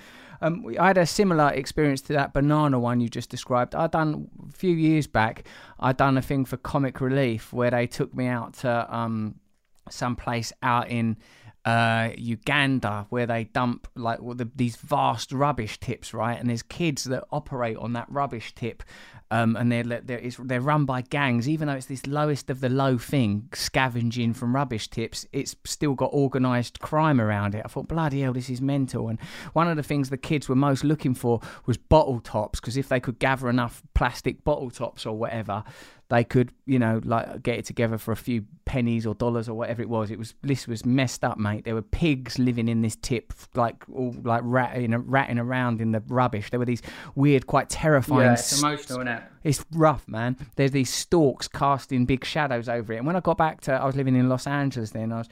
Um, 0.40 0.66
I 0.78 0.88
had 0.88 0.98
a 0.98 1.06
similar 1.06 1.50
experience 1.50 2.02
to 2.02 2.12
that 2.14 2.34
banana 2.34 2.78
one 2.78 3.00
you 3.00 3.08
just 3.08 3.30
described. 3.30 3.74
I 3.74 3.86
done 3.86 4.28
a 4.46 4.52
few 4.52 4.74
years 4.74 5.06
back. 5.06 5.46
I 5.80 5.92
done 5.92 6.18
a 6.18 6.22
thing 6.22 6.44
for 6.44 6.58
Comic 6.58 7.00
Relief 7.00 7.52
where 7.52 7.70
they 7.70 7.86
took 7.86 8.14
me 8.14 8.26
out 8.26 8.54
to 8.58 8.94
um, 8.94 9.36
some 9.88 10.16
place 10.16 10.52
out 10.62 10.90
in 10.90 11.16
uh, 11.64 12.10
Uganda 12.16 13.06
where 13.08 13.26
they 13.26 13.44
dump 13.44 13.88
like 13.94 14.18
the, 14.20 14.50
these 14.54 14.76
vast 14.76 15.32
rubbish 15.32 15.80
tips, 15.80 16.12
right? 16.12 16.38
And 16.38 16.48
there's 16.48 16.62
kids 16.62 17.04
that 17.04 17.24
operate 17.30 17.76
on 17.78 17.94
that 17.94 18.06
rubbish 18.10 18.54
tip, 18.54 18.82
um, 19.30 19.56
and 19.56 19.72
they're 19.72 19.82
they're, 19.82 20.30
they're 20.40 20.60
run 20.60 20.84
by 20.84 21.00
gangs. 21.00 21.48
Even 21.48 21.68
though 21.68 21.74
it's 21.74 21.86
this 21.86 22.06
lowest 22.06 22.50
of 22.50 22.60
the 22.60 22.68
low 22.68 22.98
thing, 22.98 23.48
scavenging 23.54 24.34
from 24.34 24.54
rubbish 24.54 24.88
tips, 24.88 25.26
it's 25.32 25.56
still 25.64 25.94
got 25.94 26.12
organised 26.12 26.80
crime 26.80 27.20
around 27.20 27.54
it. 27.54 27.62
I 27.64 27.68
thought, 27.68 27.88
bloody 27.88 28.20
hell, 28.20 28.34
this 28.34 28.50
is 28.50 28.60
mental. 28.60 29.08
And 29.08 29.18
one 29.54 29.68
of 29.68 29.76
the 29.76 29.82
things 29.82 30.10
the 30.10 30.18
kids 30.18 30.48
were 30.48 30.54
most 30.54 30.84
looking 30.84 31.14
for 31.14 31.40
was 31.64 31.78
bottle 31.78 32.20
tops, 32.20 32.60
because 32.60 32.76
if 32.76 32.88
they 32.88 33.00
could 33.00 33.18
gather 33.18 33.48
enough 33.48 33.82
plastic 33.94 34.44
bottle 34.44 34.70
tops 34.70 35.06
or 35.06 35.16
whatever, 35.16 35.64
they 36.10 36.22
could, 36.22 36.52
you 36.66 36.78
know, 36.78 37.00
like 37.04 37.42
get 37.42 37.58
it 37.58 37.64
together 37.64 37.96
for 37.96 38.12
a 38.12 38.16
few 38.16 38.44
pennies 38.66 39.06
or 39.06 39.14
dollars 39.14 39.48
or 39.48 39.54
whatever 39.54 39.80
it 39.80 39.88
was. 39.88 40.10
It 40.10 40.18
was 40.18 40.34
this 40.42 40.66
was 40.66 40.84
messed 40.84 41.24
up, 41.24 41.38
mate. 41.38 41.64
There 41.64 41.74
were 41.74 41.82
pigs 41.82 42.38
living 42.38 42.68
in 42.68 42.82
this 42.82 42.96
tip, 42.96 43.32
like 43.54 43.84
all 43.92 44.14
like 44.22 44.42
ratting, 44.44 44.94
ratting 45.06 45.38
around 45.38 45.80
in 45.80 45.92
the 45.92 46.02
rubbish. 46.06 46.50
There 46.50 46.58
were 46.58 46.66
these 46.66 46.82
weird, 47.14 47.46
quite 47.46 47.70
terrifying. 47.70 48.26
Yeah, 48.26 48.32
it's 48.34 48.58
emotional, 48.60 49.00
isn't 49.00 49.08
it? 49.08 49.22
It's 49.44 49.64
rough, 49.72 50.06
man. 50.06 50.36
There's 50.56 50.72
these 50.72 50.92
stalks 50.92 51.48
casting 51.48 52.04
big 52.04 52.24
shadows 52.24 52.68
over 52.68 52.92
it. 52.92 52.98
And 52.98 53.06
when 53.06 53.16
I 53.16 53.20
got 53.20 53.38
back 53.38 53.62
to, 53.62 53.72
I 53.72 53.84
was 53.84 53.96
living 53.96 54.14
in 54.14 54.28
Los 54.28 54.46
Angeles 54.46 54.90
then. 54.90 55.10
I 55.12 55.18
was 55.18 55.28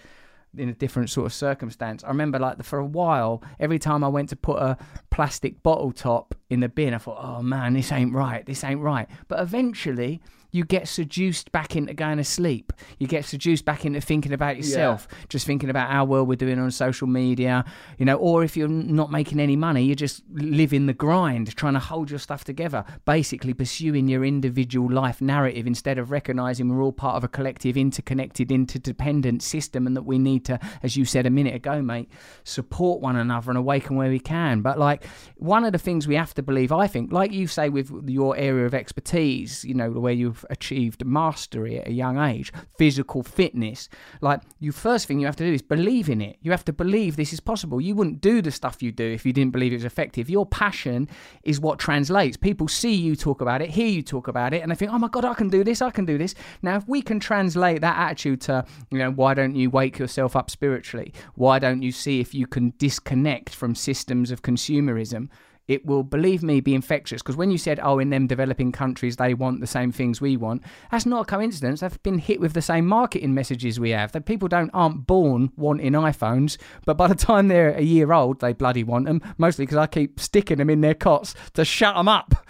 in 0.56 0.68
a 0.68 0.74
different 0.74 1.10
sort 1.10 1.26
of 1.26 1.32
circumstance. 1.32 2.04
I 2.04 2.08
remember 2.08 2.38
like 2.38 2.62
for 2.62 2.78
a 2.78 2.84
while, 2.84 3.42
every 3.58 3.78
time 3.78 4.04
I 4.04 4.08
went 4.08 4.30
to 4.30 4.36
put 4.36 4.58
a 4.58 4.76
plastic 5.10 5.62
bottle 5.62 5.92
top 5.92 6.34
in 6.50 6.60
the 6.60 6.68
bin, 6.68 6.94
I 6.94 6.98
thought, 6.98 7.18
oh 7.22 7.42
man, 7.42 7.74
this 7.74 7.92
ain't 7.92 8.12
right. 8.12 8.44
This 8.44 8.64
ain't 8.64 8.80
right. 8.80 9.08
But 9.28 9.40
eventually, 9.40 10.20
you 10.52 10.64
get 10.64 10.86
seduced 10.86 11.50
back 11.50 11.74
into 11.74 11.94
going 11.94 12.18
to 12.18 12.24
sleep. 12.24 12.74
You 12.98 13.06
get 13.06 13.24
seduced 13.24 13.64
back 13.64 13.86
into 13.86 14.02
thinking 14.02 14.32
about 14.32 14.58
yourself, 14.58 15.08
yeah. 15.10 15.18
just 15.30 15.46
thinking 15.46 15.70
about 15.70 15.90
how 15.90 16.04
well 16.04 16.24
we're 16.24 16.36
doing 16.36 16.58
on 16.58 16.70
social 16.70 17.06
media, 17.06 17.64
you 17.98 18.04
know, 18.04 18.16
or 18.16 18.44
if 18.44 18.54
you're 18.54 18.68
not 18.68 19.10
making 19.10 19.40
any 19.40 19.56
money, 19.56 19.82
you're 19.82 19.94
just 19.94 20.22
live 20.30 20.74
in 20.74 20.86
the 20.86 20.92
grind, 20.92 21.56
trying 21.56 21.72
to 21.72 21.80
hold 21.80 22.10
your 22.10 22.18
stuff 22.18 22.44
together, 22.44 22.84
basically 23.06 23.54
pursuing 23.54 24.08
your 24.08 24.24
individual 24.24 24.90
life 24.90 25.22
narrative 25.22 25.66
instead 25.66 25.96
of 25.96 26.10
recognizing 26.10 26.68
we're 26.68 26.82
all 26.82 26.92
part 26.92 27.16
of 27.16 27.24
a 27.24 27.28
collective, 27.28 27.76
interconnected, 27.78 28.52
interdependent 28.52 29.42
system 29.42 29.86
and 29.86 29.96
that 29.96 30.02
we 30.02 30.18
need 30.18 30.44
to, 30.44 30.60
as 30.82 30.98
you 30.98 31.06
said 31.06 31.24
a 31.24 31.30
minute 31.30 31.54
ago, 31.54 31.80
mate, 31.80 32.10
support 32.44 33.00
one 33.00 33.16
another 33.16 33.50
and 33.50 33.58
awaken 33.58 33.96
where 33.96 34.10
we 34.10 34.20
can. 34.20 34.60
But 34.60 34.78
like 34.78 35.06
one 35.36 35.64
of 35.64 35.72
the 35.72 35.78
things 35.78 36.06
we 36.06 36.16
have 36.16 36.34
to 36.34 36.42
believe, 36.42 36.72
I 36.72 36.86
think, 36.88 37.10
like 37.10 37.32
you 37.32 37.46
say 37.46 37.70
with 37.70 37.90
your 38.06 38.36
area 38.36 38.66
of 38.66 38.74
expertise, 38.74 39.64
you 39.64 39.72
know, 39.72 39.90
where 39.90 40.12
you've 40.12 40.41
achieved 40.50 41.04
mastery 41.04 41.78
at 41.78 41.88
a 41.88 41.92
young 41.92 42.18
age, 42.18 42.52
physical 42.78 43.22
fitness. 43.22 43.88
Like, 44.20 44.40
you 44.60 44.72
first 44.72 45.06
thing 45.06 45.20
you 45.20 45.26
have 45.26 45.36
to 45.36 45.44
do 45.44 45.52
is 45.52 45.62
believe 45.62 46.08
in 46.08 46.20
it. 46.20 46.36
You 46.40 46.50
have 46.50 46.64
to 46.66 46.72
believe 46.72 47.16
this 47.16 47.32
is 47.32 47.40
possible. 47.40 47.80
You 47.80 47.94
wouldn't 47.94 48.20
do 48.20 48.42
the 48.42 48.50
stuff 48.50 48.82
you 48.82 48.92
do 48.92 49.04
if 49.04 49.24
you 49.24 49.32
didn't 49.32 49.52
believe 49.52 49.72
it 49.72 49.76
was 49.76 49.84
effective. 49.84 50.30
Your 50.30 50.46
passion 50.46 51.08
is 51.42 51.60
what 51.60 51.78
translates. 51.78 52.36
People 52.36 52.68
see 52.68 52.94
you 52.94 53.16
talk 53.16 53.40
about 53.40 53.62
it, 53.62 53.70
hear 53.70 53.88
you 53.88 54.02
talk 54.02 54.28
about 54.28 54.54
it, 54.54 54.62
and 54.62 54.70
they 54.70 54.76
think, 54.76 54.92
oh 54.92 54.98
my 54.98 55.08
God, 55.08 55.24
I 55.24 55.34
can 55.34 55.48
do 55.48 55.64
this, 55.64 55.82
I 55.82 55.90
can 55.90 56.04
do 56.04 56.18
this. 56.18 56.34
Now, 56.62 56.76
if 56.76 56.88
we 56.88 57.02
can 57.02 57.20
translate 57.20 57.80
that 57.80 57.96
attitude 57.98 58.40
to, 58.42 58.64
you 58.90 58.98
know, 58.98 59.10
why 59.10 59.34
don't 59.34 59.56
you 59.56 59.70
wake 59.70 59.98
yourself 59.98 60.36
up 60.36 60.50
spiritually? 60.50 61.12
Why 61.34 61.58
don't 61.58 61.82
you 61.82 61.92
see 61.92 62.20
if 62.20 62.34
you 62.34 62.46
can 62.46 62.74
disconnect 62.78 63.54
from 63.54 63.74
systems 63.74 64.30
of 64.30 64.42
consumerism? 64.42 65.28
It 65.68 65.86
will, 65.86 66.02
believe 66.02 66.42
me, 66.42 66.60
be 66.60 66.74
infectious. 66.74 67.22
Because 67.22 67.36
when 67.36 67.50
you 67.50 67.58
said, 67.58 67.78
oh, 67.82 67.98
in 67.98 68.10
them 68.10 68.26
developing 68.26 68.72
countries, 68.72 69.16
they 69.16 69.34
want 69.34 69.60
the 69.60 69.66
same 69.66 69.92
things 69.92 70.20
we 70.20 70.36
want, 70.36 70.62
that's 70.90 71.06
not 71.06 71.22
a 71.22 71.24
coincidence. 71.24 71.80
They've 71.80 72.02
been 72.02 72.18
hit 72.18 72.40
with 72.40 72.52
the 72.52 72.62
same 72.62 72.86
marketing 72.86 73.34
messages 73.34 73.78
we 73.78 73.90
have. 73.90 74.12
That 74.12 74.26
people 74.26 74.48
don't 74.48 74.70
aren't 74.74 75.06
born 75.06 75.52
wanting 75.56 75.92
iPhones, 75.92 76.58
but 76.84 76.96
by 76.96 77.06
the 77.08 77.14
time 77.14 77.48
they're 77.48 77.74
a 77.74 77.82
year 77.82 78.12
old, 78.12 78.40
they 78.40 78.52
bloody 78.52 78.84
want 78.84 79.06
them. 79.06 79.22
Mostly 79.38 79.64
because 79.64 79.78
I 79.78 79.86
keep 79.86 80.18
sticking 80.18 80.58
them 80.58 80.70
in 80.70 80.80
their 80.80 80.94
cots 80.94 81.34
to 81.54 81.64
shut 81.64 81.94
them 81.94 82.08
up. 82.08 82.34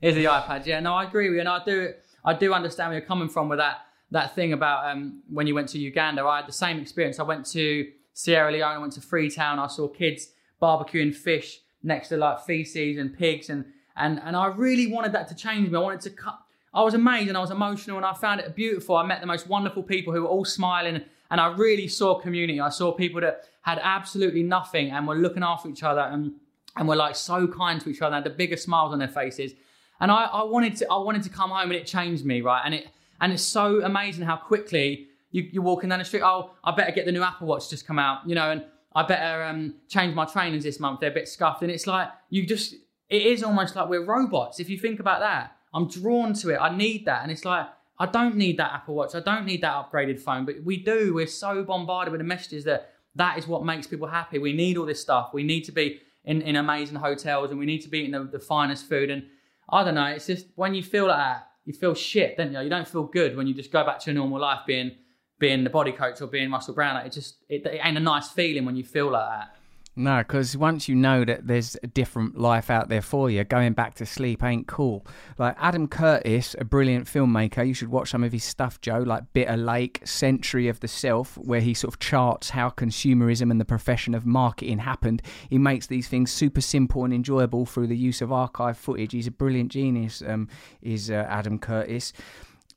Here's 0.00 0.14
the 0.14 0.24
iPad. 0.24 0.66
Yeah, 0.66 0.80
no, 0.80 0.94
I 0.94 1.04
agree 1.04 1.28
with 1.28 1.34
you, 1.34 1.40
and 1.40 1.48
I 1.48 1.64
do, 1.64 1.92
I 2.24 2.34
do 2.34 2.52
understand 2.52 2.90
where 2.90 2.98
you're 2.98 3.06
coming 3.06 3.28
from 3.28 3.48
with 3.48 3.58
that 3.58 3.78
that 4.12 4.34
thing 4.34 4.52
about 4.52 4.90
um, 4.90 5.22
when 5.28 5.46
you 5.46 5.54
went 5.54 5.68
to 5.70 5.78
Uganda. 5.78 6.24
I 6.24 6.38
had 6.38 6.48
the 6.48 6.52
same 6.52 6.80
experience. 6.80 7.20
I 7.20 7.22
went 7.22 7.46
to 7.46 7.86
Sierra 8.12 8.50
Leone, 8.50 8.76
I 8.76 8.78
went 8.78 8.92
to 8.94 9.00
Freetown. 9.00 9.58
I 9.58 9.68
saw 9.68 9.88
kids 9.88 10.28
barbecuing 10.60 11.14
fish 11.14 11.60
next 11.82 12.08
to 12.08 12.16
like 12.16 12.44
feces 12.44 12.98
and 12.98 13.16
pigs 13.16 13.50
and 13.50 13.64
and 13.96 14.20
and 14.24 14.36
I 14.36 14.46
really 14.46 14.86
wanted 14.86 15.12
that 15.12 15.28
to 15.28 15.34
change 15.34 15.68
me. 15.68 15.76
I 15.76 15.80
wanted 15.80 16.00
to 16.02 16.10
cut. 16.10 16.38
I 16.72 16.82
was 16.82 16.94
amazed 16.94 17.28
and 17.28 17.36
I 17.36 17.40
was 17.40 17.50
emotional 17.50 17.96
and 17.96 18.06
I 18.06 18.12
found 18.12 18.40
it 18.40 18.54
beautiful. 18.54 18.96
I 18.96 19.04
met 19.04 19.20
the 19.20 19.26
most 19.26 19.48
wonderful 19.48 19.82
people 19.82 20.12
who 20.12 20.22
were 20.22 20.28
all 20.28 20.44
smiling 20.44 21.02
and 21.30 21.40
I 21.40 21.48
really 21.48 21.88
saw 21.88 22.18
community. 22.18 22.60
I 22.60 22.70
saw 22.70 22.92
people 22.92 23.20
that 23.20 23.44
had 23.62 23.80
absolutely 23.82 24.42
nothing 24.42 24.90
and 24.90 25.06
were 25.06 25.14
looking 25.14 25.42
after 25.42 25.68
each 25.68 25.82
other 25.82 26.00
and 26.00 26.32
and 26.76 26.88
were 26.88 26.96
like 26.96 27.16
so 27.16 27.48
kind 27.48 27.80
to 27.80 27.90
each 27.90 28.00
other, 28.00 28.14
and 28.14 28.24
had 28.24 28.32
the 28.32 28.36
biggest 28.36 28.64
smiles 28.64 28.92
on 28.92 29.00
their 29.00 29.08
faces. 29.08 29.52
And 30.00 30.10
I, 30.10 30.24
I 30.24 30.44
wanted 30.44 30.76
to 30.76 30.90
I 30.90 30.98
wanted 30.98 31.22
to 31.24 31.30
come 31.30 31.50
home 31.50 31.70
and 31.70 31.72
it 31.72 31.86
changed 31.86 32.24
me, 32.24 32.40
right? 32.40 32.62
And 32.64 32.74
it 32.74 32.88
and 33.20 33.32
it's 33.32 33.42
so 33.42 33.82
amazing 33.82 34.24
how 34.24 34.36
quickly 34.36 35.08
you, 35.30 35.48
you're 35.52 35.62
walking 35.62 35.90
down 35.90 35.98
the 35.98 36.04
street. 36.04 36.22
Oh, 36.22 36.52
I 36.64 36.74
better 36.74 36.92
get 36.92 37.06
the 37.06 37.12
new 37.12 37.22
Apple 37.22 37.46
Watch 37.46 37.68
just 37.70 37.86
come 37.86 37.98
out, 37.98 38.28
you 38.28 38.34
know, 38.34 38.50
and 38.50 38.64
I 38.94 39.04
better 39.04 39.44
um, 39.44 39.74
change 39.88 40.14
my 40.14 40.24
trainers 40.24 40.64
this 40.64 40.80
month. 40.80 41.00
They're 41.00 41.10
a 41.10 41.14
bit 41.14 41.28
scuffed. 41.28 41.62
And 41.62 41.70
it's 41.70 41.86
like, 41.86 42.08
you 42.28 42.46
just, 42.46 42.74
it 43.08 43.22
is 43.22 43.42
almost 43.42 43.76
like 43.76 43.88
we're 43.88 44.04
robots. 44.04 44.58
If 44.58 44.68
you 44.68 44.78
think 44.78 45.00
about 45.00 45.20
that, 45.20 45.56
I'm 45.72 45.88
drawn 45.88 46.34
to 46.34 46.50
it. 46.50 46.56
I 46.56 46.76
need 46.76 47.04
that. 47.06 47.22
And 47.22 47.30
it's 47.30 47.44
like, 47.44 47.66
I 47.98 48.06
don't 48.06 48.36
need 48.36 48.56
that 48.58 48.72
Apple 48.72 48.94
Watch. 48.94 49.14
I 49.14 49.20
don't 49.20 49.44
need 49.44 49.60
that 49.60 49.74
upgraded 49.74 50.20
phone. 50.20 50.44
But 50.44 50.56
we 50.64 50.82
do. 50.82 51.14
We're 51.14 51.26
so 51.26 51.62
bombarded 51.62 52.10
with 52.12 52.20
the 52.20 52.24
messages 52.26 52.64
that 52.64 52.92
that 53.14 53.38
is 53.38 53.46
what 53.46 53.64
makes 53.64 53.86
people 53.86 54.08
happy. 54.08 54.38
We 54.38 54.52
need 54.52 54.76
all 54.76 54.86
this 54.86 55.00
stuff. 55.00 55.30
We 55.32 55.42
need 55.42 55.62
to 55.64 55.72
be 55.72 56.00
in, 56.24 56.42
in 56.42 56.56
amazing 56.56 56.96
hotels 56.96 57.50
and 57.50 57.58
we 57.58 57.66
need 57.66 57.82
to 57.82 57.88
be 57.88 58.00
eating 58.00 58.12
the, 58.12 58.24
the 58.24 58.38
finest 58.40 58.88
food. 58.88 59.10
And 59.10 59.24
I 59.68 59.84
don't 59.84 59.94
know, 59.94 60.06
it's 60.06 60.26
just 60.26 60.46
when 60.56 60.74
you 60.74 60.82
feel 60.82 61.06
like 61.06 61.18
that, 61.18 61.46
you 61.64 61.72
feel 61.72 61.94
shit, 61.94 62.36
don't 62.36 62.52
you? 62.52 62.60
You 62.60 62.70
don't 62.70 62.88
feel 62.88 63.04
good 63.04 63.36
when 63.36 63.46
you 63.46 63.54
just 63.54 63.70
go 63.70 63.84
back 63.84 64.00
to 64.00 64.10
your 64.10 64.18
normal 64.20 64.40
life 64.40 64.60
being 64.66 64.92
being 65.40 65.64
the 65.64 65.70
body 65.70 65.90
coach 65.90 66.20
or 66.20 66.28
being 66.28 66.52
Russell 66.52 66.74
Brand. 66.74 66.94
Like 66.94 67.06
it 67.06 67.12
just 67.12 67.38
it, 67.48 67.66
it 67.66 67.80
ain't 67.82 67.96
a 67.96 68.00
nice 68.00 68.28
feeling 68.28 68.64
when 68.64 68.76
you 68.76 68.84
feel 68.84 69.10
like 69.10 69.28
that. 69.28 69.56
No, 69.96 70.18
because 70.18 70.56
once 70.56 70.88
you 70.88 70.94
know 70.94 71.24
that 71.24 71.48
there's 71.48 71.76
a 71.82 71.88
different 71.88 72.38
life 72.38 72.70
out 72.70 72.88
there 72.88 73.02
for 73.02 73.28
you, 73.28 73.42
going 73.42 73.72
back 73.72 73.94
to 73.96 74.06
sleep 74.06 74.42
ain't 74.42 74.68
cool. 74.68 75.04
Like 75.36 75.56
Adam 75.58 75.88
Curtis, 75.88 76.54
a 76.58 76.64
brilliant 76.64 77.06
filmmaker, 77.06 77.66
you 77.66 77.74
should 77.74 77.88
watch 77.88 78.10
some 78.10 78.22
of 78.22 78.30
his 78.30 78.44
stuff, 78.44 78.80
Joe, 78.80 79.00
like 79.00 79.32
Bitter 79.32 79.56
Lake, 79.56 80.00
Century 80.06 80.68
of 80.68 80.78
the 80.78 80.86
Self, 80.86 81.36
where 81.36 81.60
he 81.60 81.74
sort 81.74 81.92
of 81.92 81.98
charts 81.98 82.50
how 82.50 82.70
consumerism 82.70 83.50
and 83.50 83.60
the 83.60 83.64
profession 83.64 84.14
of 84.14 84.24
marketing 84.24 84.78
happened. 84.78 85.22
He 85.50 85.58
makes 85.58 85.88
these 85.88 86.06
things 86.06 86.30
super 86.30 86.60
simple 86.60 87.04
and 87.04 87.12
enjoyable 87.12 87.66
through 87.66 87.88
the 87.88 87.96
use 87.96 88.22
of 88.22 88.32
archive 88.32 88.78
footage. 88.78 89.10
He's 89.10 89.26
a 89.26 89.32
brilliant 89.32 89.72
genius, 89.72 90.22
um, 90.24 90.48
is 90.80 91.10
uh, 91.10 91.26
Adam 91.28 91.58
Curtis 91.58 92.12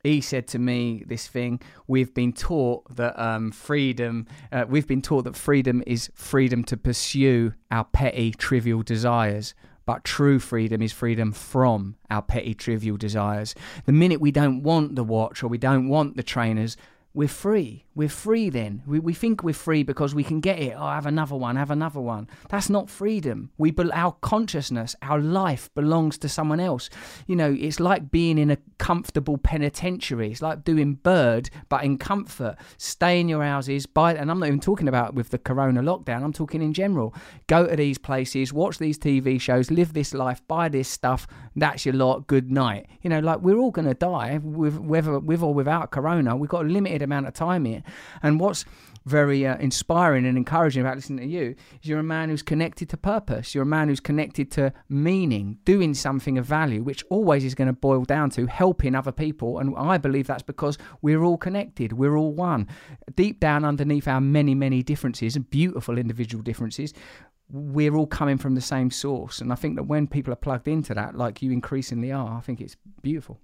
he 0.04 0.20
said 0.20 0.48
to 0.48 0.60
me 0.60 1.04
this 1.08 1.28
thing 1.28 1.60
we've 1.88 2.14
been 2.14 2.34
taught 2.34 2.84
that 2.96 3.18
um, 3.20 3.52
freedom 3.52 4.28
uh, 4.52 4.66
we've 4.68 4.88
been 4.88 5.02
taught 5.02 5.24
that 5.24 5.36
freedom 5.36 5.82
is 5.88 6.12
freedom 6.14 6.64
to 6.64 6.78
pursue 6.78 7.54
our 7.72 7.86
petty 7.86 8.32
trivial 8.32 8.84
desires 8.84 9.54
but 9.86 10.04
true 10.04 10.40
freedom 10.40 10.82
is 10.82 10.94
freedom 10.94 11.32
from 11.32 11.96
our 12.10 12.22
petty 12.22 12.54
trivial 12.54 12.98
desires. 12.98 13.54
The 13.86 13.92
minute 13.92 14.22
we 14.22 14.32
don't 14.32 14.64
want 14.64 14.96
the 14.96 15.04
watch 15.04 15.44
or 15.44 15.48
we 15.48 15.58
don't 15.58 15.90
want 15.90 16.16
the 16.16 16.24
trainers 16.24 16.78
we're 17.16 17.28
free. 17.28 17.86
We're 17.94 18.10
free 18.10 18.50
then. 18.50 18.82
We, 18.88 18.98
we 18.98 19.14
think 19.14 19.44
we're 19.44 19.54
free 19.54 19.84
because 19.84 20.16
we 20.16 20.24
can 20.24 20.40
get 20.40 20.58
it. 20.58 20.74
Oh, 20.76 20.88
have 20.90 21.06
another 21.06 21.36
one, 21.36 21.58
have 21.58 21.70
another 21.70 22.00
one. 22.00 22.28
That's 22.50 22.68
not 22.68 22.90
freedom. 22.90 23.52
We 23.60 23.72
Our 23.94 24.14
consciousness, 24.14 24.96
our 25.04 25.20
life 25.20 25.70
belongs 25.76 26.18
to 26.20 26.30
someone 26.30 26.60
else. 26.60 26.90
You 27.28 27.36
know, 27.36 27.56
it's 27.56 27.80
like 27.80 28.10
being 28.10 28.40
in 28.40 28.50
a 28.50 28.58
comfortable 28.80 29.38
penitentiary. 29.38 30.32
It's 30.32 30.42
like 30.42 30.64
doing 30.64 30.96
bird, 30.96 31.52
but 31.70 31.84
in 31.84 32.00
comfort. 32.00 32.56
Stay 32.78 33.20
in 33.20 33.30
your 33.30 33.44
houses, 33.44 33.86
buy, 33.86 34.16
and 34.16 34.32
I'm 34.32 34.40
not 34.40 34.48
even 34.48 34.60
talking 34.60 34.88
about 34.88 35.14
with 35.14 35.30
the 35.30 35.38
corona 35.38 35.84
lockdown, 35.84 36.24
I'm 36.24 36.34
talking 36.34 36.64
in 36.64 36.74
general. 36.74 37.14
Go 37.46 37.68
to 37.68 37.76
these 37.76 38.00
places, 38.00 38.52
watch 38.52 38.80
these 38.80 38.98
TV 38.98 39.40
shows, 39.40 39.70
live 39.70 39.94
this 39.94 40.16
life, 40.16 40.42
buy 40.48 40.68
this 40.68 40.88
stuff. 40.88 41.28
That's 41.56 41.86
your 41.86 41.94
lot. 41.94 42.26
Good 42.26 42.52
night. 42.52 42.88
You 43.04 43.12
know, 43.12 43.20
like 43.20 43.42
we're 43.42 43.58
all 43.58 43.72
going 43.72 43.88
to 43.88 43.94
die, 43.94 44.40
with, 44.42 44.80
whether 44.80 45.20
with 45.20 45.44
or 45.44 45.54
without 45.54 45.92
corona. 45.92 46.36
We've 46.36 46.50
got 46.50 46.66
a 46.66 46.68
limited 46.68 47.03
amount 47.04 47.28
of 47.28 47.34
time 47.34 47.66
here. 47.66 47.84
And 48.22 48.40
what's 48.40 48.66
very 49.06 49.46
uh, 49.46 49.58
inspiring 49.58 50.26
and 50.26 50.38
encouraging 50.38 50.82
about 50.82 50.96
listening 50.96 51.28
to 51.28 51.34
you 51.34 51.56
is 51.82 51.90
you're 51.90 52.00
a 52.00 52.04
man 52.04 52.30
who's 52.30 52.42
connected 52.42 52.90
to 52.90 52.98
purpose. 52.98 53.54
You're 53.54 53.64
a 53.64 53.68
man 53.68 53.90
who's 53.90 54.00
connected 54.00 54.50
to 54.52 54.74
meaning, 54.90 55.58
doing 55.66 55.94
something 55.94 56.38
of 56.38 56.46
value, 56.46 56.84
which 56.84 57.04
always 57.10 57.44
is 57.44 57.56
going 57.56 57.68
to 57.68 57.74
boil 57.74 58.04
down 58.04 58.30
to 58.32 58.46
helping 58.46 58.96
other 58.96 59.12
people. 59.12 59.60
And 59.60 59.76
I 59.78 59.98
believe 59.98 60.28
that's 60.28 60.44
because 60.44 60.78
we're 61.02 61.24
all 61.24 61.38
connected, 61.38 61.94
we're 61.94 62.16
all 62.16 62.32
one. 62.32 62.68
Deep 63.16 63.40
down 63.40 63.66
underneath 63.66 64.08
our 64.08 64.22
many, 64.22 64.56
many 64.56 64.84
differences 64.84 65.36
and 65.36 65.50
beautiful 65.50 65.98
individual 65.98 66.44
differences, 66.44 66.94
we're 67.50 67.96
all 67.96 68.08
coming 68.08 68.38
from 68.38 68.56
the 68.56 68.62
same 68.62 68.90
source. 68.90 69.42
And 69.42 69.52
I 69.52 69.56
think 69.56 69.76
that 69.76 69.84
when 69.84 70.08
people 70.08 70.34
are 70.34 70.38
plugged 70.38 70.68
into 70.68 70.94
that, 70.94 71.16
like 71.16 71.42
you 71.42 71.52
increasingly 71.52 72.12
are, 72.12 72.38
I 72.38 72.42
think 72.42 72.62
it's 72.62 72.78
beautiful. 73.02 73.40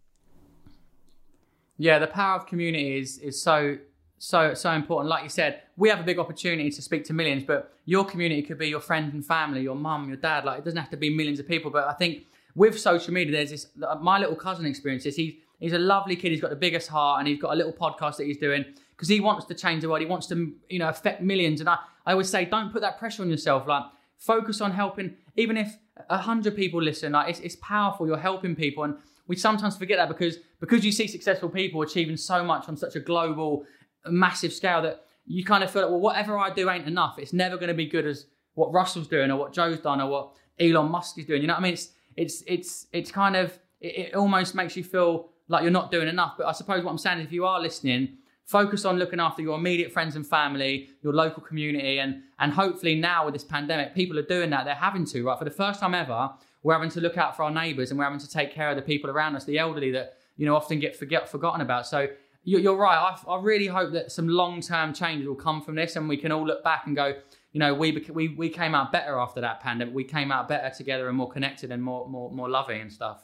Yeah, 1.82 1.98
the 1.98 2.08
power 2.08 2.36
of 2.36 2.46
community 2.46 3.00
is 3.00 3.18
is 3.20 3.42
so 3.42 3.78
so 4.18 4.54
so 4.54 4.72
important. 4.72 5.10
Like 5.10 5.24
you 5.24 5.30
said, 5.30 5.62
we 5.78 5.88
have 5.90 6.02
a 6.02 6.04
big 6.04 6.20
opportunity 6.20 6.70
to 6.70 6.82
speak 6.82 7.06
to 7.06 7.14
millions, 7.14 7.44
but 7.46 7.74
your 7.86 8.04
community 8.04 8.42
could 8.42 8.58
be 8.58 8.68
your 8.68 8.82
friend 8.82 9.14
and 9.14 9.26
family, 9.26 9.62
your 9.62 9.76
mum, 9.76 10.10
your 10.10 10.18
dad. 10.18 10.44
Like 10.44 10.60
it 10.60 10.66
doesn't 10.66 10.80
have 10.80 10.92
to 10.92 10.98
be 10.98 11.10
millions 11.10 11.40
of 11.40 11.48
people. 11.48 11.72
But 11.72 11.88
I 11.88 11.94
think 11.94 12.26
with 12.54 12.78
social 12.78 13.14
media, 13.14 13.32
there's 13.32 13.52
this. 13.52 13.68
Uh, 13.82 13.96
my 13.96 14.20
little 14.20 14.36
cousin 14.36 14.66
experiences. 14.66 15.16
He's 15.16 15.36
he's 15.62 15.72
a 15.72 15.80
lovely 15.80 16.18
kid. 16.18 16.32
He's 16.32 16.42
got 16.42 16.50
the 16.50 16.58
biggest 16.58 16.90
heart, 16.90 17.20
and 17.20 17.28
he's 17.30 17.42
got 17.42 17.54
a 17.54 17.56
little 17.56 17.74
podcast 17.74 18.18
that 18.18 18.26
he's 18.26 18.38
doing 18.38 18.66
because 18.92 19.08
he 19.08 19.22
wants 19.22 19.46
to 19.46 19.56
change 19.56 19.82
the 19.82 19.88
world. 19.88 20.02
He 20.02 20.06
wants 20.06 20.28
to 20.28 20.54
you 20.70 20.80
know 20.80 20.90
affect 20.90 21.22
millions. 21.22 21.62
And 21.62 21.70
I 21.70 21.78
I 22.06 22.12
always 22.12 22.30
say, 22.30 22.44
don't 22.44 22.74
put 22.74 22.82
that 22.82 23.00
pressure 23.00 23.24
on 23.24 23.30
yourself. 23.30 23.66
Like 23.68 23.86
focus 24.18 24.60
on 24.60 24.72
helping, 24.72 25.16
even 25.38 25.56
if 25.56 25.78
a 26.10 26.18
hundred 26.18 26.58
people 26.58 26.82
listen. 26.82 27.14
Like 27.14 27.30
it's 27.30 27.40
it's 27.40 27.56
powerful. 27.56 28.06
You're 28.06 28.18
helping 28.18 28.54
people 28.54 28.84
and 28.84 28.98
we 29.30 29.36
sometimes 29.36 29.78
forget 29.78 29.98
that 29.98 30.10
because 30.10 30.40
because 30.60 30.84
you 30.84 30.92
see 30.92 31.08
successful 31.08 31.50
people 31.50 31.82
achieving 31.84 32.18
so 32.18 32.44
much 32.44 32.68
on 32.68 32.76
such 32.76 32.96
a 32.96 33.00
global, 33.00 33.64
massive 34.08 34.52
scale 34.52 34.82
that 34.82 35.06
you 35.26 35.46
kind 35.46 35.64
of 35.64 35.70
feel 35.70 35.84
like, 35.84 35.92
well, 35.92 36.00
whatever 36.00 36.38
I 36.38 36.52
do 36.52 36.70
ain't 36.70 36.88
enough. 36.88 37.20
It's 37.20 37.32
never 37.32 37.56
going 37.56 37.70
to 37.70 37.76
be 37.76 37.86
good 37.86 38.08
as 38.08 38.26
what 38.56 38.74
Russell's 38.74 39.08
doing 39.08 39.30
or 39.30 39.38
what 39.38 39.54
Joe's 39.54 39.80
done 39.80 40.02
or 40.02 40.10
what 40.10 40.32
Elon 40.60 40.90
Musk 40.92 41.20
is 41.20 41.26
doing. 41.26 41.42
You 41.42 41.48
know 41.48 41.54
what 41.54 41.60
I 41.60 41.64
mean? 41.64 41.74
It's 41.74 41.92
it's 42.18 42.44
it's 42.48 42.88
it's 42.92 43.12
kind 43.12 43.36
of 43.36 43.58
it, 43.80 44.08
it 44.08 44.16
almost 44.16 44.56
makes 44.56 44.76
you 44.76 44.84
feel 44.84 45.30
like 45.48 45.62
you're 45.62 45.72
not 45.72 45.92
doing 45.92 46.08
enough. 46.08 46.34
But 46.36 46.48
I 46.48 46.52
suppose 46.52 46.84
what 46.84 46.90
I'm 46.90 46.98
saying 46.98 47.20
is, 47.20 47.28
if 47.28 47.32
you 47.32 47.46
are 47.46 47.62
listening, 47.62 48.18
focus 48.46 48.84
on 48.84 48.98
looking 48.98 49.20
after 49.20 49.44
your 49.44 49.60
immediate 49.60 49.92
friends 49.92 50.16
and 50.16 50.26
family, 50.26 50.90
your 51.04 51.14
local 51.14 51.44
community, 51.44 52.00
and 52.00 52.24
and 52.40 52.52
hopefully 52.52 52.96
now 52.96 53.26
with 53.26 53.36
this 53.36 53.44
pandemic, 53.44 53.94
people 53.94 54.18
are 54.18 54.24
doing 54.24 54.50
that. 54.50 54.66
They're 54.66 54.74
having 54.74 55.06
to 55.06 55.24
right 55.24 55.38
for 55.38 55.46
the 55.46 55.52
first 55.52 55.82
time 55.82 55.94
ever 55.94 56.32
we're 56.64 56.74
having 56.74 56.89
to 56.89 57.01
look 57.01 57.18
out 57.18 57.36
for 57.36 57.43
our 57.43 57.51
neighbours 57.51 57.91
and 57.91 57.97
we're 57.97 58.05
having 58.05 58.20
to 58.20 58.30
take 58.30 58.53
care 58.53 58.70
of 58.70 58.76
the 58.76 58.82
people 58.82 59.10
around 59.10 59.36
us, 59.36 59.45
the 59.45 59.57
elderly 59.57 59.91
that 59.91 60.16
you 60.38 60.45
know 60.45 60.55
often 60.55 60.80
get 60.80 60.95
forget 60.95 61.30
forgotten 61.30 61.62
about. 61.62 61.88
So 61.88 62.07
you're 62.43 62.76
right. 62.76 62.97
I, 62.97 63.32
I 63.32 63.41
really 63.41 63.68
hope 63.68 63.91
that 63.93 64.12
some 64.12 64.28
long 64.28 64.62
term 64.62 64.93
changes 64.93 65.28
will 65.28 65.36
come 65.36 65.62
from 65.62 65.76
this, 65.76 65.95
and 65.95 66.10
we 66.10 66.18
can 66.18 66.32
all 66.32 66.45
look 66.45 66.64
back 66.64 66.88
and 66.88 66.95
go, 66.95 67.14
you 67.51 67.60
know, 67.60 67.74
we 67.74 68.05
we 68.12 68.30
we 68.30 68.49
came 68.49 68.76
out 68.76 68.91
better 68.91 69.18
after 69.18 69.41
that 69.41 69.60
pandemic. 69.60 69.93
We 69.93 70.03
came 70.03 70.32
out 70.32 70.47
better 70.47 70.74
together 70.76 71.07
and 71.07 71.18
more 71.18 71.30
connected 71.30 71.72
and 71.72 71.84
more 71.84 72.07
more 72.07 72.32
more 72.32 72.49
loving 72.49 72.82
and 72.82 72.91
stuff. 72.91 73.24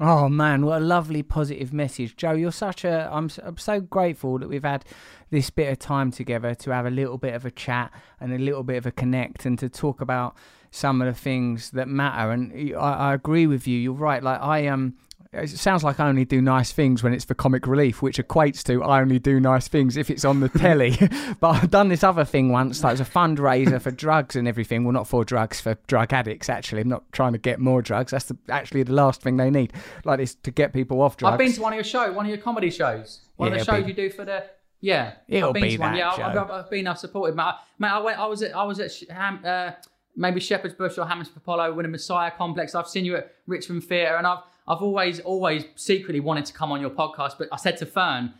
Oh 0.00 0.28
man, 0.28 0.64
what 0.64 0.82
a 0.82 0.84
lovely 0.84 1.22
positive 1.22 1.72
message, 1.72 2.16
Joe. 2.16 2.32
You're 2.32 2.52
such 2.52 2.84
a. 2.84 3.08
I'm 3.12 3.30
I'm 3.42 3.58
so 3.58 3.80
grateful 3.80 4.38
that 4.38 4.48
we've 4.48 4.64
had 4.64 4.84
this 5.30 5.50
bit 5.50 5.70
of 5.70 5.78
time 5.78 6.10
together 6.10 6.54
to 6.54 6.70
have 6.70 6.86
a 6.86 6.90
little 6.90 7.18
bit 7.18 7.34
of 7.34 7.44
a 7.44 7.50
chat 7.50 7.92
and 8.20 8.32
a 8.32 8.38
little 8.38 8.62
bit 8.62 8.76
of 8.76 8.86
a 8.86 8.90
connect 8.90 9.46
and 9.46 9.58
to 9.58 9.68
talk 9.68 10.00
about 10.00 10.36
some 10.72 11.00
of 11.00 11.06
the 11.06 11.18
things 11.18 11.70
that 11.70 11.86
matter. 11.86 12.32
And 12.32 12.74
I, 12.74 13.10
I 13.10 13.14
agree 13.14 13.46
with 13.46 13.68
you. 13.68 13.78
You're 13.78 13.92
right. 13.92 14.22
Like 14.22 14.40
I 14.40 14.66
um, 14.66 14.96
it 15.32 15.48
sounds 15.48 15.82
like 15.82 15.98
I 15.98 16.08
only 16.08 16.24
do 16.24 16.42
nice 16.42 16.72
things 16.72 17.02
when 17.02 17.14
it's 17.14 17.24
for 17.24 17.34
comic 17.34 17.66
relief, 17.66 18.02
which 18.02 18.18
equates 18.18 18.62
to 18.64 18.82
I 18.82 19.00
only 19.00 19.18
do 19.18 19.40
nice 19.40 19.68
things 19.68 19.96
if 19.96 20.10
it's 20.10 20.24
on 20.24 20.40
the 20.40 20.48
telly. 20.58 20.96
but 21.40 21.50
I've 21.50 21.70
done 21.70 21.88
this 21.88 22.02
other 22.02 22.24
thing 22.24 22.50
once, 22.50 22.82
like 22.82 22.90
it 22.90 23.00
was 23.00 23.08
a 23.08 23.10
fundraiser 23.10 23.80
for 23.80 23.90
drugs 23.90 24.36
and 24.36 24.48
everything. 24.48 24.84
Well, 24.84 24.92
not 24.92 25.08
for 25.08 25.24
drugs, 25.24 25.60
for 25.60 25.78
drug 25.86 26.12
addicts, 26.12 26.48
actually. 26.50 26.82
I'm 26.82 26.88
not 26.88 27.10
trying 27.12 27.32
to 27.32 27.38
get 27.38 27.60
more 27.60 27.80
drugs. 27.80 28.10
That's 28.10 28.26
the, 28.26 28.36
actually 28.48 28.82
the 28.82 28.92
last 28.92 29.22
thing 29.22 29.36
they 29.36 29.50
need, 29.50 29.72
like 30.04 30.18
this, 30.18 30.34
to 30.34 30.50
get 30.50 30.72
people 30.72 31.00
off 31.00 31.16
drugs. 31.16 31.32
I've 31.32 31.38
been 31.38 31.52
to 31.52 31.62
one 31.62 31.72
of 31.72 31.76
your 31.76 31.84
shows, 31.84 32.14
one 32.14 32.26
of 32.26 32.30
your 32.30 32.38
comedy 32.38 32.70
shows, 32.70 33.20
one 33.36 33.52
yeah, 33.52 33.60
of 33.60 33.66
the 33.66 33.72
shows 33.72 33.84
be, 33.84 33.90
you 33.90 33.94
do 33.94 34.10
for 34.10 34.24
the. 34.24 34.44
Yeah, 34.82 35.14
it'll 35.28 35.50
I've 35.50 35.54
been 35.54 35.62
be 35.62 35.76
to 35.76 35.80
one. 35.80 35.96
Yeah, 35.96 36.10
I've, 36.10 36.36
I've, 36.36 36.50
I've, 36.50 36.70
been. 36.70 36.86
I've 36.86 36.98
supported. 36.98 37.36
Mate, 37.36 37.54
mate, 37.78 37.88
I 37.88 38.00
went. 38.00 38.18
I 38.18 38.26
was 38.26 38.42
at. 38.42 38.54
I 38.54 38.64
was 38.64 38.80
at. 38.80 38.92
Uh, 39.44 39.72
maybe 40.16 40.40
Shepherd's 40.40 40.74
Bush 40.74 40.98
or 40.98 41.06
Hammersmith 41.06 41.36
Apollo, 41.36 41.74
with 41.74 41.86
a 41.86 41.88
Messiah 41.88 42.30
complex. 42.30 42.74
I've 42.74 42.88
seen 42.88 43.04
you 43.04 43.16
at 43.16 43.32
Richmond 43.46 43.84
Theatre, 43.84 44.16
and 44.16 44.26
I've 44.26 44.42
I've 44.66 44.82
always 44.82 45.20
always 45.20 45.64
secretly 45.74 46.20
wanted 46.20 46.46
to 46.46 46.52
come 46.52 46.70
on 46.72 46.80
your 46.80 46.90
podcast. 46.90 47.38
But 47.38 47.48
I 47.52 47.56
said 47.56 47.76
to 47.78 47.86
Fearne, 47.86 48.32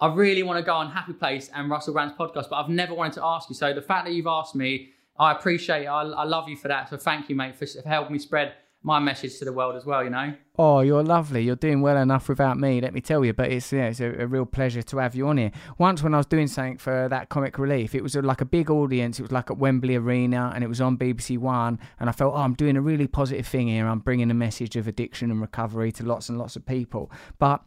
I 0.00 0.12
really 0.12 0.42
want 0.42 0.58
to 0.58 0.64
go 0.64 0.74
on 0.74 0.90
Happy 0.90 1.12
Place 1.12 1.50
and 1.54 1.70
Russell 1.70 1.92
Brand's 1.92 2.14
podcast, 2.14 2.48
but 2.48 2.56
I've 2.56 2.70
never 2.70 2.94
wanted 2.94 3.14
to 3.14 3.24
ask 3.24 3.48
you. 3.48 3.54
So 3.54 3.72
the 3.72 3.82
fact 3.82 4.06
that 4.06 4.12
you've 4.12 4.26
asked 4.26 4.54
me, 4.54 4.90
I 5.18 5.32
appreciate 5.32 5.82
it. 5.82 5.86
I, 5.86 6.02
I 6.02 6.24
love 6.24 6.48
you 6.48 6.56
for 6.56 6.68
that. 6.68 6.88
So 6.88 6.96
thank 6.96 7.28
you, 7.28 7.36
mate, 7.36 7.56
for, 7.56 7.66
for 7.66 7.88
helping 7.88 8.14
me 8.14 8.18
spread 8.18 8.54
my 8.82 8.98
message 8.98 9.38
to 9.38 9.44
the 9.44 9.52
world 9.52 9.76
as 9.76 9.84
well, 9.84 10.02
you 10.02 10.08
know? 10.08 10.34
Oh, 10.58 10.80
you're 10.80 11.02
lovely. 11.02 11.42
You're 11.42 11.56
doing 11.56 11.82
well 11.82 11.96
enough 11.96 12.28
without 12.28 12.58
me, 12.58 12.80
let 12.80 12.94
me 12.94 13.00
tell 13.00 13.24
you. 13.24 13.32
But 13.32 13.52
it's 13.52 13.72
yeah, 13.72 13.88
it's 13.88 14.00
a, 14.00 14.22
a, 14.22 14.26
real 14.26 14.46
pleasure 14.46 14.82
to 14.82 14.98
have 14.98 15.14
you 15.14 15.28
on 15.28 15.36
here. 15.36 15.52
Once 15.78 16.02
when 16.02 16.14
I 16.14 16.16
was 16.16 16.26
doing 16.26 16.46
something 16.46 16.78
for 16.78 17.08
that 17.08 17.28
comic 17.28 17.58
relief, 17.58 17.94
it 17.94 18.02
was 18.02 18.14
like 18.14 18.40
a 18.40 18.46
big 18.46 18.70
audience. 18.70 19.18
It 19.18 19.22
was 19.22 19.32
like 19.32 19.50
at 19.50 19.58
Wembley 19.58 19.96
Arena, 19.96 20.52
and 20.54 20.64
it 20.64 20.66
was 20.66 20.80
on 20.80 20.96
BBC 20.96 21.38
One. 21.38 21.78
And 21.98 22.08
I 22.08 22.12
felt, 22.12 22.34
oh, 22.34 22.38
I'm 22.38 22.54
doing 22.54 22.76
a 22.76 22.80
really 22.80 23.06
positive 23.06 23.46
thing 23.46 23.68
here. 23.68 23.86
I'm 23.86 24.00
bringing 24.00 24.30
a 24.30 24.34
message 24.34 24.76
of 24.76 24.88
addiction 24.88 25.30
and 25.30 25.40
recovery 25.40 25.92
to 25.92 26.04
lots 26.04 26.28
and 26.28 26.38
lots 26.38 26.56
of 26.56 26.64
people. 26.64 27.10
But 27.38 27.62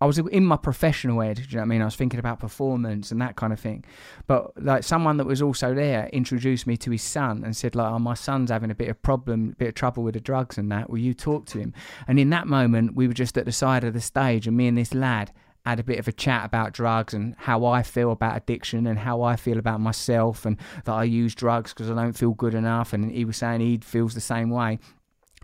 I 0.00 0.06
was 0.06 0.18
in 0.18 0.44
my 0.44 0.56
professional 0.56 1.20
head. 1.20 1.36
Do 1.36 1.42
you 1.42 1.48
know 1.56 1.60
what 1.60 1.62
I 1.62 1.68
mean? 1.68 1.82
I 1.82 1.86
was 1.86 1.96
thinking 1.96 2.20
about 2.20 2.40
performance 2.40 3.10
and 3.10 3.20
that 3.20 3.36
kind 3.36 3.52
of 3.52 3.60
thing. 3.60 3.84
But 4.26 4.62
like 4.62 4.84
someone 4.84 5.16
that 5.16 5.26
was 5.26 5.40
also 5.40 5.74
there 5.74 6.08
introduced 6.12 6.66
me 6.66 6.76
to 6.78 6.90
his 6.90 7.02
son 7.02 7.42
and 7.44 7.56
said 7.56 7.74
like, 7.74 7.90
"Oh, 7.90 7.98
my 7.98 8.14
son's 8.14 8.50
having 8.50 8.70
a 8.70 8.74
bit 8.74 8.88
of 8.88 9.00
problem, 9.02 9.50
a 9.52 9.56
bit 9.56 9.68
of 9.68 9.74
trouble 9.74 10.02
with 10.02 10.14
the 10.14 10.20
drugs 10.20 10.58
and 10.58 10.70
that. 10.72 10.90
Will 10.90 10.98
you 10.98 11.14
talk 11.14 11.46
to 11.46 11.58
him?" 11.58 11.72
And 12.06 12.18
in 12.18 12.30
that 12.30 12.46
moment, 12.46 12.94
we 12.94 13.06
were 13.06 13.14
just 13.14 13.38
at 13.38 13.44
the 13.44 13.52
side 13.52 13.84
of 13.84 13.94
the 13.94 14.00
stage, 14.00 14.46
and 14.46 14.56
me 14.56 14.68
and 14.68 14.78
this 14.78 14.94
lad 14.94 15.32
had 15.64 15.80
a 15.80 15.84
bit 15.84 15.98
of 15.98 16.06
a 16.06 16.12
chat 16.12 16.44
about 16.44 16.72
drugs 16.72 17.12
and 17.12 17.34
how 17.38 17.64
I 17.64 17.82
feel 17.82 18.12
about 18.12 18.36
addiction 18.36 18.86
and 18.86 19.00
how 19.00 19.22
I 19.22 19.34
feel 19.34 19.58
about 19.58 19.80
myself 19.80 20.46
and 20.46 20.56
that 20.84 20.92
I 20.92 21.02
use 21.02 21.34
drugs 21.34 21.74
because 21.74 21.90
I 21.90 21.94
don't 21.94 22.12
feel 22.12 22.30
good 22.30 22.54
enough. 22.54 22.92
And 22.92 23.10
he 23.10 23.24
was 23.24 23.36
saying 23.36 23.60
he 23.60 23.78
feels 23.78 24.14
the 24.14 24.20
same 24.20 24.50
way. 24.50 24.78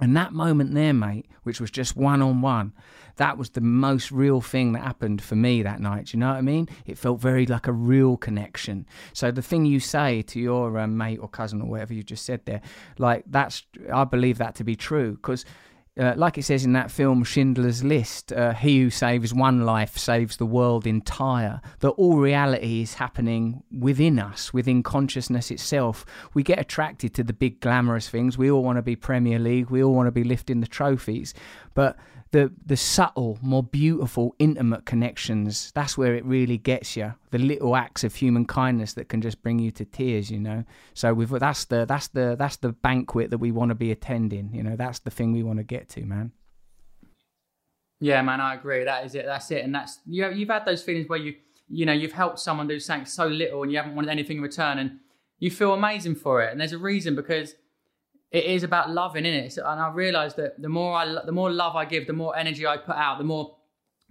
And 0.01 0.17
that 0.17 0.33
moment 0.33 0.75
there, 0.75 0.95
mate, 0.95 1.27
which 1.43 1.61
was 1.61 1.71
just 1.71 1.97
one 1.97 2.23
on 2.23 2.41
one, 2.41 2.73
that 3.17 3.37
was 3.37 3.51
the 3.51 3.61
most 3.61 4.11
real 4.11 4.41
thing 4.41 4.73
that 4.73 4.83
happened 4.83 5.23
for 5.23 5.37
me 5.37 5.63
that 5.63 5.81
night. 5.81 6.07
Do 6.07 6.17
You 6.17 6.21
know 6.21 6.31
what 6.31 6.39
I 6.39 6.41
mean? 6.41 6.69
It 6.87 6.97
felt 6.99 7.21
very 7.21 7.47
like 7.47 7.67
a 7.67 7.73
real 7.73 8.17
connection. 8.17 8.87
So 9.13 9.31
the 9.31 9.43
thing 9.43 9.67
you 9.67 9.81
say 9.81 10.23
to 10.23 10.41
your 10.41 10.79
um, 10.79 10.97
mate 10.97 11.19
or 11.19 11.29
cousin 11.29 11.61
or 11.61 11.67
whatever 11.67 11.93
you 11.93 12.03
just 12.03 12.25
said 12.25 12.41
there, 12.47 12.63
like 12.99 13.25
that's, 13.27 13.65
I 13.93 14.05
believe 14.05 14.39
that 14.39 14.55
to 14.57 14.65
be 14.65 14.77
true 14.77 15.13
because 15.13 15.45
uh, 15.99 16.15
like 16.17 16.39
it 16.39 16.45
says 16.45 16.65
in 16.65 16.73
that 16.73 16.91
film 16.91 17.23
Schindler's 17.23 17.85
List, 17.85 18.33
uh, 18.33 18.55
he 18.55 18.81
who 18.81 18.91
saves 18.91 19.35
one 19.35 19.67
life 19.67 19.99
saves 19.99 20.39
the 20.39 20.47
world 20.47 20.87
entire. 20.87 21.61
That 21.81 21.91
all 21.91 22.17
reality 22.17 22.81
is 22.81 22.95
happening 22.95 23.63
within 23.71 24.19
us, 24.19 24.55
within 24.55 24.83
consciousness 24.83 25.51
itself. 25.51 26.07
We 26.33 26.43
get 26.43 26.59
attracted 26.59 27.13
to 27.15 27.25
the 27.25 27.35
big 27.35 27.61
glamorous 27.61 28.09
things. 28.09 28.39
We 28.39 28.51
all 28.51 28.63
want 28.63 28.77
to 28.77 28.83
be 28.83 28.97
Premier 28.97 29.39
League. 29.39 29.69
We 29.69 29.83
all 29.83 29.95
want 29.95 30.07
to 30.07 30.13
be 30.13 30.25
lifting 30.25 30.61
the 30.61 30.67
trophies. 30.67 31.35
But 31.75 31.99
the 32.33 32.53
the 32.67 32.77
subtle, 32.77 33.39
more 33.41 33.63
beautiful, 33.63 34.35
intimate 34.39 34.85
connections. 34.85 35.71
That's 35.75 35.97
where 35.97 36.15
it 36.15 36.25
really 36.25 36.59
gets 36.59 36.97
you. 36.97 37.15
The 37.31 37.39
little 37.39 37.77
acts 37.77 38.05
of 38.05 38.15
human 38.15 38.47
kindness 38.47 38.95
that 38.95 39.09
can 39.09 39.23
just 39.23 39.43
bring 39.43 39.59
you 39.59 39.71
to 39.73 39.85
tears. 39.85 40.31
You 40.31 40.41
know. 40.41 40.65
So 40.95 41.15
with 41.15 41.31
that's 41.31 41.67
the 41.67 41.85
that's 41.85 42.09
the 42.09 42.35
that's 42.39 42.57
the 42.57 42.73
banquet 42.73 43.31
that 43.31 43.39
we 43.39 43.53
want 43.53 43.69
to 43.69 43.75
be 43.75 43.93
attending. 43.93 44.51
You 44.53 44.63
know, 44.63 44.77
that's 44.77 44.99
the 44.99 45.11
thing 45.11 45.33
we 45.33 45.43
want 45.43 45.59
to 45.59 45.65
get 45.65 45.89
to, 45.91 46.05
man. 46.05 46.33
Yeah, 48.01 48.21
man, 48.23 48.41
I 48.41 48.55
agree. 48.55 48.83
That 48.83 49.05
is 49.07 49.15
it. 49.15 49.27
That's 49.27 49.51
it. 49.53 49.65
And 49.65 49.73
that's 49.73 50.01
you. 50.07 50.29
You've 50.31 50.49
had 50.49 50.65
those 50.65 50.83
feelings 50.83 51.09
where 51.09 51.21
you, 51.21 51.35
you 51.69 51.87
know, 51.87 51.93
you've 51.93 52.13
helped 52.13 52.41
someone 52.41 52.67
do 52.67 52.81
something 52.81 53.07
so 53.07 53.29
little, 53.29 53.63
and 53.63 53.71
you 53.71 53.79
haven't 53.79 53.95
wanted 53.95 54.11
anything 54.11 54.39
in 54.39 54.43
return, 54.43 54.79
and 54.79 54.99
you 55.39 55.51
feel 55.51 55.73
amazing 55.73 56.17
for 56.17 56.43
it. 56.43 56.51
And 56.51 56.61
there's 56.61 56.73
a 56.73 56.79
reason 56.79 57.15
because 57.15 57.55
it 58.33 58.45
is 58.45 58.63
about 58.63 58.91
loving, 58.91 59.27
in 59.27 59.35
it. 59.35 59.57
And 59.59 59.81
I 59.81 59.91
realised 59.93 60.37
that 60.39 60.61
the 60.61 60.69
more 60.69 60.97
I, 60.97 61.05
the 61.25 61.33
more 61.33 61.51
love 61.51 61.77
I 61.77 61.85
give, 61.85 62.07
the 62.07 62.15
more 62.15 62.35
energy 62.35 62.67
I 62.67 62.79
put 62.79 62.97
out, 62.97 63.19
the 63.19 63.25
more 63.25 63.57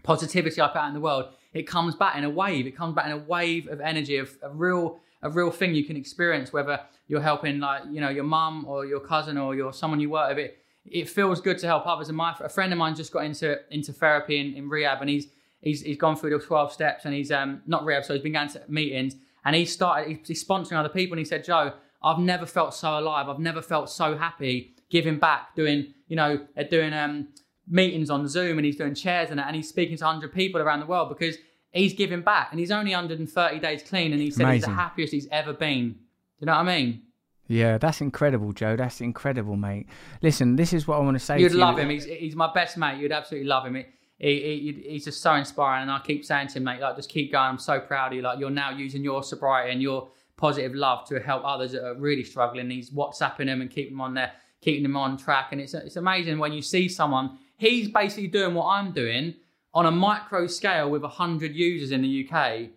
positivity 0.04 0.62
I 0.62 0.68
put 0.68 0.78
out 0.78 0.88
in 0.90 0.94
the 0.94 1.02
world, 1.02 1.34
it 1.54 1.64
comes 1.64 1.96
back 1.96 2.16
in 2.16 2.24
a 2.24 2.30
wave. 2.30 2.68
It 2.68 2.78
comes 2.78 2.94
back 2.96 3.08
in 3.08 3.12
a 3.12 3.18
wave 3.18 3.68
of 3.68 3.82
energy, 3.82 4.18
of 4.18 4.38
a 4.44 4.50
real, 4.50 5.00
a 5.24 5.30
real 5.30 5.50
thing 5.50 5.74
you 5.74 5.84
can 5.84 5.98
experience. 5.98 6.54
Whether 6.54 6.80
you're 7.08 7.22
helping, 7.22 7.60
like 7.60 7.84
you 7.90 8.00
know, 8.00 8.10
your 8.10 8.24
mum 8.24 8.66
or 8.68 8.86
your 8.86 9.00
cousin 9.00 9.38
or 9.38 9.56
your 9.56 9.74
someone 9.74 10.00
you 10.00 10.12
work 10.12 10.30
with, 10.30 10.46
it 10.46 10.58
it 10.86 11.10
feels 11.10 11.42
good 11.42 11.58
to 11.60 11.68
help 11.68 11.88
others. 11.88 12.08
And 12.08 12.18
my 12.18 12.36
a 12.40 12.50
friend 12.50 12.72
of 12.72 12.78
mine 12.78 12.96
just 12.96 13.12
got 13.12 13.26
into 13.26 13.58
into 13.74 13.92
therapy 13.92 14.40
in, 14.40 14.54
in 14.54 14.70
rehab, 14.70 15.02
and 15.02 15.10
he's 15.10 15.28
he's 15.62 15.82
he's 15.82 15.98
gone 15.98 16.16
through 16.16 16.30
the 16.30 16.40
twelve 16.40 16.72
steps, 16.72 17.06
and 17.06 17.14
he's 17.16 17.32
um 17.32 17.64
not 17.66 17.86
rehab, 17.86 18.06
so 18.06 18.14
he's 18.14 18.22
been 18.22 18.34
going 18.34 18.50
to 18.50 18.62
meetings, 18.68 19.16
and 19.46 19.56
he 19.56 19.66
started 19.66 20.20
he's 20.26 20.44
sponsoring 20.44 20.78
other 20.78 20.90
people, 20.90 21.14
and 21.14 21.20
he 21.20 21.26
said, 21.26 21.44
Joe, 21.44 21.74
I've 22.04 22.20
never 22.20 22.46
felt 22.46 22.74
so 22.74 22.98
alive. 22.98 23.30
I've 23.30 23.40
never 23.40 23.62
felt 23.62 23.90
so 23.90 24.18
happy 24.18 24.76
giving 24.90 25.20
back, 25.20 25.56
doing 25.56 25.94
you 26.08 26.16
know 26.16 26.40
doing 26.70 26.94
um 26.94 27.28
meetings 27.68 28.10
on 28.10 28.28
Zoom, 28.28 28.58
and 28.58 28.66
he's 28.66 28.76
doing 28.78 28.96
chairs 28.96 29.30
and 29.30 29.40
and 29.40 29.56
he's 29.56 29.70
speaking 29.70 29.98
to 29.98 30.06
hundred 30.06 30.34
people 30.34 30.62
around 30.62 30.80
the 30.80 30.86
world 30.86 31.10
because 31.10 31.38
he's 31.72 31.94
giving 31.94 32.22
back, 32.22 32.50
and 32.52 32.60
he's 32.60 32.72
only 32.72 32.92
130 32.92 33.60
days 33.60 33.84
clean, 33.84 34.12
and 34.12 34.22
he 34.22 34.30
said 34.32 34.52
he's 34.54 34.64
the 34.64 34.72
happiest 34.72 35.14
he's 35.14 35.28
ever 35.32 35.54
been. 35.54 35.92
Do 35.92 35.98
you 36.42 36.46
know 36.48 36.54
what 36.54 36.68
I 36.68 36.78
mean? 36.78 37.02
Yeah, 37.48 37.78
that's 37.78 38.00
incredible, 38.02 38.54
Joe. 38.54 38.76
That's 38.78 39.02
incredible, 39.02 39.58
mate. 39.58 39.88
Listen, 40.22 40.56
this 40.56 40.72
is 40.74 40.88
what 40.88 40.98
I 40.98 41.00
want 41.02 41.16
to 41.16 41.24
say 41.24 41.38
You'd 41.40 41.52
to 41.52 41.58
love 41.58 41.76
you. 41.78 41.84
him. 41.84 41.90
He's 41.90 42.06
he's 42.06 42.36
my 42.36 42.52
best 42.54 42.78
mate. 42.78 43.00
You'd 43.00 43.12
absolutely 43.12 43.48
love 43.48 43.66
him. 43.66 43.76
He, 43.76 43.86
he, 44.18 44.72
he- 44.84 44.90
he's 44.92 45.06
just 45.06 45.22
so 45.22 45.34
inspiring, 45.36 45.84
and 45.84 45.92
I 45.92 46.00
keep 46.00 46.24
saying 46.26 46.48
to 46.50 46.58
him, 46.58 46.64
mate, 46.66 46.80
like 46.82 46.96
just 46.96 47.10
keep 47.10 47.32
going. 47.32 47.46
I'm 47.50 47.58
so 47.60 47.80
proud 47.80 48.08
of 48.12 48.14
you. 48.18 48.22
Like 48.22 48.40
you're 48.40 48.50
now 48.50 48.70
using 48.72 49.04
your 49.04 49.22
sobriety 49.24 49.72
and 49.72 49.82
your 49.82 50.10
positive 50.42 50.74
love 50.74 51.08
to 51.08 51.20
help 51.20 51.44
others 51.46 51.72
that 51.72 51.86
are 51.86 51.96
really 51.96 52.24
struggling. 52.24 52.70
He's 52.70 52.90
WhatsApping 52.90 53.46
them 53.46 53.62
and 53.62 53.70
keeping 53.70 53.94
them 53.94 54.02
on 54.02 54.16
there, 54.16 54.32
keeping 54.60 54.84
them 54.84 54.98
on 54.98 55.16
track, 55.16 55.50
and 55.52 55.62
it's 55.62 55.74
it's 55.76 55.96
amazing 55.96 56.40
when 56.40 56.52
you 56.52 56.64
see 56.64 56.90
someone. 56.90 57.38
He's 57.58 57.88
basically 57.88 58.28
doing 58.28 58.56
what 58.56 58.66
I'm 58.66 58.92
doing 58.92 59.36
on 59.74 59.86
a 59.86 59.92
micro 59.92 60.48
scale 60.48 60.90
with 60.90 61.04
hundred 61.04 61.56
users 61.56 61.92
in 61.92 62.02
the 62.02 62.28
UK, 62.28 62.70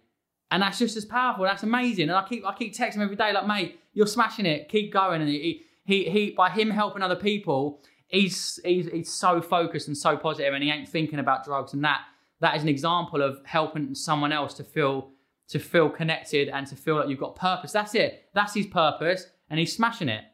and 0.51 0.63
that's 0.63 0.79
just 0.79 0.97
as 0.97 1.07
powerful. 1.07 1.45
That's 1.45 1.63
amazing. 1.63 2.11
And 2.11 2.19
I 2.19 2.29
keep 2.29 2.45
I 2.45 2.55
keep 2.55 2.75
texting 2.75 2.97
him 2.97 3.03
every 3.03 3.17
day, 3.17 3.33
like, 3.33 3.47
mate, 3.47 3.81
you're 3.95 4.07
smashing 4.07 4.47
it. 4.47 4.69
Keep 4.69 4.93
going. 4.93 5.23
And 5.23 5.31
he 5.31 5.63
he 5.85 6.05
he 6.11 6.31
by 6.31 6.51
him 6.51 6.71
helping 6.71 7.03
other 7.03 7.17
people, 7.17 7.81
he's 8.09 8.61
he's 8.63 8.89
he's 8.89 9.13
so 9.13 9.41
focused 9.41 9.89
and 9.89 9.97
so 9.97 10.19
positive, 10.19 10.53
and 10.53 10.63
he 10.63 10.71
ain't 10.71 10.89
thinking 10.89 11.19
about 11.19 11.45
drugs. 11.45 11.73
And 11.73 11.83
that 11.83 12.03
that 12.41 12.57
is 12.57 12.63
an 12.63 12.69
example 12.69 13.23
of 13.23 13.41
helping 13.45 13.95
someone 13.95 14.33
else 14.33 14.53
to 14.55 14.65
feel 14.65 15.11
to 15.49 15.59
feel 15.59 15.91
connected 15.91 16.49
and 16.49 16.67
to 16.67 16.77
feel 16.77 16.97
like 16.97 17.09
you've 17.09 17.21
got 17.21 17.37
purpose. 17.37 17.73
That's 17.73 17.95
it. 17.95 18.29
That's 18.35 18.55
his 18.55 18.67
purpose, 18.67 19.27
and 19.51 19.59
he's 19.61 19.75
smashing 19.75 20.09
it. 20.09 20.25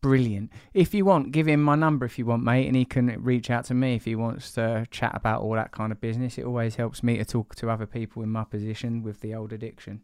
Brilliant. 0.00 0.52
If 0.74 0.92
you 0.92 1.06
want, 1.06 1.32
give 1.32 1.46
him 1.46 1.62
my 1.62 1.76
number 1.76 2.04
if 2.04 2.18
you 2.18 2.26
want, 2.26 2.42
mate, 2.42 2.66
and 2.66 2.76
he 2.76 2.84
can 2.84 3.06
reach 3.22 3.50
out 3.50 3.64
to 3.66 3.74
me 3.74 3.94
if 3.94 4.04
he 4.04 4.14
wants 4.14 4.52
to 4.52 4.86
chat 4.90 5.12
about 5.14 5.40
all 5.40 5.54
that 5.54 5.72
kind 5.72 5.92
of 5.92 6.00
business. 6.00 6.36
It 6.36 6.44
always 6.44 6.76
helps 6.76 7.02
me 7.02 7.16
to 7.16 7.24
talk 7.24 7.54
to 7.56 7.70
other 7.70 7.86
people 7.86 8.22
in 8.22 8.28
my 8.28 8.44
position 8.44 9.02
with 9.02 9.20
the 9.20 9.34
old 9.34 9.52
addiction. 9.52 10.02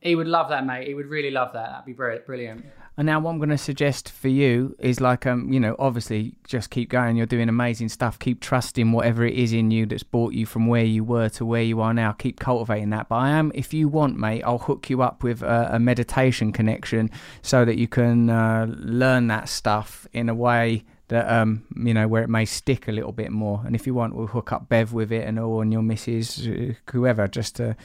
He 0.00 0.16
would 0.16 0.26
love 0.26 0.48
that, 0.48 0.66
mate. 0.66 0.88
He 0.88 0.94
would 0.94 1.06
really 1.06 1.30
love 1.30 1.52
that. 1.52 1.70
That'd 1.70 1.86
be 1.86 1.92
brilliant. 1.92 2.66
And 2.96 3.06
now, 3.06 3.18
what 3.18 3.32
I'm 3.32 3.38
going 3.38 3.48
to 3.48 3.58
suggest 3.58 4.08
for 4.08 4.28
you 4.28 4.76
is 4.78 5.00
like, 5.00 5.26
um, 5.26 5.52
you 5.52 5.58
know, 5.58 5.74
obviously, 5.80 6.34
just 6.46 6.70
keep 6.70 6.88
going. 6.88 7.16
You're 7.16 7.26
doing 7.26 7.48
amazing 7.48 7.88
stuff. 7.88 8.20
Keep 8.20 8.40
trusting 8.40 8.92
whatever 8.92 9.24
it 9.24 9.34
is 9.34 9.52
in 9.52 9.72
you 9.72 9.84
that's 9.84 10.04
brought 10.04 10.32
you 10.32 10.46
from 10.46 10.68
where 10.68 10.84
you 10.84 11.02
were 11.02 11.28
to 11.30 11.44
where 11.44 11.62
you 11.62 11.80
are 11.80 11.92
now. 11.92 12.12
Keep 12.12 12.38
cultivating 12.38 12.90
that. 12.90 13.08
But 13.08 13.16
I 13.16 13.30
am, 13.30 13.50
if 13.54 13.74
you 13.74 13.88
want, 13.88 14.16
mate, 14.16 14.42
I'll 14.42 14.58
hook 14.58 14.88
you 14.88 15.02
up 15.02 15.24
with 15.24 15.42
a, 15.42 15.74
a 15.74 15.78
meditation 15.80 16.52
connection 16.52 17.10
so 17.42 17.64
that 17.64 17.78
you 17.78 17.88
can 17.88 18.30
uh, 18.30 18.66
learn 18.68 19.26
that 19.26 19.48
stuff 19.48 20.06
in 20.12 20.28
a 20.28 20.34
way 20.34 20.84
that 21.08 21.30
um 21.30 21.64
you 21.76 21.92
know 21.92 22.08
where 22.08 22.22
it 22.22 22.28
may 22.28 22.44
stick 22.44 22.88
a 22.88 22.92
little 22.92 23.12
bit 23.12 23.30
more 23.30 23.62
and 23.66 23.74
if 23.74 23.86
you 23.86 23.92
want 23.92 24.14
we'll 24.14 24.26
hook 24.26 24.52
up 24.52 24.68
bev 24.68 24.92
with 24.92 25.12
it 25.12 25.26
and 25.28 25.38
all 25.38 25.60
and 25.60 25.72
your 25.72 25.82
missus 25.82 26.46
uh, 26.48 26.72
whoever 26.92 27.28
just 27.28 27.56
to 27.56 27.76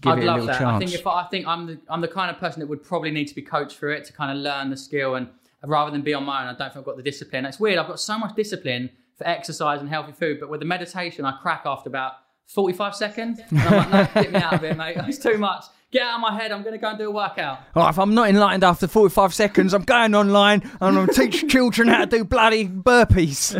give 0.00 0.12
I'd 0.12 0.18
it 0.18 0.26
a 0.26 0.32
little 0.32 0.46
that. 0.46 0.58
chance 0.58 0.76
I 0.76 0.78
think 0.78 0.94
if 0.94 1.06
I, 1.06 1.22
I 1.22 1.26
think 1.28 1.46
I'm 1.46 1.66
the 1.66 1.78
I'm 1.88 2.00
the 2.00 2.08
kind 2.08 2.30
of 2.30 2.38
person 2.38 2.60
that 2.60 2.66
would 2.66 2.82
probably 2.82 3.10
need 3.10 3.26
to 3.28 3.34
be 3.34 3.42
coached 3.42 3.78
through 3.78 3.94
it 3.94 4.04
to 4.04 4.12
kind 4.12 4.30
of 4.36 4.42
learn 4.42 4.70
the 4.70 4.76
skill 4.76 5.14
and 5.14 5.28
rather 5.64 5.90
than 5.90 6.02
be 6.02 6.14
on 6.14 6.24
my 6.24 6.42
own. 6.42 6.48
I 6.48 6.50
don't 6.50 6.68
think 6.72 6.76
I've 6.76 6.84
got 6.84 6.96
the 6.96 7.02
discipline. 7.02 7.44
It's 7.44 7.58
weird. 7.58 7.78
I've 7.78 7.88
got 7.88 7.98
so 8.00 8.18
much 8.18 8.34
discipline 8.36 8.90
for 9.16 9.26
exercise 9.26 9.80
and 9.80 9.88
healthy 9.88 10.12
food, 10.12 10.38
but 10.38 10.48
with 10.48 10.60
the 10.60 10.66
meditation, 10.66 11.24
I 11.24 11.32
crack 11.42 11.62
after 11.66 11.88
about 11.88 12.12
45 12.46 12.94
seconds. 12.94 13.40
And 13.50 13.58
I'm 13.60 13.90
like, 13.90 14.14
no, 14.14 14.22
get 14.22 14.32
me 14.32 14.40
out 14.40 14.52
of 14.54 14.64
it, 14.64 14.76
mate. 14.76 14.96
It's 15.08 15.18
too 15.18 15.36
much. 15.38 15.64
Get 15.90 16.02
out 16.02 16.16
of 16.16 16.20
my 16.20 16.34
head. 16.34 16.52
I'm 16.52 16.62
going 16.62 16.74
to 16.74 16.78
go 16.78 16.90
and 16.90 16.98
do 16.98 17.08
a 17.08 17.10
workout. 17.10 17.60
Oh, 17.74 17.88
if 17.88 17.98
I'm 17.98 18.14
not 18.14 18.28
enlightened 18.28 18.62
after 18.62 18.86
45 18.86 19.32
seconds, 19.32 19.72
I'm 19.72 19.84
going 19.84 20.14
online 20.14 20.60
and 20.62 20.76
I'm 20.80 20.94
going 20.94 21.06
to 21.06 21.14
teach 21.14 21.50
children 21.50 21.88
how 21.88 22.04
to 22.04 22.06
do 22.06 22.24
bloody 22.24 22.68
burpees. 22.68 23.54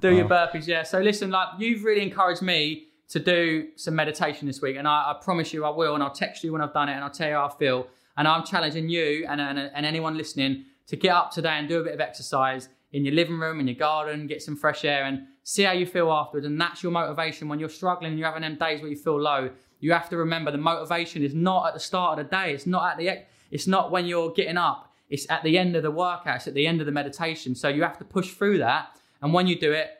Do 0.00 0.14
your 0.14 0.24
oh. 0.24 0.28
burpees, 0.28 0.66
yeah. 0.66 0.82
So 0.82 1.00
listen, 1.00 1.30
like 1.30 1.48
you've 1.58 1.84
really 1.84 2.02
encouraged 2.02 2.40
me 2.40 2.86
to 3.08 3.18
do 3.18 3.68
some 3.76 3.94
meditation 3.94 4.46
this 4.46 4.62
week, 4.62 4.76
and 4.76 4.86
I, 4.86 5.10
I 5.10 5.16
promise 5.20 5.52
you 5.52 5.64
I 5.64 5.70
will, 5.70 5.94
and 5.94 6.02
I'll 6.02 6.12
text 6.12 6.44
you 6.44 6.52
when 6.52 6.62
I've 6.62 6.72
done 6.72 6.88
it, 6.88 6.92
and 6.92 7.02
I'll 7.02 7.10
tell 7.10 7.28
you 7.28 7.34
how 7.34 7.46
I 7.46 7.58
feel. 7.58 7.88
And 8.16 8.28
I'm 8.28 8.44
challenging 8.44 8.88
you 8.88 9.26
and, 9.28 9.40
and, 9.40 9.58
and 9.58 9.84
anyone 9.84 10.16
listening 10.16 10.64
to 10.86 10.96
get 10.96 11.12
up 11.12 11.30
today 11.30 11.54
and 11.58 11.68
do 11.68 11.80
a 11.80 11.84
bit 11.84 11.94
of 11.94 12.00
exercise 12.00 12.68
in 12.92 13.04
your 13.04 13.14
living 13.14 13.38
room, 13.38 13.60
in 13.60 13.66
your 13.66 13.76
garden, 13.76 14.26
get 14.26 14.42
some 14.42 14.56
fresh 14.56 14.84
air, 14.84 15.04
and 15.04 15.26
see 15.42 15.62
how 15.62 15.72
you 15.72 15.86
feel 15.86 16.10
afterwards. 16.10 16.46
And 16.46 16.60
that's 16.60 16.82
your 16.82 16.92
motivation 16.92 17.48
when 17.48 17.58
you're 17.58 17.68
struggling 17.68 18.10
and 18.10 18.18
you're 18.18 18.28
having 18.28 18.42
them 18.42 18.56
days 18.56 18.80
where 18.80 18.90
you 18.90 18.96
feel 18.96 19.20
low. 19.20 19.50
You 19.80 19.92
have 19.92 20.08
to 20.10 20.16
remember 20.16 20.50
the 20.50 20.58
motivation 20.58 21.22
is 21.22 21.34
not 21.34 21.66
at 21.68 21.74
the 21.74 21.80
start 21.80 22.18
of 22.18 22.24
the 22.24 22.30
day. 22.30 22.52
It's 22.52 22.66
not 22.66 22.92
at 22.92 22.98
the. 22.98 23.24
It's 23.50 23.66
not 23.66 23.90
when 23.90 24.06
you're 24.06 24.30
getting 24.30 24.56
up. 24.56 24.92
It's 25.08 25.28
at 25.28 25.42
the 25.42 25.58
end 25.58 25.74
of 25.74 25.82
the 25.82 25.90
workout. 25.90 26.36
It's 26.36 26.46
at 26.46 26.54
the 26.54 26.66
end 26.66 26.80
of 26.80 26.86
the 26.86 26.92
meditation. 26.92 27.54
So 27.54 27.68
you 27.68 27.82
have 27.82 27.98
to 27.98 28.04
push 28.04 28.30
through 28.32 28.58
that. 28.58 28.96
And 29.22 29.34
when 29.34 29.46
you 29.46 29.58
do 29.58 29.72
it, 29.72 29.90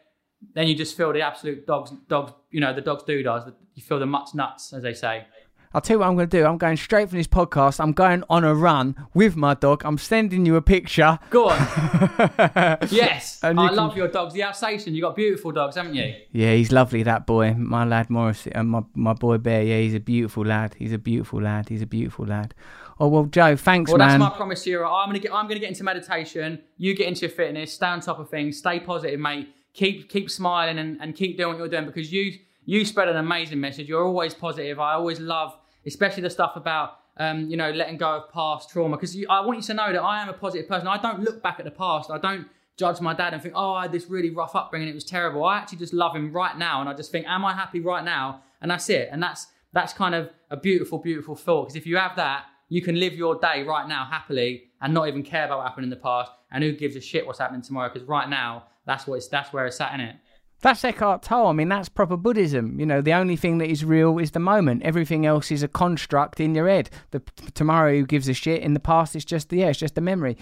then 0.55 0.69
you 0.69 0.75
just 0.75 0.97
feel 0.97 1.13
the 1.13 1.23
absolute 1.23 1.67
dogs, 1.67 1.91
dogs, 2.09 2.33
you 2.51 2.61
know, 2.61 2.73
the 2.73 2.81
dogs 2.81 3.03
doodahs. 3.03 3.53
You 3.75 3.83
feel 3.83 3.99
the 3.99 4.07
mutts 4.07 4.35
nuts, 4.35 4.73
as 4.73 4.83
they 4.83 4.95
say. 4.95 5.27
I'll 5.73 5.81
tell 5.81 5.95
you 5.95 5.99
what 6.01 6.09
I'm 6.09 6.17
going 6.17 6.29
to 6.29 6.37
do. 6.39 6.45
I'm 6.45 6.59
going 6.59 6.77
straight 6.77 7.09
from 7.09 7.19
this 7.19 7.29
podcast. 7.29 7.79
I'm 7.79 7.93
going 7.93 8.25
on 8.29 8.43
a 8.43 8.55
run 8.55 9.07
with 9.15 9.37
my 9.37 9.55
dog. 9.55 9.83
I'm 9.85 9.99
sending 9.99 10.45
you 10.45 10.57
a 10.57 10.63
picture. 10.63 11.19
Go 11.31 11.51
on. 11.51 11.59
yes, 12.91 13.39
And 13.45 13.59
I 13.59 13.63
you 13.65 13.69
can- 13.69 13.77
love 13.77 13.97
your 13.97 14.09
dogs. 14.09 14.35
The 14.35 14.43
Alsatian, 14.43 14.95
you 14.95 15.01
got 15.03 15.15
beautiful 15.15 15.53
dogs, 15.53 15.77
haven't 15.77 15.95
you? 15.95 16.15
Yeah, 16.33 16.55
he's 16.55 16.73
lovely, 16.73 17.03
that 17.05 17.25
boy. 17.27 17.55
My 17.55 17.85
lad 17.85 18.11
Morris, 18.11 18.49
and 18.51 18.69
my, 18.69 18.81
my 18.95 19.13
boy 19.13 19.39
Bear. 19.39 19.63
Yeah, 19.63 19.79
he's 19.79 19.95
a 19.95 20.01
beautiful 20.01 20.45
lad. 20.45 20.75
He's 20.79 20.93
a 20.93 20.99
beautiful 20.99 21.41
lad. 21.41 21.69
He's 21.69 21.83
a 21.83 21.87
beautiful 21.87 22.27
lad. 22.27 22.53
Oh, 22.99 23.09
well, 23.09 23.25
Joe, 23.27 23.55
thanks, 23.57 23.91
Well, 23.91 23.99
man. 23.99 24.19
Well, 24.21 24.29
that's 24.29 24.33
my 24.33 24.37
promise 24.37 24.65
to 24.65 24.71
you. 24.71 24.85
I'm 24.85 25.09
gonna 25.09 25.19
get. 25.21 25.33
I'm 25.33 25.47
gonna 25.47 25.61
get 25.61 25.69
into 25.71 25.85
meditation. 25.85 26.61
You 26.77 26.95
get 26.95 27.07
into 27.07 27.23
your 27.23 27.31
fitness. 27.31 27.73
Stay 27.73 27.87
on 27.87 28.01
top 28.01 28.19
of 28.19 28.29
things. 28.29 28.59
Stay 28.59 28.81
positive, 28.81 29.19
mate. 29.19 29.49
Keep 29.73 30.11
keep 30.11 30.31
smiling 30.31 30.79
and, 30.79 31.01
and 31.01 31.15
keep 31.15 31.37
doing 31.39 31.51
what 31.51 31.59
you're 31.59 31.69
doing 31.69 31.87
because 31.87 32.13
you 32.13 32.35
you 32.71 32.85
spread 32.85 33.09
an 33.09 33.17
amazing 33.17 33.61
message. 33.61 33.89
You're 33.89 34.05
always 34.05 34.33
positive. 34.33 34.79
I 34.79 34.93
always 34.93 35.19
love, 35.19 35.57
especially 35.87 36.23
the 36.23 36.31
stuff 36.31 36.53
about 36.55 36.99
um, 37.17 37.51
you 37.51 37.57
know 37.57 37.73
letting 37.73 37.97
go 37.97 38.19
of 38.19 38.33
past 38.33 38.71
trauma 38.71 38.97
because 38.97 39.17
I 39.29 39.41
want 39.41 39.59
you 39.59 39.65
to 39.65 39.75
know 39.75 39.93
that 39.93 40.01
I 40.01 40.23
am 40.23 40.29
a 40.29 40.33
positive 40.33 40.69
person. 40.69 40.87
I 40.87 40.97
don't 40.97 41.21
look 41.21 41.43
back 41.43 41.59
at 41.59 41.65
the 41.65 41.73
past. 41.73 42.13
I 42.13 42.19
don't 42.19 42.47
judge 42.77 43.01
my 43.01 43.13
dad 43.13 43.35
and 43.35 43.43
think, 43.43 43.55
oh, 43.57 43.73
I 43.73 43.83
had 43.83 43.93
this 43.93 44.07
really 44.09 44.31
rough 44.31 44.55
upbringing. 44.55 44.87
It 44.87 44.95
was 44.95 45.03
terrible. 45.03 45.45
I 45.45 45.59
actually 45.59 45.79
just 45.79 45.93
love 45.93 46.15
him 46.15 46.33
right 46.33 46.57
now, 46.57 46.81
and 46.81 46.89
I 46.89 46.95
just 46.95 47.11
think, 47.11 47.27
am 47.27 47.45
I 47.45 47.55
happy 47.55 47.81
right 47.81 48.05
now? 48.05 48.43
And 48.63 48.71
that's 48.71 48.89
it. 48.89 49.09
And 49.11 49.21
that's 49.21 49.49
that's 49.73 49.93
kind 49.93 50.15
of 50.15 50.31
a 50.51 50.57
beautiful, 50.57 50.99
beautiful 50.99 51.35
thought 51.35 51.65
because 51.65 51.77
if 51.77 51.87
you 51.87 51.97
have 51.97 52.15
that, 52.17 52.45
you 52.69 52.83
can 52.83 53.01
live 53.01 53.15
your 53.15 53.35
day 53.35 53.65
right 53.65 53.89
now 53.89 54.05
happily 54.05 54.71
and 54.81 54.95
not 54.95 55.09
even 55.09 55.25
care 55.25 55.47
about 55.47 55.59
what 55.59 55.67
happened 55.67 55.85
in 55.85 55.91
the 55.91 55.97
past. 55.97 56.31
And 56.53 56.63
who 56.63 56.71
gives 56.71 56.95
a 56.95 57.01
shit 57.01 57.27
what's 57.27 57.41
happening 57.41 57.63
tomorrow? 57.63 57.93
Because 57.93 58.07
right 58.07 58.29
now, 58.29 58.67
that's 58.87 59.09
what 59.09 59.17
it's 59.17 59.27
that's 59.27 59.53
where 59.53 59.67
it's 59.67 59.81
at 59.81 59.93
in 59.95 60.01
it. 60.03 60.17
That's 60.63 60.85
Eckhart 60.85 61.23
Tolle. 61.23 61.49
I 61.49 61.53
mean, 61.53 61.69
that's 61.69 61.89
proper 61.89 62.17
Buddhism. 62.17 62.79
You 62.79 62.85
know, 62.85 63.01
the 63.01 63.15
only 63.15 63.37
thing 63.37 63.59
that 63.59 63.71
is 63.71 63.85
real 63.85 64.19
is 64.19 64.33
the 64.33 64.41
moment. 64.41 64.83
Everything 64.83 65.25
else 65.25 65.51
is 65.51 65.63
a 65.63 65.69
construct 65.69 66.39
in 66.39 66.55
your 66.55 66.69
head. 66.69 66.91
The 67.13 67.21
tomorrow 67.55 67.95
who 67.95 68.05
gives 68.05 68.29
a 68.29 68.35
shit. 68.35 68.63
In 68.63 68.75
the 68.75 68.81
past, 68.81 69.17
it's 69.17 69.25
just 69.25 69.49
the 69.49 69.59
yeah, 69.59 69.69
it's 69.69 69.79
just 69.79 69.97
a 69.97 70.03
memory. 70.03 70.37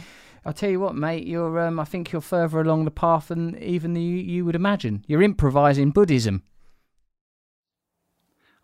I'll 0.44 0.52
tell 0.52 0.70
you 0.70 0.80
what, 0.80 0.96
mate. 0.96 1.26
You're 1.26 1.60
um, 1.60 1.78
I 1.78 1.84
think 1.84 2.10
you're 2.10 2.20
further 2.20 2.60
along 2.60 2.84
the 2.84 2.90
path 2.90 3.28
than 3.28 3.56
even 3.62 3.94
you 3.94 4.16
you 4.16 4.44
would 4.44 4.56
imagine. 4.56 5.04
You're 5.06 5.22
improvising 5.22 5.90
Buddhism. 5.90 6.42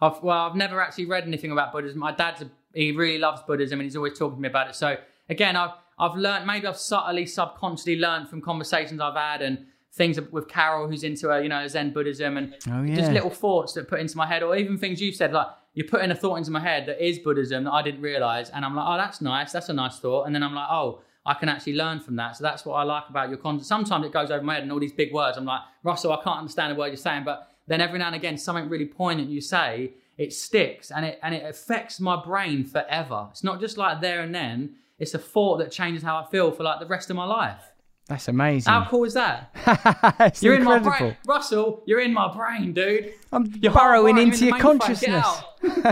I've, 0.00 0.22
well, 0.22 0.46
I've 0.46 0.56
never 0.56 0.82
actually 0.82 1.06
read 1.06 1.24
anything 1.24 1.52
about 1.52 1.72
Buddhism. 1.72 2.00
My 2.00 2.12
dad's 2.12 2.42
a, 2.42 2.50
he 2.74 2.92
really 2.92 3.18
loves 3.18 3.42
Buddhism 3.46 3.78
and 3.78 3.86
he's 3.86 3.96
always 3.96 4.18
talking 4.18 4.36
to 4.36 4.42
me 4.42 4.48
about 4.48 4.68
it. 4.68 4.74
So 4.74 4.96
again, 5.28 5.54
I've 5.54 5.70
I've 5.98 6.16
learned 6.16 6.46
maybe 6.46 6.66
I've 6.66 6.76
subtly, 6.76 7.26
subconsciously 7.26 7.96
learned 7.96 8.28
from 8.28 8.40
conversations 8.40 9.00
I've 9.00 9.14
had 9.14 9.40
and 9.40 9.66
things 9.94 10.20
with 10.32 10.48
Carol, 10.48 10.88
who's 10.88 11.04
into 11.04 11.30
a 11.30 11.42
you 11.42 11.48
know 11.48 11.66
Zen 11.68 11.92
Buddhism 11.92 12.36
and 12.36 12.54
Oh, 12.70 12.82
yeah. 12.82 12.96
just 12.96 13.12
little 13.12 13.30
thoughts 13.30 13.72
that 13.74 13.88
put 13.88 14.00
into 14.00 14.16
my 14.16 14.26
head, 14.26 14.42
or 14.42 14.56
even 14.56 14.76
things 14.78 15.00
you've 15.00 15.14
said 15.14 15.32
like 15.32 15.46
you're 15.74 15.88
putting 15.88 16.10
a 16.10 16.14
thought 16.14 16.36
into 16.36 16.50
my 16.50 16.60
head 16.60 16.86
that 16.86 17.04
is 17.04 17.18
Buddhism 17.18 17.64
that 17.64 17.72
I 17.72 17.82
didn't 17.82 18.00
realize, 18.02 18.50
and 18.50 18.64
I'm 18.64 18.74
like, 18.76 18.86
oh, 18.88 18.96
that's 18.96 19.20
nice, 19.20 19.52
that's 19.52 19.68
a 19.68 19.72
nice 19.72 19.98
thought, 19.98 20.24
and 20.26 20.34
then 20.34 20.42
I'm 20.42 20.54
like, 20.54 20.68
oh, 20.70 21.00
I 21.26 21.34
can 21.34 21.48
actually 21.48 21.74
learn 21.74 22.00
from 22.00 22.16
that. 22.16 22.36
So 22.36 22.44
that's 22.44 22.64
what 22.66 22.74
I 22.74 22.82
like 22.82 23.04
about 23.08 23.28
your 23.30 23.38
content. 23.38 23.66
Sometimes 23.66 24.04
it 24.04 24.12
goes 24.12 24.30
over 24.30 24.42
my 24.44 24.54
head 24.54 24.62
and 24.62 24.70
all 24.70 24.78
these 24.78 24.92
big 24.92 25.12
words. 25.12 25.38
I'm 25.38 25.46
like, 25.46 25.62
Russell, 25.82 26.12
I 26.12 26.22
can't 26.22 26.38
understand 26.38 26.72
a 26.72 26.74
word 26.76 26.88
you're 26.88 26.96
saying, 26.96 27.24
but 27.24 27.48
then 27.66 27.80
every 27.80 27.98
now 27.98 28.08
and 28.08 28.14
again, 28.16 28.36
something 28.36 28.68
really 28.68 28.84
poignant 28.86 29.30
you 29.30 29.40
say, 29.40 29.94
it 30.18 30.32
sticks 30.32 30.90
and 30.92 31.04
it 31.04 31.18
and 31.22 31.34
it 31.34 31.44
affects 31.44 31.98
my 31.98 32.22
brain 32.22 32.64
forever. 32.64 33.26
It's 33.30 33.42
not 33.42 33.58
just 33.58 33.76
like 33.78 34.00
there 34.00 34.20
and 34.20 34.34
then. 34.34 34.76
It's 34.98 35.14
a 35.14 35.18
thought 35.18 35.58
that 35.58 35.72
changes 35.72 36.02
how 36.04 36.16
I 36.18 36.26
feel 36.30 36.52
for 36.52 36.62
like 36.62 36.78
the 36.78 36.86
rest 36.86 37.10
of 37.10 37.16
my 37.16 37.24
life. 37.24 37.62
That's 38.06 38.28
amazing. 38.28 38.70
How 38.70 38.86
cool 38.86 39.04
is 39.04 39.14
that? 39.14 39.50
You're 40.42 40.56
incredible. 40.56 40.76
in 40.76 40.92
my 40.92 40.98
brain, 40.98 41.16
Russell. 41.26 41.82
You're 41.86 42.00
in 42.00 42.12
my 42.12 42.32
brain, 42.34 42.74
dude. 42.74 43.14
I'm 43.32 43.46
You're 43.60 43.72
burrowing 43.72 44.16
hardwired, 44.16 44.18
you're 44.18 44.24
into 44.26 44.42
in 44.42 44.48
your 44.48 44.58
the 44.58 44.64
mainframe, 44.64 45.22
get 45.62 45.82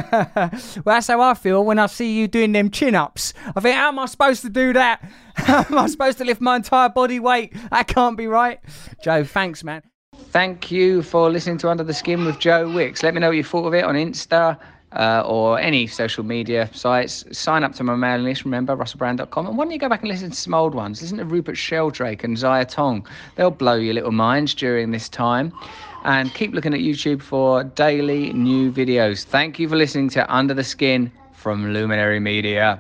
consciousness. 0.50 0.76
well, 0.84 0.94
that's 0.94 1.06
how 1.06 1.20
I 1.22 1.32
feel 1.34 1.64
when 1.64 1.78
I 1.78 1.86
see 1.86 2.18
you 2.18 2.28
doing 2.28 2.52
them 2.52 2.70
chin 2.70 2.94
ups. 2.94 3.32
I 3.56 3.60
think, 3.60 3.76
how 3.76 3.88
am 3.88 3.98
I 3.98 4.04
supposed 4.06 4.42
to 4.42 4.50
do 4.50 4.74
that? 4.74 5.02
How 5.34 5.64
am 5.64 5.78
I 5.78 5.86
supposed 5.86 6.18
to 6.18 6.24
lift 6.24 6.42
my 6.42 6.56
entire 6.56 6.90
body 6.90 7.18
weight? 7.18 7.54
That 7.70 7.88
can't 7.88 8.18
be 8.18 8.26
right. 8.26 8.60
Joe, 9.02 9.24
thanks, 9.24 9.64
man. 9.64 9.82
Thank 10.14 10.70
you 10.70 11.02
for 11.02 11.30
listening 11.30 11.56
to 11.58 11.70
Under 11.70 11.82
the 11.82 11.94
Skin 11.94 12.26
with 12.26 12.38
Joe 12.38 12.70
Wicks. 12.70 13.02
Let 13.02 13.14
me 13.14 13.20
know 13.20 13.28
what 13.28 13.36
you 13.36 13.42
thought 13.42 13.66
of 13.66 13.72
it 13.72 13.84
on 13.84 13.94
Insta. 13.94 14.58
Uh, 14.94 15.22
or 15.24 15.58
any 15.58 15.86
social 15.86 16.22
media 16.22 16.68
sites. 16.74 17.24
Sign 17.32 17.64
up 17.64 17.74
to 17.74 17.82
my 17.82 17.96
mailing 17.96 18.24
list, 18.24 18.44
remember, 18.44 18.76
russellbrand.com. 18.76 19.46
And 19.46 19.56
why 19.56 19.64
don't 19.64 19.72
you 19.72 19.78
go 19.78 19.88
back 19.88 20.02
and 20.02 20.10
listen 20.10 20.30
to 20.30 20.36
some 20.36 20.52
old 20.52 20.74
ones? 20.74 21.00
Listen 21.00 21.16
to 21.16 21.24
Rupert 21.24 21.56
Sheldrake 21.56 22.24
and 22.24 22.36
Zaya 22.36 22.66
Tong. 22.66 23.06
They'll 23.36 23.50
blow 23.50 23.76
your 23.76 23.94
little 23.94 24.12
minds 24.12 24.52
during 24.52 24.90
this 24.90 25.08
time. 25.08 25.52
And 26.04 26.34
keep 26.34 26.52
looking 26.52 26.74
at 26.74 26.80
YouTube 26.80 27.22
for 27.22 27.64
daily 27.64 28.32
new 28.32 28.70
videos. 28.70 29.24
Thank 29.24 29.58
you 29.58 29.68
for 29.68 29.76
listening 29.76 30.10
to 30.10 30.34
Under 30.34 30.52
the 30.52 30.64
Skin 30.64 31.10
from 31.32 31.72
Luminary 31.72 32.20
Media. 32.20 32.78